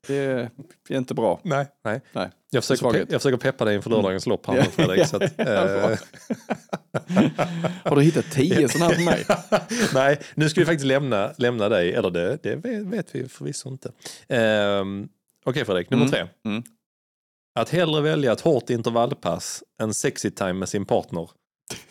det 0.08 0.16
är 0.90 0.98
inte 0.98 1.14
bra. 1.14 1.40
Nej. 1.44 1.68
Nej. 1.84 2.02
Nej. 2.14 2.30
Jag, 2.50 2.64
försöker 2.64 2.80
Svaghet. 2.80 3.08
pe- 3.10 3.12
jag 3.12 3.22
försöker 3.22 3.38
peppa 3.38 3.66
dig 3.66 3.76
inför 3.76 3.90
lördagens 3.90 4.26
lopp 4.28 4.46
här 4.46 4.54
nu. 4.54 4.64
Fredrik. 4.64 5.08
Så 5.08 5.16
att, 5.16 5.24
eh, 5.40 5.98
Har 7.86 7.96
du 7.96 8.02
hittat 8.02 8.32
tio 8.32 8.70
sådana 8.70 8.86
här 8.94 8.96
för 8.96 9.04
mig? 9.06 9.26
Nej, 9.94 10.20
nu 10.36 10.50
ska 10.50 10.62
vi 10.62 10.66
faktiskt 10.66 10.86
lämna, 10.86 11.34
lämna 11.38 11.70
dig. 11.70 11.94
Eller 11.94 12.10
det, 12.10 12.38
det 12.44 12.56
vet, 12.84 13.16
vi 13.16 13.28
förvisso 13.30 13.70
inte. 13.70 13.92
Ehm, 14.28 15.08
Okej 15.46 15.66
Fredrik, 15.66 15.90
nummer 15.90 16.06
Mm. 16.06 16.12
tre. 16.12 16.28
Mm. 16.52 16.64
Att 17.60 17.70
hellre 17.70 18.02
välja 18.02 18.32
ett 18.32 18.42
hårt 18.42 18.70
intervallpass 18.70 19.64
än 19.82 19.94
sexy 19.94 20.30
time 20.32 20.54
med 20.54 20.70
sin 20.70 20.86
partner. 20.86 21.30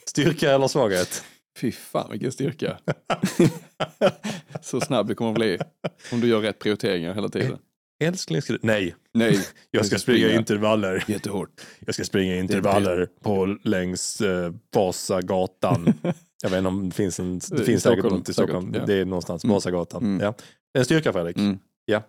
Styrka 0.06 0.50
eller 0.52 0.68
svaghet? 0.68 1.24
Fy 1.58 1.72
fan 1.72 2.10
vilken 2.10 2.32
styrka. 2.32 2.78
Så 4.62 4.80
snabb 4.80 5.08
du 5.08 5.14
kommer 5.14 5.30
att 5.30 5.34
bli 5.36 5.58
om 6.12 6.20
du 6.20 6.28
gör 6.28 6.40
rätt 6.40 6.58
prioriteringar 6.58 7.14
hela 7.14 7.28
tiden. 7.28 7.58
Älskling, 8.02 8.42
ska 8.42 8.52
du... 8.52 8.58
nej. 8.62 8.94
Nej, 9.14 9.38
Jag 9.70 9.86
ska 9.86 9.98
springa 9.98 10.32
intervaller. 10.32 11.04
jättehårt. 11.08 11.60
Jag 11.80 11.94
ska 11.94 12.04
springa 12.04 12.36
intervaller 12.36 13.08
på 13.22 13.56
längs 13.64 14.20
eh, 14.20 14.52
Vasagatan. 14.74 15.94
Jag 16.42 16.50
vet 16.50 16.58
inte 16.58 16.68
om 16.68 16.88
det 16.88 16.94
finns 16.94 17.20
en... 17.20 17.40
Det 17.50 17.64
finns 17.64 17.82
säkert 17.82 18.04
något 18.04 18.28
i 18.28 18.32
Stockholm. 18.32 18.72
ja. 18.74 18.86
Det 18.86 18.94
är 18.94 19.04
någonstans, 19.04 19.44
Mm. 19.44 19.54
Vasagatan. 19.54 20.02
Mm. 20.04 20.20
Ja. 20.20 20.34
En 20.78 20.84
styrka 20.84 21.12
Fredrik. 21.12 21.36
Mm. 21.36 21.58
Ja. 21.84 22.02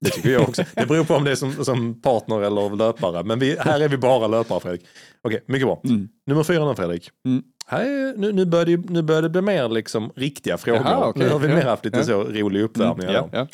Det 0.00 0.10
tycker 0.10 0.30
jag 0.30 0.48
också. 0.48 0.64
Det 0.74 0.86
beror 0.86 1.04
på 1.04 1.14
om 1.14 1.24
det 1.24 1.30
är 1.30 1.34
som, 1.34 1.64
som 1.64 2.00
partner 2.00 2.40
eller 2.42 2.76
löpare. 2.76 3.24
Men 3.24 3.38
vi, 3.38 3.56
här 3.58 3.80
är 3.80 3.88
vi 3.88 3.96
bara 3.96 4.26
löpare 4.26 4.60
Fredrik. 4.60 4.86
Okej, 5.22 5.44
mycket 5.46 5.66
bra. 5.66 5.80
Mm. 5.84 6.08
Nummer 6.26 6.42
fyra 6.42 6.68
nu 6.68 6.74
Fredrik. 6.74 7.10
Mm. 7.26 7.42
Är, 7.68 8.16
nu, 8.16 8.32
nu, 8.32 8.44
börjar 8.44 8.64
det, 8.66 8.90
nu 8.90 9.02
börjar 9.02 9.22
det 9.22 9.28
bli 9.28 9.40
mer 9.40 9.68
liksom 9.68 10.12
riktiga 10.16 10.58
frågor. 10.58 10.80
Jaha, 10.84 11.08
okej. 11.08 11.22
Nu 11.22 11.28
har 11.28 11.38
vi 11.38 11.48
Ja. 11.48 11.54
mer 11.54 11.64
haft 11.64 11.84
lite 11.84 11.98
Ja. 11.98 12.04
så 12.04 12.24
rolig 12.24 12.62
uppvärmning. 12.62 13.08
Ja, 13.10 13.28
här. 13.32 13.48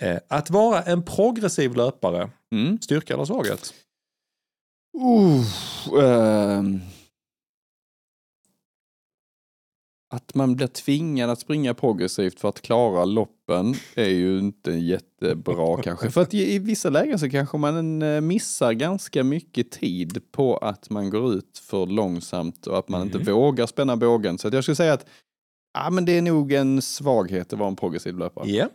ja. 0.00 0.06
Eh, 0.06 0.18
att 0.28 0.50
vara 0.50 0.82
en 0.82 1.02
progressiv 1.02 1.76
löpare, 1.76 2.30
Mm. 2.52 2.78
styrka 2.80 3.14
eller 3.14 3.24
svaghet? 3.24 3.74
Uh, 4.96 6.04
ehm. 6.04 6.80
Att 10.12 10.34
man 10.34 10.56
blir 10.56 10.66
tvingad 10.66 11.30
att 11.30 11.40
springa 11.40 11.74
progressivt 11.74 12.40
för 12.40 12.48
att 12.48 12.62
klara 12.62 13.04
loppen 13.04 13.74
är 13.94 14.08
ju 14.08 14.38
inte 14.38 14.70
jättebra 14.72 15.76
kanske. 15.82 16.10
För 16.10 16.20
att 16.22 16.34
i, 16.34 16.58
vissa 16.58 16.90
lägen 16.90 17.18
så 17.18 17.30
kanske 17.30 17.58
man 17.58 18.02
eh, 18.02 18.20
missar 18.20 18.72
ganska 18.72 19.24
mycket 19.24 19.70
tid 19.70 20.22
på 20.32 20.56
att 20.56 20.90
man 20.90 21.10
går 21.10 21.34
ut 21.34 21.58
för 21.62 21.86
långsamt 21.86 22.66
och 22.66 22.78
att 22.78 22.88
man 22.88 23.02
Mm. 23.02 23.16
inte 23.16 23.32
vågar 23.32 23.66
spänna 23.66 23.96
bågen. 23.96 24.38
Så 24.38 24.48
jag 24.52 24.64
skulle 24.64 24.76
säga 24.76 24.92
att 24.92 25.06
ja, 25.78 25.90
men 25.90 26.04
det 26.04 26.18
är 26.18 26.22
nog 26.22 26.52
en 26.52 26.82
svaghet 26.82 27.52
att 27.52 27.58
vara 27.58 27.68
en 27.68 27.76
progressiv 27.76 28.18
löpare. 28.18 28.50
Ja. 28.50 28.68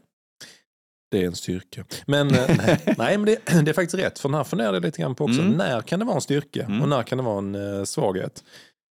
Det 1.11 1.21
är 1.21 1.25
en 1.27 1.35
styrka. 1.35 1.85
Men, 2.07 2.27
eh, 2.31 2.57
nej, 2.57 2.95
nej, 2.97 3.17
men 3.17 3.25
det, 3.25 3.35
det 3.63 3.71
är 3.71 3.73
faktiskt 3.73 4.03
rätt. 4.03 4.19
För 4.19 4.29
den 4.29 4.35
här 4.37 4.43
funderade 4.43 4.75
jag 4.77 4.83
lite 4.85 5.01
grann 5.01 5.15
på 5.15 5.23
också. 5.23 5.41
Mm. 5.41 5.53
När 5.53 5.81
kan 5.81 5.99
det 5.99 6.05
vara 6.05 6.15
en 6.15 6.21
styrka 6.21 6.63
Mm. 6.65 6.81
och 6.81 6.89
när 6.89 7.03
kan 7.03 7.17
det 7.17 7.23
vara 7.23 7.37
en 7.37 7.55
eh, 7.55 7.83
svaghet? 7.83 8.43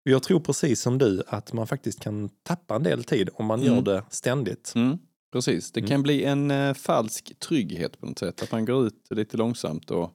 Jag 0.03 0.23
tror 0.23 0.41
precis 0.41 0.81
som 0.81 0.99
du 0.99 1.23
att 1.29 1.53
man 1.53 1.67
faktiskt 1.67 2.01
kan 2.01 2.29
tappa 2.43 2.75
en 2.77 2.83
del 2.83 3.05
tid 3.05 3.29
om 3.35 3.47
man 3.47 3.61
Mm. 3.63 3.75
gör 3.75 3.83
det 3.83 4.03
ständigt. 4.11 4.73
Mm, 4.77 4.99
precis, 5.33 5.73
det 5.73 5.81
Mm. 5.81 5.89
kan 5.89 6.03
bli 6.03 6.25
en 6.25 6.51
eh, 6.51 6.75
falsk 6.75 7.33
trygghet 7.39 8.01
på 8.01 8.07
något 8.07 8.19
sätt. 8.19 8.43
Att 8.43 8.53
man 8.53 8.65
går 8.65 8.87
ut 8.87 9.07
lite 9.11 9.37
långsamt 9.37 9.91
och 9.91 10.11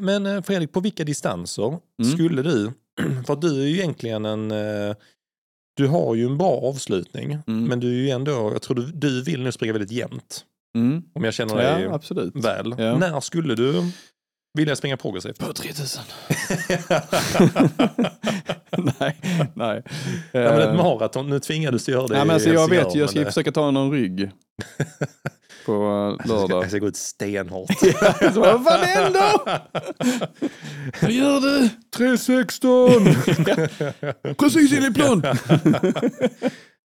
Men 0.00 0.26
eh, 0.26 0.42
Fredrik, 0.42 0.72
på 0.72 0.80
vilka 0.80 1.04
distanser 1.04 1.78
Mm. 2.02 2.12
skulle 2.14 2.42
du, 2.42 2.72
för 3.26 3.36
du 3.36 3.62
är 3.62 3.66
ju 3.66 3.74
egentligen 3.78 4.24
en, 4.24 4.50
eh, 4.50 4.94
du 5.76 5.86
har 5.86 6.14
ju 6.14 6.26
en 6.26 6.38
bra 6.38 6.50
avslutning, 6.60 7.32
Mm. 7.46 7.64
men 7.64 7.80
du 7.80 7.88
är 7.88 7.94
ju 8.04 8.10
ändå, 8.10 8.32
jag 8.32 8.62
tror 8.62 8.76
du, 8.76 8.86
du 8.92 9.22
vill 9.22 9.42
nu 9.42 9.52
springa 9.52 9.72
väldigt 9.72 9.90
jämnt. 9.92 10.44
Om 11.14 11.24
jag 11.24 11.34
känner 11.34 11.56
dig 11.56 11.82
Ja, 11.82 11.94
absolut. 11.94 12.36
väl. 12.44 12.74
Ja. 12.78 12.98
När 12.98 13.20
skulle 13.20 13.54
du 13.54 13.82
Vill 14.54 14.68
jag 14.68 14.78
springa 14.78 14.96
progressivt? 14.96 15.38
På 15.38 15.52
3000. 15.52 16.02
nej, 19.00 19.16
nej. 19.54 19.82
Ja, 20.32 20.40
men 20.40 20.58
ett 20.60 20.68
Eh, 20.68 20.74
maraton, 20.74 21.30
nu 21.30 21.40
tvingades 21.40 21.84
du 21.84 21.92
göra 21.92 22.06
det 22.06 22.14
nej, 22.14 22.24
men 22.26 22.34
alltså, 22.34 22.50
jag 22.50 22.70
vet 22.70 22.94
ju, 22.96 23.00
jag 23.00 23.10
ska 23.10 23.18
det- 23.18 23.24
försöka 23.26 23.52
ta 23.52 23.70
någon 23.70 23.92
rygg. 23.92 24.30
På 25.66 25.72
Jag 26.18 26.26
ska, 26.26 26.34
lördag. 26.40 26.62
jag 26.62 26.70
ska 26.70 26.78
gå 26.78 26.88
ut 26.88 26.96
stenhårt. 26.96 27.70
Så, 28.34 28.40
vad 28.40 28.64
fan 28.64 28.80
händer? 28.84 29.32
Vad 31.02 31.10
gör 31.12 31.40
du? 31.40 31.68
3.16! 31.96 34.34
Precis 34.34 34.72
in 34.72 34.84
i 34.84 34.94
plan. 34.94 35.22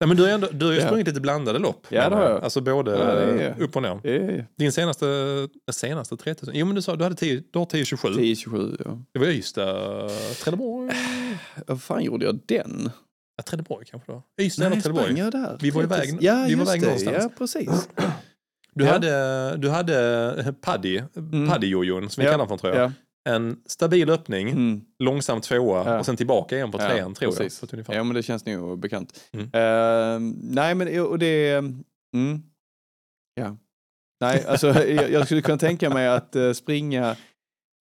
Nej, 0.04 0.08
men 0.08 0.18
du 0.18 0.30
ändå, 0.30 0.48
du 0.52 0.66
har 0.66 0.74
ju 0.74 0.80
Ja. 0.80 0.86
sprungit 0.86 1.08
lite 1.08 1.22
blandade 1.22 1.60
lopp. 1.60 1.88
Ja, 1.90 2.10
det 2.10 2.16
har 2.16 2.24
jag. 2.30 2.44
Alltså 2.44 2.62
både 2.62 2.92
Ja, 2.92 2.98
är- 3.12 3.62
upp 3.62 3.76
och 3.76 3.82
ner. 3.82 4.08
Eh, 4.08 4.44
Din 4.58 4.72
senaste, 4.72 5.06
senaste 5.72 6.18
3000? 6.18 6.54
Jo 6.58 6.66
men 6.66 6.76
du 6.76 6.82
sa 6.82 6.96
du 6.96 7.04
hade 7.04 7.16
10, 7.16 7.44
du 7.54 7.60
har 7.60 7.66
10.27. 7.66 8.14
10-27 8.20 8.82
ja. 8.86 9.00
Det 9.14 9.20
var 9.20 9.28
Ystad, 9.28 10.10
Trelleborg? 10.44 10.92
Vad 11.68 11.82
fan 11.82 12.04
gjorde 12.04 12.26
jag 12.26 12.40
den? 12.48 12.90
Ja, 13.38 13.44
Trelleborg 13.44 13.86
kanske 13.92 14.12
var. 14.12 14.22
Ystad 14.42 14.66
eller 14.66 14.82
Trelleborg. 14.82 15.20
jag 15.20 15.32
där? 15.32 15.58
Vi 15.62 15.70
var 15.70 15.82
ju 15.82 15.88
väg- 15.88 16.18
ja, 16.22 16.46
vi 16.48 16.56
var 16.56 16.62
just 16.62 16.72
väg 16.74 16.82
det. 16.82 16.86
någonstans. 16.86 17.18
Ja, 17.24 17.30
precis. 17.38 17.90
Du, 18.76 18.86
Ja. 18.86 18.92
hade, 18.92 19.58
du 19.58 19.70
hade 19.70 20.54
Paddy, 20.62 21.02
Mm. 21.16 21.50
Paddy-jojon 21.50 22.10
som 22.10 22.22
vi 22.22 22.26
Ja, 22.26 22.32
kallar 22.32 22.46
för 22.48 22.58
tror 22.58 22.76
jag. 22.76 22.92
Ja. 23.24 23.32
En 23.32 23.62
stabil 23.66 24.10
öppning, 24.10 24.50
Mm. 24.50 24.82
långsam 25.00 25.42
tvåa 25.42 25.84
Ja. 25.92 26.00
och 26.00 26.06
sen 26.06 26.18
tillbaka 26.18 26.56
igen 26.56 26.72
på 26.72 26.82
Ja, 26.82 26.90
trean 26.90 27.14
tror 27.14 27.32
precis. 27.32 27.62
jag. 27.62 27.74
Ungefär. 27.74 27.94
ja, 27.94 28.04
men 28.04 28.16
det 28.16 28.24
känns 28.24 28.46
nog 28.46 28.80
bekant. 28.80 29.30
Mm. 29.32 29.46
Eh, 29.54 30.34
nej, 30.42 30.76
men 30.76 31.02
och 31.02 31.20
det... 31.20 31.52
Mm. 32.16 32.42
Ja. 33.36 33.58
Nej, 34.22 34.46
alltså 34.48 34.68
jag, 34.90 35.12
jag 35.12 35.26
skulle 35.26 35.42
kunna 35.42 35.58
tänka 35.58 35.90
mig 35.90 36.08
att 36.08 36.36
eh, 36.36 36.52
springa 36.52 37.16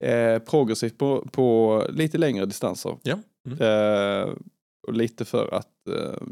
eh, 0.04 0.38
progressivt 0.38 0.98
på, 0.98 1.28
på 1.32 1.86
lite 1.90 2.18
längre 2.18 2.46
distanser. 2.46 2.96
Ja. 3.02 3.18
Mm. 3.46 3.58
Eh, 3.60 4.34
och 4.86 4.92
lite 4.94 5.24
för 5.24 5.54
att 5.54 5.68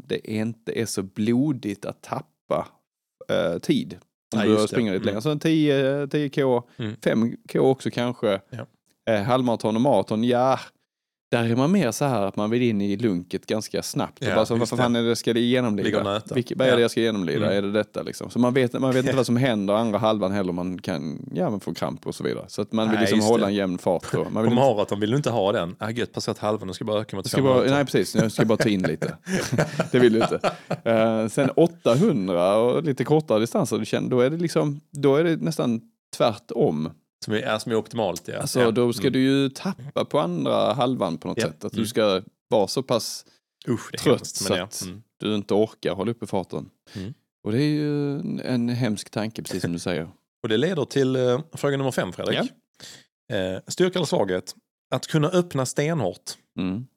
det 0.07 0.31
inte 0.31 0.79
är 0.81 0.85
så 0.85 1.03
blodigt 1.03 1.85
att 1.85 2.01
tappa 2.01 2.67
tid. 3.61 3.97
Om 4.35 4.39
Nej, 4.39 4.47
du 4.49 4.67
springer 4.67 4.91
lite 4.91 5.01
Mm. 5.01 5.05
längre. 5.05 5.21
Så 5.21 5.29
en 5.31 5.39
10, 5.39 6.05
10k, 6.05 6.63
Mm. 6.77 6.95
5k 7.01 7.57
också 7.59 7.89
kanske. 7.91 8.41
Ja. 8.49 8.65
Eh, 9.15 9.23
halvmaraton 9.23 9.75
och 9.75 9.81
maraton, 9.81 10.23
ja. 10.23 10.59
Där 11.31 11.43
är 11.49 11.55
man 11.55 11.71
mer 11.71 11.91
så 11.91 12.05
här 12.05 12.21
att 12.21 12.35
man 12.35 12.49
vill 12.49 12.61
in 12.61 12.81
i 12.81 12.97
lunket 12.97 13.45
ganska 13.45 13.83
snabbt. 13.83 14.17
Ja, 14.21 14.29
och 14.29 14.35
bara 14.35 14.45
så, 14.45 14.55
vad 14.55 14.69
fan 14.69 14.95
är 14.95 15.03
det 15.03 15.15
ska 15.15 15.33
det 15.33 15.39
genomlida? 15.39 16.15
och. 16.15 16.37
Vilket, 16.37 16.57
vad 16.57 16.67
är 16.67 16.71
det 16.71 16.77
Ja. 16.77 16.81
jag 16.81 16.91
ska 16.91 17.01
genomlida? 17.01 17.45
Mm. 17.45 17.57
Är 17.57 17.61
det 17.61 17.71
detta 17.71 18.01
liksom? 18.01 18.29
Så 18.29 18.39
man 18.39 18.53
vet, 18.53 18.73
man 18.73 18.91
vet 18.93 19.05
inte 19.05 19.15
vad 19.17 19.25
som 19.25 19.37
händer 19.37 19.73
andra 19.73 19.97
halvan 19.99 20.31
heller. 20.31 20.53
Man 20.53 20.79
kan 20.81 21.29
ja, 21.33 21.49
man 21.49 21.59
får 21.59 21.73
kramp 21.73 22.07
och 22.07 22.15
så 22.15 22.23
vidare. 22.23 22.45
Så 22.47 22.61
att 22.61 22.71
man 22.71 22.87
vill 22.89 22.93
Nej, 22.93 23.01
liksom 23.01 23.17
just 23.17 23.29
hålla 23.29 23.45
det. 23.45 23.51
en 23.51 23.55
jämn 23.55 23.77
fart. 23.77 24.11
Då. 24.11 24.23
Man 24.23 24.33
På 24.33 24.41
vill 24.41 24.51
inte, 24.51 24.55
maraton 24.55 24.99
vill 24.99 25.11
du 25.11 25.17
inte 25.17 25.29
ha 25.29 25.51
den. 25.51 25.75
Ah, 25.79 25.89
gött, 25.89 26.13
passerat 26.13 26.37
halvan, 26.37 26.67
nu 26.67 26.73
ska 26.73 26.81
jag 26.83 26.87
bara 26.87 27.01
öka 27.01 27.15
mot 27.15 27.29
ska 27.29 27.41
bara, 27.41 27.61
nej 27.63 27.85
precis, 27.85 28.15
jag 28.15 28.31
ska 28.31 28.45
bara 28.45 28.57
ta 28.57 28.69
in 28.69 28.81
lite. 28.81 29.17
det 29.91 29.99
vill 29.99 30.13
du 30.13 30.19
inte. 30.19 30.51
Eh, 30.83 31.27
sen 31.27 31.49
800 31.55 32.55
och 32.57 32.83
lite 32.83 33.03
kortare 33.03 33.39
distanser, 33.39 34.09
då 34.09 34.19
är 34.19 34.29
det 34.29 34.37
liksom, 34.37 34.81
då 34.91 35.15
är 35.15 35.23
det 35.23 35.35
nästan 35.35 35.81
tvärtom. 36.17 36.89
Som 37.25 37.33
är, 37.33 37.59
som 37.59 37.71
är 37.71 37.75
optimalt 37.75 38.27
ja. 38.27 38.37
Alltså 38.39 38.59
ja. 38.61 38.71
då 38.71 38.93
ska 38.93 39.01
Mm. 39.07 39.13
du 39.13 39.19
ju 39.19 39.49
tappa 39.49 40.05
på 40.05 40.19
andra 40.19 40.73
halvan 40.73 41.17
på 41.17 41.27
något 41.27 41.37
Ja. 41.37 41.47
sätt. 41.47 41.65
Att 41.65 41.73
Mm. 41.73 41.83
du 41.83 41.87
ska 41.89 42.21
vara 42.49 42.67
så 42.67 42.83
pass 42.83 43.25
Usch, 43.67 43.91
trött 43.91 44.05
hemskt, 44.17 44.35
så 44.35 44.53
ja. 44.53 44.63
att 44.63 44.81
Mm. 44.81 45.03
du 45.19 45.35
inte 45.35 45.53
orkar 45.53 45.93
hålla 45.95 46.11
uppe 46.11 46.27
farten. 46.27 46.69
Mm. 46.95 47.13
Och 47.43 47.51
det 47.51 47.57
är 47.63 47.69
ju 47.69 48.19
en, 48.19 48.39
en 48.39 48.69
hemsk 48.69 49.09
tanke, 49.09 49.41
precis 49.43 49.61
som 49.61 49.73
du 49.73 49.79
säger. 49.79 50.03
Och 50.43 50.49
det 50.49 50.57
leder 50.57 50.85
till 50.85 51.15
eh, 51.15 51.39
fråga 51.53 51.77
nummer 51.77 51.91
fem 51.91 52.13
Fredrik. 52.13 52.51
Eh, 53.33 53.59
styrka 53.67 53.99
eller 53.99 54.05
svaghet? 54.05 54.55
Att 54.95 55.07
kunna 55.07 55.27
öppna 55.29 55.65
stenhårt. 55.65 56.31
Mm. 56.59 56.87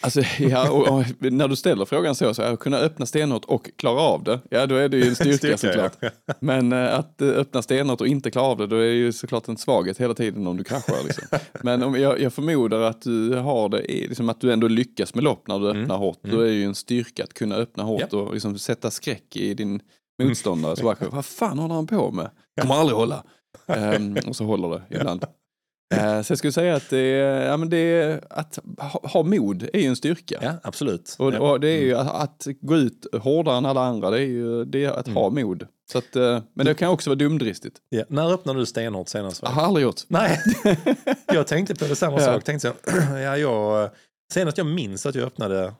Alltså, 0.00 0.20
ja, 0.38 0.70
och, 0.70 0.88
och, 0.88 1.04
när 1.18 1.48
du 1.48 1.56
ställer 1.56 1.84
frågan 1.84 2.14
så, 2.14 2.34
så 2.34 2.42
att 2.42 2.58
kunna 2.58 2.76
öppna 2.78 3.06
stenhårt 3.06 3.44
och 3.44 3.70
klara 3.76 4.00
av 4.00 4.24
det, 4.24 4.40
ja 4.50 4.66
då 4.66 4.74
är 4.74 4.88
det 4.88 4.96
ju 4.96 5.08
en 5.08 5.14
styrka, 5.16 5.56
såklart. 5.58 5.92
ja. 6.00 6.10
Men 6.40 6.72
eh, 6.72 6.98
att 6.98 7.22
eh, 7.22 7.28
öppna 7.28 7.62
stenhårt 7.62 8.00
och 8.00 8.06
inte 8.06 8.30
klara 8.30 8.46
av 8.46 8.58
det, 8.58 8.66
då 8.66 8.76
är 8.76 8.80
det 8.86 8.94
ju 8.94 9.12
såklart 9.12 9.48
en 9.48 9.56
svaghet 9.56 9.98
hela 10.00 10.14
tiden 10.14 10.46
om 10.46 10.56
du 10.56 10.64
kraschar. 10.64 11.04
Liksom. 11.04 11.38
Men 11.62 11.82
om 11.82 12.00
jag, 12.00 12.20
jag 12.20 12.32
förmodar 12.32 12.80
att 12.80 13.02
du 13.02 13.34
har 13.34 13.68
det, 13.68 13.78
liksom 13.78 14.28
att 14.28 14.40
du 14.40 14.52
ändå 14.52 14.68
lyckas 14.68 15.14
med 15.14 15.24
lopp 15.24 15.48
när 15.48 15.58
du 15.58 15.68
öppnar 15.70 15.96
hårt, 15.96 16.18
då 16.22 16.40
är 16.40 16.46
det 16.46 16.52
ju 16.52 16.64
en 16.64 16.74
styrka 16.74 17.24
att 17.24 17.34
kunna 17.34 17.54
öppna 17.56 17.82
hårt 17.82 18.02
Ja. 18.10 18.18
och 18.18 18.32
liksom 18.32 18.58
sätta 18.58 18.90
skräck 18.90 19.36
i 19.36 19.54
din 19.54 19.80
motståndare. 20.22 20.76
Så 20.76 20.82
bara, 20.84 20.96
vad 21.10 21.24
fan 21.24 21.58
håller 21.58 21.74
han 21.74 21.86
på 21.86 22.10
med? 22.10 22.30
Kommer 22.60 22.74
aldrig 22.74 22.96
hålla. 22.98 23.24
Ehm, 23.66 24.16
och 24.26 24.36
så 24.36 24.44
håller 24.44 24.68
det 24.68 24.96
ibland. 24.96 25.24
Eh, 25.92 26.22
så 26.22 26.32
jag 26.32 26.38
skulle 26.38 26.52
säga 26.52 26.74
att 26.74 26.90
det 26.90 27.06
ja, 27.46 27.56
men 27.56 27.70
det 27.70 28.20
att 28.30 28.58
ha, 29.02 29.22
mod 29.22 29.68
är 29.72 29.80
ju 29.80 29.86
en 29.86 29.96
styrka. 29.96 30.38
ja, 30.42 30.52
absolut. 30.62 31.16
Och, 31.18 31.34
och 31.34 31.60
det 31.60 31.68
är 31.68 31.80
ju 31.80 31.94
att, 31.94 32.14
att 32.14 32.46
gå 32.60 32.76
ut 32.76 33.06
hårdare 33.22 33.56
än 33.56 33.66
alla 33.66 33.80
andra, 33.80 34.10
det 34.10 34.18
är 34.18 34.26
ju 34.26 34.64
det 34.64 34.84
är 34.84 34.90
att 34.90 35.08
ha 35.08 35.30
mod. 35.30 35.66
Så 35.92 35.98
att, 35.98 36.16
eh, 36.16 36.42
men 36.54 36.66
det 36.66 36.74
kan 36.74 36.88
också 36.88 37.10
vara 37.10 37.18
dumdristigt. 37.18 37.76
Ja. 37.88 38.04
När 38.08 38.32
öppnade 38.32 38.58
du 38.58 38.66
stenhårt 38.66 39.08
senast? 39.08 39.42
Jag 39.42 39.50
har 39.50 39.62
aldrig 39.62 39.84
gjort. 39.84 40.00
Nej, 40.08 40.40
jag 41.26 41.46
tänkte 41.46 41.74
på 41.74 41.84
det 41.84 41.96
samma 41.96 42.18
sak. 42.18 42.44
Tänkte 42.44 42.66
jag, 42.66 42.76
ja, 43.22 43.36
jag, 43.36 43.90
senast 44.32 44.58
jag 44.58 44.66
minns 44.66 45.06
att 45.06 45.14
jag 45.14 45.24
öppnade 45.24 45.74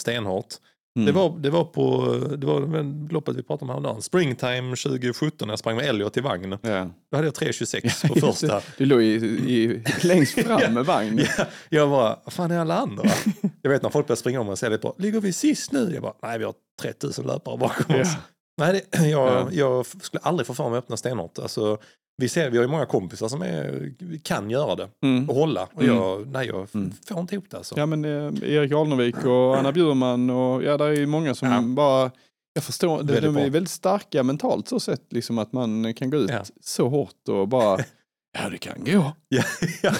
stenhårt, 0.00 0.54
Mm. 0.96 1.06
det, 1.06 1.12
var, 1.12 1.38
det 1.38 1.50
var 1.50 1.64
på 1.64 2.14
det 2.36 2.46
var 2.46 3.10
loppet 3.12 3.36
vi 3.36 3.42
pratade 3.42 3.62
om 3.64 3.68
häromdagen. 3.68 4.02
Springtime 4.02 4.76
2017 4.76 5.48
när 5.48 5.52
jag 5.52 5.58
sprang 5.58 5.76
med 5.76 5.84
Elliot 5.88 6.16
i 6.16 6.20
vagn. 6.20 6.58
Ja. 6.62 6.90
Då 7.10 7.16
hade 7.16 7.26
jag 7.26 7.34
3.26 7.34 8.08
på 8.14 8.14
första. 8.32 8.60
Du 8.78 8.84
låg 8.86 9.02
i, 9.02 9.14
i, 9.14 9.82
längst 10.02 10.34
fram 10.40 10.74
med 10.74 10.86
vagn. 10.86 11.20
Ja, 11.38 11.44
jag 11.68 11.90
bara, 11.90 12.18
vad 12.24 12.32
fan 12.32 12.50
är 12.50 12.58
alla 12.58 12.78
andra? 12.78 13.04
Jag 13.62 13.70
vet 13.70 13.82
när 13.82 13.90
folk 13.90 14.06
börjar 14.06 14.16
springa 14.16 14.40
om 14.40 14.48
och 14.48 14.58
säger 14.58 14.70
det 14.70 14.78
på, 14.78 14.94
ligger 14.98 15.20
vi 15.20 15.32
sist 15.32 15.72
nu? 15.72 15.90
Jag 15.94 16.02
bara, 16.02 16.14
nej 16.22 16.38
vi 16.38 16.44
har 16.44 16.54
3000 16.82 17.26
löpare 17.26 17.56
bakom 17.58 18.00
oss. 18.00 18.08
Ja. 18.12 18.16
Nej, 18.56 18.84
det, 18.90 18.98
jag, 19.08 19.28
Ja. 19.30 19.48
jag 19.52 19.86
skulle 19.86 20.20
aldrig 20.22 20.46
få 20.46 20.54
för 20.54 20.68
mig 20.70 20.78
att 20.78 20.84
öppna 20.84 20.96
stenhårt. 20.96 21.38
Alltså, 21.38 21.78
vi, 22.16 22.28
ser, 22.28 22.50
vi 22.50 22.56
har 22.56 22.64
ju 22.64 22.70
många 22.70 22.86
kompisar 22.86 23.28
som 23.28 23.42
är, 23.42 23.92
kan 24.22 24.50
göra 24.50 24.74
det 24.74 24.88
Mm. 25.02 25.30
och 25.30 25.36
hålla. 25.36 25.68
Och 25.74 25.82
Mm. 25.82 25.96
jag, 25.96 26.26
nej, 26.28 26.46
jag 26.46 26.68
Mm. 26.74 26.92
får 27.08 27.20
inte 27.20 27.34
ihop 27.34 27.50
det. 27.50 27.56
Alltså. 27.56 27.74
Ja 27.78 27.86
men 27.86 28.04
eh, 28.04 28.50
Erik 28.54 28.72
Alnervik 28.72 29.24
och 29.24 29.58
Anna 29.58 29.72
Bjurman 29.72 30.30
och 30.30 30.62
ja, 30.62 30.76
det 30.76 30.84
är 30.84 30.92
ju 30.92 31.06
många 31.06 31.34
som 31.34 31.48
Ja. 31.48 31.60
bara 31.62 32.10
jag 32.56 32.64
förstår, 32.64 33.02
de, 33.02 33.20
de 33.20 33.36
är 33.36 33.50
väldigt 33.50 33.70
starka 33.70 34.22
mentalt 34.22 34.68
så 34.68 34.80
sett, 34.80 35.12
liksom 35.12 35.38
att 35.38 35.52
man 35.52 35.94
kan 35.94 36.10
gå 36.10 36.16
ut 36.16 36.30
Ja. 36.30 36.42
så 36.60 36.88
hårt 36.88 37.28
och 37.28 37.48
bara, 37.48 37.78
ja 38.38 38.48
det 38.50 38.58
kan 38.58 38.84
gå. 38.84 39.12
Ja, 39.28 39.42
ja. 39.82 39.92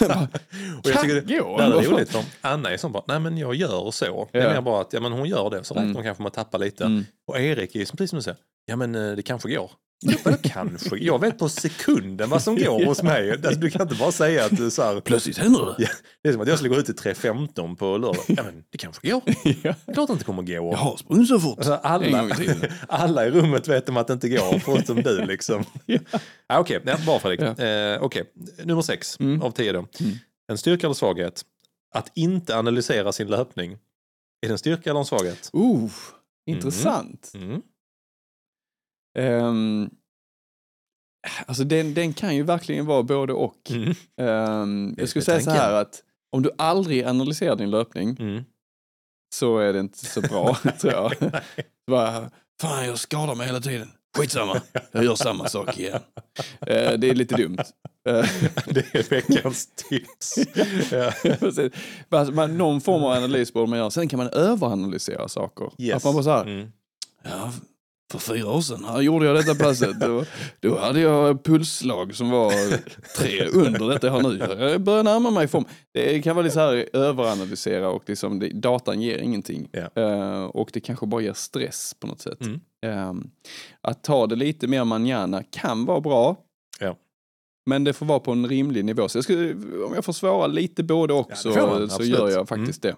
och 0.82 0.90
jag 0.90 1.00
tycker 1.00 1.14
det, 1.14 1.38
gå. 1.38 1.56
det 1.58 1.64
är 1.64 1.70
roligt 1.90 2.08
för 2.10 2.24
Anna 2.40 2.70
är 2.70 2.76
sån 2.76 2.92
bara, 2.92 3.02
nej 3.08 3.20
men 3.20 3.38
jag 3.38 3.54
gör 3.54 3.90
så. 3.90 4.28
Det 4.32 4.38
Ja. 4.38 4.44
är 4.44 4.54
mer 4.54 4.60
bara 4.60 4.80
att 4.80 4.92
ja, 4.92 5.00
men 5.00 5.12
hon 5.12 5.28
gör 5.28 5.50
det, 5.50 5.64
så 5.64 5.74
räknar 5.74 5.82
Mm. 5.84 5.94
hon 5.96 6.04
kanske 6.04 6.22
med 6.22 6.28
att 6.28 6.34
tappa 6.34 6.58
lite. 6.58 6.84
Mm. 6.84 7.04
Och 7.26 7.40
Erik 7.40 7.76
är 7.76 7.84
som- 7.84 7.96
precis 7.96 8.10
som 8.10 8.16
du 8.18 8.22
säger, 8.22 8.38
ja 8.66 8.76
men 8.76 8.94
eh, 8.94 9.12
det 9.16 9.22
kanske 9.22 9.54
går. 9.54 9.70
Vadå 10.24 10.36
kanske? 10.42 10.96
Jag 10.96 11.20
vet 11.20 11.38
på 11.38 11.48
sekunden 11.48 12.30
vad 12.30 12.42
som 12.42 12.56
går 12.56 12.84
hos 12.84 13.02
mig. 13.02 13.30
Alltså, 13.44 13.60
du 13.60 13.70
kan 13.70 13.82
inte 13.82 13.94
bara 13.94 14.12
säga 14.12 14.44
att 14.44 14.56
du 14.56 14.70
så 14.70 14.82
här, 14.82 15.00
Plötsligt 15.00 15.38
händer 15.38 15.74
det. 15.78 15.90
det 16.22 16.28
är 16.28 16.32
som 16.32 16.40
att 16.42 16.48
jag 16.48 16.58
skulle 16.58 16.74
gå 16.74 16.80
ut 16.80 16.88
i 16.88 16.92
3.15 16.92 17.76
på 17.76 17.96
lördag. 17.98 18.24
Ja 18.28 18.42
men 18.42 18.64
det 18.70 18.78
kanske 18.78 19.10
går. 19.10 19.22
Ja. 19.62 19.74
Klart 19.94 20.06
det 20.06 20.12
inte 20.12 20.24
kommer 20.24 20.42
gå. 20.42 20.52
Jag 20.52 20.76
har 20.76 20.96
sprungit 20.96 21.28
så 21.28 21.40
fort. 21.40 21.58
Alltså, 21.58 21.72
alla, 21.74 22.30
alla 22.88 23.26
i 23.26 23.30
rummet 23.30 23.68
vet 23.68 23.88
om 23.88 23.96
att 23.96 24.06
det 24.06 24.12
inte 24.12 24.28
går, 24.28 24.58
förutom 24.58 25.02
du 25.02 25.24
liksom. 25.26 25.64
Ja. 25.86 25.98
Ah, 26.46 26.58
Okej, 26.60 26.80
ja, 26.84 26.96
bra 27.06 27.18
Fredrik. 27.18 27.40
Ja. 27.58 27.64
Eh, 27.64 28.02
Okej, 28.02 28.24
nummer 28.64 28.82
sex 28.82 29.20
Mm. 29.20 29.42
av 29.42 29.50
tio 29.50 29.72
då. 29.72 29.78
Mm. 30.00 30.12
En 30.48 30.58
styrka 30.58 30.86
eller 30.86 30.94
svaghet? 30.94 31.42
Att 31.94 32.10
inte 32.14 32.56
analysera 32.58 33.12
sin 33.12 33.26
löpning. 33.28 33.72
Är 34.42 34.48
det 34.48 34.50
en 34.54 34.58
styrka 34.58 34.90
eller 34.90 35.00
en 35.00 35.06
svaghet? 35.06 35.50
Uh, 35.56 35.90
intressant. 36.46 37.32
Mm. 37.34 37.62
Ehm, 39.18 39.90
alltså 41.46 41.64
den, 41.64 41.94
den 41.94 42.12
kan 42.12 42.36
ju 42.36 42.42
verkligen 42.42 42.86
vara 42.86 43.02
både 43.02 43.32
och. 43.32 43.70
Mm. 43.70 44.94
Det 44.94 45.00
jag 45.02 45.08
skulle 45.08 45.24
säga 45.24 45.40
så 45.40 45.50
här 45.50 45.72
att 45.72 46.02
om 46.32 46.42
du 46.42 46.50
aldrig 46.58 47.04
analyserar 47.04 47.56
din 47.56 47.70
löpning 47.70 48.16
Mm. 48.20 48.44
så 49.34 49.58
är 49.58 49.72
det 49.72 49.80
inte 49.80 50.06
så 50.06 50.20
bra, 50.20 50.54
tror 50.80 50.92
jag. 50.92 51.12
Bara, 51.86 52.30
Fan, 52.60 52.86
jag 52.86 52.98
skadar 52.98 53.34
mig 53.34 53.46
hela 53.46 53.60
tiden. 53.60 53.90
Skitsamma, 54.18 54.60
jag 54.92 55.04
gör 55.04 55.14
samma 55.14 55.48
sak 55.48 55.78
igen. 55.78 56.00
Eh, 56.60 56.92
det 56.92 57.10
är 57.10 57.14
lite 57.14 57.36
dumt. 57.36 57.58
Eh, 58.08 58.14
Det 58.66 58.94
är 58.94 59.10
veckans 59.10 59.66
tips. 59.74 60.38
ja. 62.10 62.30
man, 62.32 62.58
någon 62.58 62.80
form 62.80 63.04
av 63.04 63.10
analys 63.12 63.52
borde 63.52 63.70
man 63.70 63.78
göra. 63.78 63.90
Sen 63.90 64.08
kan 64.08 64.16
man 64.18 64.28
överanalysera 64.28 65.28
saker. 65.28 65.70
Yes. 65.78 65.96
Att 65.96 66.04
man 66.04 66.14
bara 66.14 66.22
så 66.22 66.30
här, 66.30 66.42
Mm. 66.44 66.72
Ja, 67.22 67.52
för 68.12 68.18
fyra 68.18 68.50
år 68.50 68.60
sedan 68.60 68.84
här 68.84 69.00
gjorde 69.00 69.26
jag 69.26 69.36
detta 69.36 69.54
passet. 69.54 70.00
Då, 70.00 70.24
då 70.60 70.78
hade 70.78 71.00
jag 71.00 71.44
pulsslag 71.44 72.14
som 72.14 72.30
var 72.30 72.52
tre 73.16 73.46
under 73.46 73.88
detta 73.88 74.06
jag 74.06 74.14
har 74.14 74.22
nu. 74.22 74.38
Jag 74.38 74.80
börjar 74.80 75.02
närma 75.02 75.30
mig 75.30 75.48
form. 75.48 75.64
Det 75.92 76.22
kan 76.22 76.36
vara 76.36 76.44
lite 76.44 76.54
så 76.54 76.60
här 76.60 76.88
överanalysera 76.92 77.90
och 77.90 78.02
liksom, 78.06 78.38
det, 78.38 78.48
datan 78.48 79.02
ger 79.02 79.18
ingenting. 79.18 79.68
Ja. 79.72 80.02
Eh, 80.02 80.44
och 80.44 80.70
det 80.72 80.80
kanske 80.80 81.06
bara 81.06 81.22
ger 81.22 81.32
stress 81.32 81.94
på 82.00 82.06
något 82.06 82.20
sätt. 82.20 82.40
Mm. 82.40 82.60
Eh, 82.86 83.12
att 83.80 84.02
ta 84.02 84.26
det 84.26 84.36
lite 84.36 84.66
mer 84.66 84.84
manjana 84.84 85.42
kan 85.42 85.84
vara 85.84 86.00
bra. 86.00 86.36
Ja. 86.80 86.96
Men 87.66 87.84
det 87.84 87.92
får 87.92 88.06
vara 88.06 88.20
på 88.20 88.32
en 88.32 88.48
rimlig 88.48 88.84
nivå. 88.84 89.08
Så 89.08 89.18
jag 89.18 89.24
skulle, 89.24 89.52
om 89.84 89.92
jag 89.94 90.04
får 90.04 90.12
svara 90.12 90.46
lite 90.46 90.82
både 90.82 91.14
och 91.14 91.26
Ja, 91.30 91.36
så, 91.36 91.88
så 91.88 92.04
gör 92.04 92.30
jag 92.30 92.48
faktiskt 92.48 92.82
det. 92.82 92.96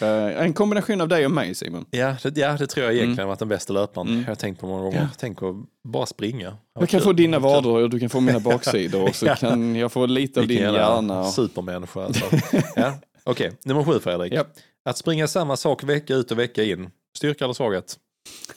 Eh, 0.00 0.42
en 0.42 0.52
kombination 0.52 1.00
av 1.00 1.08
dig 1.08 1.24
och 1.24 1.30
mig 1.32 1.54
Simon. 1.54 1.84
Ja, 1.90 2.16
det, 2.22 2.36
ja, 2.40 2.56
det 2.58 2.66
tror 2.66 2.86
jag 2.86 2.94
egentligen 2.94 3.18
har 3.18 3.26
varit 3.26 3.38
den 3.38 3.48
bästa 3.48 3.72
löparen. 3.72 4.08
Mm. 4.08 4.20
Jag 4.20 4.28
har 4.28 4.34
tänkt 4.34 4.60
på 4.60 4.66
många 4.66 4.82
gånger. 4.82 5.08
Tänk 5.18 5.42
att 5.42 5.54
bara 5.84 6.06
springa. 6.06 6.56
Jag 6.80 6.88
kan 6.88 7.00
få 7.00 7.12
dina 7.12 7.38
vader 7.38 7.68
och 7.70 7.90
du 7.90 8.00
kan 8.00 8.08
få 8.10 8.20
mina 8.20 8.40
baksidor 8.50 9.08
och 9.08 9.14
så 9.16 9.26
Ja. 9.26 9.34
kan 9.36 9.76
jag 9.76 9.92
få 9.92 10.06
lite 10.06 10.40
av 10.40 10.46
din 10.46 10.56
Vilken 10.58 10.74
hjärna. 10.74 11.20
och- 11.20 11.26
Supermänniska 11.32 12.04
alltså. 12.04 12.24
ja. 12.76 12.94
Okej, 13.24 13.52
nummer 13.64 13.84
sju 13.84 13.98
Fredrik. 14.00 14.32
Ja. 14.32 14.44
Att 14.84 14.98
springa 14.98 15.28
samma 15.28 15.56
sak 15.56 15.84
vecka 15.84 16.14
ut 16.14 16.30
och 16.30 16.38
vecka 16.38 16.62
in. 16.64 16.90
Styrka 17.16 17.44
eller 17.44 17.54
svaghet? 17.54 17.96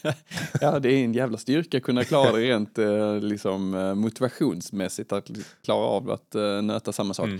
Ja, 0.61 0.79
det 0.79 0.91
är 0.91 1.03
en 1.03 1.13
jävla 1.13 1.37
styrka 1.37 1.77
att 1.77 1.83
kunna 1.83 2.03
klara 2.03 2.31
det 2.31 2.37
rent 2.39 2.77
eh, 2.77 3.19
liksom, 3.19 3.73
eh, 3.73 3.95
motivationsmässigt 3.95 5.11
att 5.13 5.29
klara 5.63 5.85
av 5.85 6.11
att 6.11 6.35
nöta 6.63 6.93
samma 6.93 7.13
sak. 7.13 7.25
Mm. 7.27 7.39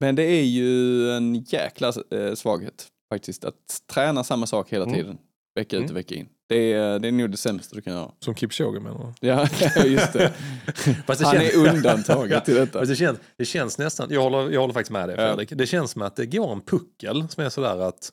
Men 0.00 0.14
det 0.16 0.22
är 0.22 0.44
ju 0.44 1.10
en 1.10 1.34
jäkla 1.34 1.92
svaghet 2.34 2.86
faktiskt 3.14 3.44
att 3.44 3.54
träna 3.92 4.24
samma 4.24 4.46
sak 4.46 4.68
hela 4.72 4.84
Mm. 4.84 4.96
tiden. 4.96 5.18
Vecka 5.54 5.76
ut 5.76 5.80
Mm. 5.80 5.90
och 5.90 5.96
vecka 5.96 6.14
in. 6.14 6.28
Det 6.48 6.72
är, 6.72 6.98
det 6.98 7.08
är 7.08 7.12
nog 7.12 7.30
det 7.30 7.36
sämsta 7.36 7.76
du 7.76 7.82
kan 7.82 7.92
göra. 7.92 8.10
Som 8.18 8.34
Kipchoge 8.34 8.80
menar 8.80 9.14
du? 9.20 9.28
Ja, 9.28 9.48
just 9.86 10.12
det. 10.12 10.32
Fast 11.06 11.20
det 11.20 11.26
Han 11.26 11.36
känns- 11.40 11.54
är 11.54 11.74
undantaget 11.74 12.44
till 12.44 12.54
detta. 12.54 12.84
Det, 12.84 12.96
känns, 12.96 13.18
det 13.36 13.44
känns 13.44 13.78
nästan, 13.78 14.06
jag 14.10 14.22
håller, 14.22 14.50
jag 14.50 14.60
håller 14.60 14.74
faktiskt 14.74 14.92
med 14.92 15.08
dig 15.08 15.16
Ja. 15.18 15.26
Fredrik. 15.28 15.50
Det 15.58 15.66
känns 15.66 15.90
som 15.90 16.02
att 16.02 16.16
det 16.16 16.26
går 16.26 16.52
en 16.52 16.60
puckel 16.60 17.28
som 17.28 17.44
är 17.44 17.48
sådär 17.48 17.78
att 17.78 18.12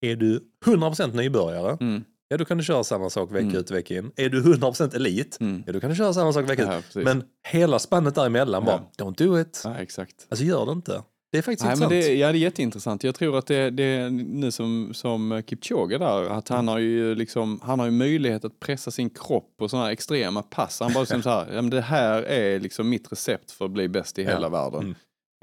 är 0.00 0.16
du 0.16 0.40
100% 0.64 1.14
nybörjare, 1.14 1.76
Mm, 1.80 2.04
ja 2.28 2.36
då 2.36 2.44
kan 2.44 2.58
du 2.58 2.64
köra 2.64 2.84
samma 2.84 3.10
sak 3.10 3.32
vecka 3.32 3.44
Mm. 3.46 3.56
ut 3.56 3.70
och 3.70 3.76
vecka 3.76 3.94
in. 3.94 4.10
Är 4.16 4.28
du 4.28 4.42
100% 4.42 4.94
elit, 4.96 5.36
mm. 5.40 5.62
ja 5.66 5.72
då 5.72 5.80
kan 5.80 5.90
du 5.90 5.96
köra 5.96 6.12
samma 6.14 6.32
sak 6.32 6.50
vecka 6.50 6.62
ut. 6.62 6.68
Ja, 6.68 6.80
precis. 6.80 7.04
Men 7.04 7.24
hela 7.48 7.78
spannet 7.78 8.14
däremellan 8.14 8.64
bara, 8.64 8.82
don't 8.98 9.14
do 9.18 9.40
it. 9.40 9.60
ja, 9.64 9.76
exakt. 9.78 10.26
Alltså 10.28 10.44
gör 10.44 10.66
det 10.66 10.72
inte. 10.72 11.02
Det 11.34 11.38
är 11.38 11.42
faktiskt 11.42 11.64
Nej, 11.64 11.76
men 11.76 11.82
intressant. 11.82 12.06
det, 12.06 12.14
ja, 12.14 12.32
det 12.32 12.38
är 12.38 12.40
jätteintressant. 12.40 13.04
Jag 13.04 13.14
tror 13.14 13.38
att 13.38 13.46
det, 13.46 13.70
det 13.70 13.82
är 13.84 14.10
nu 14.10 14.50
som, 14.50 14.94
som 14.94 15.42
Kipchoge 15.46 15.98
där, 15.98 16.22
att 16.24 16.48
han 16.48 16.68
har 16.68 16.78
ju 16.78 17.14
liksom, 17.14 17.60
han 17.62 17.78
har 17.78 17.86
ju 17.86 17.92
möjlighet 17.92 18.44
att 18.44 18.60
pressa 18.60 18.90
sin 18.90 19.10
kropp 19.10 19.54
på 19.58 19.68
sådana 19.68 19.86
här 19.86 19.92
extrema 19.92 20.42
pass. 20.42 20.80
Han 20.80 20.92
bara 20.92 21.06
som 21.06 21.22
så 21.22 21.30
här, 21.30 21.46
ja, 21.54 21.62
men 21.62 21.70
det 21.70 21.80
här 21.80 22.22
är 22.22 22.60
liksom 22.60 22.88
mitt 22.88 23.12
recept 23.12 23.50
för 23.50 23.64
att 23.64 23.70
bli 23.70 23.88
bäst 23.88 24.18
i 24.18 24.22
Ja. 24.22 24.30
hela 24.30 24.48
världen. 24.48 24.94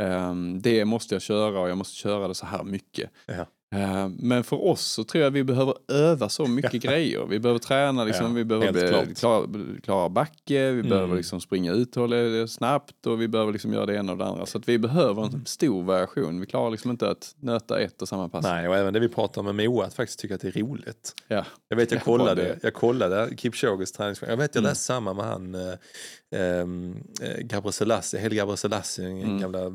Ehm, 0.01 0.61
det 0.61 0.85
måste 0.85 1.15
jag 1.15 1.22
köra 1.22 1.59
och 1.59 1.69
jag 1.69 1.77
måste 1.77 1.95
köra 1.95 2.27
det 2.27 2.35
så 2.35 2.45
här 2.45 2.63
mycket. 2.63 3.09
Ja. 3.26 3.45
Ehm, 3.76 4.18
men 4.19 4.43
för 4.43 4.65
oss 4.65 4.81
så 4.81 5.03
tror 5.03 5.23
jag 5.23 5.31
vi 5.31 5.43
behöver 5.43 5.73
öva 5.88 6.30
så 6.30 6.48
mycket 6.48 6.73
grejer. 6.84 7.26
Vi 7.30 7.39
behöver 7.39 7.60
träna, 7.60 8.03
liksom, 8.03 8.26
Ja, 8.26 8.31
vi 8.34 8.43
behöver 8.45 8.72
bli, 9.06 9.15
klara, 9.15 9.48
klara 9.84 10.10
backe, 10.10 10.72
vi 10.72 10.80
Mm. 10.80 10.89
behöver 10.89 11.15
liksom 11.15 11.41
springa 11.41 11.72
uthålligt 11.73 12.52
snabbt 12.52 13.06
och 13.07 13.22
vi 13.22 13.27
behöver 13.27 13.52
liksom 13.53 13.73
göra 13.73 13.85
det 13.85 13.95
ena 13.95 14.11
och 14.11 14.18
det 14.18 14.26
andra. 14.26 14.45
Så 14.45 14.57
att 14.57 14.68
vi 14.69 14.77
behöver 14.80 15.23
en 15.26 15.45
stor 15.45 15.84
variation. 15.84 16.39
Vi 16.39 16.45
klarar 16.45 16.72
liksom 16.72 16.91
inte 16.91 17.10
att 17.10 17.35
nöta 17.39 17.80
ett 17.80 18.02
och 18.02 18.07
samma 18.07 18.30
pass. 18.30 18.43
Nej, 18.43 18.68
och 18.68 18.76
även 18.77 18.93
det 18.93 18.99
vi 18.99 19.10
pratar 19.10 19.43
med 19.43 19.56
Moa, 19.56 19.85
att 19.85 19.93
faktiskt 19.93 20.19
tycka 20.19 20.35
att 20.35 20.41
det 20.41 20.48
är 20.56 20.60
roligt. 20.61 21.14
Ja. 21.27 21.45
Jag 21.69 21.77
vet, 21.77 21.91
jag 21.91 21.99
Ja, 21.99 22.03
kollade, 22.06 22.60
jag 22.61 22.73
kollade 22.73 23.30
Kipchoges 23.38 23.91
träningsprogram. 23.91 24.31
Jag 24.39 24.43
vet, 24.43 24.56
jag 24.56 24.61
Mm. 24.61 24.69
läste 24.69 24.84
samma 24.84 25.14
med 25.14 25.26
han 25.26 25.56
eh, 25.56 25.61
ehm, 26.35 26.95
eh, 27.22 27.38
Gabriel 27.41 27.73
Selassie, 27.73 28.19
Heli 28.19 28.35
Gabriel 28.35 28.57
Selassie, 28.57 29.06
den 29.06 29.22
Mm. 29.22 29.39
gamla 29.39 29.65
eh, 29.65 29.72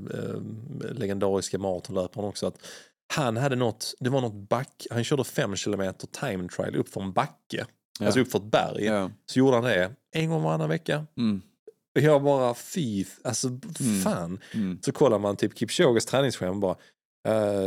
legendariska 0.92 1.58
maratonlöparen 1.58 2.28
också. 2.28 2.46
Att 2.46 2.58
han 3.14 3.36
hade 3.36 3.56
något, 3.56 3.94
det 4.00 4.10
var 4.10 4.20
något 4.20 4.48
back, 4.48 4.86
han 4.90 5.04
körde 5.04 5.24
fem 5.24 5.56
kilometer 5.56 6.06
time 6.06 6.48
trial 6.48 6.76
upp 6.76 6.88
för 6.88 7.00
en 7.00 7.12
backe, 7.12 7.66
Ja. 7.98 8.06
alltså 8.06 8.20
upp 8.20 8.30
för 8.30 8.38
ett 8.38 8.44
berg. 8.44 8.84
Ja. 8.84 9.10
Så 9.26 9.38
gjorde 9.38 9.56
han 9.56 9.64
det 9.64 9.92
en 10.14 10.30
gång 10.30 10.42
varannan 10.42 10.68
vecka. 10.68 11.06
Mm. 11.16 11.42
Jag 11.92 12.22
bara, 12.22 12.54
fy, 12.54 13.04
alltså 13.24 13.48
Mm. 13.48 14.00
fan. 14.02 14.38
Mm. 14.54 14.78
Så 14.82 14.92
kollar 14.92 15.18
man 15.18 15.36
typ 15.36 15.58
Kipchoges 15.58 16.06
träningsschema 16.06 16.54
bara 16.54 16.76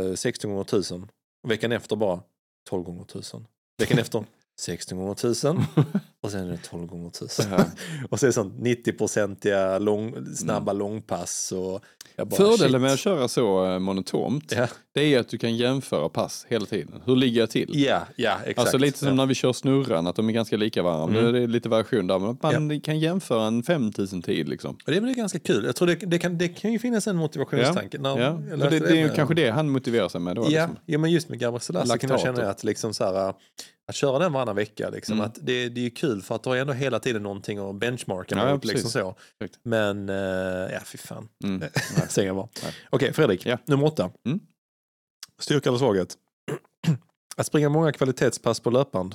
eh, 0.08 0.14
16 0.14 0.50
gånger 0.50 0.62
1000. 0.64 1.08
Veckan 1.48 1.72
efter 1.72 1.96
bara 1.96 2.20
12 2.68 2.84
gånger 2.84 3.02
1000. 3.04 3.46
Veckan 3.78 3.98
efter 3.98 4.24
16 4.60 4.98
gånger 4.98 5.12
1000 5.12 5.62
och 6.22 6.30
sen 6.30 6.46
är 6.48 6.50
det 6.52 6.56
12 6.62 6.86
gånger 6.86 7.08
1000. 7.08 7.50
Ja. 7.50 7.64
och 8.10 8.20
så 8.20 8.26
är 8.26 8.28
det 8.28 8.32
sånt 8.32 8.54
90-procentiga 8.54 9.78
lång, 9.78 10.26
snabba 10.36 10.72
långpass. 10.72 11.52
Och 11.52 11.84
bara, 12.16 12.30
Fördelen 12.36 12.72
shit. 12.72 12.80
med 12.80 12.92
att 12.92 12.98
köra 12.98 13.28
så 13.28 13.66
eh, 13.72 13.78
monotont, 13.78 14.52
Ja, 14.56 14.68
det 14.94 15.14
är 15.14 15.18
att 15.20 15.28
du 15.28 15.38
kan 15.38 15.56
jämföra 15.56 16.08
pass 16.08 16.46
hela 16.48 16.66
tiden. 16.66 17.02
Hur 17.06 17.16
ligger 17.16 17.40
jag 17.40 17.50
till? 17.50 17.84
ja, 17.84 18.06
ja 18.16 18.36
exakt. 18.40 18.58
Alltså 18.58 18.78
lite 18.78 18.98
som 18.98 19.08
ja. 19.08 19.14
när 19.14 19.26
vi 19.26 19.34
kör 19.34 19.52
snurran, 19.52 20.06
att 20.06 20.16
de 20.16 20.28
är 20.28 20.32
ganska 20.32 20.56
lika 20.56 20.82
varandra. 20.82 21.20
Mm. 21.20 21.32
Det 21.32 21.38
är 21.42 21.46
lite 21.46 21.68
variation 21.68 22.06
där, 22.06 22.18
men 22.18 22.66
man 22.66 22.80
kan 22.80 22.98
jämföra 22.98 23.46
en 23.46 23.62
5000 23.62 24.22
tid 24.22 24.48
liksom. 24.48 24.70
Och 24.70 24.90
det 24.92 24.96
är 24.96 25.00
väl 25.00 25.14
ganska 25.14 25.38
kul. 25.38 25.64
Jag 25.64 25.76
tror 25.76 25.88
det, 25.88 25.94
det, 25.94 26.18
kan, 26.18 26.38
det 26.38 26.48
kan 26.48 26.72
ju 26.72 26.78
finnas 26.78 27.06
en 27.06 27.16
motivationstanke. 27.16 27.98
Ja. 28.04 28.30
Och 28.30 28.58
läste 28.58 28.78
det, 28.78 28.78
det 28.88 28.98
är 29.00 29.06
med- 29.06 29.14
kanske 29.16 29.34
det 29.34 29.50
han 29.50 29.70
motiverar 29.70 30.08
sig 30.08 30.20
med 30.20 30.36
då. 30.36 30.42
Ja, 30.42 30.48
Liksom. 30.48 30.76
ja, 30.86 30.98
men 30.98 31.10
just 31.10 31.28
med 31.28 31.38
Gabriel 31.38 31.60
Selassie 31.60 31.98
kan 31.98 32.10
jag 32.10 32.20
känna 32.20 32.50
att, 32.50 32.64
liksom 32.64 32.94
så 32.94 33.04
här, 33.04 33.28
att 33.88 33.94
köra 33.94 34.18
den 34.18 34.32
varannan 34.32 34.56
vecka, 34.56 34.90
liksom, 34.90 35.14
Mm. 35.14 35.26
att 35.26 35.38
det, 35.42 35.68
det 35.68 35.80
är 35.80 35.84
ju 35.84 35.90
kul 35.90 36.22
för 36.22 36.34
att 36.34 36.42
du 36.42 36.48
har 36.50 36.56
ändå 36.56 36.72
hela 36.72 36.98
tiden 36.98 37.22
någonting 37.22 37.58
att 37.58 37.74
benchmarka 37.76 38.34
Ja, 38.36 38.46
ja, 38.46 38.54
mot. 38.54 38.64
Liksom 38.64 38.90
så. 38.90 39.14
Exakt. 39.40 39.60
Men, 39.64 40.08
eh, 40.08 40.14
ja 40.72 40.80
fy 40.84 40.98
fan. 40.98 41.28
Mm. 41.44 41.62
Säger 42.08 42.28
jag 42.28 42.36
bara. 42.36 42.48
Okej, 42.90 43.12
Fredrik, 43.12 43.46
Ja. 43.46 43.58
nummer 43.66 43.86
åtta. 43.86 44.10
Mm. 44.26 44.40
Styrka 45.40 45.68
eller 45.68 45.78
svaghet? 45.78 46.14
att 47.36 47.46
springa 47.46 47.68
många 47.68 47.92
kvalitetspass 47.92 48.60
på 48.60 48.70
löpband. 48.70 49.14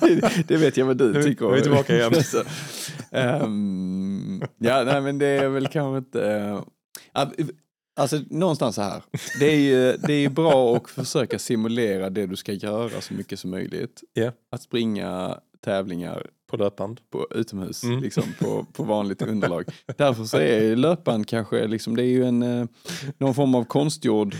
det 0.48 0.56
vet 0.56 0.76
jag 0.76 0.86
vad 0.86 0.96
du 0.96 1.12
Nu- 1.12 1.22
tycker. 1.22 1.44
nu 1.44 1.50
är 1.52 1.56
vi 1.56 1.62
tillbaka 1.62 1.94
igen. 1.96 2.12
Ehm, 3.10 4.42
ja, 4.58 4.84
nej 4.84 5.00
men 5.00 5.18
det 5.18 5.26
är 5.26 5.48
väl 5.48 5.68
kanske 5.68 5.98
inte... 5.98 6.62
att- 7.12 7.32
alltså 8.00 8.20
någonstans 8.30 8.74
så 8.74 8.82
här. 8.82 9.02
Det 9.40 9.46
är 9.46 9.56
ju 9.60 9.96
det 9.96 10.12
är 10.12 10.28
bra 10.28 10.76
att 10.76 10.90
försöka 10.90 11.38
simulera 11.38 12.10
det 12.10 12.26
du 12.26 12.36
ska 12.36 12.52
göra 12.52 13.00
så 13.00 13.14
mycket 13.14 13.38
som 13.40 13.50
möjligt. 13.50 14.02
Ja. 14.12 14.32
Att 14.52 14.62
springa 14.62 15.38
tävlingar 15.64 16.26
På 16.50 16.56
löpband. 16.56 17.00
på 17.10 17.26
utomhus, 17.30 17.84
Mm. 17.84 18.00
liksom 18.00 18.24
på, 18.40 18.66
på 18.72 18.82
vanligt 18.82 19.22
underlag. 19.32 19.64
Därför 19.96 20.24
så 20.24 20.36
är 20.38 20.76
löpband 20.76 21.26
kanske, 21.28 21.66
liksom, 21.66 21.96
det 21.96 22.02
är 22.02 22.06
ju 22.06 22.24
en, 22.24 22.42
eh, 22.42 22.66
någon 23.18 23.34
form 23.34 23.54
av 23.54 23.64
konstgjord 23.64 24.34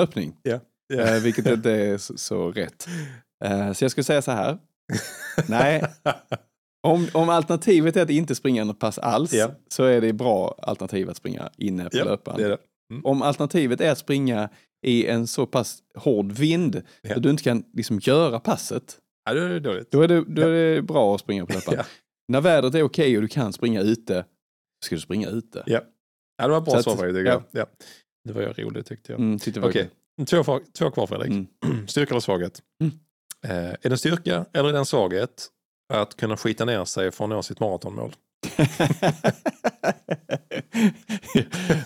löpning. 0.00 0.36
Ja. 0.42 0.60
Eh, 0.94 1.22
vilket 1.22 1.46
inte 1.46 1.70
är 1.70 1.98
så, 1.98 2.16
så 2.18 2.50
rätt. 2.50 2.86
Eh, 3.44 3.72
så 3.72 3.84
jag 3.84 3.90
skulle 3.90 4.04
säga 4.04 4.22
så 4.22 4.30
här. 4.30 4.58
Nej, 5.48 5.84
om, 6.86 7.08
om 7.14 7.28
alternativet 7.28 7.96
är 7.96 8.02
att 8.02 8.10
inte 8.10 8.34
springa 8.34 8.64
något 8.64 8.78
pass 8.78 8.98
alls 8.98 9.32
Ja. 9.32 9.50
så 9.68 9.84
är 9.84 10.00
det 10.00 10.12
bra 10.12 10.54
alternativ 10.62 11.10
att 11.10 11.16
springa 11.16 11.50
inne 11.56 11.84
på 11.84 11.96
Ja, 11.96 12.04
löpband. 12.04 12.38
det 12.38 12.48
det. 12.48 12.58
Om 13.04 13.22
alternativet 13.22 13.80
är 13.80 13.90
att 13.92 13.98
springa 13.98 14.48
i 14.86 15.06
en 15.06 15.26
så 15.26 15.46
pass 15.46 15.78
hård 15.98 16.32
vind 16.32 16.82
Ja. 17.02 17.14
så 17.14 17.20
du 17.20 17.30
inte 17.30 17.42
kan 17.42 17.64
liksom 17.72 17.98
göra 18.02 18.40
passet, 18.40 18.98
Ja, 19.24 19.34
det 19.34 19.40
är 19.54 19.60
dåligt. 19.60 19.90
då 19.90 20.02
är 20.02 20.08
det, 20.08 20.24
då 20.28 20.42
är 20.42 20.74
det 20.74 20.82
bra 20.82 21.14
att 21.14 21.20
springa 21.20 21.46
på. 21.46 21.54
Ja. 21.72 21.84
När 22.32 22.40
vädret 22.40 22.74
är 22.74 22.82
okej 22.82 23.16
och 23.16 23.22
du 23.22 23.28
kan 23.28 23.52
springa 23.52 23.80
ute, 23.80 24.24
ska 24.84 24.94
du 24.94 25.00
springa 25.00 25.28
ute. 25.28 25.62
Ja. 25.66 25.80
Det 26.42 26.48
var 26.48 26.58
ett 26.58 26.64
bra 26.64 26.74
att- 26.76 26.84
svar 26.84 26.96
tycker 26.96 27.24
ja. 27.24 27.32
jag. 27.32 27.42
Ja. 27.50 27.66
Det 28.26 28.32
var 28.32 28.42
ju 28.42 28.52
roligt 28.52 28.86
tyckte 28.86 29.12
jag. 29.12 29.20
Mm, 29.20 29.38
tyckte 29.38 29.60
det 29.60 29.66
Okej, 29.66 29.90
två, 30.26 30.60
två 30.78 30.90
kvar 30.90 31.06
Fredrik. 31.06 31.30
Mm. 31.30 31.46
Styrka 31.88 32.10
eller 32.10 32.20
svaghet? 32.20 32.62
Mm. 32.80 32.92
Eh, 33.44 33.70
är 33.72 33.78
det 33.82 33.90
en 33.90 33.98
styrka 33.98 34.44
eller 34.52 34.68
är 34.68 34.72
det 34.72 34.78
en 34.78 34.86
svaghet 34.86 35.48
att 35.92 36.16
kunna 36.16 36.36
skita 36.36 36.64
ner 36.64 36.84
sig 36.84 37.10
för 37.10 37.24
att 37.24 37.30
nå 37.30 37.42
sitt 37.42 37.60
maratonmål? 37.60 38.12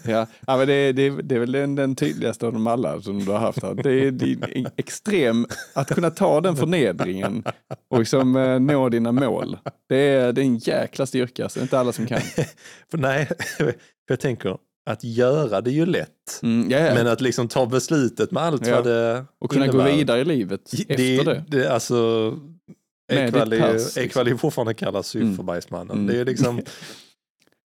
ja, 0.05 0.27
ja, 0.47 0.57
men 0.57 0.67
det, 0.67 0.93
det, 0.93 1.11
det 1.11 1.35
är 1.35 1.39
väl 1.39 1.53
den, 1.53 1.75
den 1.75 1.97
tydligaste 1.97 2.47
av 2.47 2.53
dem 2.53 2.67
alla 2.67 3.01
som 3.01 3.19
du 3.25 3.31
har 3.31 3.39
haft. 3.39 3.63
Här. 3.63 3.75
Det 3.75 3.93
är 3.93 4.11
din 4.11 4.67
extrem, 4.77 5.47
att 5.75 5.95
kunna 5.95 6.11
ta 6.11 6.41
den 6.41 6.57
förnedringen 6.57 7.45
och 7.89 7.99
liksom, 7.99 8.37
eh, 8.37 8.61
nå 8.61 8.89
dina 8.89 9.13
mål. 9.13 9.59
Det 9.89 9.97
är, 9.97 10.33
det 10.33 10.41
är 10.41 10.45
en 10.45 10.59
jäkla 10.59 11.07
styrka, 11.07 11.49
så 11.49 11.59
det 11.59 11.61
är 11.61 11.63
inte 11.63 11.79
alla 11.79 11.93
som 11.93 12.07
kan. 12.07 12.21
Nej, 12.93 13.29
jag 14.09 14.21
tänker 14.21 14.59
att 14.91 15.05
göra 15.05 15.61
det 15.61 15.71
är 15.71 15.75
ju 15.75 15.87
lätt. 15.87 16.41
Mm, 16.43 16.71
ja. 16.71 16.79
Men 16.95 17.07
att 17.07 17.21
liksom 17.21 17.49
ta 17.49 17.67
beslutet 17.67 18.31
med 18.31 18.43
allt 18.43 18.67
Ja. 18.67 18.75
vad 18.77 18.85
det 18.85 19.25
och 19.39 19.51
kunna 19.51 19.67
gå 19.67 19.73
innebär. 19.79 19.97
vidare 19.97 20.21
i 20.21 20.25
livet 20.25 20.61
Det, 20.89 21.15
efter 21.19 21.25
det. 21.35 21.45
det 21.49 21.69
alltså, 21.73 22.33
Ekvall 23.13 23.51
ditt 23.51 23.61
är- 23.61 23.73
pass, 23.73 23.97
liksom. 23.97 24.39
Fortfarande 24.39 24.75
kallad 24.75 25.07
syferbergsmannen. 25.07 25.91
Mm. 25.97 26.07
Det 26.07 26.13
är 26.13 26.17
ju 26.19 26.25
liksom, 26.25 26.61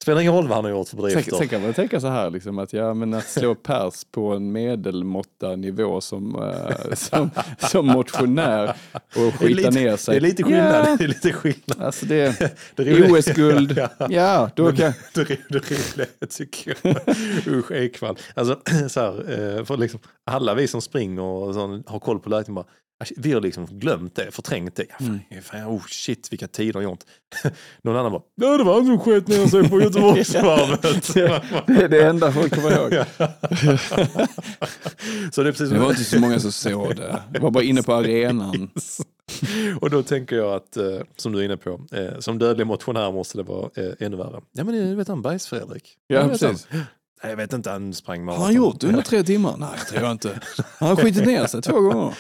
spelar 0.06 0.22
ingen 0.22 0.34
roll 0.34 0.48
vad 0.48 0.58
han 0.58 0.66
har 0.66 0.72
gjort 0.72 0.88
för 0.90 0.98
bedrifter. 0.98 1.36
sen 1.38 1.48
kan 1.48 1.62
man 1.62 1.74
tänka 1.74 2.00
så 2.00 2.08
här, 2.08 2.30
liksom, 2.30 2.60
att, 2.60 2.74
ja, 2.74 2.94
men 2.94 3.14
att 3.14 3.28
slå 3.30 3.56
pers 3.56 4.04
på 4.12 4.34
en 4.34 4.52
medelmåtta 4.52 5.56
nivå 5.56 6.02
som, 6.02 6.36
eh, 6.36 6.94
som, 6.96 7.30
som 7.60 7.86
motionär 7.86 8.76
och 8.94 9.34
skita 9.34 9.46
lite, 9.46 9.72
ner 9.72 9.98
sig. 9.98 10.20
det 10.20 10.28
är 10.28 10.30
lite 10.30 10.44
skillnad. 10.44 10.86
Ja, 10.88 10.96
Det 10.98 11.04
är 11.04 11.08
lite 11.08 11.34
skillnad. 11.34 11.82
alltså 11.82 12.06
det, 12.06 12.56
Det 12.76 13.12
OS-guld, 13.12 13.78
Ja. 13.78 14.08
ja, 14.10 14.50
då 14.56 14.72
kan... 14.72 14.94
Det, 15.14 15.22
roliga 15.22 16.06
tycker 16.30 16.78
jag. 16.82 16.96
Usch, 17.48 17.72
Ekvall. 17.72 18.18
Alltså, 18.34 18.60
så 18.90 19.00
här, 19.00 19.58
eh, 19.58 19.64
för 19.66 19.78
liksom, 19.78 20.00
alla 20.26 20.54
vi 20.54 20.68
som 20.68 20.82
springer 20.82 21.22
och 21.22 21.54
sån, 21.54 21.84
har 21.88 22.00
koll 22.00 22.20
på 22.20 22.30
läget 22.30 22.48
bara, 22.48 22.66
Vi 23.18 23.34
har 23.34 23.42
liksom 23.42 23.66
glömt 23.66 24.16
det, 24.16 24.32
förträngt 24.32 24.76
det. 24.76 24.86
Ja, 24.90 24.96
fan, 24.98 25.20
fan, 25.42 25.66
oh 25.68 25.82
shit 25.88 26.28
vilka 26.32 26.48
tider 26.48 26.82
jag 26.82 26.92
gjort. 26.92 27.00
Någon 27.82 27.96
annan 27.96 28.12
bara, 28.12 28.22
ja 28.36 28.58
det 28.58 28.64
var 28.64 28.74
han 28.74 28.86
som 28.86 29.00
sket 29.00 29.28
ner 29.28 29.48
sig 29.48 29.70
på 29.70 29.82
Göteborgsvarvet. 29.82 31.14
Det 31.68 31.84
är 31.84 31.90
det 31.90 32.06
enda 32.08 32.32
folk 32.32 32.56
kommer 32.56 32.72
ihåg. 32.72 33.06
så 35.32 35.44
det 35.44 35.50
är 35.50 35.52
precis 35.52 35.70
Det 35.70 35.80
var 35.80 35.90
inte 35.90 36.04
så 36.04 36.20
många 36.20 36.40
som 36.40 36.52
såg 36.52 36.96
det. 36.96 37.24
Det 37.32 37.40
var 37.40 37.52
bara 37.52 37.64
inne 37.64 37.84
på 37.84 37.94
arenan. 37.94 38.70
Och 39.82 39.90
då 39.90 40.04
tänker 40.04 40.36
jag 40.36 40.54
att, 40.54 40.78
eh, 40.78 41.00
som 41.16 41.32
du 41.32 41.40
är 41.40 41.44
inne 41.46 41.58
på, 41.58 41.82
eh, 41.92 42.20
som 42.20 42.40
dödlig 42.40 42.68
motionär 42.68 43.12
måste 43.12 43.38
det 43.38 43.44
vara 43.44 43.70
eh, 43.76 43.94
ännu 44.00 44.18
värre. 44.18 44.42
Ja 44.52 44.64
men 44.64 44.90
det 44.90 44.96
vet 44.96 45.08
han, 45.08 45.22
Bergs-Fredrik. 45.22 45.98
Ja, 46.08 46.22
han. 46.22 46.30
precis. 46.30 46.68
Nej, 47.24 47.32
jag 47.32 47.38
vet 47.38 47.54
inte, 47.54 47.70
han 47.70 47.94
sprang 47.94 48.20
Har 48.20 48.26
maraton. 48.26 48.44
han 48.46 48.54
gjort 48.54 48.80
det 48.80 48.88
under 48.88 49.02
tre 49.02 49.24
timmar? 49.24 49.56
Nej, 49.58 49.70
det 49.80 49.86
tror 49.86 50.04
jag 50.04 50.12
inte. 50.12 50.40
Han 50.80 50.90
har 50.90 50.96
skitit 50.96 51.26
ner 51.26 51.46
sig 51.46 51.62
två 51.62 51.80
gånger. 51.80 52.14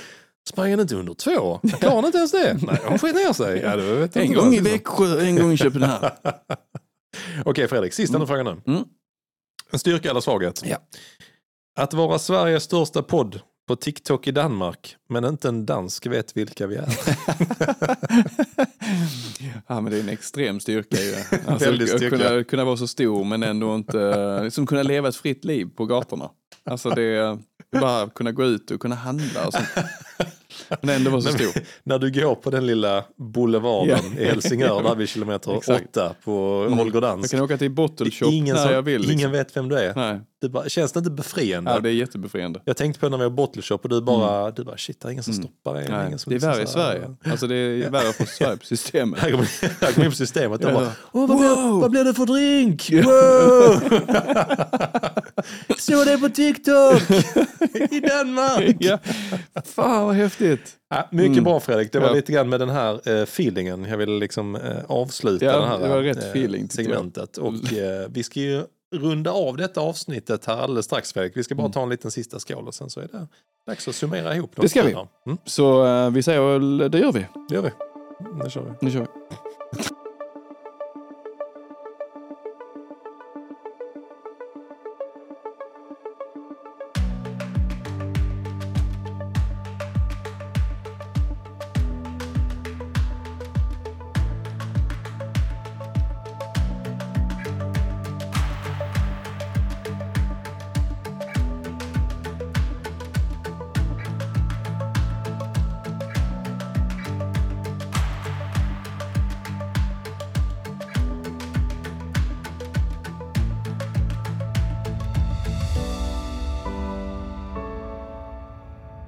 Sprang 0.50 0.72
han 0.72 0.80
inte 0.80 0.96
under 0.96 1.14
två? 1.14 1.60
Klarar 1.80 1.96
han 1.96 2.06
inte 2.06 2.18
ens 2.18 2.32
det? 2.32 2.54
Nej, 2.62 2.80
han 2.84 3.00
skit 3.00 3.16
ner 3.16 3.34
sig. 3.34 3.60
Ja, 3.60 4.22
En 4.22 4.34
gång 4.34 4.54
i. 4.54 4.60
Växjö, 4.60 5.20
en 5.22 5.36
gång 5.36 5.52
i 5.52 5.58
Köpenhamn. 5.58 6.06
Okej 7.46 7.68
Fredrik, 7.68 7.94
sista 7.94 8.16
mm. 8.16 8.28
frågan 8.28 8.46
nu. 8.46 8.74
Mm. 8.74 8.86
En 9.72 9.80
styrka 9.80 10.10
eller 10.10 10.22
svaghet? 10.22 10.62
Ja. 10.66 10.78
Att 11.78 11.94
vara 11.94 12.20
Sveriges 12.20 12.64
största 12.64 13.04
podd 13.04 13.40
på 13.68 13.76
TikTok 13.76 14.28
i 14.28 14.32
Danmark, 14.32 14.96
men 15.10 15.26
inte 15.26 15.48
en 15.48 15.66
dansk 15.66 16.06
vet 16.06 16.38
vilka 16.38 16.68
vi 16.68 16.76
är. 16.76 16.88
Ja, 19.68 19.82
men 19.82 19.92
det 19.92 19.98
är 19.98 20.02
en 20.02 20.10
extrem 20.10 20.60
styrka 20.60 20.98
ju. 20.98 21.16
Alltså, 21.48 21.76
styrka. 21.76 22.10
Kunna, 22.10 22.44
kunna 22.44 22.66
vara 22.66 22.78
så 22.78 22.88
stor 22.88 23.24
men 23.24 23.44
ändå 23.44 23.76
inte, 23.76 24.44
liksom 24.44 24.68
kunna 24.68 24.84
leva 24.84 25.10
ett 25.10 25.16
fritt 25.16 25.46
liv 25.46 25.70
på 25.76 25.86
gatorna. 25.86 26.30
Alltså 26.64 26.90
det 26.90 27.40
bara 27.72 28.10
kunna 28.10 28.32
gå 28.32 28.44
ut 28.44 28.72
och 28.72 28.82
kunna 28.82 28.96
handla 28.96 29.48
och 29.48 29.54
sånt. 29.54 29.68
Men 30.82 30.96
ändå 30.96 31.12
vara 31.12 31.22
så 31.22 31.30
stor. 31.30 31.52
När 31.84 32.00
du 32.00 32.12
går 32.12 32.36
på 32.36 32.50
den 32.50 32.68
lilla 32.68 33.04
boulevarden 33.18 34.18
i 34.20 34.26
Helsingör, 34.26 34.84
där 34.84 34.96
vid 34.96 35.10
kilometer 35.10 35.54
Exakt. 35.58 35.98
åtta 35.98 36.16
på 36.24 36.66
Jag 36.70 36.76
Holgerdansk. 36.76 37.32
kan 37.32 37.42
åka 37.42 37.58
till 37.58 37.72
Bottle 37.72 38.12
Shop 38.12 38.26
Ingen, 38.32 38.56
när 38.56 38.64
som, 38.64 38.74
jag 38.74 38.82
vill. 38.82 39.02
Liksom. 39.02 39.14
ingen 39.14 39.32
vet 39.32 39.58
vem 39.58 39.70
du 39.70 39.78
är. 39.80 39.94
Nej. 39.96 40.20
Du 40.42 40.50
bara, 40.50 40.70
känns 40.70 40.92
det 40.92 41.00
inte 41.00 41.12
befriande? 41.12 41.72
Ja, 41.72 41.80
det 41.80 41.90
är 41.90 41.94
jättebefriande. 41.94 42.62
Jag 42.66 42.78
tänkte 42.78 43.00
på 43.00 43.10
när 43.10 43.18
vi 43.18 43.24
var 43.24 43.30
bottle 43.32 43.62
shop 43.62 43.76
och 43.84 43.90
du 43.90 44.02
bara, 44.02 44.52
du 44.52 44.64
bara 44.64 44.78
shit, 44.78 45.00
det 45.02 45.08
är 45.08 45.12
ingen 45.12 45.24
som 45.24 45.34
Mm. 45.34 45.44
stoppar 45.44 45.74
det. 45.74 46.06
Ingen 46.08 46.20
som 46.20 46.30
det 46.30 46.36
är 46.36 46.38
liksom 46.38 46.50
värre 46.52 46.64
i 46.64 46.68
Sverige. 46.68 47.16
Alltså 47.32 47.48
det 47.48 47.56
är 47.56 47.90
värre 47.90 48.14
för 48.14 48.26
Sverige 48.26 48.58
på 48.58 48.66
systemet. 48.66 49.20
Här 49.20 49.32
kommer 49.32 49.48
kommer 49.94 50.06
in 50.06 50.12
på 50.12 50.18
systemet 50.18 50.66
och 50.66 50.74
bara, 50.74 50.92
Åh, 51.12 51.28
vad, 51.28 51.38
blir, 51.38 51.80
vad 51.82 51.92
blir 51.92 52.04
det 52.04 52.14
för 52.14 52.26
drink? 52.26 52.90
Wow! 52.92 53.80
Såg 55.78 56.06
det 56.06 56.18
på 56.18 56.30
TikTok! 56.30 57.02
I 57.92 58.00
Danmark! 58.00 58.76
ja. 58.80 58.98
Fan 59.76 60.06
vad 60.06 60.16
häftigt. 60.16 60.35
Ja, 60.90 61.07
mycket 61.12 61.32
Mm. 61.32 61.44
bra 61.44 61.60
Fredrik, 61.60 61.91
det 61.91 61.99
var 61.99 62.07
Ja. 62.07 62.14
lite 62.14 62.32
grann 62.32 62.49
med 62.49 62.60
den 62.60 62.70
här 62.70 63.10
eh, 63.10 63.22
feelingen 63.24 63.86
jag 63.86 63.98
ville 63.98 64.20
liksom 64.20 64.56
eh, 64.56 64.62
avsluta 64.88 65.45
Ja, 65.45 65.60
det 65.60 65.66
här 65.68 65.80
det 65.80 65.88
var 65.90 66.02
rätt 66.02 66.18
eh, 66.24 66.30
feeling, 66.30 66.70
segmentet. 66.70 67.38
Och 67.38 67.74
eh, 67.74 68.07
vi 68.10 68.24
ska 68.24 68.40
ju 68.40 68.64
runda 68.95 69.32
av 69.32 69.57
detta 69.57 69.82
avsnittet 69.82 70.45
här 70.45 70.57
alldeles 70.57 70.86
strax 70.86 71.14
Fredrik. 71.14 71.38
Vi 71.38 71.44
ska 71.44 71.56
bara 71.56 71.70
ta 71.70 71.84
en 71.84 71.90
liten 71.90 72.12
sista 72.12 72.40
skål 72.40 72.68
och 72.68 72.76
sen 72.76 72.90
så 72.90 72.99
är 72.99 73.07
det 73.12 73.28
dags 73.68 73.88
att 73.88 73.95
summera 73.95 74.36
ihop. 74.36 74.52
de 74.56 74.62
Det 74.62 74.70
ska 74.70 74.84
vi. 74.84 74.91
Mm, 75.26 75.38
Så 75.45 75.84
vi 76.10 76.24
säger 76.24 76.41
väl, 76.60 76.91
det 76.91 76.99
gör 76.99 77.12
vi. 77.12 77.26
det 77.49 77.56
gör 77.56 77.62
vi. 77.62 77.70
Nu 78.44 78.49
kör 78.49 78.62
vi. 78.62 78.72
Nu 78.86 78.91
kör 78.91 78.99
vi. 78.99 79.06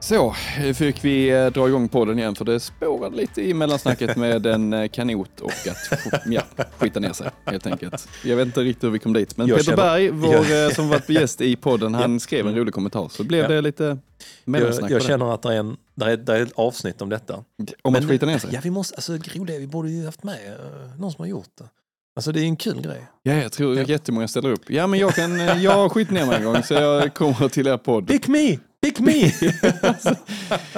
Så, 0.07 0.35
fick 0.75 1.03
vi 1.05 1.29
eh, 1.29 1.45
dra 1.47 1.67
igång 1.67 1.89
podden 1.89 2.19
igen 2.19 2.35
för 2.35 2.45
det 2.45 2.59
spårade 2.59 3.15
lite 3.15 3.41
i 3.41 3.53
mellansnacket 3.53 4.15
med 4.17 4.45
en 4.45 4.73
eh, 4.73 4.88
kanot 4.88 5.39
och 5.41 5.51
att 5.51 6.21
ja, 6.25 6.41
skita 6.77 6.99
ner 6.99 7.13
sig 7.13 7.29
helt 7.45 7.67
enkelt. 7.67 8.07
Jag 8.23 8.35
vet 8.35 8.45
inte 8.45 8.59
riktigt 8.61 8.84
hur 8.84 8.89
vi 8.89 8.99
kom 8.99 9.13
dit, 9.13 9.38
men 9.38 9.47
Jag 9.47 9.57
Peter 9.57 9.75
Berg, 9.75 10.09
vår, 10.09 10.34
Jag- 10.34 10.65
eh, 10.65 10.71
som 10.71 10.89
varit 10.89 11.09
gäst 11.09 11.41
i 11.41 11.55
podden, 11.55 11.93
han 11.93 12.19
skrev 12.19 12.47
en 12.47 12.55
rolig 12.55 12.73
kommentar. 12.73 13.09
Så 13.09 13.23
blev 13.23 13.41
Ja. 13.41 13.47
det 13.47 13.61
lite 13.61 13.84
Jag, 13.84 13.97
mellansnack 14.45 14.91
jag 14.91 15.01
på 15.01 15.07
känner 15.07 15.34
att 15.34 15.41
det 15.41 15.53
är, 15.53 15.59
en, 15.59 15.77
det, 15.95 16.05
är, 16.05 16.17
det 16.17 16.34
är 16.38 16.41
ett 16.41 16.53
avsnitt 16.55 17.01
om 17.01 17.09
detta. 17.09 17.43
det. 17.57 17.73
Om 17.81 17.95
att 17.95 18.07
skita 18.09 18.25
ner 18.25 18.38
sig. 18.38 18.49
Ja, 18.53 18.59
vi 18.63 18.69
måste, 18.69 18.95
alltså 18.95 19.13
roliga, 19.35 19.59
vi 19.59 19.67
borde 19.67 19.89
ju 19.89 20.05
haft 20.05 20.23
med 20.23 20.38
någon 20.99 21.11
som 21.11 21.21
har 21.21 21.27
gjort 21.27 21.49
det. 21.57 21.65
Alltså 22.18 22.31
det 22.31 22.39
är 22.39 22.44
en 22.44 22.56
kul 22.56 22.81
grej. 22.81 23.02
Ja, 23.23 23.34
jag 23.34 23.52
tror 23.52 23.76
Ja. 23.77 23.84
jättemånga 23.84 24.27
ställer 24.27 24.49
upp. 24.52 24.69
Ja, 24.69 24.88
men 24.88 24.99
jag, 24.99 25.15
kan, 25.15 25.61
jag 25.61 25.72
har 25.72 25.89
skitit 25.89 26.14
ner 26.14 26.26
mig 26.26 26.35
en 26.38 26.44
gång 26.44 26.64
så 26.64 26.73
jag 26.73 27.14
kommer 27.14 27.49
till 27.49 27.68
er 27.68 27.77
podd. 27.77 28.07
Pick 28.07 28.27
me! 28.27 28.57
Pick 28.84 28.99
me! 28.99 29.11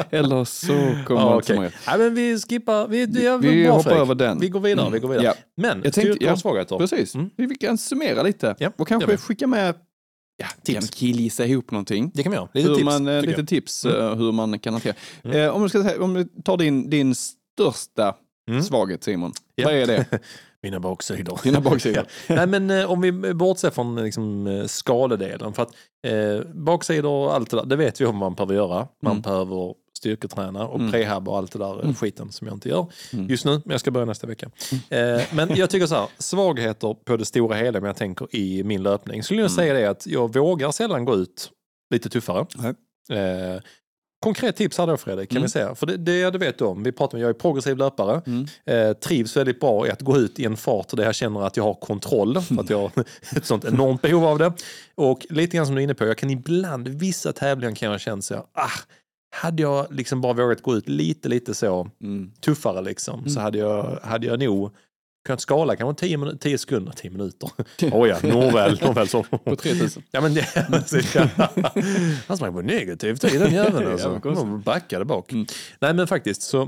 Eller 0.09 0.45
så 0.45 0.67
kommer 1.05 1.21
ja, 1.21 1.29
jag 1.29 1.37
okej. 1.37 1.55
många. 1.55 1.71
ja, 1.85 1.97
men 1.97 2.15
vi 2.15 2.39
skippar, 2.39 2.87
vi, 2.87 3.05
Vi 3.05 3.63
bra, 3.65 3.73
hoppar 3.75 3.91
över 3.91 4.15
den. 4.15 4.39
Vi 4.39 4.49
går 4.49 4.59
vidare, 4.59 4.81
Mm. 4.81 4.93
vi 4.93 4.99
går 4.99 5.09
vidare. 5.09 5.25
Ja. 5.25 5.33
Men, 5.57 5.81
Jag 5.83 5.93
tänkte- 5.93 6.25
ja, 6.25 6.37
svagheter. 6.37 6.77
Precis. 6.77 7.15
Mm. 7.15 7.29
Vi 7.35 7.55
kan 7.55 7.77
summera 7.77 8.23
lite 8.23 8.55
Ja, 8.59 8.67
och 8.77 8.87
vi. 8.87 8.89
kanske 8.89 9.17
skicka 9.17 9.47
med 9.47 9.75
ja, 10.37 10.45
Tips. 10.63 10.79
tips. 10.85 10.99
killgissa 10.99 11.45
ihop 11.45 11.71
någonting. 11.71 12.11
Det 12.13 12.23
kan 12.23 12.31
vi 12.31 12.35
göra. 12.37 12.47
Lite 12.53 12.69
hur 12.69 12.75
tips. 12.75 12.85
man, 12.85 13.07
eh, 13.07 13.21
lite 13.21 13.43
tips 13.45 13.85
eh, 13.85 14.15
hur 14.15 14.31
man 14.31 14.59
kan 14.59 14.73
hantera. 14.73 14.93
Mm. 15.23 15.37
Eh, 15.37 15.49
om, 15.49 15.63
du 15.63 15.69
ska 15.69 16.03
om 16.03 16.13
du 16.13 16.23
tar 16.43 16.57
din, 16.57 16.89
din 16.89 17.15
största 17.15 18.15
Mm. 18.49 18.63
svaghet 18.63 19.03
Simon, 19.03 19.31
Ja. 19.55 19.65
vad 19.67 19.75
är 19.77 19.87
det? 19.87 20.05
Mina 20.63 20.79
baksidor. 20.79 21.39
Dina 21.43 21.61
baksidor. 21.61 22.05
Nej 22.27 22.47
men 22.47 22.69
eh, 22.71 22.91
om 22.91 23.01
vi 23.01 23.11
bortser 23.33 23.69
från 23.69 23.97
eh, 23.97 24.03
liksom, 24.03 24.47
eh, 24.47 24.65
skaledelen. 24.65 25.53
För 25.53 25.63
att 25.63 25.71
eh, 26.07 26.41
baksidor 26.53 27.11
och 27.11 27.33
allt 27.35 27.49
det 27.49 27.57
där, 27.57 27.65
det 27.65 27.75
vet 27.75 28.01
vi 28.01 28.05
om 28.05 28.17
man 28.17 28.33
behöver 28.35 28.53
göra. 28.55 28.87
Man 29.03 29.11
Mm. 29.11 29.21
behöver 29.21 29.73
styrketräna 29.97 30.67
och 30.67 30.79
Mm. 30.79 30.91
prehab 30.91 31.29
och 31.29 31.37
allt 31.37 31.51
det 31.51 31.59
där 31.59 31.73
eh, 31.77 31.79
Mm. 31.83 31.95
skiten 31.95 32.31
som 32.31 32.47
jag 32.47 32.55
inte 32.55 32.69
gör 32.69 32.87
Mm. 33.13 33.27
just 33.29 33.45
nu. 33.45 33.51
Men 33.51 33.71
jag 33.71 33.79
ska 33.79 33.91
börja 33.91 34.05
nästa 34.05 34.27
vecka. 34.27 34.49
Eh, 34.89 35.21
men 35.33 35.55
jag 35.55 35.69
tycker 35.69 35.87
så 35.87 35.95
här, 35.95 36.07
svagheter 36.17 36.93
på 37.05 37.17
det 37.17 37.25
stora 37.25 37.55
hela, 37.55 37.79
men 37.79 37.87
jag 37.87 37.95
tänker 37.97 38.35
i 38.35 38.63
min 38.63 38.83
löpning. 38.83 39.23
Skulle 39.23 39.39
jag 39.41 39.51
Mm. 39.51 39.55
säga 39.55 39.73
det 39.73 39.85
att 39.89 40.07
jag 40.07 40.33
vågar 40.33 40.71
sällan 40.71 41.05
gå 41.05 41.15
ut 41.15 41.49
lite 41.93 42.09
tuffare. 42.09 42.45
Eh, 43.11 43.61
Konkret 44.19 44.55
tips 44.55 44.77
här 44.77 44.87
då 44.87 44.97
Fredrik, 44.97 45.29
kan 45.29 45.37
Mm. 45.37 45.43
vi 45.45 45.49
säga. 45.49 45.75
För 45.75 45.85
det, 45.85 45.97
det, 45.97 46.29
det 46.29 46.37
vet 46.37 46.57
du 46.57 46.65
om. 46.65 46.83
Vi 46.83 46.91
pratar 46.91 47.17
om, 47.17 47.21
jag 47.21 47.29
är 47.29 47.33
progressiv 47.33 47.77
löpare. 47.77 48.21
Mm. 48.27 48.45
Eh, 48.65 48.93
trivs 48.93 49.37
väldigt 49.37 49.59
bra 49.59 49.87
i 49.87 49.91
att 49.91 50.01
gå 50.01 50.17
ut 50.17 50.39
i 50.39 50.45
en 50.45 50.57
fart 50.57 50.87
där 50.97 51.03
jag 51.03 51.15
känner 51.15 51.41
att 51.47 51.57
jag 51.57 51.63
har 51.63 51.73
kontroll. 51.73 52.41
För 52.41 52.59
att 52.59 52.69
jag 52.69 52.77
har 52.79 52.91
ett 53.35 53.45
sånt 53.45 53.65
enormt 53.65 54.01
behov 54.01 54.25
av 54.25 54.37
det. 54.39 54.53
Och 54.95 55.25
lite 55.29 55.57
grann 55.57 55.65
som 55.65 55.75
du 55.75 55.81
är 55.81 55.83
inne 55.83 55.93
på, 55.93 56.05
jag 56.05 56.17
kan 56.17 56.29
ibland, 56.29 56.87
vissa 56.87 57.33
tävlingar 57.33 57.75
kan 57.75 57.91
jag 57.91 58.01
känna 58.01 58.21
så 58.21 58.33
här, 58.33 58.43
ah, 58.53 58.69
hade 59.35 59.61
jag 59.61 59.87
liksom 59.93 60.21
bara 60.21 60.33
vågat 60.33 60.61
gå 60.61 60.75
ut 60.75 60.89
lite, 60.89 61.29
lite 61.29 61.53
så 61.53 61.89
Mm. 62.01 62.31
tuffare 62.41 62.81
liksom, 62.81 63.23
så 63.23 63.29
Mm. 63.29 63.43
hade 63.43 63.57
jag, 63.57 63.99
hade 64.03 64.27
jag 64.27 64.39
nog 64.39 64.71
kunnat 65.29 65.41
skala 65.41 65.75
kanske 65.75 66.07
10, 66.07 66.17
minu- 66.17 66.37
10 66.37 66.57
sekunder, 66.57 66.91
10 66.91 67.09
minuter. 67.11 67.49
Oj 67.91 68.09
ja, 68.23 68.29
nåväl, 68.33 68.79
nåväl 68.81 69.07
så. 69.07 69.23
På 69.23 69.55
3000. 69.55 70.03
Ja 70.11 70.21
men 70.21 70.33
det, 70.33 70.47
han 72.27 72.37
sprang 72.37 72.53
på 72.53 72.61
negativ 72.61 73.15
tid 73.15 73.41
den 73.41 73.53
jäveln 73.53 73.85
Ja, 73.85 73.91
alltså. 73.91 74.33
Han 74.35 74.61
backade 74.61 75.05
bak. 75.05 75.31
Mm. 75.31 75.45
Nej 75.79 75.93
men 75.93 76.07
faktiskt 76.07 76.41
så 76.41 76.61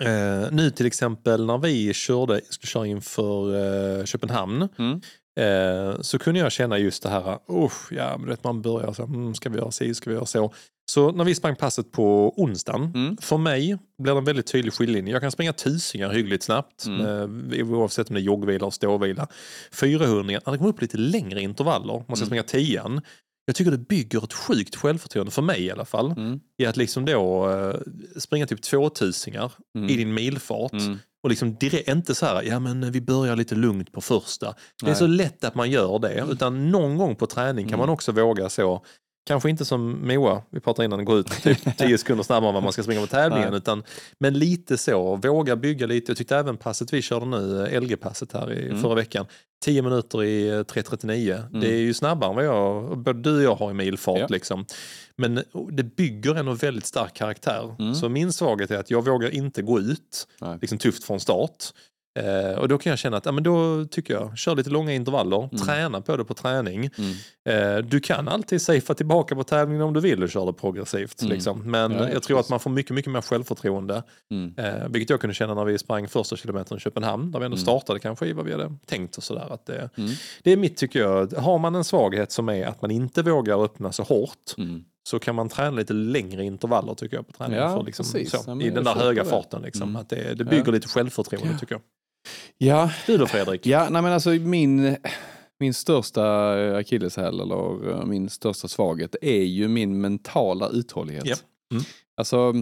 eh, 0.00 0.50
nu 0.50 0.70
till 0.70 0.86
exempel 0.86 1.46
när 1.46 1.58
vi 1.58 1.94
körde, 1.94 2.40
skulle 2.48 2.68
köra 2.70 2.86
inför 2.86 3.54
eh, 3.98 4.04
Köpenhamn 4.04 4.68
Mm. 4.78 5.00
Eh, 5.38 6.00
så 6.00 6.18
kunde 6.18 6.40
jag 6.40 6.52
känna 6.52 6.78
just 6.78 7.02
det 7.02 7.08
här, 7.08 7.38
usch, 7.50 7.92
ja 7.92 8.16
men 8.18 8.28
vet 8.28 8.44
man 8.44 8.62
börjar 8.62 8.92
så, 8.92 9.02
mm, 9.02 9.34
ska 9.34 9.48
vi 9.48 9.58
göra 9.58 9.70
si, 9.70 9.94
ska 9.94 10.10
vi 10.10 10.16
göra 10.16 10.26
så. 10.26 10.52
Så 10.90 11.12
när 11.12 11.24
vi 11.24 11.34
sprang 11.34 11.56
passet 11.56 11.92
på 11.92 12.34
onsdagen, 12.36 12.92
Mm. 12.94 13.16
för 13.16 13.36
mig 13.38 13.78
blir 14.02 14.12
det 14.12 14.18
en 14.18 14.24
väldigt 14.24 14.46
tydlig 14.46 14.72
skiljelinje. 14.72 15.12
Jag 15.12 15.22
kan 15.22 15.30
springa 15.30 15.52
tusingar 15.52 16.10
hyggligt 16.10 16.42
snabbt, 16.44 16.86
Mm. 16.86 17.52
eh, 17.52 17.70
oavsett 17.70 18.08
om 18.08 18.14
det 18.14 18.20
är 18.20 18.24
joggvila 18.24 18.66
och 18.66 18.74
ståvila. 18.74 19.26
400 19.72 20.22
när 20.46 20.52
det 20.52 20.58
kommer 20.58 20.70
upp 20.70 20.80
lite 20.80 20.96
längre 20.96 21.40
intervaller, 21.40 21.92
man 22.08 22.16
ska 22.16 22.26
Mm. 22.26 22.26
springa 22.26 22.42
tian. 22.42 23.00
Jag 23.46 23.54
tycker 23.56 23.70
det 23.70 23.78
bygger 23.78 24.24
ett 24.24 24.32
sjukt 24.32 24.76
självförtroende, 24.76 25.32
för 25.32 25.42
mig 25.42 25.64
i 25.64 25.70
alla 25.70 25.84
fall, 25.84 26.10
Mm. 26.10 26.40
i 26.58 26.66
att 26.66 26.76
liksom 26.76 27.04
då 27.04 27.50
eh, 27.50 27.74
springa 28.16 28.46
typ 28.46 28.62
tvåtusingar 28.62 29.52
Mm. 29.76 29.90
i 29.90 29.96
din 29.96 30.14
milfart. 30.14 30.72
Mm. 30.72 30.98
Och 31.22 31.30
liksom 31.30 31.54
direkt, 31.54 31.88
inte 31.88 32.14
så 32.14 32.26
här, 32.26 32.42
ja 32.42 32.58
men 32.58 32.92
vi 32.92 33.00
börjar 33.00 33.36
lite 33.36 33.54
lugnt 33.54 33.92
på 33.92 34.00
första. 34.00 34.46
Det 34.46 34.86
är 34.86 34.90
Nej. 34.90 34.96
så 34.96 35.06
lätt 35.06 35.44
att 35.44 35.54
man 35.54 35.70
gör 35.70 35.98
det, 35.98 36.24
utan 36.30 36.70
någon 36.70 36.96
gång 36.96 37.16
på 37.16 37.26
träning 37.26 37.64
kan 37.66 37.74
Mm. 37.74 37.78
man 37.86 37.88
också 37.88 38.12
våga 38.12 38.48
så, 38.48 38.84
Kanske 39.28 39.50
inte 39.50 39.64
som 39.64 40.08
Moa, 40.08 40.42
vi 40.50 40.60
pratade 40.60 40.86
innan, 40.86 41.04
gå 41.04 41.18
ut 41.18 41.26
typ 41.42 41.76
10 41.78 41.98
sekunder 41.98 42.24
snabbare 42.24 42.48
än 42.48 42.54
vad 42.54 42.62
man 42.62 42.72
ska 42.72 42.82
springa 42.82 43.00
på 43.00 43.06
tävlingen. 43.06 43.54
utan, 43.54 43.82
men 44.18 44.38
lite 44.38 44.78
så, 44.78 45.16
våga 45.16 45.56
bygga 45.56 45.86
lite. 45.86 46.10
Jag 46.10 46.16
tyckte 46.18 46.36
även 46.36 46.56
passet 46.56 46.92
vi 46.92 47.02
körde 47.02 47.26
nu, 47.26 47.66
LG-passet 47.80 48.32
här 48.32 48.52
i 48.52 48.68
Mm. 48.68 48.82
förra 48.82 48.94
veckan, 48.94 49.26
10 49.64 49.82
minuter 49.82 50.24
i 50.24 50.48
eh, 50.48 50.52
3.39. 50.52 51.60
Det 51.60 51.66
är 51.72 51.76
ju 51.78 51.94
snabbare 51.94 52.30
än 52.30 52.36
vad 52.36 52.44
jag, 52.44 52.98
både 52.98 53.20
du 53.22 53.36
och 53.36 53.42
jag 53.42 53.54
har 53.54 53.70
i 53.70 53.74
milfart. 53.74 54.16
Mm. 54.16 54.20
Ja. 54.30 54.34
Liksom. 54.34 54.64
Men 55.16 55.42
det 55.72 55.82
bygger 55.96 56.34
ändå 56.34 56.52
väldigt 56.52 56.86
stark 56.86 57.14
karaktär. 57.14 57.74
Mm. 57.78 57.94
Så 57.94 58.08
min 58.08 58.32
svaghet 58.32 58.70
är 58.70 58.78
att 58.78 58.90
jag 58.90 59.04
vågar 59.04 59.30
inte 59.34 59.62
gå 59.62 59.80
ut 59.80 60.26
Nej. 60.40 60.58
liksom 60.60 60.78
tufft 60.78 61.04
från 61.04 61.20
start. 61.20 61.64
Eh, 62.18 62.58
och 62.58 62.68
då 62.68 62.78
kan 62.78 62.90
jag 62.90 62.98
känna 62.98 63.16
att 63.16 63.26
ja, 63.26 63.32
men 63.32 63.44
då 63.44 63.84
tycker 63.90 64.14
jag, 64.14 64.38
kör 64.38 64.54
lite 64.56 64.70
långa 64.70 64.92
intervaller, 64.92 65.48
träna 65.66 66.00
på 66.00 66.16
det 66.16 66.24
på 66.24 66.34
träning. 66.34 66.90
Mm. 66.98 67.76
Eh, 67.78 67.84
du 67.84 68.00
kan 68.00 68.28
alltid 68.28 68.62
safea 68.62 68.94
tillbaka 68.94 69.34
på 69.34 69.44
tävlingen 69.44 69.82
om 69.82 69.92
du 69.94 70.00
vill 70.00 70.22
och 70.22 70.30
köra 70.30 70.44
det 70.46 70.52
progressivt. 70.52 71.22
Mm. 71.22 71.32
Liksom. 71.32 71.70
Men 71.70 71.92
Ja, 71.92 71.98
ja, 72.02 72.08
jag 72.12 72.22
tror 72.22 72.40
att 72.40 72.48
man 72.50 72.60
får 72.60 72.70
mycket, 72.70 72.92
mycket 72.94 73.12
mer 73.12 73.20
självförtroende. 73.20 74.02
Mm. 74.30 74.54
Eh, 74.56 74.88
vilket 74.88 75.10
jag 75.10 75.20
kunde 75.20 75.34
känna 75.34 75.54
när 75.54 75.64
vi 75.64 75.78
sprang 75.78 76.08
första 76.08 76.36
kilometern 76.36 76.76
i 76.78 76.80
Köpenhamn, 76.80 77.30
där 77.32 77.38
vi 77.38 77.44
ändå 77.44 77.54
Mm. 77.56 77.62
startade 77.62 77.98
kanske 78.00 78.26
i 78.26 78.32
vad 78.32 78.44
vi 78.46 78.52
hade 78.52 78.72
tänkt 78.86 79.16
och 79.16 79.22
sådär. 79.24 79.46
Att 79.50 79.66
det, 79.66 79.90
Mm. 79.96 80.10
det 80.42 80.52
är 80.52 80.56
mitt 80.56 80.76
tycker 80.76 81.00
jag, 81.00 81.32
har 81.32 81.58
man 81.58 81.74
en 81.74 81.84
svaghet 81.84 82.32
som 82.32 82.48
är 82.48 82.66
att 82.66 82.82
man 82.82 82.90
inte 82.90 83.22
vågar 83.22 83.64
öppna 83.64 83.92
så 83.92 84.02
hårt 84.02 84.54
Mm. 84.58 84.84
så 85.08 85.18
kan 85.18 85.34
man 85.34 85.48
träna 85.48 85.70
lite 85.76 85.92
längre 85.92 86.44
intervaller 86.44 86.94
tycker 86.94 87.16
jag 87.16 87.26
på 87.26 87.32
träningen. 87.32 87.62
Ja, 87.62 87.76
för 87.76 87.84
liksom, 87.84 88.04
så, 88.04 88.18
Ja, 88.18 88.60
I 88.62 88.70
den 88.70 88.84
där 88.84 88.94
höga 88.94 89.24
det. 89.24 89.30
farten. 89.30 89.62
Liksom, 89.62 89.82
Mm. 89.88 89.96
att 90.00 90.08
det, 90.10 90.34
det 90.34 90.44
bygger 90.44 90.72
lite 90.72 90.88
självförtroende 90.88 91.58
tycker 91.58 91.74
jag. 91.74 91.82
Ja, 92.58 92.90
Du 93.06 93.16
då 93.16 93.26
Fredrik? 93.26 93.66
Ja, 93.66 93.88
nej 93.90 94.02
men 94.02 94.12
alltså 94.12 94.30
min, 94.30 94.96
min 95.60 95.74
största 95.74 96.50
akilleshäl 96.76 97.40
eller 97.40 97.90
eh, 97.90 98.04
min 98.04 98.30
största 98.30 98.68
svaghet 98.68 99.16
är 99.22 99.42
ju 99.42 99.68
min 99.68 100.00
mentala 100.00 100.68
uthållighet. 100.68 101.26
Japp. 101.26 101.38
Mm. 101.72 101.84
Alltså, 102.16 102.54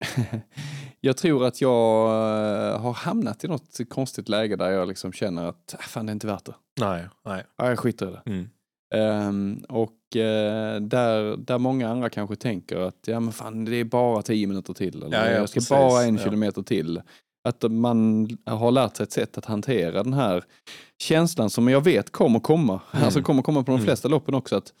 jag 1.00 1.16
tror 1.16 1.46
att 1.46 1.60
jag 1.60 2.06
eh, 2.08 2.80
har 2.80 2.92
hamnat 2.92 3.44
i 3.44 3.48
något 3.48 3.78
konstigt 3.90 4.28
läge 4.28 4.56
där 4.56 4.70
jag 4.70 4.88
liksom 4.88 5.12
känner 5.12 5.44
att 5.44 5.74
"Ah, 5.78 5.82
fan 5.82 6.06
det 6.06 6.10
är 6.10 6.14
inte 6.14 6.26
värt 6.26 6.44
det. 6.44 6.54
Nej, 6.80 7.08
nej. 7.26 7.44
Ja, 7.58 7.68
jag 7.68 7.78
skiter 7.78 8.08
i 8.08 8.10
det. 8.10 8.22
Mm. 8.30 8.48
Ehm, 8.94 9.64
och 9.68 10.16
eh, 10.16 10.80
där, 10.80 11.36
där 11.36 11.58
många 11.58 11.88
andra 11.90 12.10
kanske 12.10 12.36
tänker 12.36 12.76
att 12.78 12.98
ja 13.06 13.20
men 13.20 13.32
fan 13.32 13.64
det 13.64 13.76
är 13.76 13.84
bara 13.84 14.22
10 14.22 14.46
minuter 14.46 14.74
till. 14.74 15.02
Eller 15.02 15.16
Ja, 15.18 15.26
ja, 15.26 15.36
jag 15.36 15.48
ska 15.48 15.56
precis. 15.56 15.68
bara 15.70 16.02
en 16.02 16.16
Ja. 16.16 16.24
kilometer 16.24 16.62
till. 16.62 17.02
Att 17.48 17.64
man 17.72 18.28
har 18.46 18.70
lärt 18.70 18.96
sig 18.96 19.04
ett 19.04 19.12
sätt 19.12 19.38
att 19.38 19.44
hantera 19.44 20.02
den 20.02 20.12
här 20.12 20.44
känslan 20.98 21.50
som 21.50 21.68
jag 21.68 21.84
vet 21.84 22.10
kommer 22.10 22.40
komma. 22.40 22.80
Mm. 22.92 23.04
Alltså 23.04 23.22
kommer 23.22 23.42
komma 23.42 23.62
på 23.62 23.70
de 23.70 23.74
Mm. 23.74 23.84
flesta 23.84 24.08
loppen 24.08 24.34
också. 24.34 24.56
att 24.56 24.72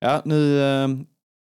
ja 0.00 0.22
nu, 0.24 0.60
eh, 0.62 0.84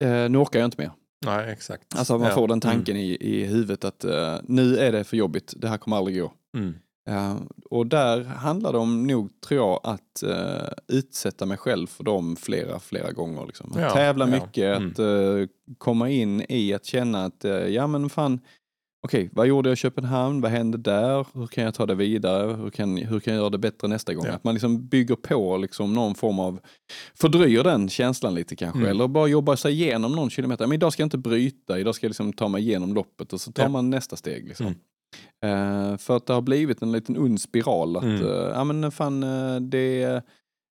eh, 0.05 0.29
nu 0.31 0.39
orkar 0.39 0.59
jag 0.61 0.67
inte 0.67 0.81
mer. 0.83 0.91
nej, 1.27 1.53
exakt. 1.53 1.97
Alltså 1.99 2.19
man 2.19 2.29
Ja. 2.29 2.35
får 2.35 2.49
den 2.49 2.61
tanken 2.61 2.97
i, 2.97 3.17
i 3.21 3.45
huvudet 3.45 3.85
att 3.85 4.05
eh, 4.05 4.37
nu 4.43 4.79
är 4.79 4.93
det 4.93 5.05
för 5.05 5.17
jobbigt, 5.17 5.55
det 5.57 5.69
här 5.69 5.79
kommer 5.79 5.97
aldrig 5.97 6.21
gå. 6.21 6.33
Mm. 6.57 6.75
Ja, 7.11 7.37
och 7.71 7.87
där 7.87 8.25
handlar 8.25 8.73
det 8.73 8.79
om 8.79 9.07
nog, 9.07 9.41
tror 9.41 9.61
jag, 9.61 9.81
att 9.85 10.23
eh, 10.23 10.69
utsätta 10.89 11.47
mig 11.47 11.57
själv 11.57 11.87
för 11.87 12.05
dem 12.05 12.37
flera, 12.37 12.79
flera 12.81 13.13
gånger. 13.13 13.47
Liksom. 13.47 13.73
Att 13.73 13.81
Ja, 13.81 13.91
tävla 13.91 14.25
ja. 14.29 14.31
mycket, 14.31 14.77
Mm. 14.77 14.91
att 14.91 14.99
eh, 14.99 15.49
komma 15.79 16.11
in 16.11 16.45
i 16.49 16.75
att 16.75 16.85
känna 16.85 17.25
att, 17.25 17.45
eh, 17.45 17.53
ja 17.53 17.87
men 17.87 18.09
fan, 18.11 18.41
okej, 19.03 19.31
vad 19.33 19.47
gjorde 19.47 19.69
jag 19.69 19.73
i 19.75 19.77
Köpenhamn? 19.77 20.41
Vad 20.41 20.51
hände 20.51 20.79
där? 20.79 21.27
Hur 21.35 21.47
kan 21.47 21.65
jag 21.65 21.75
ta 21.75 21.87
det 21.87 21.95
vidare? 21.95 22.53
Hur 22.57 22.71
kan, 22.71 22.97
hur 22.97 23.21
kan 23.21 23.35
jag 23.35 23.41
göra 23.41 23.51
det 23.51 23.59
bättre 23.59 23.89
nästa 23.89 24.15
gång? 24.15 24.27
Ja. 24.27 24.33
Att 24.33 24.45
man 24.45 24.55
liksom 24.55 24.87
bygger 24.89 25.15
på 25.17 25.57
liksom 25.57 25.93
någon 25.93 26.15
form 26.15 26.39
av, 26.39 26.61
fördröjer 27.15 27.65
den 27.65 27.89
känslan 27.89 28.35
lite 28.35 28.57
kanske, 28.57 28.79
Mm. 28.79 28.91
eller 28.91 29.09
bara 29.09 29.27
jobbar 29.29 29.57
sig 29.57 29.73
igenom 29.73 30.13
någon 30.13 30.31
kilometer. 30.31 30.67
Men 30.67 30.75
idag 30.75 30.93
ska 30.93 31.03
jag 31.03 31.07
inte 31.07 31.19
bryta, 31.19 31.79
idag 31.79 31.95
ska 31.95 32.07
jag 32.07 32.11
liksom 32.11 32.33
ta 32.33 32.49
mig 32.49 32.63
igenom 32.63 32.95
loppet 32.95 33.33
och 33.33 33.41
så 33.41 33.53
tar 33.53 33.63
Ja. 33.63 33.69
man 33.69 33.91
nästa 33.91 34.17
steg. 34.17 34.49
Liksom. 34.49 34.67
Mm. 34.67 35.93
Eh, 35.93 35.97
för 35.99 36.17
att 36.17 36.27
det 36.27 36.33
har 36.33 36.41
blivit 36.43 36.83
en 36.83 36.93
liten 36.93 37.19
ond 37.19 37.41
spiral. 37.41 37.97
Att, 37.97 38.03
Mm. 38.03 38.23
eh, 38.27 38.29
ja, 38.33 38.65
men 38.65 38.91
fan, 38.91 39.23
eh, 39.23 39.61
det, 39.61 40.23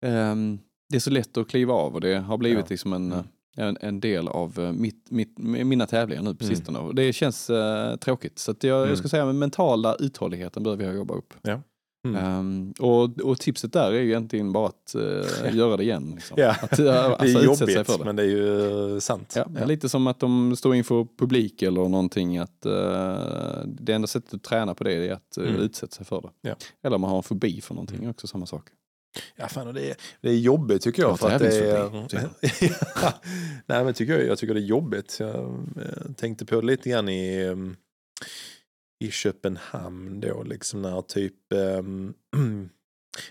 ehm, 0.07 0.59
det 0.89 0.97
är 0.97 1.01
så 1.01 1.11
lätt 1.11 1.37
att 1.37 1.49
kliva 1.49 1.75
av 1.75 1.95
och 1.95 2.01
det 2.01 2.15
har 2.19 2.39
blivit 2.39 2.59
Ja. 2.59 2.67
liksom 2.71 2.93
en, 2.93 3.13
Mm. 3.13 3.25
En, 3.57 3.77
en 3.81 4.01
del 4.01 4.29
av 4.29 4.59
eh, 4.59 4.73
mitt, 4.73 5.11
mitt, 5.11 5.39
mina 5.39 5.87
tävlingar 5.87 6.23
nu 6.23 6.35
på 6.35 6.45
Mm. 6.45 6.57
sistone. 6.57 6.79
Och 6.79 6.95
det 6.95 7.13
känns 7.13 7.51
eh, 7.51 7.97
tråkigt. 7.97 8.39
Så 8.39 8.51
att 8.51 8.65
jag, 8.65 8.77
Mm. 8.79 8.89
jag 8.89 8.99
ska 8.99 9.09
säga, 9.09 9.25
med 9.27 9.35
mentala 9.35 9.95
uthålligheten 9.95 10.63
behöver 10.63 10.85
jag 10.85 10.95
jobba 10.95 11.15
upp. 11.15 11.35
Ja. 11.43 11.61
Mm. 12.09 12.25
Ehm, 12.25 12.73
och, 12.79 13.21
och 13.21 13.39
tipset 13.39 13.73
där 13.73 13.93
är 13.93 14.01
ju 14.01 14.09
egentligen 14.09 14.53
bara 14.53 14.67
att 14.67 14.95
eh, 14.95 15.55
göra 15.57 15.77
det 15.77 15.83
igen. 15.83 16.13
Liksom. 16.15 16.37
Ja. 16.41 16.51
Att, 16.63 16.79
uh, 16.81 16.85
Det 16.87 17.17
alltså, 17.17 17.39
är 17.39 17.43
utsätta 17.53 17.67
sig 17.67 17.75
jobbigt, 17.75 17.99
det. 17.99 18.05
men 18.05 18.17
det 18.17 18.23
är 18.23 18.27
ju 18.27 19.01
sant. 19.01 19.33
Ja, 19.37 19.47
men 19.51 19.69
Lite 19.69 19.89
som 19.89 20.07
att 20.07 20.21
de 20.21 20.57
står 20.57 20.75
inför 20.75 21.07
publik 21.19 21.63
eller 21.63 21.81
någonting. 21.89 22.39
Att, 22.39 22.67
eh, 22.67 23.17
det 23.67 23.93
enda 23.93 24.07
sättet 24.09 24.35
att 24.35 24.43
träna 24.43 24.75
på 24.75 24.85
det 24.85 24.93
är 24.93 25.13
att 25.13 25.39
uh, 25.41 25.49
Mm. 25.49 25.61
utsätta 25.61 25.93
sig 25.95 26.07
för 26.07 26.21
det. 26.21 26.49
Ja. 26.49 26.55
Eller 26.83 26.95
om 26.95 27.01
man 27.01 27.11
har 27.11 27.17
en 27.17 27.23
fobi 27.23 27.61
för 27.61 27.75
någonting, 27.75 28.11
också 28.11 28.27
samma 28.27 28.47
sak. 28.47 28.63
Ja, 29.37 29.49
fan, 29.49 29.75
det, 29.75 29.91
är, 29.91 29.97
det 30.21 30.29
är 30.29 30.37
jobbigt 30.37 30.83
tycker 30.83 31.03
jag. 31.03 31.11
Ja, 31.11 31.17
för 31.17 31.31
att 31.31 31.39
det 31.39 31.59
är, 31.59 31.77
tävlingsfobi, 31.77 32.75
Ja, 33.03 33.13
Nej, 33.67 33.85
men 33.85 33.95
tycker 33.95 34.13
jag, 34.13 34.27
jag 34.27 34.39
tycker 34.39 34.55
det 34.55 34.61
är 34.61 34.65
jobbigt. 34.65 35.17
Jag 35.21 35.35
eh, 35.77 36.13
tänkte 36.17 36.47
på 36.47 36.61
det 36.61 36.67
lite 36.67 36.91
grann 36.91 37.09
i, 37.09 37.45
um, 37.45 37.77
i 39.05 39.11
Köpenhamn 39.11 40.21
då, 40.21 40.43
liksom 40.43 40.83
när 40.83 41.03
typ... 41.03 41.35
Um, 41.55 42.15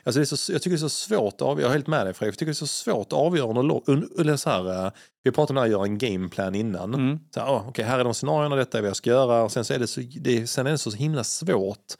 alltså 0.03 0.19
det 0.19 0.23
är 0.23 0.35
så, 0.35 0.51
jag 0.51 0.61
tycker 0.61 0.77
det 0.77 0.77
är 0.77 0.89
så 0.89 0.89
svårt 0.89 1.33
att 1.33 1.41
avgöra, 1.41 1.61
jag 1.61 1.69
är 1.69 1.73
helt 1.73 1.87
med 1.87 2.05
dig 2.05 2.13
Fredrik, 2.13 2.33
jag 2.33 2.39
tycker 2.39 2.45
det 2.45 2.51
är 2.51 2.53
så 2.53 2.67
svårt 2.67 3.07
att 3.07 3.19
avgöra 3.19 3.81
eller 4.19 4.37
så 4.37 4.49
här, 4.49 4.85
eh, 4.85 4.91
Vi 5.23 5.31
pratade 5.31 5.59
om 5.59 5.65
att 5.65 5.71
göra 5.71 5.83
en 5.83 5.97
gameplan 5.97 6.55
innan. 6.55 6.93
Mm. 6.93 7.19
Så 7.33 7.39
här, 7.39 7.47
oh, 7.47 7.67
Okej, 7.67 7.85
här 7.85 7.99
är 7.99 8.03
de 8.03 8.13
scenarierna, 8.13 8.55
detta 8.55 8.77
är 8.77 8.81
vad 8.81 8.89
jag 8.89 8.95
ska 8.95 9.09
göra. 9.09 9.43
Och 9.43 9.51
sen, 9.51 9.65
så 9.65 9.73
är 9.73 9.79
det 9.79 9.87
så, 9.87 10.01
det, 10.01 10.47
sen 10.47 10.67
är 10.67 10.71
det 10.71 10.77
så 10.77 10.91
himla 10.91 11.23
svårt 11.23 11.95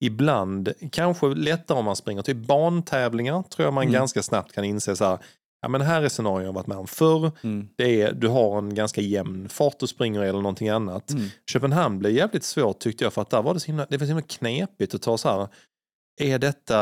ibland, 0.00 0.72
kanske 0.92 1.26
lättare 1.26 1.78
om 1.78 1.84
man 1.84 1.96
springer 1.96 2.22
typ 2.22 2.36
bantävlingar, 2.36 3.42
tror 3.42 3.64
jag 3.66 3.74
man 3.74 3.82
Mm. 3.84 3.92
ganska 3.94 4.22
snabbt 4.22 4.52
kan 4.52 4.64
inse 4.64 4.96
så 4.96 5.04
här, 5.04 5.18
ja 5.62 5.68
men 5.68 5.80
här 5.80 6.02
är 6.02 6.08
scenarion 6.08 6.44
jag 6.44 6.52
varit 6.52 6.66
med 6.66 6.78
om 6.78 6.86
förr. 6.86 7.32
Mm. 7.42 7.68
Det 7.76 8.02
är, 8.02 8.12
du 8.12 8.28
har 8.28 8.58
en 8.58 8.74
ganska 8.74 9.00
jämn 9.00 9.48
fart 9.48 9.78
du 9.78 9.86
springer 9.86 10.20
eller 10.20 10.32
någonting 10.40 10.68
annat. 10.68 11.10
Mm. 11.10 11.28
Köpenhamn 11.52 11.98
blev 11.98 12.12
jävligt 12.12 12.44
svårt 12.44 12.78
tyckte 12.78 13.04
jag 13.04 13.12
för 13.12 13.22
att 13.22 13.30
där 13.30 13.42
var 13.42 13.54
det 13.54 13.60
så 13.60 13.66
himla, 13.66 13.86
det 13.90 13.96
var 13.96 14.04
så 14.06 14.08
himla 14.08 14.22
knepigt 14.22 14.94
att 14.94 15.02
ta 15.02 15.18
så 15.18 15.28
här, 15.28 15.48
är 16.20 16.38
detta, 16.38 16.78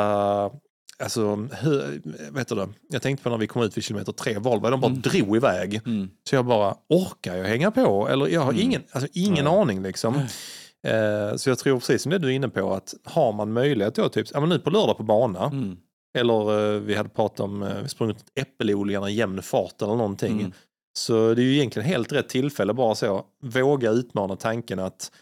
alltså, 1.02 1.36
hur, 1.36 2.02
vet 2.32 2.48
du 2.48 2.54
det? 2.54 2.68
Jag 2.90 3.02
tänkte 3.02 3.22
på 3.24 3.30
när 3.30 3.38
vi 3.38 3.46
kom 3.46 3.62
ut 3.62 3.76
vid 3.76 3.84
kilometer 3.84 4.12
tre, 4.12 4.38
Volvo, 4.38 4.70
de 4.70 4.80
bara 4.80 4.86
Mm. 4.90 5.00
drog 5.00 5.36
iväg. 5.36 5.80
Mm. 5.86 6.10
Så 6.28 6.34
jag 6.34 6.44
bara, 6.46 6.74
orkar 6.88 7.36
jag 7.36 7.44
hänga 7.44 7.70
på? 7.70 8.08
Eller 8.08 8.26
jag 8.28 8.40
har 8.40 8.52
Mm. 8.52 8.62
ingen, 8.64 8.82
alltså, 8.92 9.08
ingen 9.12 9.44
Nej. 9.44 9.54
aning 9.54 9.82
liksom. 9.82 10.14
Eh, 10.14 10.26
så 11.36 11.50
jag 11.50 11.58
tror 11.58 11.78
precis 11.78 12.02
som 12.02 12.10
det 12.10 12.18
du 12.18 12.26
är 12.28 12.32
inne 12.32 12.48
på 12.48 12.72
att 12.74 12.94
har 13.04 13.32
man 13.32 13.52
möjlighet 13.52 13.94
då, 13.94 14.08
typ, 14.08 14.26
ja, 14.32 14.40
men 14.40 14.48
nu 14.48 14.58
på 14.58 14.70
lördag 14.70 14.96
på 14.96 15.02
bana, 15.02 15.44
Mm. 15.44 15.76
eller 16.18 16.74
eh, 16.74 16.80
vi 16.80 16.94
hade 16.94 17.08
pratat 17.08 17.40
om, 17.40 17.62
eh, 17.62 17.82
vi 17.82 17.88
sprungit 17.88 18.24
äppelodlingarna 18.34 19.10
i 19.10 19.14
jämn 19.14 19.42
fart 19.42 19.82
eller 19.82 19.94
någonting. 19.96 20.40
Mm. 20.40 20.52
Så 20.98 21.34
det 21.34 21.42
är 21.42 21.44
ju 21.44 21.54
egentligen 21.54 21.88
helt 21.88 22.12
rätt 22.12 22.28
tillfälle 22.28 22.74
bara 22.74 22.94
så, 22.94 23.24
våga 23.42 23.90
utmana 23.90 24.36
tanken 24.36 24.78
att 24.78 25.12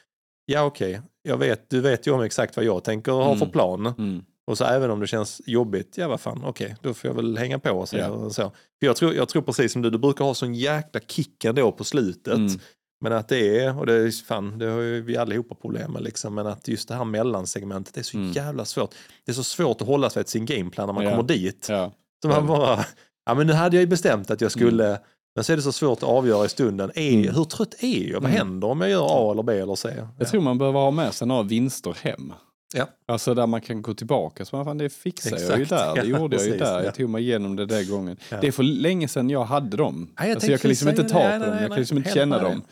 ja 0.46 0.62
okej, 0.64 1.00
jag 1.22 1.36
vet, 1.38 1.70
du 1.70 1.80
vet 1.80 2.06
ju 2.06 2.10
om 2.10 2.20
exakt 2.22 2.56
vad 2.56 2.64
jag 2.64 2.84
tänker 2.84 3.12
ha 3.12 3.26
Mm. 3.26 3.38
för 3.38 3.46
plan. 3.46 3.86
Mm. 3.86 4.24
Och 4.46 4.58
så 4.58 4.64
även 4.64 4.90
om 4.90 5.00
det 5.00 5.06
känns 5.06 5.40
jobbigt, 5.46 5.98
ja 5.98 6.08
vad 6.08 6.20
fan, 6.20 6.42
okej, 6.44 6.76
då 6.82 6.94
får 6.94 7.08
jag 7.10 7.14
väl 7.14 7.38
hänga 7.38 7.58
på 7.58 7.70
och 7.70 7.88
så. 7.88 7.96
Ja. 7.96 8.30
så. 8.30 8.42
För 8.80 8.86
jag 8.86 8.96
tror, 8.96 9.14
jag 9.14 9.28
tror 9.28 9.42
precis 9.42 9.72
som 9.72 9.82
du, 9.82 9.90
du 9.90 9.98
brukar 9.98 10.24
ha 10.24 10.34
sån 10.34 10.54
jäkla 10.54 11.00
kick 11.00 11.44
ändå 11.44 11.72
på 11.72 11.84
slutet. 11.84 12.34
Mm. 12.34 12.52
Men 13.00 13.12
att 13.12 13.28
det 13.28 13.58
är, 13.64 13.78
och 13.78 13.86
det 13.86 13.92
är 13.94 14.24
fan, 14.24 14.58
det 14.58 14.66
har 14.66 14.80
ju 14.80 15.02
vi 15.02 15.16
allihopa 15.16 15.54
problem 15.54 15.92
med 15.92 16.02
liksom, 16.02 16.34
men 16.34 16.46
att 16.46 16.68
just 16.68 16.88
det 16.88 16.94
här 16.94 17.04
mellansegmentet 17.04 17.96
är 17.96 18.02
så 18.02 18.16
Mm. 18.16 18.32
jävla 18.32 18.64
svårt. 18.64 18.94
Det 19.24 19.32
är 19.32 19.34
så 19.34 19.44
svårt 19.44 19.80
att 19.80 19.86
hålla 19.86 20.10
sig 20.10 20.24
till 20.24 20.30
sin 20.32 20.46
gameplan 20.46 20.86
när 20.86 20.92
man 20.94 21.04
Ja. 21.04 21.10
kommer 21.10 21.22
dit. 21.22 21.66
Ja. 21.70 21.92
Så 22.22 22.28
man 22.28 22.46
bara, 22.46 22.84
ja 23.26 23.34
men 23.34 23.46
nu 23.46 23.52
hade 23.52 23.76
jag 23.76 23.80
ju 23.80 23.86
bestämt 23.86 24.30
att 24.30 24.40
jag 24.40 24.52
skulle, 24.52 24.98
men 25.34 25.44
så 25.44 25.52
är 25.52 25.56
det 25.56 25.62
så 25.62 25.72
svårt 25.72 25.98
att 25.98 26.08
avgöra 26.08 26.44
i 26.44 26.48
stunden, 26.48 26.90
är, 26.94 27.12
Mm. 27.12 27.34
hur 27.34 27.44
trött 27.44 27.74
är 27.78 28.10
jag? 28.10 28.20
Vad 28.20 28.30
Mm. 28.30 28.38
händer 28.38 28.68
om 28.68 28.80
jag 28.80 28.90
gör 28.90 29.06
A 29.28 29.32
eller 29.32 29.42
B 29.42 29.58
eller 29.58 29.74
C? 29.74 29.90
Jag 30.18 30.28
tror 30.28 30.40
man 30.40 30.58
behöver 30.58 30.80
ha 30.80 30.90
med 30.90 31.14
sig 31.14 31.26
några 31.28 31.42
vinster 31.42 31.96
hem. 32.02 32.32
Ja. 32.76 32.86
Alltså 33.06 33.34
där 33.34 33.46
man 33.46 33.60
kan 33.60 33.82
gå 33.82 33.94
tillbaka. 33.94 34.44
Så 34.44 34.56
man, 34.56 34.64
fan, 34.64 34.78
det 34.78 34.88
fixade 34.90 35.42
jag 35.42 35.56
ju 35.56 35.62
Exakt. 35.62 35.94
där. 35.94 36.02
Det 36.02 36.08
Ja, 36.08 36.18
gjorde 36.18 36.36
jag 36.36 36.46
ju 36.46 36.56
där. 36.56 36.78
ja. 36.78 36.84
Jag 36.84 36.94
tog 36.94 37.08
mig 37.10 37.22
igenom 37.22 37.56
det 37.56 37.66
den 37.66 37.88
gången. 37.88 38.16
Ja. 38.30 38.38
Det 38.40 38.46
är 38.46 38.52
för 38.52 38.62
länge 38.62 39.08
sedan 39.08 39.30
jag 39.30 39.44
hade 39.44 39.76
dem. 39.76 40.14
Nej, 40.18 40.28
jag, 40.28 40.34
alltså, 40.34 40.50
jag 40.50 40.60
kan 40.60 40.68
liksom 40.68 40.88
inte 40.88 41.04
ta 41.04 41.38
på 41.38 41.44
dem. 41.44 41.56
Jag 41.60 41.68
kan 41.68 41.78
liksom 41.78 41.96
inte 41.96 42.10
känna 42.10 42.38
dem. 42.42 42.62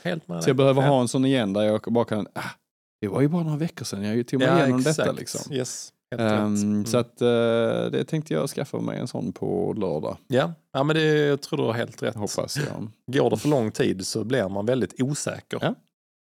Så 0.42 0.48
jag 0.50 0.56
behöver 0.56 0.82
ja. 0.82 0.88
ha 0.88 1.00
en 1.00 1.08
sån 1.08 1.24
igen 1.24 1.52
där 1.52 1.62
jag 1.62 1.80
bara 1.80 2.04
kan, 2.04 2.26
ah, 2.34 2.42
det 3.00 3.08
var 3.08 3.20
ju 3.20 3.28
bara 3.28 3.42
några 3.42 3.56
veckor 3.56 3.84
sedan 3.84 4.02
jag 4.02 4.26
tog 4.26 4.40
mig 4.40 4.48
igenom 4.58 4.82
detta 4.82 5.12
liksom. 5.12 5.52
Yes. 5.54 5.90
Rätt. 6.10 6.20
Mm. 6.20 6.86
Så 6.86 6.98
att 6.98 7.20
eh, 7.20 7.26
det 7.92 8.04
tänkte 8.08 8.34
jag 8.34 8.48
skaffa 8.50 8.80
mig 8.80 8.98
en 8.98 9.08
sån 9.08 9.32
på 9.32 9.74
lördag, 9.76 10.16
Ja, 10.26 10.52
ja 10.72 10.82
men 10.82 10.96
det, 10.96 11.02
jag 11.02 11.42
tror 11.42 11.56
du 11.56 11.64
har 11.64 11.72
helt 11.72 12.02
rätt. 12.02 12.14
hoppas 12.14 12.56
jag. 12.56 12.88
Går 13.20 13.30
det 13.30 13.36
för 13.36 13.48
lång 13.48 13.70
tid 13.70 14.06
så 14.06 14.24
blir 14.24 14.48
man 14.48 14.66
väldigt 14.66 15.02
osäker. 15.02 15.58
Ja. 15.62 15.74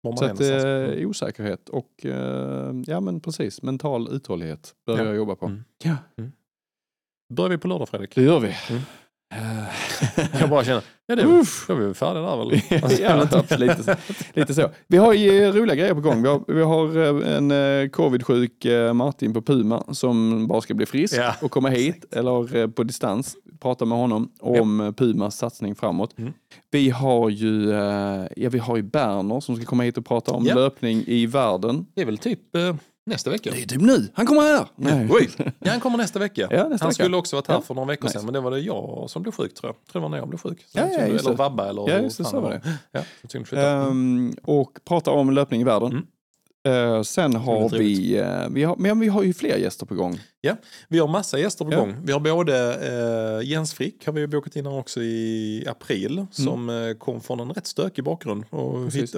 Så 0.03 0.09
att 0.09 0.21
någonstans. 0.21 0.41
eh, 0.41 0.83
Mm. 0.93 1.09
osäkerhet 1.09 1.69
och 1.69 2.05
eh, 2.05 2.73
ja 2.87 2.99
men 2.99 3.19
precis, 3.19 3.61
mental 3.61 4.07
uthållighet 4.11 4.75
behöver 4.85 5.03
Ja. 5.03 5.09
jag 5.09 5.17
jobba 5.17 5.35
på. 5.35 5.45
Mm. 5.45 5.63
Ja, 5.83 5.95
Börjar 7.33 7.49
vi 7.49 7.57
på 7.57 7.67
lördag 7.67 7.89
Fredrik? 7.89 8.15
det 8.15 8.23
gör 8.23 8.39
vi. 8.39 8.55
Mm. 8.69 8.81
Jag 10.39 10.49
bara 10.49 10.63
känner, 10.63 10.83
ja 11.05 11.15
det 11.15 11.23
Uff. 11.23 11.69
är 11.69 11.73
vi 11.73 11.93
färdiga 11.93 12.23
där 12.23 12.37
väl? 12.37 12.83
Alltså, 12.83 13.01
ja, 13.49 13.57
lite, 13.57 13.83
så, 13.83 13.95
lite 14.33 14.53
så. 14.53 14.69
Vi 14.87 14.97
har 14.97 15.13
ju 15.13 15.51
roliga 15.51 15.75
grejer 15.75 15.93
på 15.93 16.01
gång. 16.01 16.21
Vi 16.21 16.27
har, 16.29 16.41
vi 16.47 16.61
har 16.61 16.97
eh, 16.97 17.37
en 17.37 17.51
eh, 17.51 17.89
covid-sjuk 17.89 18.65
eh, 18.65 18.93
Martin 18.93 19.33
på 19.33 19.41
Puma 19.41 19.83
som 19.91 20.47
bara 20.47 20.61
ska 20.61 20.73
bli 20.73 20.85
frisk 20.85 21.17
ja. 21.17 21.35
och 21.41 21.51
komma 21.51 21.69
hit 21.69 22.05
eller 22.11 22.67
på 22.67 22.83
distans 22.83 23.35
prata 23.59 23.85
med 23.85 23.97
honom 23.97 24.31
om 24.39 24.79
ja. 24.79 24.91
Pumas 24.91 25.37
satsning 25.37 25.75
framåt. 25.75 26.17
Mm. 26.17 26.33
Vi 26.71 26.89
har 26.89 27.29
ju 27.29 27.69
ja, 28.35 28.49
vi 28.49 28.59
har 28.59 28.77
ju 28.77 28.83
Berner 28.83 29.39
som 29.39 29.55
ska 29.55 29.65
komma 29.65 29.83
hit 29.83 29.97
och 29.97 30.05
prata 30.05 30.31
om 30.31 30.45
ja. 30.45 30.55
löpning 30.55 31.03
i 31.07 31.25
världen. 31.25 31.85
Det 31.95 32.01
är 32.01 32.05
väl 32.05 32.17
typ 32.17 32.39
Nästa 33.05 33.29
vecka. 33.29 33.51
Det 33.51 33.61
är 33.63 33.65
typ 33.65 33.81
nu. 33.81 34.07
Han 34.13 34.25
kommer 34.25 34.41
här. 34.41 34.67
Nej. 34.75 35.07
Oj. 35.11 35.29
Ja, 35.59 35.71
han 35.71 35.79
kommer 35.79 35.97
nästa 35.97 36.19
vecka. 36.19 36.41
Ja, 36.41 36.47
nästa 36.47 36.63
han 36.63 36.69
vecka. 36.89 36.91
skulle 36.91 37.17
också 37.17 37.35
varit 37.35 37.47
här 37.47 37.55
ja. 37.55 37.61
för 37.61 37.73
några 37.73 37.87
veckor 37.87 38.03
nice. 38.03 38.13
sedan, 38.13 38.25
men 38.25 38.33
det 38.33 38.39
var 38.39 38.51
det 38.51 38.59
jag 38.59 39.05
som 39.09 39.21
blev 39.21 39.31
sjuk 39.31 39.53
tror 39.53 39.69
jag. 39.69 39.75
Jag 39.75 39.91
tror 39.91 40.01
det 40.01 40.03
var 40.03 40.09
när 40.09 40.17
jag 40.17 40.27
blev 40.27 40.39
sjuk. 40.39 40.65
Ja, 40.73 40.87
ja, 40.91 40.99
eller 40.99 41.33
Vabba 41.33 41.69
eller... 41.69 41.89
Ja, 41.89 41.99
just 41.99 42.17
det, 42.17 42.25
så 42.25 42.39
var 42.39 42.49
det. 42.51 42.61
Ja, 43.51 43.87
um, 43.87 44.35
och 44.43 44.79
prata 44.85 45.11
om 45.11 45.31
löpning 45.31 45.61
i 45.61 45.63
världen. 45.63 45.91
Mm. 45.91 46.05
Uh, 46.67 47.01
sen 47.01 47.35
har 47.35 47.69
vi, 47.69 48.21
uh, 48.21 48.49
vi, 48.49 48.63
har, 48.63 48.75
men 48.75 48.99
vi 48.99 49.07
har 49.07 49.23
ju 49.23 49.33
fler 49.33 49.57
gäster 49.57 49.85
på 49.85 49.95
gång. 49.95 50.19
Ja, 50.41 50.55
vi 50.87 50.99
har 50.99 51.07
massa 51.07 51.39
gäster 51.39 51.65
på 51.65 51.71
ja. 51.71 51.79
gång. 51.79 51.95
Vi 52.03 52.11
har 52.11 52.19
både 52.19 52.77
uh, 53.39 53.49
Jens 53.49 53.73
Frick 53.73 54.05
har 54.05 54.13
vi 54.13 54.27
bokat 54.27 54.55
in 54.55 54.67
också 54.67 55.01
i 55.01 55.65
april 55.67 56.17
mm. 56.17 56.27
som 56.31 56.95
kom 56.99 57.21
från 57.21 57.39
en 57.39 57.51
rätt 57.51 57.67
stökig 57.67 58.03
bakgrund. 58.03 58.45
Och 58.49 58.93
hit, 58.93 59.15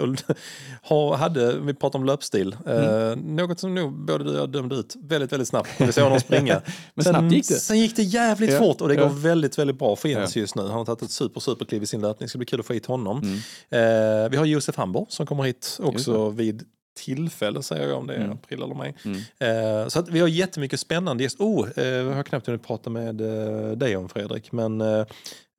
och 0.90 1.18
hade, 1.18 1.60
vi 1.60 1.74
pratade 1.74 2.02
om 2.02 2.06
löpstil, 2.06 2.56
mm. 2.66 3.36
något 3.36 3.60
som 3.60 3.76
nog 3.76 4.06
både 4.06 4.24
du 4.24 4.30
och 4.30 4.38
jag 4.38 4.50
dömde 4.50 4.76
ut 4.76 4.96
väldigt, 5.04 5.32
väldigt 5.32 5.48
snabbt. 5.48 5.70
Vi 5.78 5.92
såg 5.92 6.04
honom 6.04 6.20
springa. 6.20 6.62
men 6.94 7.04
sen, 7.04 7.14
snabbt 7.14 7.34
gick 7.34 7.48
det. 7.48 7.54
Sen 7.54 7.80
gick 7.80 7.96
det 7.96 8.04
jävligt 8.04 8.52
ja. 8.52 8.60
fort 8.60 8.82
och 8.82 8.90
det 8.90 8.96
går 8.96 9.10
väldigt, 9.10 9.60
väldigt 9.60 9.80
bra 9.80 9.96
för 9.96 10.10
Jens 10.10 10.36
just 10.36 10.56
nu. 10.56 10.62
Han 10.62 10.72
har 10.72 10.86
tagit 10.86 11.02
ett 11.02 11.12
super, 11.12 11.40
super 11.40 11.66
kliv 11.66 11.84
i 11.84 11.86
sin 11.86 12.02
löpning. 12.02 12.26
Det 12.26 12.30
ska 12.30 12.38
bli 12.38 12.46
kul 12.46 12.60
att 12.60 12.66
få 12.66 12.74
hit 12.74 12.86
honom. 12.86 13.22
Mm. 13.72 14.32
vi 14.32 14.38
har 14.38 14.46
Josef 14.46 14.76
Hamborg 14.76 15.06
som 15.10 15.26
kommer 15.26 15.44
hit 15.44 15.80
också 15.82 16.30
vid 16.30 16.64
tillfälle 16.96 17.64
säger 17.64 17.88
jag 17.88 17.98
om 17.98 18.08
det 18.08 18.14
är 18.14 18.20
mm. 18.20 18.32
april 18.32 18.64
eller 18.64 18.76
maj. 18.76 18.96
Mm. 19.06 19.18
Eh, 19.40 19.88
så 19.88 20.00
att 20.00 20.10
vi 20.10 20.20
har 20.20 20.28
jättemycket 20.28 20.80
spännande 20.80 21.24
gäster. 21.24 21.44
Oh, 21.44 21.68
eh, 21.76 21.86
jag 21.86 22.14
har 22.14 22.24
knappt 22.24 22.48
hunnit 22.48 22.68
prata 22.68 22.90
med 22.90 23.22
eh, 23.22 23.72
dig 23.72 23.98
om 23.98 24.10
Fredrik, 24.10 24.52
men 24.52 24.82
eh, 24.82 25.06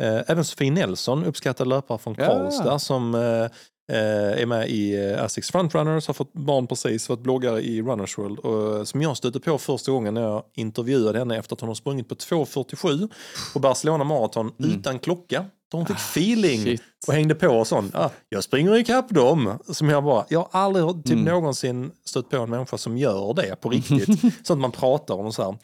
eh, 0.01 0.23
även 0.27 0.45
Sofie 0.45 0.71
Nelson, 0.71 1.25
uppskattad 1.25 1.69
löpare 1.69 1.99
från 1.99 2.15
Karlstad 2.15 2.67
ja. 2.67 2.79
som 2.79 3.15
eh, 3.15 4.41
är 4.43 4.47
med 4.47 4.69
i 4.69 5.15
Asics 5.19 5.51
Frontrunners, 5.51 6.07
har 6.07 6.15
fått 6.15 6.33
barn 6.33 6.67
precis, 6.67 7.09
varit 7.09 7.21
bloggare 7.21 7.61
i 7.61 7.83
Runners 7.83 8.19
World. 8.19 8.39
Och, 8.39 8.89
som 8.89 9.03
jag 9.03 9.17
stötte 9.17 9.41
på 9.41 9.59
första 9.59 9.93
gången 9.93 10.15
när 10.15 10.23
jag 10.23 10.43
intervjuade 10.55 11.19
henne 11.19 11.39
efter 11.39 11.55
att 11.55 11.61
hon 11.61 11.69
har 11.69 11.75
sprungit 11.75 12.09
på 12.09 12.15
2.47 12.15 13.09
på 13.53 13.59
Barcelona 13.59 14.05
Marathon 14.05 14.53
mm. 14.59 14.71
utan 14.71 14.99
klocka. 14.99 15.45
Så 15.71 15.77
hon 15.77 15.87
fick 15.87 15.97
ah, 15.97 15.99
feeling 15.99 16.63
shit. 16.63 16.83
och 17.07 17.15
hängde 17.15 17.35
på 17.35 17.49
och 17.49 17.67
sånt. 17.67 17.95
Ah, 17.95 18.11
jag 18.29 18.45
springer 18.45 18.77
ikapp 18.77 19.09
dem. 19.09 19.59
Som 19.73 19.89
jag 19.89 20.05
bara, 20.05 20.27
jag 20.29 20.49
har 20.51 20.61
aldrig 20.61 21.05
typ 21.05 21.13
mm. 21.13 21.25
någonsin 21.25 21.91
stött 22.05 22.31
på 22.31 22.37
en 22.37 22.51
människa 22.51 22.79
som 22.79 22.99
gör 22.99 23.35
det 23.35 23.57
på 23.61 23.69
riktigt. 23.71 24.47
Sånt 24.47 24.61
man 24.61 24.73
pratar 24.73 25.15
om 25.15 25.33
så 25.33 25.43
här. 25.43 25.57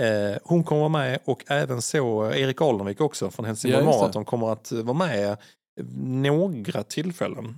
Eh, 0.00 0.38
hon 0.44 0.64
kommer 0.64 0.80
vara 0.80 0.88
med 0.88 1.18
och 1.24 1.44
även 1.46 1.82
så 1.82 2.32
Erik 2.32 2.60
Alnevik 2.60 3.00
också 3.00 3.30
från 3.30 3.46
Helsingborg 3.46 3.84
ja, 3.84 3.90
Marathon 3.90 4.24
kommer 4.24 4.52
att 4.52 4.72
vara 4.72 4.98
med 4.98 5.36
några 6.06 6.82
tillfällen. 6.82 7.56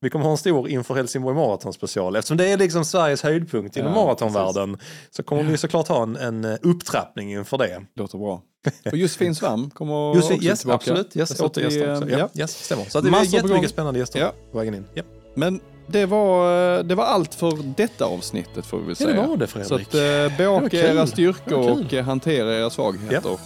Vi 0.00 0.10
kommer 0.10 0.24
ha 0.24 0.32
en 0.32 0.38
stor 0.38 0.68
inför 0.68 0.94
Helsingborg 0.94 1.36
Marathon 1.36 1.72
special. 1.72 2.16
Eftersom 2.16 2.36
det 2.36 2.52
är 2.52 2.58
liksom 2.58 2.84
Sveriges 2.84 3.22
höjdpunkt 3.22 3.76
inom 3.76 3.92
ja, 3.92 4.04
maratonvärlden 4.04 4.78
så 5.10 5.22
kommer 5.22 5.42
vi 5.42 5.56
såklart 5.56 5.88
ha 5.88 6.02
en, 6.02 6.16
en 6.16 6.44
upptrappning 6.44 7.32
inför 7.32 7.58
det. 7.58 7.82
Låter 7.94 8.18
bra. 8.18 8.42
Och 8.84 8.96
Josefin 8.96 9.34
Svam 9.34 9.70
kommer 9.70 9.94
Josefin, 10.16 10.36
också 10.36 10.48
yes, 10.48 10.58
tillbaka. 10.60 10.76
Absolut, 10.76 11.16
yes, 11.16 11.40
återgäster 11.40 11.92
också. 11.92 12.10
Ja, 12.10 12.18
ja. 12.18 12.28
Yes, 12.40 12.64
stämmer. 12.64 12.84
Så 12.84 13.00
det 13.00 13.18
är 13.18 13.34
jättemycket 13.34 13.70
spännande 13.70 14.00
gäster 14.00 14.20
ja. 14.20 14.32
på 14.52 14.58
vägen 14.58 14.74
in. 14.74 14.84
Ja. 14.94 15.02
Men 15.34 15.60
det 15.86 16.06
var, 16.06 16.82
det 16.82 16.94
var 16.94 17.04
allt 17.04 17.34
för 17.34 17.74
detta 17.76 18.04
avsnittet 18.04 18.66
får 18.66 18.78
vi 18.78 18.86
väl 18.86 18.96
säga. 18.96 19.10
Ja, 19.10 19.22
det 19.22 19.28
var 19.28 19.36
det 19.36 19.46
Fredrik. 19.46 19.68
Så 19.68 19.74
att, 19.74 19.94
eh, 19.94 20.36
bejaka 20.36 20.92
era 20.92 21.06
styrkor 21.06 21.70
och 21.70 21.92
hantera 21.92 22.54
era 22.54 22.70
svagheter. 22.70 23.30
Ja. 23.30 23.38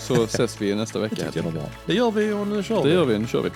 Så 0.00 0.24
ses 0.24 0.60
vi 0.60 0.74
nästa 0.74 0.98
vecka. 0.98 1.16
Det, 1.32 1.42
bra. 1.42 1.62
det 1.86 1.94
gör 1.94 2.10
vi 2.10 2.32
och 2.32 2.46
nu 2.46 2.62
kör 2.62 2.82
vi. 2.82 2.88
Det 2.88 2.94
gör 2.94 3.04
vi, 3.04 3.18
nu 3.18 3.26
kör 3.26 3.42
vi. 3.42 3.50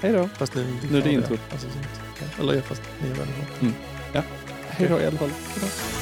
Hej 0.00 0.12
då. 0.12 0.28
Fast 0.38 0.54
nu, 0.54 0.66
nu 0.90 0.98
är 0.98 1.02
det 1.02 1.12
intro. 1.12 1.36
Alltså, 1.52 1.66
eller 2.40 2.60
fast 2.60 2.82
ni 3.02 3.10
är 3.10 3.14
bra. 3.14 3.24
Mm. 3.60 3.74
Ja, 4.12 4.22
hej 4.68 4.88
då 4.88 5.00
i 5.00 5.06
alla 5.06 5.18
fall. 5.18 5.30
Hejdå. 5.54 6.01